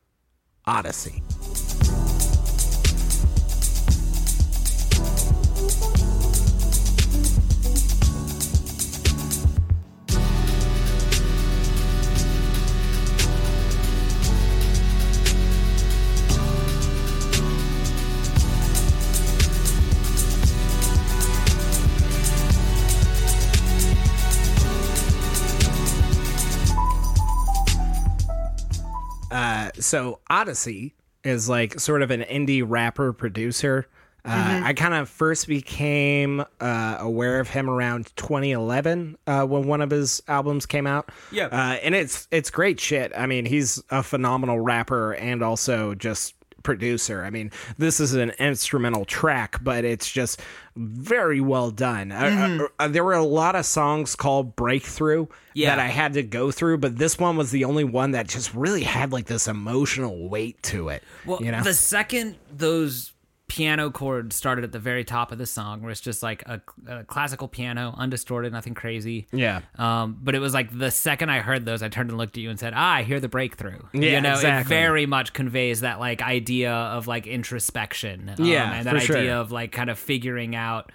Oddisee. 0.67 1.23
So 29.83 30.21
Oddisee 30.31 30.93
is 31.25 31.49
like 31.49 31.79
sort 31.79 32.03
of 32.03 32.11
an 32.11 32.23
indie 32.23 32.65
rapper 32.67 33.13
producer. 33.13 33.87
Uh, 34.25 34.61
I 34.65 34.73
kind 34.75 34.95
of 34.95 35.09
first 35.09 35.49
became 35.49 36.45
uh, 36.61 36.97
aware 37.01 37.41
of 37.41 37.49
him 37.49 37.69
around 37.69 38.15
2011 38.15 39.19
uh, 39.27 39.45
when 39.45 39.67
one 39.67 39.81
of 39.81 39.91
his 39.91 40.23
albums 40.29 40.65
came 40.65 40.87
out. 40.87 41.11
Yeah. 41.33 41.47
uh, 41.47 41.79
and 41.83 41.93
it's 41.95 42.29
it's 42.31 42.49
great 42.49 42.79
shit. 42.79 43.13
I 43.17 43.27
mean, 43.27 43.47
he's 43.47 43.83
a 43.91 44.03
phenomenal 44.03 44.61
rapper 44.61 45.15
and 45.15 45.43
also 45.43 45.95
just 45.97 46.35
producer. 46.63 47.25
I 47.25 47.31
mean, 47.31 47.51
this 47.79 48.01
is 48.01 48.15
an 48.15 48.31
instrumental 48.39 49.05
track, 49.05 49.59
but 49.63 49.85
it's 49.85 50.11
just 50.11 50.41
very 50.77 51.41
well 51.41 51.71
done. 51.71 52.13
Uh, 52.13 52.59
uh, 52.79 52.85
uh, 52.85 52.89
there 52.89 53.05
were 53.05 53.13
a 53.15 53.23
lot 53.25 53.55
of 53.57 53.67
songs 53.67 54.17
called 54.17 54.57
Breakthrough 54.57 55.27
Yeah. 55.55 55.71
that 55.75 55.79
I 55.79 55.89
had 55.89 56.15
to 56.15 56.23
go 56.23 56.51
through, 56.51 56.79
but 56.79 56.97
this 56.97 57.19
one 57.19 57.37
was 57.37 57.51
the 57.51 57.65
only 57.65 57.85
one 57.85 58.13
that 58.13 58.29
just 58.29 58.55
really 58.55 58.83
had 58.83 59.13
like 59.13 59.27
this 59.27 59.49
emotional 59.49 60.29
weight 60.29 60.63
to 60.65 60.89
it. 60.89 61.03
Well, 61.27 61.43
you 61.43 61.53
know, 61.53 61.63
the 61.63 61.75
second 61.75 62.37
those 62.51 63.12
piano 63.53 63.91
chord 63.91 64.33
started 64.33 64.65
at 64.65 64.73
the 64.73 64.79
very 64.79 65.05
top 65.05 65.31
of 65.31 65.37
the 65.37 65.45
song, 65.45 65.83
where 65.83 65.91
it's 65.91 66.01
just 66.01 66.23
like 66.23 66.43
a, 66.47 66.63
a 66.89 67.05
classical 67.05 67.49
piano, 67.49 67.95
undistorted, 67.99 68.51
nothing 68.51 68.73
crazy. 68.73 69.27
Yeah. 69.31 69.61
Um, 69.77 70.17
but 70.23 70.35
it 70.35 70.39
was 70.39 70.55
like 70.55 70.77
the 70.77 70.91
second 70.91 71.29
I 71.29 71.41
heard 71.41 71.67
those, 71.67 71.83
I 71.83 71.91
turned 71.91 72.09
and 72.09 72.17
looked 72.17 72.39
at 72.39 72.43
you 72.43 72.49
and 72.49 72.59
said, 72.59 72.73
"Ah, 72.75 72.95
I 72.95 73.03
hear 73.03 73.21
the 73.21 73.29
breakthrough." 73.29 73.79
Yeah, 73.93 74.13
you 74.13 74.21
know, 74.23 74.33
exactly. 74.37 74.75
it 74.75 74.81
very 74.81 75.05
much 75.05 75.35
conveys 75.35 75.83
that 75.83 76.01
like 76.01 76.23
idea 76.23 76.73
of 76.73 77.07
like 77.07 77.27
introspection. 77.27 78.31
um, 78.39 78.43
Yeah, 78.43 78.73
and 78.73 78.87
that 78.87 79.03
for 79.03 79.13
idea 79.19 79.33
sure. 79.33 79.35
of 79.35 79.53
like 79.53 79.71
kind 79.71 79.91
of 79.91 79.99
figuring 79.99 80.57
out 80.57 80.91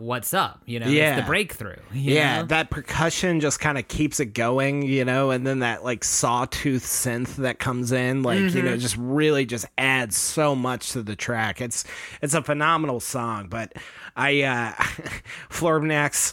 what's 0.00 0.32
up. 0.34 0.62
You 0.66 0.80
know, 0.80 0.88
Yeah. 0.88 1.16
it's 1.16 1.20
the 1.22 1.26
breakthrough. 1.26 1.76
yeah, 1.92 2.40
know? 2.40 2.46
that 2.46 2.70
percussion 2.70 3.38
just 3.40 3.60
kind 3.60 3.76
of 3.78 3.86
keeps 3.86 4.18
it 4.18 4.32
going, 4.34 4.82
you 4.82 5.04
know, 5.04 5.30
and 5.30 5.46
then 5.46 5.58
that 5.60 5.84
like 5.84 6.02
sawtooth 6.04 6.84
synth 6.84 7.36
that 7.36 7.58
comes 7.58 7.92
in, 7.92 8.22
like 8.22 8.38
you 8.38 8.62
know, 8.62 8.76
just 8.76 8.96
really 8.96 9.44
just 9.46 9.66
adds 9.78 10.16
so 10.16 10.54
much 10.56 10.92
to 10.92 11.02
the 11.02 11.14
track. 11.16 11.60
It's 11.60 11.84
it's 12.22 12.34
a 12.34 12.42
phenomenal 12.42 13.00
song, 13.00 13.48
but 13.48 13.74
I 14.16 14.42
uh 14.42 14.72
Florbnax, 15.50 16.32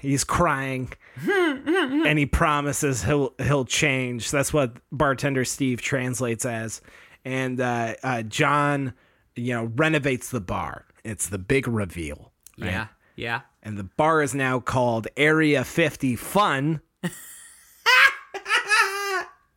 he's 0.00 0.24
crying. 0.24 0.92
and 1.30 2.18
he 2.18 2.24
promises 2.26 3.02
he'll 3.02 3.34
he'll 3.42 3.64
change. 3.64 4.30
That's 4.30 4.52
what 4.52 4.76
bartender 4.92 5.44
Steve 5.44 5.82
translates 5.82 6.44
as. 6.46 6.80
And 7.24 7.60
uh, 7.60 7.94
uh, 8.02 8.22
John, 8.22 8.94
you 9.36 9.52
know, 9.52 9.64
renovates 9.76 10.30
the 10.30 10.40
bar. 10.40 10.86
It's 11.04 11.28
the 11.28 11.36
big 11.38 11.68
reveal. 11.68 12.32
right? 12.58 12.70
yeah, 12.70 12.86
yeah. 13.20 13.40
and 13.62 13.76
the 13.78 13.84
bar 13.84 14.22
is 14.22 14.34
now 14.34 14.60
called 14.60 15.06
Area 15.16 15.64
50 15.64 16.16
Fun. 16.16 16.80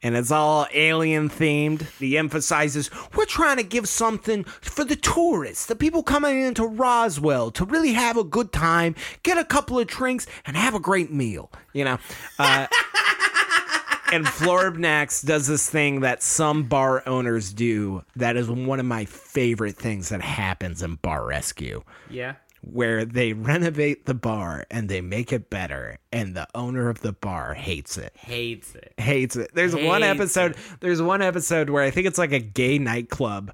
and 0.04 0.16
it's 0.16 0.32
all 0.32 0.68
alien 0.74 1.30
themed. 1.30 1.88
He 1.98 2.18
emphasizes 2.18 2.90
we're 3.16 3.26
trying 3.26 3.58
to 3.58 3.64
give 3.64 3.88
something 3.88 4.44
for 4.44 4.84
the 4.84 4.98
tourists, 4.98 5.66
the 5.66 5.76
people 5.76 6.04
coming 6.04 6.42
into 6.42 6.66
Roswell 6.66 7.52
to 7.52 7.66
really 7.66 7.94
have 7.94 8.18
a 8.18 8.24
good 8.24 8.52
time, 8.52 8.96
get 9.24 9.38
a 9.38 9.46
couple 9.46 9.80
of 9.80 9.88
drinks, 9.88 10.28
and 10.46 10.58
have 10.58 10.76
a 10.76 10.80
great 10.80 11.12
meal. 11.12 11.52
You 11.72 11.86
know? 11.86 11.98
Uh, 12.38 12.68
and 14.12 14.26
Florbnax 14.26 15.26
does 15.26 15.48
this 15.48 15.70
thing 15.70 16.02
that 16.02 16.22
some 16.22 16.64
bar 16.64 17.02
owners 17.08 17.54
do 17.54 18.04
that 18.18 18.36
is 18.36 18.50
one 18.50 18.80
of 18.80 18.86
my 18.86 19.06
favorite 19.06 19.78
things 19.78 20.10
that 20.10 20.22
happens 20.22 20.84
in 20.84 20.96
Bar 20.96 21.26
Rescue 21.26 21.84
Yeah. 22.10 22.34
Where 22.64 23.06
they 23.06 23.34
renovate 23.34 24.06
the 24.06 24.14
bar 24.14 24.66
and 24.72 24.88
they 24.88 25.02
make 25.02 25.34
it 25.34 25.50
better 25.50 25.98
and 26.12 26.36
the 26.36 26.48
owner 26.56 26.90
of 26.90 27.02
the 27.02 27.12
bar 27.12 27.54
hates 27.54 27.98
it. 27.98 28.14
Hates 28.16 28.74
it. 28.76 28.94
hates 28.98 29.36
it. 29.36 29.52
There's 29.54 29.76
one 29.76 30.02
Hates 30.02 30.20
episode 30.20 30.56
there's 30.80 31.02
one 31.02 31.22
episode 31.22 31.70
where 31.70 31.84
i 31.84 31.92
think 31.92 32.08
it's 32.08 32.18
like 32.18 32.32
a 32.32 32.40
gay 32.40 32.78
nightclub 32.78 33.52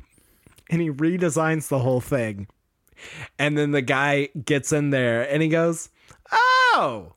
and 0.69 0.81
he 0.81 0.91
redesigns 0.91 1.67
the 1.67 1.79
whole 1.79 2.01
thing. 2.01 2.47
And 3.37 3.57
then 3.57 3.71
the 3.71 3.81
guy 3.81 4.29
gets 4.45 4.71
in 4.71 4.89
there 4.89 5.29
and 5.29 5.41
he 5.41 5.49
goes 5.49 5.89
oh 6.71 7.13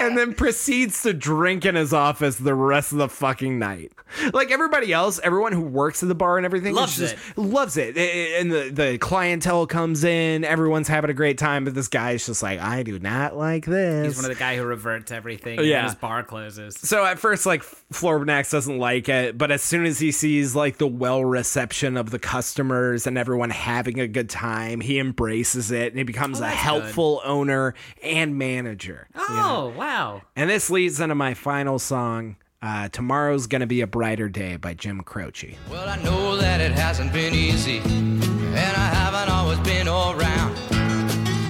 and 0.00 0.16
then 0.16 0.34
proceeds 0.34 1.02
to 1.02 1.12
drink 1.12 1.64
in 1.64 1.74
his 1.74 1.92
office 1.92 2.36
the 2.36 2.54
rest 2.54 2.92
of 2.92 2.98
the 2.98 3.08
fucking 3.08 3.58
night. 3.58 3.92
Like 4.32 4.50
everybody 4.50 4.92
else, 4.92 5.20
everyone 5.22 5.52
who 5.52 5.60
works 5.60 6.02
at 6.02 6.08
the 6.08 6.14
bar 6.16 6.36
and 6.36 6.44
everything 6.44 6.74
Loves 6.74 6.96
just- 6.96 7.14
it. 7.14 7.38
Loves 7.38 7.76
it. 7.76 7.96
And 7.96 8.50
the, 8.50 8.70
the 8.70 8.98
clientele 8.98 9.66
comes 9.68 10.02
in, 10.02 10.44
everyone's 10.44 10.88
having 10.88 11.10
a 11.10 11.14
great 11.14 11.38
time, 11.38 11.64
but 11.64 11.74
this 11.74 11.86
guy's 11.88 12.26
just 12.26 12.42
like, 12.42 12.58
I 12.58 12.82
do 12.82 12.98
not 12.98 13.36
like 13.36 13.66
this. 13.66 14.06
He's 14.06 14.16
one 14.16 14.24
of 14.30 14.36
the 14.36 14.40
guy 14.40 14.56
who 14.56 14.64
reverts 14.64 15.12
everything. 15.12 15.60
Yeah. 15.62 15.84
his 15.84 15.94
bar 15.94 16.22
closes. 16.24 16.76
so 16.78 17.04
at 17.04 17.18
first, 17.20 17.46
like 17.46 17.62
Florbnax 17.92 18.50
doesn't 18.50 18.78
like 18.78 19.08
it, 19.08 19.38
but 19.38 19.50
as 19.52 19.62
soon 19.62 19.86
as 19.86 19.98
he 20.00 20.10
sees 20.12 20.54
like 20.56 20.78
the 20.78 20.88
well 20.88 21.24
reception 21.24 21.96
of 21.96 22.10
the 22.10 22.18
customers 22.18 23.06
and 23.06 23.16
everyone 23.16 23.50
having 23.50 24.00
a 24.00 24.08
good 24.08 24.28
time, 24.28 24.80
he 24.80 24.98
embraces 24.98 25.70
it 25.70 25.92
and 25.92 25.98
he 25.98 26.04
becomes 26.04 26.40
Oh, 26.40 26.44
a 26.44 26.48
helpful 26.48 27.20
owner 27.24 27.74
and 28.02 28.36
manager. 28.36 29.06
you 29.14 29.34
know? 29.36 29.72
Wow, 29.80 29.86
Wow. 29.86 30.22
And 30.36 30.50
this 30.50 30.68
leads 30.68 31.00
into 31.00 31.14
my 31.14 31.32
final 31.32 31.78
song. 31.78 32.36
Uh, 32.60 32.90
Tomorrow's 32.90 33.46
Gonna 33.46 33.66
Be 33.66 33.80
a 33.80 33.86
Brighter 33.86 34.28
Day 34.28 34.56
by 34.56 34.74
Jim 34.74 35.00
Croce. 35.00 35.56
Well, 35.70 35.88
I 35.88 35.96
know 36.02 36.36
that 36.36 36.60
it 36.60 36.72
hasn't 36.72 37.14
been 37.14 37.34
easy, 37.34 37.78
and 37.78 38.76
I 38.76 38.88
haven't 39.00 39.32
always 39.32 39.58
been 39.60 39.88
around 39.88 40.54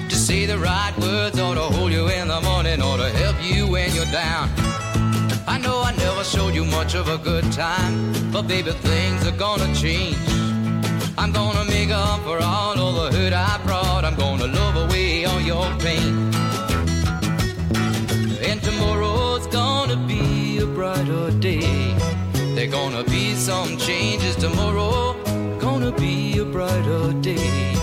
to 0.08 0.14
say 0.14 0.46
the 0.46 0.58
right 0.58 0.96
words 0.98 1.40
or 1.40 1.56
to 1.56 1.60
hold 1.60 1.90
you 1.90 2.06
in 2.06 2.28
the 2.28 2.40
morning 2.42 2.80
or 2.80 2.98
to 2.98 3.10
help 3.10 3.36
you 3.42 3.66
when 3.66 3.92
you're 3.96 4.12
down. 4.12 4.48
I 5.48 5.58
know 5.58 5.82
I 5.82 5.92
never 5.96 6.22
showed 6.22 6.54
you 6.54 6.64
much 6.64 6.94
of 6.94 7.08
a 7.08 7.18
good 7.18 7.50
time, 7.50 8.12
but 8.30 8.42
baby, 8.46 8.70
things 8.70 9.26
are 9.26 9.36
gonna 9.36 9.74
change. 9.74 10.16
I'm 11.18 11.32
gonna 11.32 11.64
make 11.64 11.90
up 11.90 12.20
for 12.20 12.38
all 12.40 12.78
of 12.78 13.12
the 13.12 13.18
hurt 13.18 13.32
I 13.32 13.60
brought. 13.66 14.04
I'm 14.04 14.14
gonna 14.14 14.46
love 14.46 14.76
away 14.76 15.24
all 15.24 15.40
your 15.40 15.66
pain. 15.80 16.30
Tomorrow's 18.80 19.46
gonna 19.48 19.96
be 20.06 20.56
a 20.56 20.64
brighter 20.64 21.30
day. 21.32 21.94
There 22.54 22.66
gonna 22.66 23.04
be 23.04 23.34
some 23.34 23.76
changes 23.76 24.36
tomorrow. 24.36 25.12
Gonna 25.58 25.92
be 25.92 26.38
a 26.38 26.46
brighter 26.46 27.12
day. 27.20 27.74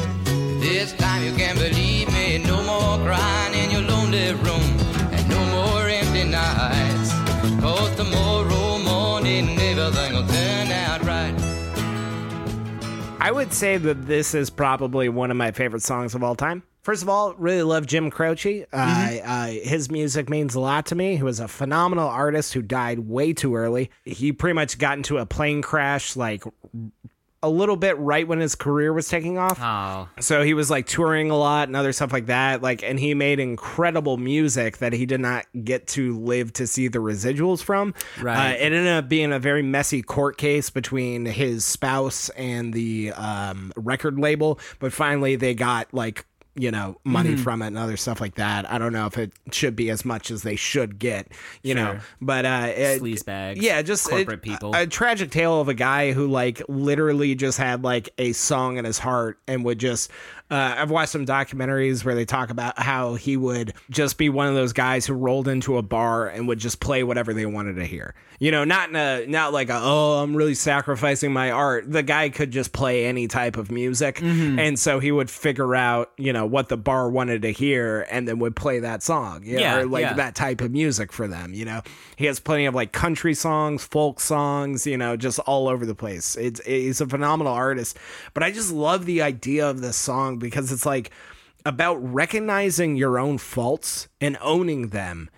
This 0.60 0.94
time 0.94 1.22
you 1.24 1.34
can 1.34 1.56
believe 1.56 2.12
me. 2.12 2.40
No 2.40 2.58
more 2.64 2.98
crying 3.06 3.54
in 3.54 3.70
your 3.70 3.84
lonely 3.84 4.34
room. 4.46 4.70
And 5.14 5.30
no 5.30 5.42
more 5.56 5.88
empty 5.88 6.24
nights. 6.24 7.12
Cause 7.62 7.96
tomorrow 7.96 8.80
morning 8.80 9.50
everything 9.62 10.17
I 13.28 13.32
would 13.32 13.52
say 13.52 13.76
that 13.76 14.08
this 14.08 14.34
is 14.34 14.50
probably 14.50 15.10
one 15.10 15.32
of 15.32 15.36
my 15.36 15.52
favorite 15.52 15.84
songs 15.84 16.16
of 16.16 16.24
all 16.24 16.34
time. 16.34 16.64
First 16.82 17.04
of 17.04 17.10
all, 17.10 17.34
really 17.34 17.62
love 17.62 17.86
Jim 17.86 18.10
Croce. 18.10 18.66
Uh, 18.72 18.76
uh, 19.22 19.48
his 19.48 19.92
music 19.92 20.30
means 20.30 20.56
a 20.56 20.62
lot 20.62 20.86
to 20.86 20.96
me. 20.96 21.18
He 21.18 21.24
was 21.24 21.42
a 21.42 21.50
phenomenal 21.50 22.08
artist 22.08 22.54
who 22.54 22.62
died 22.62 23.00
way 23.00 23.34
too 23.34 23.58
early. 23.58 23.92
He 24.06 24.32
pretty 24.32 24.54
much 24.54 24.78
got 24.78 24.96
into 24.96 25.18
a 25.18 25.26
plane 25.26 25.62
crash 25.62 26.16
like 26.16 26.46
a 27.44 27.50
little 27.50 27.76
bit 27.76 27.98
right 28.00 28.28
when 28.28 28.40
his 28.40 28.56
career 28.56 28.92
was 28.92 29.08
taking 29.08 29.38
off. 29.38 29.60
Oh. 29.62 30.10
So 30.20 30.42
he 30.42 30.54
was 30.54 30.72
like 30.72 30.88
touring 30.88 31.30
a 31.30 31.38
lot 31.38 31.68
and 31.68 31.76
other 31.76 31.94
stuff 31.94 32.12
like 32.12 32.26
that. 32.28 32.62
Like, 32.62 32.84
and 32.84 33.00
he 33.00 33.14
made 33.14 33.40
incredible 33.40 34.18
music 34.18 34.78
that 34.78 34.94
he 34.94 35.06
did 35.06 35.22
not 35.22 35.46
get 35.64 35.88
to 35.90 36.18
live 36.18 36.52
to 36.54 36.66
see 36.66 36.88
the 36.88 37.00
residuals 37.00 37.62
from. 37.62 37.94
Right. 38.20 38.54
Uh, 38.54 38.56
it 38.56 38.74
ended 38.74 38.88
up 38.88 39.08
being 39.08 39.32
a 39.32 39.40
very 39.40 39.62
messy 39.62 40.02
court 40.02 40.38
case 40.38 40.70
between 40.70 41.26
his 41.26 41.64
spouse 41.64 42.30
and 42.30 42.74
the 42.74 43.12
um, 43.12 43.72
record 43.76 44.20
label. 44.20 44.60
But 44.80 44.92
finally, 44.92 45.36
they 45.36 45.54
got 45.54 45.94
like 45.94 46.26
you 46.60 46.72
know 46.72 47.00
money 47.04 47.36
from 47.36 47.62
it 47.62 47.68
and 47.68 47.78
other 47.78 47.98
stuff 47.98 48.20
like 48.20 48.36
that. 48.36 48.70
I 48.70 48.78
don't 48.78 48.92
know 48.94 49.06
if 49.06 49.18
it 49.18 49.32
should 49.52 49.76
be 49.76 49.90
as 49.90 50.04
much 50.04 50.32
as 50.32 50.42
they 50.42 50.56
should 50.56 50.98
get. 51.00 51.28
You 51.62 51.76
know, 51.76 52.00
but 52.20 52.46
uh, 52.46 52.74
it, 52.76 53.02
Sleazebags, 53.02 53.62
Yeah, 53.62 53.82
just 53.84 54.10
corporate 54.10 54.40
it- 54.40 54.42
people. 54.42 54.76
A, 54.76 54.82
a 54.84 54.88
tragic 54.88 55.32
tale 55.32 55.62
of 55.62 55.68
a 55.70 55.74
guy 55.74 56.12
who 56.14 56.28
like 56.28 56.62
literally 56.68 57.36
just 57.36 57.58
had 57.58 57.84
like 57.84 58.10
a 58.18 58.32
song 58.34 58.78
in 58.78 58.86
his 58.86 58.98
heart 59.00 59.40
and 59.48 59.64
would 59.66 59.80
just 59.80 60.10
uh, 60.50 60.76
I've 60.78 60.90
watched 60.92 61.12
some 61.12 61.26
documentaries 61.26 62.06
where 62.06 62.16
they 62.16 62.26
talk 62.26 62.50
about 62.50 62.80
how 62.80 63.16
he 63.16 63.36
would 63.36 63.74
just 63.90 64.18
be 64.18 64.30
one 64.30 64.48
of 64.48 64.56
those 64.56 64.74
guys 64.74 65.06
who 65.06 65.14
rolled 65.14 65.48
into 65.48 65.78
a 65.78 65.82
bar 65.82 66.28
and 66.28 66.48
would 66.48 66.60
just 66.60 66.80
play 66.80 67.04
whatever 67.04 67.34
they 67.34 67.46
wanted 67.46 67.76
to 67.76 67.86
hear. 67.86 68.16
You 68.40 68.52
know, 68.52 68.64
not 68.64 68.90
in 68.90 68.96
a 68.96 69.26
not 69.26 69.52
like 69.52 69.70
a, 69.70 69.80
oh 69.82 70.22
I'm 70.22 70.36
really 70.36 70.54
sacrificing 70.54 71.34
my 71.34 71.50
art. 71.52 71.92
The 71.92 72.04
guy 72.04 72.30
could 72.30 72.52
just 72.52 72.72
play 72.72 73.06
any 73.08 73.28
type 73.28 73.58
of 73.58 73.72
music, 73.72 74.18
Mm-hmm. 74.18 74.60
and 74.60 74.78
so 74.80 75.00
he 75.00 75.12
would 75.12 75.30
figure 75.30 75.76
out 75.76 76.12
you 76.18 76.32
know 76.34 76.46
what 76.46 76.70
the 76.70 76.78
bar 76.78 77.10
wanted 77.10 77.42
to 77.42 77.52
hear 77.52 78.06
and 78.12 78.28
then 78.28 78.38
would 78.40 78.56
play 78.56 78.80
that 78.80 79.02
song. 79.04 79.44
You 79.44 79.56
know, 79.56 79.62
Yeah, 79.62 79.78
or 79.80 79.86
like 79.88 80.02
yeah. 80.04 80.14
that 80.14 80.36
type 80.36 80.62
of 80.62 80.72
music 80.72 81.12
for 81.12 81.28
them. 81.28 81.54
You 81.54 81.66
know, 81.66 81.82
he 82.16 82.26
has 82.26 82.40
plenty 82.40 82.68
of 82.68 82.76
like 82.76 82.92
country 82.92 83.34
songs, 83.34 83.84
folk 83.84 84.20
songs. 84.20 84.86
You 84.86 84.98
know, 84.98 85.18
just 85.18 85.40
all 85.40 85.68
over 85.68 85.86
the 85.86 85.96
place. 85.96 86.36
It's 86.36 86.64
he's 86.64 87.02
a 87.02 87.08
phenomenal 87.08 87.54
artist. 87.54 87.98
But 88.36 88.44
I 88.44 88.52
just 88.52 88.72
love 88.72 89.06
the 89.08 89.24
idea 89.24 89.68
of 89.68 89.82
this 89.82 89.98
song 89.98 90.37
because 90.38 90.72
it's 90.72 90.86
like 90.86 91.12
about 91.66 91.96
recognizing 91.96 92.96
your 92.96 93.20
own 93.20 93.38
faults 93.38 94.08
and 94.22 94.38
owning 94.40 94.90
them 94.90 95.30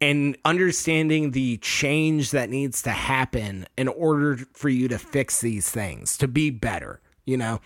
and 0.00 0.36
understanding 0.44 1.30
the 1.30 1.58
change 1.58 2.32
that 2.32 2.50
needs 2.50 2.82
to 2.82 2.90
happen 2.90 3.66
in 3.76 3.86
order 3.86 4.36
for 4.52 4.68
you 4.68 4.88
to 4.88 4.98
fix 4.98 5.40
these 5.40 5.70
things 5.70 6.16
to 6.18 6.26
be 6.26 6.50
better 6.50 7.00
you 7.26 7.36
know? 7.36 7.60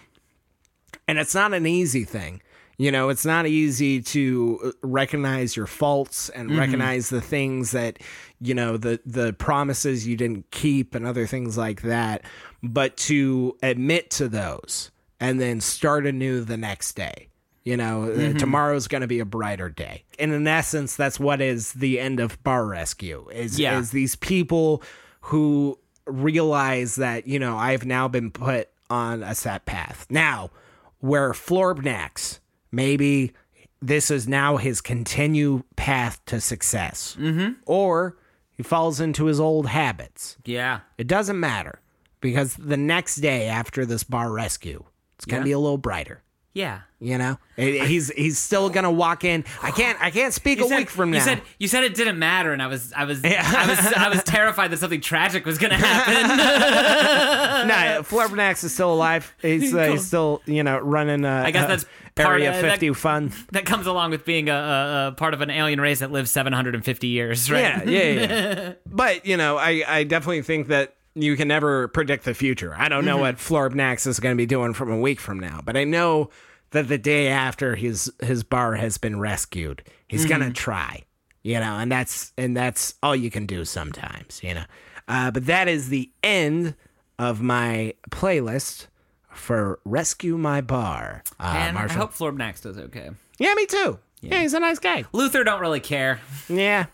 And 1.08 1.18
it's 1.18 1.34
not 1.34 1.54
an 1.54 1.66
easy 1.66 2.04
thing 2.04 2.42
you 2.76 2.90
know? 2.90 3.08
It's 3.08 3.24
not 3.24 3.46
easy 3.46 4.02
to 4.02 4.60
uh, 4.64 4.70
recognize 4.82 5.56
your 5.56 5.66
faults 5.66 6.28
and 6.28 6.56
recognize 6.58 7.08
the 7.08 7.20
things 7.20 7.70
that 7.70 7.98
you 8.40 8.54
know 8.54 8.76
the 8.76 9.00
the 9.06 9.32
promises 9.32 10.06
you 10.06 10.16
didn't 10.16 10.50
keep 10.50 10.94
and 10.94 11.06
other 11.06 11.26
things 11.26 11.56
like 11.56 11.82
that 11.82 12.22
but 12.62 12.96
to 12.96 13.56
admit 13.62 14.10
to 14.10 14.28
those 14.28 14.90
and 15.28 15.40
then 15.40 15.60
start 15.60 16.06
anew 16.06 16.40
the 16.44 16.56
next 16.56 16.94
day 16.94 17.28
you 17.64 17.76
know 17.76 18.04
uh, 18.10 18.32
tomorrow's 18.38 18.88
going 18.88 19.00
to 19.00 19.06
be 19.06 19.20
a 19.20 19.24
brighter 19.24 19.68
day 19.68 20.04
and 20.18 20.32
in 20.32 20.46
essence 20.46 20.96
that's 20.96 21.18
what 21.18 21.40
is 21.40 21.72
the 21.72 21.98
end 21.98 22.20
of 22.20 22.42
bar 22.42 22.66
rescue 22.66 23.26
is 23.32 23.58
Yeah. 23.58 23.78
is 23.78 23.90
these 23.90 24.16
people 24.16 24.82
who 25.22 25.78
realize 26.06 26.96
that 26.96 27.26
you 27.26 27.38
know 27.38 27.56
I've 27.56 27.86
now 27.86 28.08
been 28.08 28.30
put 28.30 28.68
on 28.90 29.22
a 29.22 29.34
set 29.34 29.64
path. 29.64 30.06
Now, 30.10 30.50
where 30.98 31.32
Florbnax, 31.32 32.40
maybe 32.70 33.32
this 33.80 34.10
is 34.10 34.28
now 34.28 34.58
his 34.58 34.80
continue 34.82 35.62
path 35.76 36.20
to 36.26 36.40
success, 36.40 37.16
mm-hmm. 37.18 37.54
or 37.66 38.18
he 38.52 38.62
falls 38.62 39.00
into 39.00 39.24
his 39.24 39.40
old 39.40 39.66
habits. 39.68 40.36
Yeah. 40.44 40.80
It 40.98 41.06
doesn't 41.06 41.40
matter 41.40 41.80
because 42.20 42.54
the 42.56 42.76
next 42.76 43.16
day 43.16 43.46
after 43.48 43.86
this 43.86 44.04
bar 44.04 44.30
rescue, 44.30 44.84
it's 45.24 45.30
gonna 45.30 45.40
Yeah. 45.40 45.44
be 45.44 45.52
a 45.52 45.58
little 45.58 45.78
brighter. 45.78 46.20
Yeah. 46.52 46.80
You 47.00 47.18
know, 47.18 47.36
he's 47.56 48.10
he's 48.12 48.38
still 48.38 48.70
gonna 48.70 48.90
walk 48.90 49.24
in. 49.24 49.44
I 49.62 49.72
can't 49.72 50.00
I 50.00 50.10
can't 50.10 50.32
speak 50.32 50.60
a 50.60 50.66
week 50.66 50.88
from 50.88 51.10
now. 51.10 51.18
you 51.18 51.22
said 51.24 51.42
you 51.58 51.68
said 51.68 51.82
it 51.84 51.94
didn't 51.94 52.18
matter, 52.18 52.52
and 52.52 52.62
I 52.62 52.66
was 52.68 52.92
I 52.96 53.04
was 53.04 53.22
I 53.24 53.66
was 53.66 53.78
I 53.94 54.08
was 54.08 54.22
terrified 54.22 54.70
that 54.70 54.78
something 54.78 55.00
tragic 55.00 55.44
was 55.44 55.58
going 55.58 55.72
to 55.72 55.76
happen. 55.76 56.28
no, 57.68 58.02
Florbnax 58.04 58.62
is 58.64 58.72
still 58.72 58.92
alive. 58.92 59.34
He's 59.42 59.74
uh, 59.74 59.88
he's 59.90 60.06
still 60.06 60.40
you 60.46 60.62
know 60.62 60.78
running. 60.78 61.24
Uh, 61.24 61.42
I 61.44 61.50
guess 61.50 61.64
uh, 61.64 61.68
that's 61.68 61.84
part 62.14 62.40
Area 62.40 62.54
of- 62.54 62.62
that- 62.62 62.70
50 62.78 62.92
fun. 62.94 63.32
that 63.52 63.66
comes 63.66 63.86
along 63.86 64.10
with 64.12 64.24
being 64.24 64.48
a, 64.48 64.54
a, 64.54 65.08
a 65.08 65.12
part 65.12 65.34
of 65.34 65.40
an 65.40 65.50
alien 65.50 65.80
race 65.80 65.98
that 65.98 66.12
lives 66.12 66.30
750 66.30 67.06
years, 67.08 67.50
right? 67.50 67.60
Yeah, 67.60 67.82
yeah, 67.84 68.02
yeah. 68.12 68.72
but 68.86 69.26
you 69.26 69.36
know, 69.36 69.56
I 69.58 69.82
I 69.86 70.04
definitely 70.04 70.42
think 70.42 70.68
that 70.68 70.94
you 71.14 71.36
can 71.36 71.48
never 71.48 71.88
predict 71.88 72.24
the 72.24 72.34
future. 72.34 72.74
I 72.76 72.88
don't 72.88 73.04
know 73.04 73.18
what 73.18 73.36
Florbnax 73.36 74.06
is 74.06 74.18
going 74.20 74.34
to 74.34 74.36
be 74.36 74.46
doing 74.46 74.74
from 74.74 74.90
a 74.90 74.98
week 74.98 75.20
from 75.20 75.38
now, 75.38 75.60
but 75.64 75.76
I 75.76 75.84
know 75.84 76.30
that 76.70 76.88
the 76.88 76.98
day 76.98 77.28
after 77.28 77.76
his 77.76 78.12
his 78.20 78.42
bar 78.42 78.74
has 78.74 78.98
been 78.98 79.20
rescued, 79.20 79.82
he's 80.08 80.26
gonna 80.26 80.52
try. 80.52 81.02
You 81.42 81.60
know, 81.60 81.76
and 81.78 81.92
that's 81.92 82.32
and 82.38 82.56
that's 82.56 82.94
all 83.02 83.14
you 83.14 83.30
can 83.30 83.46
do 83.46 83.64
sometimes. 83.64 84.40
You 84.42 84.54
know, 84.54 84.64
uh, 85.06 85.30
but 85.30 85.46
that 85.46 85.68
is 85.68 85.88
the 85.88 86.10
end 86.22 86.74
of 87.18 87.40
my 87.42 87.94
playlist 88.10 88.86
for 89.30 89.78
Rescue 89.84 90.36
My 90.38 90.60
Bar. 90.60 91.22
Uh, 91.38 91.42
And 91.56 91.76
I 91.78 91.80
Marshall. 91.82 91.98
hope 92.00 92.12
Florbnax 92.14 92.62
does 92.62 92.78
okay. 92.78 93.10
yeah, 93.38 93.54
me 93.54 93.66
too. 93.66 93.98
Yeah. 94.20 94.40
he's 94.40 94.54
a 94.54 94.60
nice 94.60 94.78
guy. 94.78 95.04
Luther 95.12 95.44
don't 95.44 95.60
really 95.60 95.80
care. 95.80 96.20
Yeah. 96.48 96.86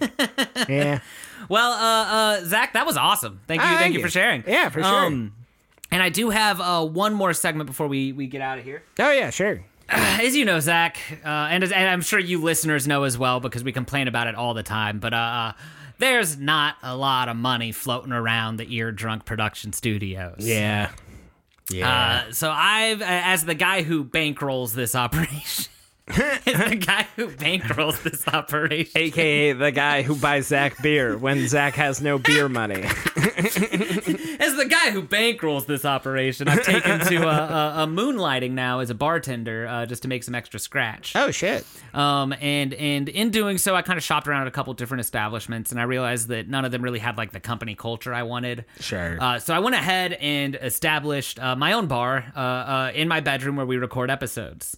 yeah. 0.68 1.00
Well, 1.48 1.72
uh, 1.72 2.12
uh, 2.40 2.44
Zac, 2.44 2.72
that 2.74 2.86
was 2.86 2.96
awesome. 2.96 3.40
Thank 3.46 3.60
you, 3.60 3.66
Ah, 3.66 3.70
thank, 3.70 3.80
thank 3.80 3.94
you 3.94 4.00
you. 4.00 4.04
for 4.06 4.10
sharing. 4.10 4.44
Yeah, 4.46 4.68
for 4.68 4.82
sure. 4.82 5.06
Um, 5.06 5.32
and 5.90 6.02
I 6.02 6.08
do 6.08 6.30
have 6.30 6.60
uh, 6.60 6.84
one 6.84 7.14
more 7.14 7.32
segment 7.32 7.66
before 7.68 7.86
we, 7.86 8.12
we 8.12 8.26
get 8.26 8.40
out 8.40 8.58
of 8.58 8.64
here. 8.64 8.82
Oh 8.98 9.10
yeah, 9.12 9.30
sure. 9.30 9.62
As 9.88 10.34
you 10.34 10.44
know, 10.44 10.58
Zac, 10.60 10.96
uh, 11.24 11.28
and, 11.28 11.62
as, 11.62 11.70
and 11.70 11.88
I'm 11.88 12.00
sure 12.00 12.18
you 12.18 12.40
listeners 12.42 12.86
know 12.88 13.02
as 13.04 13.18
well 13.18 13.38
because 13.40 13.62
we 13.62 13.70
complain 13.72 14.08
about 14.08 14.26
it 14.26 14.34
all 14.34 14.54
the 14.54 14.62
time, 14.62 14.98
but 14.98 15.12
uh, 15.12 15.52
there's 15.98 16.38
not 16.38 16.76
a 16.82 16.96
lot 16.96 17.28
of 17.28 17.36
money 17.36 17.70
floating 17.70 18.12
around 18.12 18.56
the 18.56 18.66
Ear 18.74 18.90
Drunk 18.92 19.24
production 19.26 19.72
studios. 19.74 20.36
Yeah. 20.38 20.90
Yeah. 21.70 22.24
Uh, 22.28 22.32
so 22.32 22.50
I've, 22.50 23.02
as 23.02 23.44
the 23.44 23.54
guy 23.54 23.82
who 23.82 24.04
bankrolls 24.04 24.72
this 24.74 24.94
operation, 24.94 25.66
as 26.06 26.68
the 26.68 26.76
guy 26.76 27.06
who 27.16 27.28
bankrolls 27.28 28.02
this 28.02 28.28
operation, 28.28 28.92
AKA 28.94 29.54
the 29.54 29.72
guy 29.72 30.02
who 30.02 30.14
buys 30.14 30.48
Zac 30.48 30.82
beer 30.82 31.16
when 31.16 31.48
Zac 31.48 31.74
has 31.74 32.02
no 32.02 32.18
beer 32.18 32.46
money. 32.48 32.82
as 32.82 34.54
the 34.56 34.66
guy 34.68 34.90
who 34.90 35.02
bankrolls 35.02 35.64
this 35.64 35.86
operation, 35.86 36.46
I've 36.46 36.62
taken 36.62 37.00
to 37.00 37.16
a, 37.26 37.28
a, 37.28 37.84
a 37.84 37.86
moonlighting 37.86 38.50
now 38.50 38.80
as 38.80 38.90
a 38.90 38.94
bartender 38.94 39.66
uh, 39.66 39.86
just 39.86 40.02
to 40.02 40.08
make 40.08 40.24
some 40.24 40.34
extra 40.34 40.60
scratch. 40.60 41.16
oh 41.16 41.30
shit. 41.30 41.64
Um, 41.94 42.34
and 42.38 42.74
and 42.74 43.08
in 43.08 43.30
doing 43.30 43.56
so, 43.56 43.74
I 43.74 43.80
kind 43.80 43.96
of 43.96 44.02
shopped 44.02 44.28
around 44.28 44.42
at 44.42 44.48
a 44.48 44.50
couple 44.52 44.74
different 44.74 45.00
establishments, 45.00 45.70
and 45.70 45.80
I 45.80 45.84
realized 45.84 46.28
that 46.28 46.48
none 46.48 46.66
of 46.66 46.72
them 46.72 46.82
really 46.82 46.98
had 46.98 47.16
like 47.16 47.32
the 47.32 47.40
company 47.40 47.74
culture 47.74 48.12
I 48.12 48.24
wanted. 48.24 48.66
Sure. 48.78 49.16
Uh, 49.18 49.38
so 49.38 49.54
I 49.54 49.60
went 49.60 49.74
ahead 49.74 50.12
and 50.14 50.54
established 50.60 51.38
uh, 51.38 51.56
my 51.56 51.72
own 51.72 51.86
bar 51.86 52.30
uh, 52.36 52.38
uh, 52.38 52.92
in 52.94 53.08
my 53.08 53.20
bedroom 53.20 53.56
where 53.56 53.64
we 53.66 53.78
record 53.78 54.10
episodes. 54.10 54.76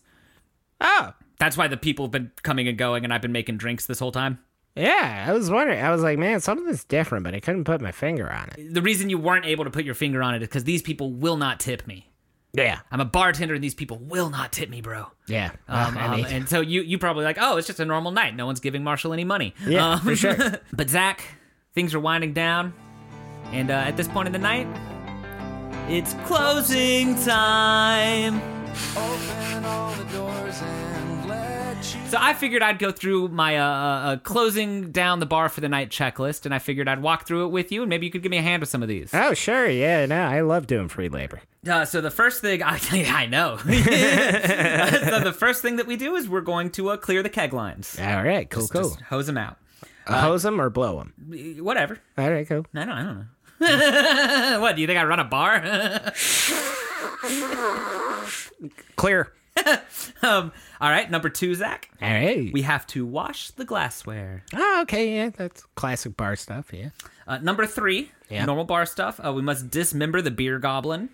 Oh. 0.80 1.12
That's 1.38 1.56
why 1.56 1.68
the 1.68 1.76
people 1.76 2.06
have 2.06 2.12
been 2.12 2.30
coming 2.42 2.66
and 2.68 2.78
going, 2.78 3.04
and 3.04 3.12
I've 3.12 3.20
been 3.22 3.32
making 3.32 3.58
drinks 3.58 3.86
this 3.86 3.98
whole 3.98 4.12
time. 4.12 4.38
Yeah, 4.74 5.24
I 5.28 5.32
was 5.32 5.50
wondering. 5.50 5.82
I 5.82 5.90
was 5.90 6.02
like, 6.02 6.18
man, 6.18 6.40
something's 6.40 6.84
different, 6.84 7.24
but 7.24 7.34
I 7.34 7.40
couldn't 7.40 7.64
put 7.64 7.80
my 7.80 7.92
finger 7.92 8.30
on 8.30 8.48
it. 8.56 8.74
The 8.74 8.82
reason 8.82 9.08
you 9.10 9.18
weren't 9.18 9.44
able 9.46 9.64
to 9.64 9.70
put 9.70 9.84
your 9.84 9.94
finger 9.94 10.22
on 10.22 10.34
it 10.34 10.42
is 10.42 10.48
because 10.48 10.64
these 10.64 10.82
people 10.82 11.12
will 11.12 11.36
not 11.36 11.60
tip 11.60 11.86
me. 11.86 12.10
Yeah, 12.52 12.80
I'm 12.90 13.00
a 13.00 13.04
bartender, 13.04 13.54
and 13.54 13.62
these 13.62 13.74
people 13.74 13.98
will 13.98 14.30
not 14.30 14.50
tip 14.52 14.70
me, 14.70 14.80
bro. 14.80 15.08
yeah. 15.28 15.50
Um, 15.68 15.96
um, 15.98 16.24
and 16.24 16.48
so 16.48 16.60
you 16.62 16.80
you 16.82 16.96
probably 16.98 17.24
like, 17.24 17.36
oh, 17.38 17.58
it's 17.58 17.66
just 17.66 17.80
a 17.80 17.84
normal 17.84 18.12
night. 18.12 18.34
No 18.34 18.46
one's 18.46 18.60
giving 18.60 18.82
Marshall 18.82 19.12
any 19.12 19.24
money. 19.24 19.54
Yeah, 19.66 19.92
Um, 19.92 20.00
for 20.00 20.16
sure. 20.16 20.36
but 20.72 20.88
Zac, 20.88 21.22
things 21.74 21.94
are 21.94 22.00
winding 22.00 22.32
down, 22.32 22.72
and 23.52 23.70
uh, 23.70 23.74
at 23.74 23.96
this 23.98 24.08
point 24.08 24.26
in 24.26 24.32
the 24.32 24.38
night, 24.38 24.66
it's 25.90 26.14
closing 26.24 27.14
time. 27.24 28.55
Open 28.96 29.64
all 29.64 29.92
the 29.94 30.04
doors 30.12 30.60
and 30.62 31.28
let 31.28 31.76
you. 31.94 32.06
So 32.08 32.18
I 32.20 32.34
figured 32.34 32.62
I'd 32.62 32.78
go 32.78 32.90
through 32.92 33.28
my 33.28 33.58
uh, 33.58 33.64
uh, 33.64 33.68
uh, 34.12 34.16
closing 34.18 34.90
down 34.92 35.20
the 35.20 35.26
bar 35.26 35.48
for 35.48 35.60
the 35.60 35.68
night 35.68 35.90
checklist, 35.90 36.44
and 36.46 36.54
I 36.54 36.58
figured 36.58 36.88
I'd 36.88 37.02
walk 37.02 37.26
through 37.26 37.46
it 37.46 37.48
with 37.48 37.72
you, 37.72 37.82
and 37.82 37.88
maybe 37.90 38.06
you 38.06 38.12
could 38.12 38.22
give 38.22 38.30
me 38.30 38.38
a 38.38 38.42
hand 38.42 38.60
with 38.60 38.68
some 38.68 38.82
of 38.82 38.88
these. 38.88 39.10
oh, 39.12 39.34
sure. 39.34 39.68
Yeah, 39.68 40.06
no, 40.06 40.22
I 40.22 40.40
love 40.40 40.66
doing 40.66 40.88
free 40.88 41.08
labor. 41.08 41.40
Uh, 41.68 41.84
so 41.84 42.00
the 42.00 42.10
first 42.10 42.40
thing 42.40 42.62
I 42.64 42.78
I 42.92 43.26
know. 43.26 43.56
so 43.64 43.66
the 45.20 45.34
first 45.36 45.62
thing 45.62 45.76
that 45.76 45.86
we 45.86 45.96
do 45.96 46.14
is 46.16 46.28
we're 46.28 46.40
going 46.40 46.70
to 46.72 46.90
uh, 46.90 46.96
clear 46.96 47.22
the 47.22 47.28
keg 47.30 47.52
lines. 47.52 47.98
All 48.00 48.22
right, 48.22 48.48
cool, 48.48 48.68
cool. 48.68 48.82
Just 48.90 49.00
hose 49.02 49.26
them 49.26 49.38
out. 49.38 49.58
Hose 50.06 50.44
them 50.44 50.60
or 50.60 50.70
blow 50.70 50.98
them? 50.98 51.58
Whatever. 51.64 51.98
All 52.16 52.30
right, 52.30 52.46
cool. 52.46 52.64
I 52.74 52.84
don't, 52.84 52.90
I 52.90 53.02
don't 53.02 53.18
know. 53.18 53.24
what 54.60 54.76
do 54.76 54.80
you 54.82 54.86
think 54.86 54.98
I 54.98 55.04
run 55.04 55.18
a 55.20 55.24
bar? 55.24 55.60
Clear. 58.96 59.32
um, 60.22 60.52
all 60.80 60.90
right, 60.90 61.10
number 61.10 61.28
two, 61.30 61.54
Zac. 61.54 61.88
All 62.02 62.08
right. 62.10 62.52
We 62.52 62.62
have 62.62 62.86
to 62.88 63.06
wash 63.06 63.50
the 63.52 63.64
glassware. 63.64 64.44
oh, 64.54 64.80
okay, 64.82 65.16
yeah, 65.16 65.30
that's 65.30 65.64
classic 65.74 66.16
bar 66.16 66.36
stuff. 66.36 66.70
Yeah. 66.72 66.90
Uh, 67.26 67.38
number 67.38 67.66
three, 67.66 68.10
Yeah. 68.28 68.44
normal 68.44 68.64
bar 68.64 68.84
stuff. 68.86 69.18
Uh, 69.24 69.32
we 69.32 69.42
must 69.42 69.70
dismember 69.70 70.20
the 70.20 70.30
beer 70.30 70.58
goblin. 70.58 71.08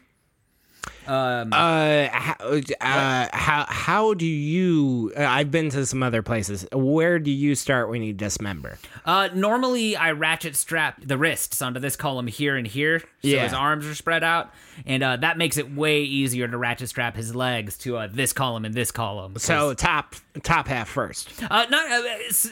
Uh, 1.06 2.08
how, 2.12 2.34
uh, 2.80 3.28
how 3.32 3.64
how 3.68 4.14
do 4.14 4.26
you? 4.26 5.12
Uh, 5.16 5.22
I've 5.24 5.50
been 5.50 5.68
to 5.70 5.84
some 5.86 6.02
other 6.02 6.22
places. 6.22 6.66
Where 6.72 7.18
do 7.18 7.30
you 7.30 7.54
start 7.54 7.88
when 7.88 8.02
you 8.02 8.12
dismember? 8.12 8.78
Uh, 9.04 9.28
normally, 9.34 9.96
I 9.96 10.12
ratchet 10.12 10.54
strap 10.56 11.00
the 11.04 11.18
wrists 11.18 11.60
onto 11.60 11.80
this 11.80 11.96
column 11.96 12.28
here 12.28 12.56
and 12.56 12.66
here, 12.66 13.00
so 13.00 13.04
Yeah. 13.22 13.42
his 13.44 13.52
arms 13.52 13.84
are 13.86 13.94
spread 13.94 14.22
out, 14.22 14.52
and 14.86 15.02
uh, 15.02 15.16
that 15.16 15.38
makes 15.38 15.56
it 15.56 15.74
way 15.74 16.02
easier 16.02 16.48
to 16.48 16.56
ratchet 16.58 16.88
strap 16.88 17.16
his 17.16 17.34
legs 17.34 17.76
to 17.78 17.96
uh, 17.96 18.08
this 18.10 18.32
column 18.32 18.64
and 18.64 18.74
this 18.74 18.90
column. 18.90 19.36
So 19.38 19.74
top 19.74 20.14
top 20.42 20.66
half 20.68 20.88
first. 20.88 21.30
Uh, 21.42 21.66
not 21.70 21.90
uh, 21.90 22.02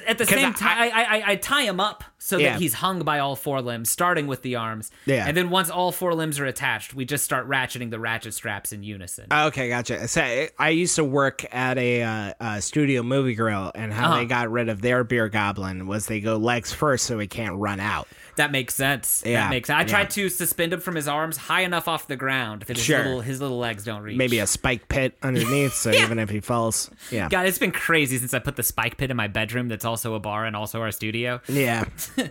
at 0.06 0.18
the 0.18 0.26
same 0.26 0.52
time. 0.54 0.78
I, 0.78 0.90
I, 0.90 1.02
I, 1.18 1.22
I 1.32 1.36
tie 1.36 1.62
him 1.62 1.80
up 1.80 2.04
so 2.18 2.36
Yeah. 2.36 2.52
that 2.52 2.60
he's 2.60 2.74
hung 2.74 3.02
by 3.02 3.18
all 3.20 3.34
four 3.36 3.62
limbs, 3.62 3.90
starting 3.90 4.26
with 4.26 4.42
the 4.42 4.56
arms. 4.56 4.90
Yeah. 5.06 5.24
And 5.26 5.34
then 5.36 5.48
once 5.48 5.70
all 5.70 5.90
four 5.90 6.14
limbs 6.14 6.38
are 6.38 6.44
attached, 6.44 6.92
we 6.94 7.06
just 7.06 7.24
start 7.24 7.48
ratcheting 7.48 7.90
the 7.90 7.98
ratchet 7.98 8.34
straps 8.34 8.72
in 8.72 8.82
unison. 8.82 9.26
Okay, 9.32 9.68
gotcha. 9.70 10.06
So 10.08 10.20
I- 10.20 10.50
I 10.58 10.68
used 10.70 10.96
to 10.96 11.04
work 11.04 11.44
at 11.54 11.78
a, 11.78 12.02
uh, 12.02 12.32
uh 12.40 12.60
studio 12.60 13.02
movie 13.02 13.34
grill, 13.34 13.72
and 13.74 13.92
how 13.92 14.10
Uh-huh. 14.10 14.16
they 14.18 14.26
got 14.26 14.50
rid 14.50 14.68
of 14.68 14.82
their 14.82 15.02
beer 15.04 15.28
goblin 15.30 15.86
was 15.86 16.06
they 16.06 16.20
go 16.20 16.36
legs 16.36 16.72
first 16.72 17.06
so 17.06 17.18
he 17.18 17.26
can't 17.26 17.56
run 17.56 17.80
out. 17.80 18.06
That 18.40 18.50
makes 18.52 18.74
sense. 18.74 19.22
Yeah, 19.24 19.44
That 19.44 19.50
makes. 19.50 19.66
sense. 19.68 19.76
I 19.76 19.80
yeah. 19.82 19.86
tried 19.86 20.10
to 20.10 20.28
suspend 20.28 20.72
him 20.72 20.80
from 20.80 20.94
his 20.96 21.06
arms 21.06 21.36
high 21.36 21.60
enough 21.60 21.86
off 21.88 22.08
the 22.08 22.16
ground 22.16 22.62
that 22.62 22.76
his 22.76 22.84
Sure. 22.84 22.98
little 22.98 23.20
his 23.20 23.40
little 23.40 23.58
legs 23.58 23.84
don't 23.84 24.02
reach. 24.02 24.16
Maybe 24.16 24.38
a 24.38 24.46
spike 24.46 24.88
pit 24.88 25.16
underneath, 25.22 25.74
so 25.74 25.90
even 26.04 26.18
if 26.18 26.30
he 26.30 26.40
falls, 26.40 26.90
yeah, 27.10 27.28
God, 27.28 27.46
it's 27.46 27.58
been 27.58 27.72
crazy 27.72 28.18
since 28.18 28.34
I 28.34 28.38
put 28.38 28.56
the 28.56 28.62
spike 28.62 28.96
pit 28.96 29.10
in 29.10 29.16
my 29.16 29.28
bedroom. 29.28 29.68
That's 29.68 29.84
also 29.84 30.14
a 30.14 30.20
bar 30.20 30.44
and 30.46 30.56
also 30.56 30.80
our 30.80 30.90
studio. 30.90 31.40
yeah, 31.48 31.84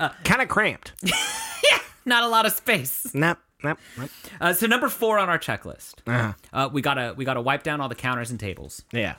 Uh, 0.00 0.10
kind 0.24 0.42
of 0.42 0.48
cramped. 0.48 0.92
yeah. 1.02 1.78
Not 2.04 2.22
a 2.22 2.28
lot 2.28 2.44
of 2.46 2.52
space. 2.52 3.12
Nope, 3.14 3.38
nope, 3.64 3.78
nope. 3.96 4.10
Uh, 4.40 4.52
so 4.52 4.66
number 4.66 4.88
four 4.88 5.18
on 5.18 5.28
our 5.28 5.38
checklist, 5.38 5.94
Uh-huh. 6.06 6.32
uh, 6.52 6.68
we 6.72 6.82
gotta 6.82 7.14
we 7.16 7.24
gotta 7.24 7.40
wipe 7.40 7.62
down 7.62 7.80
all 7.80 7.88
the 7.88 7.94
counters 7.94 8.30
and 8.30 8.38
tables. 8.38 8.82
Yeah. 8.92 9.14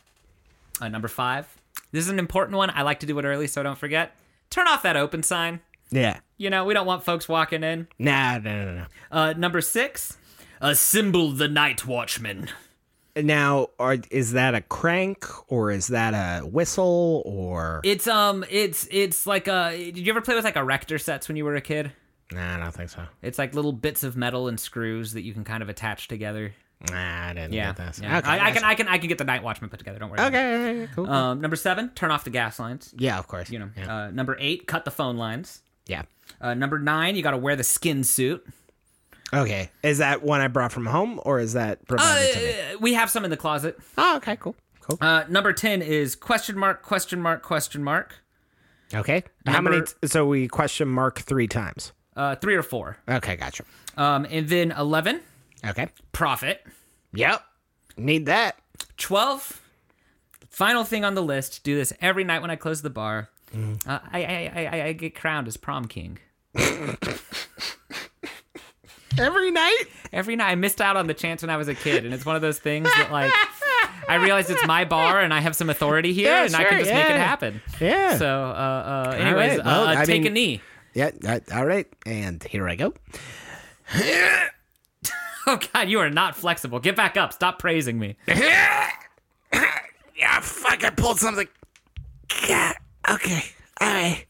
Uh, 0.80 0.88
number 0.88 1.08
five, 1.08 1.48
this 1.92 2.04
is 2.06 2.10
an 2.10 2.20
important 2.20 2.56
one. 2.58 2.70
I 2.70 2.84
like 2.84 3.00
to 3.02 3.06
do 3.06 3.18
it 3.20 3.26
early, 3.26 3.48
so 3.48 3.62
don't 3.64 3.78
forget. 3.78 4.16
Turn 4.52 4.68
off 4.68 4.82
that 4.84 4.96
open 4.96 5.22
sign. 5.24 5.60
Yeah. 5.92 6.20
You 6.38 6.50
know, 6.50 6.66
we 6.66 6.74
don't 6.74 6.86
want 6.88 7.04
folks 7.04 7.28
walking 7.28 7.64
in. 7.64 7.88
Nah, 7.98 8.38
no, 8.38 8.66
no, 8.66 8.74
no. 8.76 8.86
Uh, 9.12 9.34
number 9.36 9.62
six, 9.62 10.18
assemble 10.62 11.32
the 11.32 11.48
night 11.48 11.86
watchman. 11.86 12.50
Now, 13.16 13.68
are, 13.80 13.98
is 14.12 14.32
that 14.34 14.56
a 14.56 14.62
crank 14.62 15.26
or 15.52 15.72
is 15.72 15.88
that 15.88 16.14
a 16.14 16.46
whistle 16.46 17.22
or? 17.26 17.82
It's 17.84 18.08
um, 18.08 18.46
it's 18.50 18.88
it's 18.92 19.26
like 19.28 19.48
a. 19.48 19.72
Did 19.76 19.98
you 19.98 20.12
ever 20.14 20.22
play 20.22 20.36
with 20.36 20.46
like 20.46 20.56
erector 20.56 20.98
sets 20.98 21.28
when 21.28 21.36
you 21.36 21.44
were 21.44 21.56
a 21.56 21.62
kid? 21.62 21.92
Nah, 22.32 22.56
I 22.56 22.60
don't 22.60 22.72
think 22.74 22.90
so. 22.92 23.02
It's 23.22 23.38
like 23.40 23.56
little 23.56 23.74
bits 23.74 24.04
of 24.04 24.16
metal 24.16 24.48
and 24.48 24.60
screws 24.60 25.14
that 25.14 25.24
you 25.24 25.34
can 25.34 25.44
kind 25.44 25.64
of 25.64 25.68
attach 25.70 26.08
together. 26.08 26.54
Nah, 26.90 27.30
I 27.30 27.34
didn't 27.34 27.52
Yeah, 27.54 27.74
get 27.74 27.78
this. 27.88 28.00
yeah. 28.02 28.20
Okay, 28.20 28.30
I, 28.30 28.50
I 28.50 28.52
can. 28.52 28.64
I 28.64 28.76
can 28.76 28.88
I 28.88 28.98
can 29.00 29.10
get 29.10 29.18
the 29.18 29.26
night 29.26 29.44
watchman 29.44 29.70
put 29.70 29.80
together. 29.80 30.00
Don't 30.00 30.12
worry. 30.12 30.22
Okay, 30.22 30.56
okay, 30.84 30.92
cool. 30.96 31.10
Um, 31.10 31.42
number 31.42 31.58
seven, 31.58 31.90
turn 31.96 32.12
off 32.12 32.24
the 32.24 32.30
gas 32.30 32.58
lines. 32.60 32.94
yeah, 32.98 33.18
of 33.20 33.28
course. 33.28 33.50
You 33.50 33.60
know. 33.60 33.70
Yeah. 33.76 33.94
Uh, 34.06 34.12
number 34.12 34.38
eight, 34.40 34.66
cut 34.68 34.86
the 34.86 34.92
phone 34.92 35.18
lines. 35.18 35.62
Yeah. 35.90 36.04
Uh, 36.40 36.54
number 36.54 36.80
nine, 36.80 37.16
you 37.16 37.22
got 37.24 37.32
to 37.32 37.38
wear 37.38 37.56
the 37.56 37.64
skin 37.64 38.04
suit. 38.04 38.46
Okay. 39.34 39.70
Is 39.84 39.98
that 39.98 40.24
one 40.24 40.42
I 40.42 40.48
brought 40.48 40.72
from 40.72 40.86
home 40.86 41.20
or 41.26 41.40
is 41.40 41.54
that 41.54 41.86
provided 41.88 42.34
to 42.34 42.40
me? 42.40 42.50
Uh, 42.76 42.78
we 42.80 42.94
have 42.94 43.10
some 43.10 43.24
in 43.26 43.30
the 43.30 43.38
closet. 43.38 43.78
Oh, 43.98 44.16
okay, 44.18 44.36
cool. 44.38 44.56
Cool. 44.82 44.98
Uh, 45.02 45.24
number 45.30 45.54
ten 45.54 45.82
is 45.82 46.16
question 46.16 46.58
mark 46.58 46.82
question 46.82 47.22
mark 47.22 47.44
question 47.44 47.84
mark. 47.84 48.16
Okay. 48.94 49.24
How 49.46 49.54
number- 49.54 49.72
many? 49.72 49.84
T- 49.86 50.08
so 50.08 50.26
we 50.26 50.48
question 50.48 50.88
mark 50.88 51.20
three 51.20 51.48
times. 51.48 51.92
Uh, 52.16 52.36
three 52.36 52.56
or 52.56 52.64
four. 52.64 52.98
Okay, 53.08 53.36
gotcha. 53.36 53.64
Um, 53.98 54.26
and 54.30 54.48
then 54.50 54.72
eleven, 54.72 55.22
Okay. 55.66 55.90
profit. 56.12 56.66
Yep. 57.14 57.44
Need 57.98 58.26
that. 58.28 58.56
12 58.98 59.62
final 60.50 60.84
thing 60.84 61.04
on 61.06 61.14
the 61.16 61.22
list 61.24 61.64
do 61.64 61.76
this 61.76 61.94
every 62.02 62.24
night 62.24 62.42
when 62.42 62.50
i 62.52 62.56
close 62.56 62.82
the 62.82 62.90
bar 62.90 63.30
Mm-hmm. 63.56 63.90
uh, 63.90 64.00
I, 64.12 64.24
I, 64.24 64.52
I, 64.56 64.66
I- 64.80 64.86
I 64.88 64.94
get 64.94 65.16
crowned 65.16 65.48
as 65.48 65.58
prom 65.58 65.86
king 65.88 66.18
Every 69.18 69.52
night. 69.52 69.84
every 70.14 70.36
night 70.36 70.50
i 70.52 70.56
missed 70.56 70.80
out 70.82 70.96
on 70.96 71.08
the 71.08 71.14
chance 71.14 71.42
when 71.42 71.50
i 71.50 71.58
was 71.58 71.68
a 71.68 71.76
kid 71.76 72.06
and 72.06 72.14
it's 72.14 72.26
one 72.26 72.36
of 72.36 72.42
those 72.42 72.58
things 72.60 72.88
that 72.96 73.12
like 73.12 73.34
i 74.08 74.16
realize 74.16 74.50
it's 74.50 74.66
my 74.66 74.86
bar 74.86 75.20
and 75.20 75.34
i 75.34 75.40
have 75.40 75.56
some 75.56 75.70
authority 75.70 76.14
here 76.14 76.32
Yeah, 76.32 76.46
and 76.46 76.56
i 76.56 76.60
can 76.64 76.70
sure, 76.72 76.80
just 76.80 76.92
make 76.94 77.06
it 77.10 77.12
happen 77.18 77.62
Yeah. 77.82 78.18
so 78.18 78.26
uh, 78.28 79.10
uh, 79.10 79.16
anyways 79.18 79.58
right, 79.58 79.66
well, 79.66 79.88
uh, 79.88 79.96
I 79.96 80.06
take 80.06 80.26
a 80.26 80.30
knee 80.30 80.62
Yeah. 80.94 81.12
uh, 81.28 81.40
all 81.54 81.66
right. 81.66 81.88
And 82.06 82.42
here 82.44 82.68
I 82.70 82.76
go. 82.76 82.94
oh 85.48 85.60
god 85.74 85.90
you 85.90 86.00
are 86.00 86.10
not 86.10 86.36
flexible 86.38 86.80
get 86.80 86.96
back 86.96 87.18
up 87.18 87.34
stop 87.34 87.60
praising 87.60 87.98
me 88.00 88.16
Yeah, 89.52 90.42
fuck, 90.42 90.84
I 90.84 90.90
pulled 90.90 91.18
something. 91.18 91.48
Yeah, 92.48 92.74
okay. 93.14 93.44
All 93.82 93.88
right. 93.88 94.26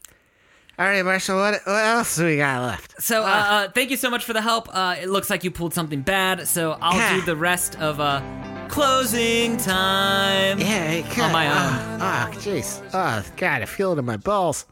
All 0.78 0.86
right, 0.86 1.02
Marshall, 1.04 1.36
what, 1.36 1.60
what 1.64 1.84
else 1.84 2.16
do 2.16 2.24
we 2.24 2.38
got 2.38 2.62
left? 2.62 3.02
so 3.02 3.22
uh, 3.22 3.26
uh, 3.26 3.68
thank 3.72 3.90
you 3.90 3.96
so 3.98 4.08
much 4.08 4.24
for 4.24 4.32
the 4.32 4.40
help 4.40 4.68
uh, 4.74 4.96
it 5.00 5.08
looks 5.10 5.28
like 5.28 5.44
you 5.44 5.50
pulled 5.50 5.74
something 5.74 6.00
bad 6.00 6.46
so 6.48 6.76
i'll 6.80 6.96
Yeah. 6.96 7.16
do 7.16 7.22
the 7.22 7.36
rest 7.36 7.78
of 7.80 8.00
uh, 8.00 8.22
closing 8.68 9.58
time 9.58 10.58
Yeah, 10.58 11.00
God. 11.14 11.20
On 11.20 11.32
my 11.32 11.46
own. 11.48 12.00
Oh, 12.00 12.38
jeez. 12.38 12.80
Oh, 12.94 13.22
God, 13.36 13.60
I 13.62 13.66
feel 13.66 13.92
it 13.92 13.98
in 13.98 14.04
my 14.06 14.16
balls. 14.16 14.64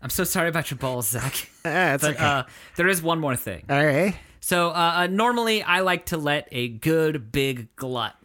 I'm 0.00 0.10
so 0.10 0.24
sorry 0.24 0.48
about 0.48 0.70
your 0.70 0.78
balls, 0.78 1.08
Zac. 1.10 1.48
Uh, 1.64 1.92
it's 1.94 2.02
But 2.02 2.14
okay. 2.16 2.24
uh, 2.24 2.42
there 2.74 2.88
is 2.88 3.00
one 3.00 3.20
more 3.20 3.36
thing. 3.36 3.64
All 3.70 3.84
right. 3.86 4.16
So 4.40 4.70
uh, 4.70 4.72
uh, 4.72 5.06
normally 5.06 5.62
I 5.62 5.78
like 5.80 6.06
to 6.06 6.16
let 6.16 6.48
a 6.50 6.66
good 6.66 7.30
big 7.30 7.68
glut 7.76 8.16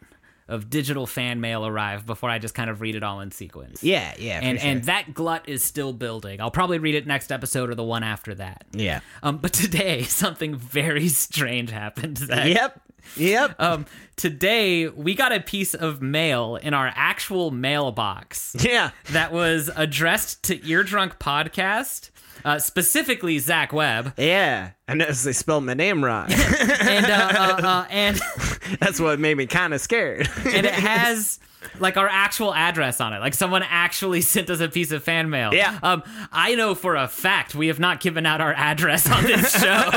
of 0.48 0.70
digital 0.70 1.06
fan 1.06 1.40
mail 1.40 1.66
arrive 1.66 2.06
before 2.06 2.30
I 2.30 2.38
just 2.38 2.54
kind 2.54 2.70
of 2.70 2.80
read 2.80 2.94
it 2.94 3.02
all 3.02 3.20
in 3.20 3.30
sequence. 3.30 3.82
Yeah, 3.84 4.14
yeah. 4.18 4.40
And 4.42 4.58
sure. 4.60 4.70
and 4.70 4.84
that 4.84 5.12
glut 5.14 5.48
is 5.48 5.62
still 5.62 5.92
building. 5.92 6.40
I'll 6.40 6.50
probably 6.50 6.78
read 6.78 6.94
it 6.94 7.06
next 7.06 7.30
episode 7.30 7.70
or 7.70 7.74
the 7.74 7.84
one 7.84 8.02
after 8.02 8.34
that. 8.36 8.64
yeah. 8.72 9.00
Um, 9.22 9.38
but 9.38 9.52
today 9.52 10.02
something 10.04 10.54
very 10.56 11.08
strange 11.08 11.70
happened. 11.70 12.20
Yep. 12.28 12.80
Yep. 13.16 13.56
Um, 13.58 13.86
today 14.16 14.88
we 14.88 15.14
got 15.14 15.32
a 15.32 15.40
piece 15.40 15.74
of 15.74 16.02
mail 16.02 16.56
in 16.56 16.74
our 16.74 16.92
actual 16.94 17.50
mailbox. 17.50 18.54
yeah. 18.60 18.90
that 19.10 19.32
was 19.32 19.70
addressed 19.76 20.42
to 20.44 20.58
Eardrunk 20.58 21.18
Podcast, 21.18 22.10
uh, 22.44 22.58
specifically 22.58 23.38
Zac 23.38 23.72
Webb, 23.72 24.14
Yeah. 24.16 24.70
I 24.86 24.94
noticed 24.94 25.24
they 25.24 25.32
spelled 25.32 25.64
my 25.64 25.74
name 25.74 26.04
wrong. 26.04 26.30
and 26.32 27.06
uh, 27.06 27.32
uh, 27.34 27.60
uh, 27.66 27.86
and 27.90 28.18
That's 28.80 29.00
what 29.00 29.18
made 29.20 29.36
me 29.36 29.46
kind 29.46 29.74
of 29.74 29.80
scared. 29.80 30.28
and 30.44 30.66
it 30.66 30.72
has 30.74 31.38
like 31.80 31.96
our 31.96 32.08
actual 32.08 32.54
address 32.54 33.00
on 33.00 33.12
it. 33.12 33.18
Like 33.20 33.34
someone 33.34 33.62
actually 33.62 34.20
sent 34.34 34.50
us 34.50 34.60
a 34.60 34.68
piece 34.68 34.90
of 34.92 35.02
fan 35.02 35.28
mail. 35.30 35.52
Yeah. 35.54 35.78
Um, 35.82 36.02
I 36.32 36.54
know 36.54 36.74
for 36.74 36.96
a 36.96 37.08
fact 37.08 37.54
we 37.54 37.68
have 37.68 37.78
not 37.80 38.00
given 38.00 38.26
out 38.26 38.40
our 38.40 38.52
address 38.54 39.10
on 39.10 39.24
this 39.24 39.52
show. 39.60 39.90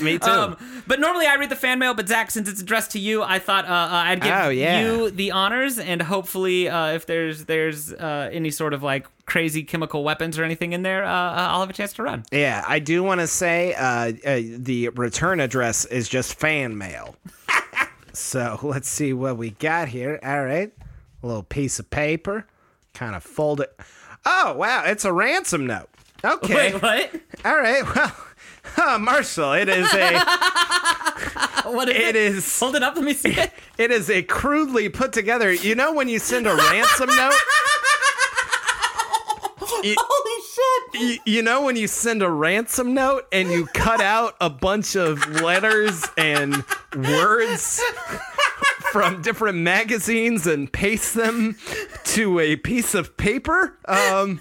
Me 0.04 0.18
too. 0.18 0.30
Um, 0.30 0.56
but 0.86 1.00
normally 1.00 1.26
I 1.26 1.34
read 1.36 1.50
the 1.50 1.56
fan 1.56 1.78
mail, 1.78 1.94
but 1.94 2.08
Zac, 2.08 2.30
since 2.30 2.48
it's 2.48 2.60
addressed 2.60 2.92
to 2.92 2.98
you, 2.98 3.22
I 3.22 3.38
thought 3.38 3.64
uh, 3.66 3.68
uh, 3.68 3.88
I'd 3.90 4.20
give 4.22 4.32
Oh, 4.32 4.48
yeah. 4.48 4.82
you 4.82 5.10
the 5.10 5.30
honors, 5.32 5.78
and 5.78 6.00
hopefully, 6.02 6.68
uh, 6.68 6.92
if 6.92 7.06
there's 7.06 7.44
there's 7.44 7.92
uh, 7.92 8.30
any 8.32 8.50
sort 8.50 8.72
of 8.74 8.82
like 8.82 9.06
crazy 9.26 9.62
chemical 9.62 10.02
weapons 10.02 10.38
or 10.38 10.44
anything 10.44 10.72
in 10.72 10.82
there, 10.82 11.04
uh, 11.04 11.08
uh, 11.10 11.48
I'll 11.50 11.60
have 11.60 11.70
a 11.70 11.74
chance 11.74 11.92
to 11.94 12.02
run. 12.02 12.24
yeah, 12.32 12.64
I 12.66 12.78
do 12.78 13.02
want 13.02 13.20
to 13.20 13.26
say 13.26 13.74
uh, 13.74 14.12
uh, 14.24 14.40
the 14.58 14.88
return 14.90 15.40
address 15.40 15.84
is 15.84 16.08
just 16.08 16.34
fan 16.34 16.76
mail. 16.78 17.14
So 18.12 18.58
let's 18.62 18.88
see 18.88 19.12
what 19.12 19.36
we 19.36 19.50
got 19.50 19.88
here. 19.88 20.18
All 20.22 20.44
right, 20.44 20.72
a 21.22 21.26
little 21.26 21.42
piece 21.42 21.78
of 21.78 21.90
paper, 21.90 22.46
kind 22.94 23.14
of 23.14 23.22
fold 23.22 23.60
it. 23.60 23.74
Oh 24.24 24.54
wow, 24.56 24.84
it's 24.86 25.04
a 25.04 25.12
ransom 25.12 25.66
note. 25.66 25.88
Okay, 26.22 26.72
Wait, 26.74 26.82
what? 26.82 27.14
all 27.44 27.56
right. 27.56 27.84
Well, 28.76 28.96
uh, 28.96 28.98
Marshall, 28.98 29.54
it 29.54 29.70
is 29.70 29.90
a 29.94 30.18
what 31.64 31.88
is 31.88 31.96
it, 31.96 32.02
it 32.08 32.16
is. 32.16 32.60
Hold 32.60 32.76
it 32.76 32.82
up. 32.82 32.94
Let 32.94 33.04
me 33.04 33.14
see 33.14 33.30
it. 33.30 33.50
it 33.78 33.90
is 33.90 34.10
a 34.10 34.22
crudely 34.22 34.90
put 34.90 35.14
together. 35.14 35.50
You 35.50 35.74
know 35.74 35.94
when 35.94 36.08
you 36.10 36.18
send 36.18 36.46
a 36.46 36.54
ransom 36.54 37.08
note. 37.08 37.32
You- 39.82 39.94
Holy 39.98 40.39
shit! 40.92 41.00
you, 41.00 41.18
you 41.34 41.42
know 41.42 41.62
when 41.64 41.76
you 41.76 41.86
send 41.86 42.22
a 42.22 42.30
ransom 42.30 42.94
note 42.94 43.26
and 43.32 43.50
you 43.50 43.66
cut 43.66 44.00
out 44.00 44.34
a 44.40 44.50
bunch 44.50 44.96
of 44.96 45.26
letters 45.40 46.04
and 46.16 46.64
words 46.94 47.80
from 48.92 49.22
different 49.22 49.58
magazines 49.58 50.46
and 50.46 50.72
paste 50.72 51.14
them 51.14 51.56
to 52.04 52.38
a 52.40 52.56
piece 52.56 52.94
of 52.94 53.16
paper 53.16 53.76
um 53.86 54.40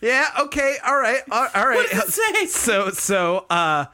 yeah 0.00 0.28
okay 0.40 0.76
all 0.86 0.96
right 0.98 1.20
all, 1.30 1.48
all 1.54 1.66
right 1.68 1.76
What 1.76 1.90
does 1.90 2.18
it 2.18 2.24
say? 2.34 2.46
so 2.46 2.90
so 2.90 3.46
uh 3.50 3.86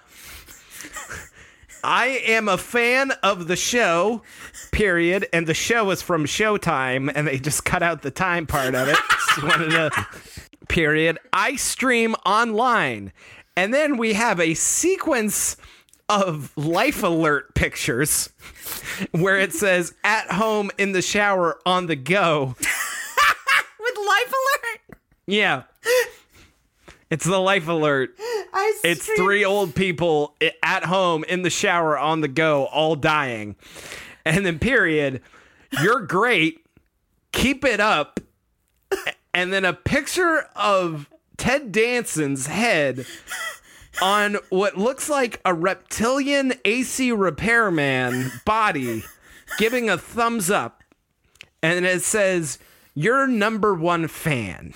I 1.85 2.23
am 2.27 2.47
a 2.47 2.57
fan 2.59 3.11
of 3.25 3.49
the 3.49 3.57
show, 3.57 4.23
period. 4.71 5.27
And 5.33 5.49
the 5.49 5.55
show 5.55 5.91
is 5.91 6.01
from 6.01 6.27
Showtime, 6.27 7.11
and 7.13 7.27
they 7.27 7.41
just 7.41 7.65
cut 7.65 7.83
out 7.83 8.03
the 8.03 8.11
time 8.13 8.47
part 8.47 8.77
of 8.77 8.87
it. 8.87 8.97
Just 9.11 9.43
wanted 9.43 9.71
to, 9.71 9.91
period. 10.69 11.19
I 11.33 11.57
stream 11.57 12.15
online. 12.27 13.13
And 13.57 13.73
then 13.73 13.97
we 13.97 14.15
have 14.15 14.41
a 14.41 14.55
sequence 14.55 15.57
of 16.09 16.57
life 16.57 17.03
alert 17.03 17.55
pictures 17.55 18.31
where 19.13 19.39
it 19.39 19.53
says 19.53 19.95
at 20.05 20.31
home 20.33 20.71
in 20.79 20.93
the 20.93 21.03
shower 21.03 21.59
on 21.65 21.87
the 21.87 21.97
go. 21.97 22.55
With 23.81 23.97
life 23.99 24.33
alert. 24.33 24.99
Yeah. 25.27 25.63
It's 27.11 27.25
the 27.25 27.39
life 27.39 27.69
alert. 27.69 28.15
I 28.19 28.81
It's 28.85 29.07
three 29.07 29.45
old 29.45 29.75
people 29.75 30.35
at 30.63 30.85
home 30.85 31.25
in 31.25 31.43
the 31.43 31.51
shower 31.51 31.99
on 31.99 32.21
the 32.23 32.29
go, 32.29 32.65
all 32.67 32.97
dying. 32.97 33.57
And 34.25 34.47
then, 34.47 34.59
period, 34.59 35.21
you're 35.83 36.01
great. 36.01 36.65
Keep 37.33 37.65
it 37.65 37.81
up. 37.81 38.21
And 39.35 39.53
then 39.53 39.65
a 39.65 39.73
picture 39.73 40.47
of 40.55 41.09
Ted 41.37 41.73
Danson's 41.73 42.47
head 42.47 43.07
on 44.03 44.37
what 44.51 44.77
looks 44.77 45.09
like 45.09 45.41
a 45.45 45.55
reptilian 45.55 46.55
AC 46.65 47.13
repairman 47.13 48.31
body 48.45 49.05
giving 49.59 49.89
a 49.89 49.99
thumbs 49.99 50.51
up. 50.51 50.83
And 51.63 51.85
it 51.85 52.03
says, 52.03 52.59
You're 52.95 53.27
number 53.27 53.75
one 53.75 54.09
fan. 54.09 54.75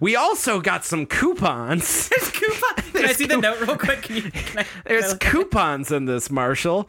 We 0.00 0.16
also 0.16 0.60
got 0.60 0.84
some 0.84 1.06
coupons. 1.06 2.08
coupon. 2.32 2.84
Can 2.92 3.04
I 3.06 3.12
see 3.12 3.26
the 3.26 3.36
note 3.38 3.60
real 3.60 3.76
quick? 3.76 4.02
Can 4.02 4.16
you? 4.16 4.22
Can 4.30 4.58
I, 4.60 4.66
There's 4.86 5.14
coupons 5.14 5.90
in 5.90 6.04
this, 6.04 6.30
Marshall. 6.30 6.88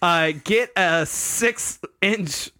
Uh, 0.00 0.32
get 0.44 0.70
a 0.76 1.04
six-inch 1.06 2.50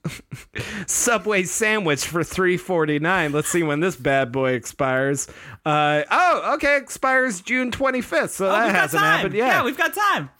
Subway 0.86 1.44
sandwich 1.44 2.04
for 2.04 2.22
three 2.24 2.56
forty-nine. 2.56 3.32
Let's 3.32 3.48
see 3.48 3.62
when 3.62 3.80
this 3.80 3.96
bad 3.96 4.32
boy 4.32 4.52
expires. 4.52 5.28
Uh, 5.64 6.02
oh, 6.10 6.54
okay, 6.54 6.76
expires 6.76 7.40
June 7.40 7.70
twenty-fifth. 7.70 8.32
So 8.32 8.46
Oh, 8.48 8.52
that 8.52 8.74
hasn't 8.74 9.00
time. 9.02 9.16
happened 9.18 9.34
yet. 9.34 9.46
Yeah, 9.48 9.64
we've 9.64 9.76
got 9.78 9.94
time. 9.94 10.30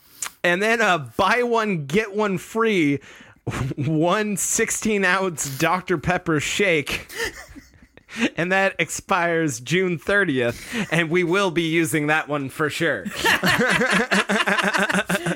and 0.43 0.61
then 0.61 0.81
uh, 0.81 1.09
buy 1.17 1.43
one 1.43 1.85
get 1.85 2.13
one 2.15 2.37
free. 2.37 2.99
One 3.75 4.37
16 4.37 5.03
ounce 5.03 5.57
Dr. 5.57 5.97
Pepper 5.97 6.39
shake. 6.39 7.11
And 8.37 8.51
that 8.51 8.75
expires 8.79 9.59
June 9.59 9.97
30th, 9.99 10.87
and 10.91 11.09
we 11.09 11.23
will 11.23 11.51
be 11.51 11.63
using 11.63 12.07
that 12.07 12.27
one 12.27 12.49
for 12.49 12.69
sure. 12.69 13.05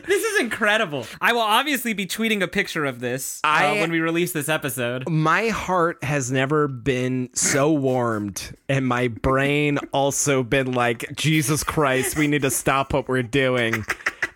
This 0.08 0.24
is 0.24 0.40
incredible. 0.40 1.06
I 1.22 1.34
will 1.34 1.42
obviously 1.42 1.94
be 1.94 2.06
tweeting 2.06 2.42
a 2.42 2.48
picture 2.48 2.86
of 2.86 3.00
this 3.00 3.42
uh, 3.44 3.48
I- 3.48 3.74
when 3.82 3.92
we 3.92 4.00
release 4.00 4.32
this 4.32 4.50
episode. 4.50 5.08
my 5.10 5.50
heart 5.50 6.04
has 6.04 6.32
never 6.32 6.68
been 6.68 7.30
so 7.34 7.72
warmed 7.72 8.56
and 8.70 8.88
my 8.88 9.08
brain 9.10 9.78
also 9.92 10.44
been 10.44 10.72
like 10.74 11.06
jesus 11.16 11.64
christ 11.64 12.18
we 12.18 12.28
need 12.28 12.42
to 12.44 12.50
stop 12.52 12.94
what 12.94 13.08
we're 13.08 13.22
doing 13.24 13.86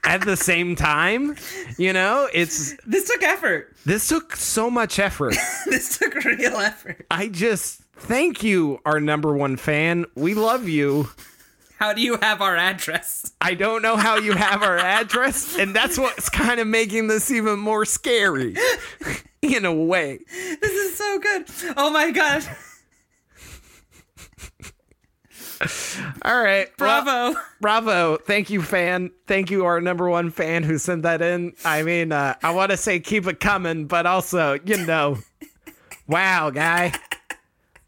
at 0.03 0.22
the 0.22 0.35
same 0.35 0.76
time 0.76 1.35
you 1.77 1.93
know 1.93 2.27
it's 2.34 2.76
This 2.85 3.07
took 3.09 3.23
effort. 3.23 3.73
this 3.85 4.07
took 4.07 4.35
so 4.35 4.69
much 4.69 4.99
effort 4.99 5.35
This 5.68 5.97
took 5.97 6.13
real 6.23 6.57
effort. 6.57 7.05
i 7.11 7.27
just 7.27 7.81
thank 8.02 8.44
you 8.44 8.80
our 8.86 8.99
number 8.99 9.36
one 9.36 9.57
fan 9.57 10.06
we 10.15 10.34
love 10.34 10.68
you 10.68 11.10
How 11.78 11.94
do 11.94 12.02
you 12.02 12.18
have 12.18 12.41
our 12.41 12.56
address? 12.57 13.32
i 13.41 13.53
don't 13.53 13.82
know 13.82 13.95
how 13.95 14.18
you 14.18 14.34
have 14.34 14.64
our 14.64 14.78
address 14.78 15.57
and 15.57 15.76
that's 15.76 15.98
what's 15.98 16.30
kind 16.30 16.60
of 16.60 16.68
making 16.68 17.07
this 17.07 17.32
even 17.32 17.60
more 17.60 17.86
scary 17.86 18.56
in 19.41 19.65
a 19.65 19.73
way 19.73 20.19
This 20.61 20.72
is 20.72 20.98
so 20.98 21.19
good. 21.19 21.45
Oh 21.78 21.90
my 21.91 22.11
god. 22.11 22.44
all 26.23 26.41
right 26.44 26.68
well- 26.80 27.03
Bravo. 27.03 27.40
Bravo. 27.61 28.18
Thank 28.18 28.49
you, 28.49 28.61
fan. 28.64 29.11
Thank 29.28 29.52
you, 29.52 29.65
our 29.65 29.80
number 29.80 30.10
one 30.10 30.32
fan 30.32 30.64
who 30.64 30.78
sent 30.80 31.03
that 31.03 31.22
in. 31.22 31.53
I 31.64 31.84
mean, 31.84 32.11
uh, 32.11 32.34
I 32.41 32.52
want 32.52 32.72
to 32.72 32.78
say 32.78 32.99
keep 32.99 33.28
it 33.28 33.40
coming, 33.40 33.86
but 33.86 34.07
also, 34.07 34.57
you 34.65 34.78
know, 34.86 35.18
wow, 36.07 36.49
guy. 36.49 36.94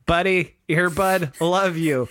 Buddy, 0.05 0.55
earbud, 0.67 1.39
love 1.39 1.77
you. 1.77 2.09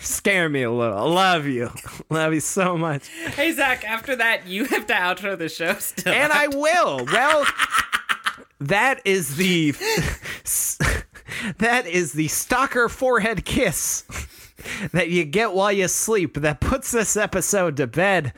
Scare 0.00 0.48
me 0.48 0.62
a 0.62 0.70
little. 0.70 1.08
Love 1.08 1.46
you. 1.46 1.70
Love 2.10 2.34
you 2.34 2.40
so 2.40 2.76
much. 2.76 3.08
hey 3.08 3.52
Zac, 3.52 3.84
after 3.84 4.14
that 4.16 4.46
you 4.46 4.64
have 4.66 4.86
to 4.86 4.92
outro 4.92 5.38
the 5.38 5.48
show 5.48 5.74
still. 5.74 6.12
And 6.12 6.32
I 6.32 6.48
will. 6.48 7.06
Well, 7.06 7.46
that 8.60 9.00
is 9.04 9.36
the 9.36 9.72
that 11.58 11.86
is 11.86 12.12
the 12.12 12.28
stalker 12.28 12.88
forehead 12.88 13.44
kiss 13.44 14.04
that 14.92 15.08
you 15.08 15.24
get 15.24 15.52
while 15.52 15.72
you 15.72 15.88
sleep 15.88 16.34
that 16.34 16.60
puts 16.60 16.90
this 16.90 17.16
episode 17.16 17.76
to 17.76 17.86
bed. 17.86 18.32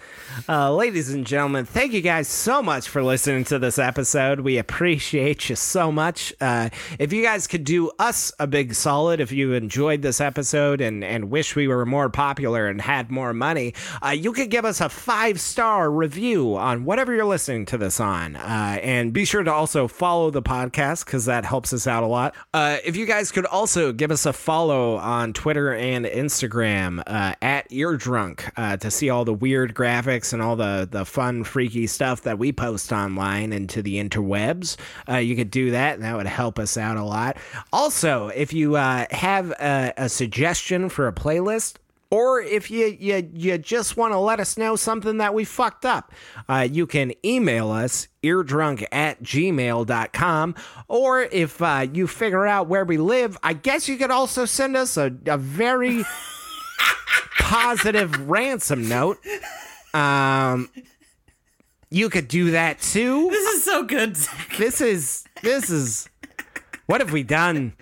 Uh, 0.48 0.73
ladies 0.73 1.12
and 1.12 1.27
gentlemen, 1.27 1.64
thank 1.64 1.93
you 1.93 2.01
guys 2.01 2.28
so 2.28 2.62
much 2.62 2.89
for 2.89 3.02
listening 3.02 3.44
to 3.44 3.59
this 3.59 3.78
episode. 3.78 4.40
We 4.40 4.59
appreciate 4.59 5.48
you 5.48 5.56
so 5.56 5.90
much. 5.90 6.32
Uh, 6.40 6.68
if 6.98 7.12
you 7.12 7.23
guys 7.23 7.47
could 7.47 7.64
do 7.64 7.90
us 7.98 8.32
a 8.39 8.47
big 8.47 8.74
solid, 8.74 9.20
if 9.20 9.32
you 9.32 9.55
enjoyed 9.55 10.02
this 10.02 10.20
episode 10.20 10.81
and, 10.81 11.02
and 11.02 11.31
wish 11.31 11.56
we 11.56 11.66
were 11.68 11.86
more 11.86 12.09
popular 12.09 12.68
and 12.68 12.81
had 12.81 13.10
more 13.10 13.32
money, 13.32 13.74
uh, 14.05 14.10
you 14.10 14.32
could 14.32 14.51
give 14.51 14.64
us 14.64 14.81
a 14.81 14.89
five 14.89 15.40
star 15.40 15.90
review 15.90 16.56
on 16.56 16.85
whatever 16.85 17.14
you're 17.14 17.24
listening 17.24 17.66
to 17.66 17.78
this 17.78 17.98
on. 18.01 18.36
Uh, 18.36 18.78
and 18.82 19.12
be 19.12 19.24
sure 19.24 19.43
to 19.43 19.52
also 19.52 19.89
follow 19.89 20.31
the 20.31 20.43
podcast 20.43 21.05
because 21.06 21.24
that 21.24 21.44
helps 21.44 21.73
us 21.73 21.86
out 21.86 22.02
a 22.02 22.06
lot. 22.06 22.35
Uh, 22.55 22.77
if 22.85 22.97
you 22.97 23.06
guys 23.06 23.32
could 23.32 23.47
also 23.47 23.93
give 23.93 24.10
us 24.10 24.27
a 24.27 24.32
follow 24.32 24.97
on 24.97 25.32
Twitter 25.32 25.74
and 25.74 26.05
Instagram 26.05 26.35
uh, 26.42 27.34
at 27.42 27.68
Eardrunk 27.70 28.50
uh, 28.56 28.76
to 28.76 28.90
see 28.90 29.10
all 29.10 29.24
the 29.24 29.34
weird 29.34 29.74
graphics 29.74 30.32
and 30.32 30.42
all 30.42 30.56
the, 30.56 30.88
the 30.90 31.04
fun, 31.04 31.44
freaky 31.44 31.86
stuff 31.86 32.22
that 32.22 32.38
we 32.38 32.52
post 32.52 32.92
online 32.92 33.52
into 33.52 33.82
the 33.82 34.02
interwebs. 34.02 34.76
Uh, 35.08 35.16
you 35.16 35.36
could 35.36 35.50
do 35.50 35.70
that, 35.70 35.94
and 35.94 36.04
that 36.04 36.16
would 36.16 36.26
help 36.26 36.58
us 36.58 36.76
out 36.76 36.96
a 36.96 37.04
lot. 37.04 37.36
Also, 37.72 38.28
if 38.28 38.52
you 38.52 38.76
uh, 38.76 39.06
have 39.10 39.50
a, 39.52 39.92
a 39.96 40.08
suggestion 40.08 40.88
for 40.88 41.08
a 41.08 41.12
playlist, 41.12 41.76
or 42.11 42.41
if 42.41 42.70
you 42.70 42.87
you, 42.87 43.28
you 43.35 43.59
just 43.59 43.97
want 43.97 44.12
to 44.12 44.19
let 44.19 44.41
us 44.41 44.57
know 44.57 44.77
something 44.77 45.19
that 45.19 45.35
we 45.35 45.45
fucked 45.45 45.85
up, 45.85 46.12
uh, 46.49 46.66
you 46.70 46.87
can 46.87 47.12
email 47.24 47.70
us 47.70 48.09
eardrunk 48.23 48.87
at 48.93 49.23
gmail.com. 49.23 50.55
Or 50.89 51.23
if 51.23 51.61
uh, 51.62 51.87
you 51.93 52.07
figure 52.07 52.47
out 52.47 52.69
where 52.69 52.85
we 52.85 52.97
live, 52.97 53.37
I 53.43 53.53
guess 53.53 53.89
you 53.89 53.97
could 53.97 54.11
also 54.11 54.45
send 54.45 54.77
us 54.77 54.97
a, 54.97 55.12
a 55.27 55.39
very 55.39 56.05
positive 57.39 58.28
ransom 58.28 58.89
note. 58.89 59.19
Um, 59.95 60.70
you 61.91 62.11
could 62.11 62.28
do 62.28 62.53
that 62.53 62.81
too. 62.81 63.31
This 63.31 63.55
is 63.57 63.65
so 63.65 63.83
good, 63.83 64.16
Zac. 64.16 64.57
This 64.59 64.81
is 64.81 65.24
this 65.43 65.70
is 65.70 66.09
what 66.87 67.01
have 67.01 67.12
we 67.12 67.23
done? 67.23 67.74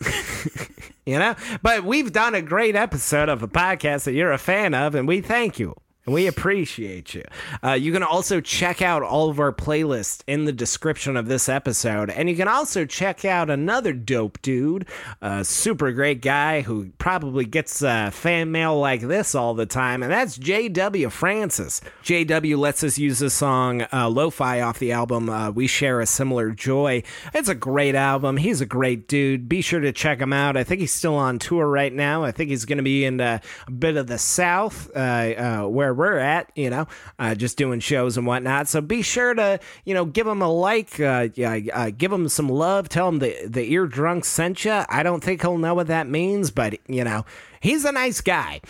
you 1.08 1.18
know, 1.18 1.34
but 1.62 1.84
we've 1.84 2.12
done 2.12 2.34
a 2.34 2.42
great 2.42 2.76
episode 2.76 3.30
of 3.30 3.42
a 3.42 3.48
podcast 3.48 4.04
that 4.04 4.12
you're 4.12 4.32
a 4.32 4.38
fan 4.38 4.74
of, 4.74 4.94
and 4.94 5.08
we 5.08 5.22
thank 5.22 5.58
you. 5.58 5.74
And 6.08 6.14
we 6.14 6.26
appreciate 6.26 7.12
you. 7.12 7.24
Uh, 7.62 7.72
you 7.72 7.92
can 7.92 8.02
also 8.02 8.40
check 8.40 8.80
out 8.80 9.02
all 9.02 9.28
of 9.28 9.38
our 9.38 9.52
playlists 9.52 10.22
in 10.26 10.46
the 10.46 10.52
description 10.52 11.18
of 11.18 11.28
this 11.28 11.50
episode. 11.50 12.08
And 12.08 12.30
you 12.30 12.34
can 12.34 12.48
also 12.48 12.86
check 12.86 13.26
out 13.26 13.50
another 13.50 13.92
dope 13.92 14.40
dude, 14.40 14.88
a 15.20 15.44
super 15.44 15.92
great 15.92 16.22
guy 16.22 16.62
who 16.62 16.92
probably 16.96 17.44
gets 17.44 17.82
uh, 17.82 18.08
fan 18.10 18.50
mail 18.50 18.80
like 18.80 19.02
this 19.02 19.34
all 19.34 19.52
the 19.52 19.66
time. 19.66 20.02
And 20.02 20.10
that's 20.10 20.38
JW 20.38 21.12
Francis. 21.12 21.82
JW 22.02 22.56
lets 22.56 22.82
us 22.82 22.96
use 22.96 23.18
the 23.18 23.28
song 23.28 23.82
uh, 23.82 24.08
Lofi 24.08 24.66
off 24.66 24.78
the 24.78 24.92
album 24.92 25.28
uh, 25.28 25.50
We 25.50 25.66
Share 25.66 26.00
a 26.00 26.06
Similar 26.06 26.52
Joy. 26.52 27.02
It's 27.34 27.50
a 27.50 27.54
great 27.54 27.94
album. 27.94 28.38
He's 28.38 28.62
a 28.62 28.66
great 28.66 29.08
dude. 29.08 29.46
Be 29.46 29.60
sure 29.60 29.80
to 29.80 29.92
check 29.92 30.20
him 30.20 30.32
out. 30.32 30.56
I 30.56 30.64
think 30.64 30.80
he's 30.80 30.90
still 30.90 31.16
on 31.16 31.38
tour 31.38 31.66
right 31.66 31.92
now. 31.92 32.24
I 32.24 32.32
think 32.32 32.48
he's 32.48 32.64
going 32.64 32.78
to 32.78 32.82
be 32.82 33.04
in 33.04 33.20
uh, 33.20 33.40
a 33.66 33.70
bit 33.70 33.98
of 33.98 34.06
the 34.06 34.16
South 34.16 34.90
uh, 34.96 34.98
uh, 34.98 35.68
where 35.68 35.97
we're 35.98 36.16
at, 36.18 36.50
you 36.54 36.70
know, 36.70 36.86
uh, 37.18 37.34
just 37.34 37.58
doing 37.58 37.80
shows 37.80 38.16
and 38.16 38.26
whatnot. 38.26 38.68
So 38.68 38.80
be 38.80 39.02
sure 39.02 39.34
to, 39.34 39.60
you 39.84 39.92
know, 39.92 40.06
give 40.06 40.26
him 40.26 40.40
a 40.40 40.50
like, 40.50 40.98
uh, 40.98 41.28
uh, 41.44 41.90
give 41.90 42.10
him 42.10 42.28
some 42.30 42.48
love. 42.48 42.88
Tell 42.88 43.08
him 43.08 43.18
the 43.18 43.36
the 43.46 43.70
ear 43.72 43.86
drunk 43.86 44.24
sent 44.24 44.64
you. 44.64 44.82
I 44.88 45.02
don't 45.02 45.22
think 45.22 45.42
he'll 45.42 45.58
know 45.58 45.74
what 45.74 45.88
that 45.88 46.08
means, 46.08 46.50
but 46.50 46.78
you 46.88 47.04
know. 47.04 47.26
He's 47.60 47.84
a 47.84 47.90
nice 47.90 48.20
guy. 48.20 48.60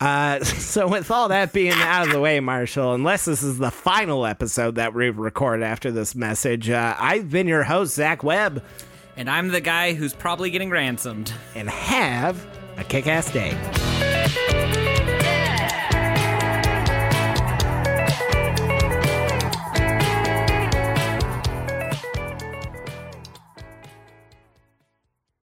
Uh, 0.00 0.42
so, 0.44 0.88
with 0.88 1.10
all 1.10 1.28
that 1.28 1.52
being 1.52 1.74
out 1.74 2.06
of 2.06 2.12
the 2.14 2.18
way, 2.18 2.40
Marshall, 2.40 2.94
unless 2.94 3.26
this 3.26 3.42
is 3.42 3.58
the 3.58 3.70
final 3.70 4.24
episode 4.24 4.76
that 4.76 4.94
we 4.94 5.10
record 5.10 5.62
after 5.62 5.90
this 5.90 6.14
message, 6.14 6.70
uh, 6.70 6.96
I've 6.98 7.30
been 7.30 7.46
your 7.46 7.64
host, 7.64 7.94
Zach 7.94 8.22
Webb, 8.24 8.64
And 9.18 9.28
I'm 9.28 9.48
the 9.48 9.60
guy 9.60 9.92
who's 9.92 10.14
probably 10.14 10.48
getting 10.50 10.70
ransomed. 10.70 11.30
and 11.54 11.68
have 11.68 12.46
a 12.78 12.84
kick 12.84 13.06
ass 13.06 13.30
day. 13.30 14.17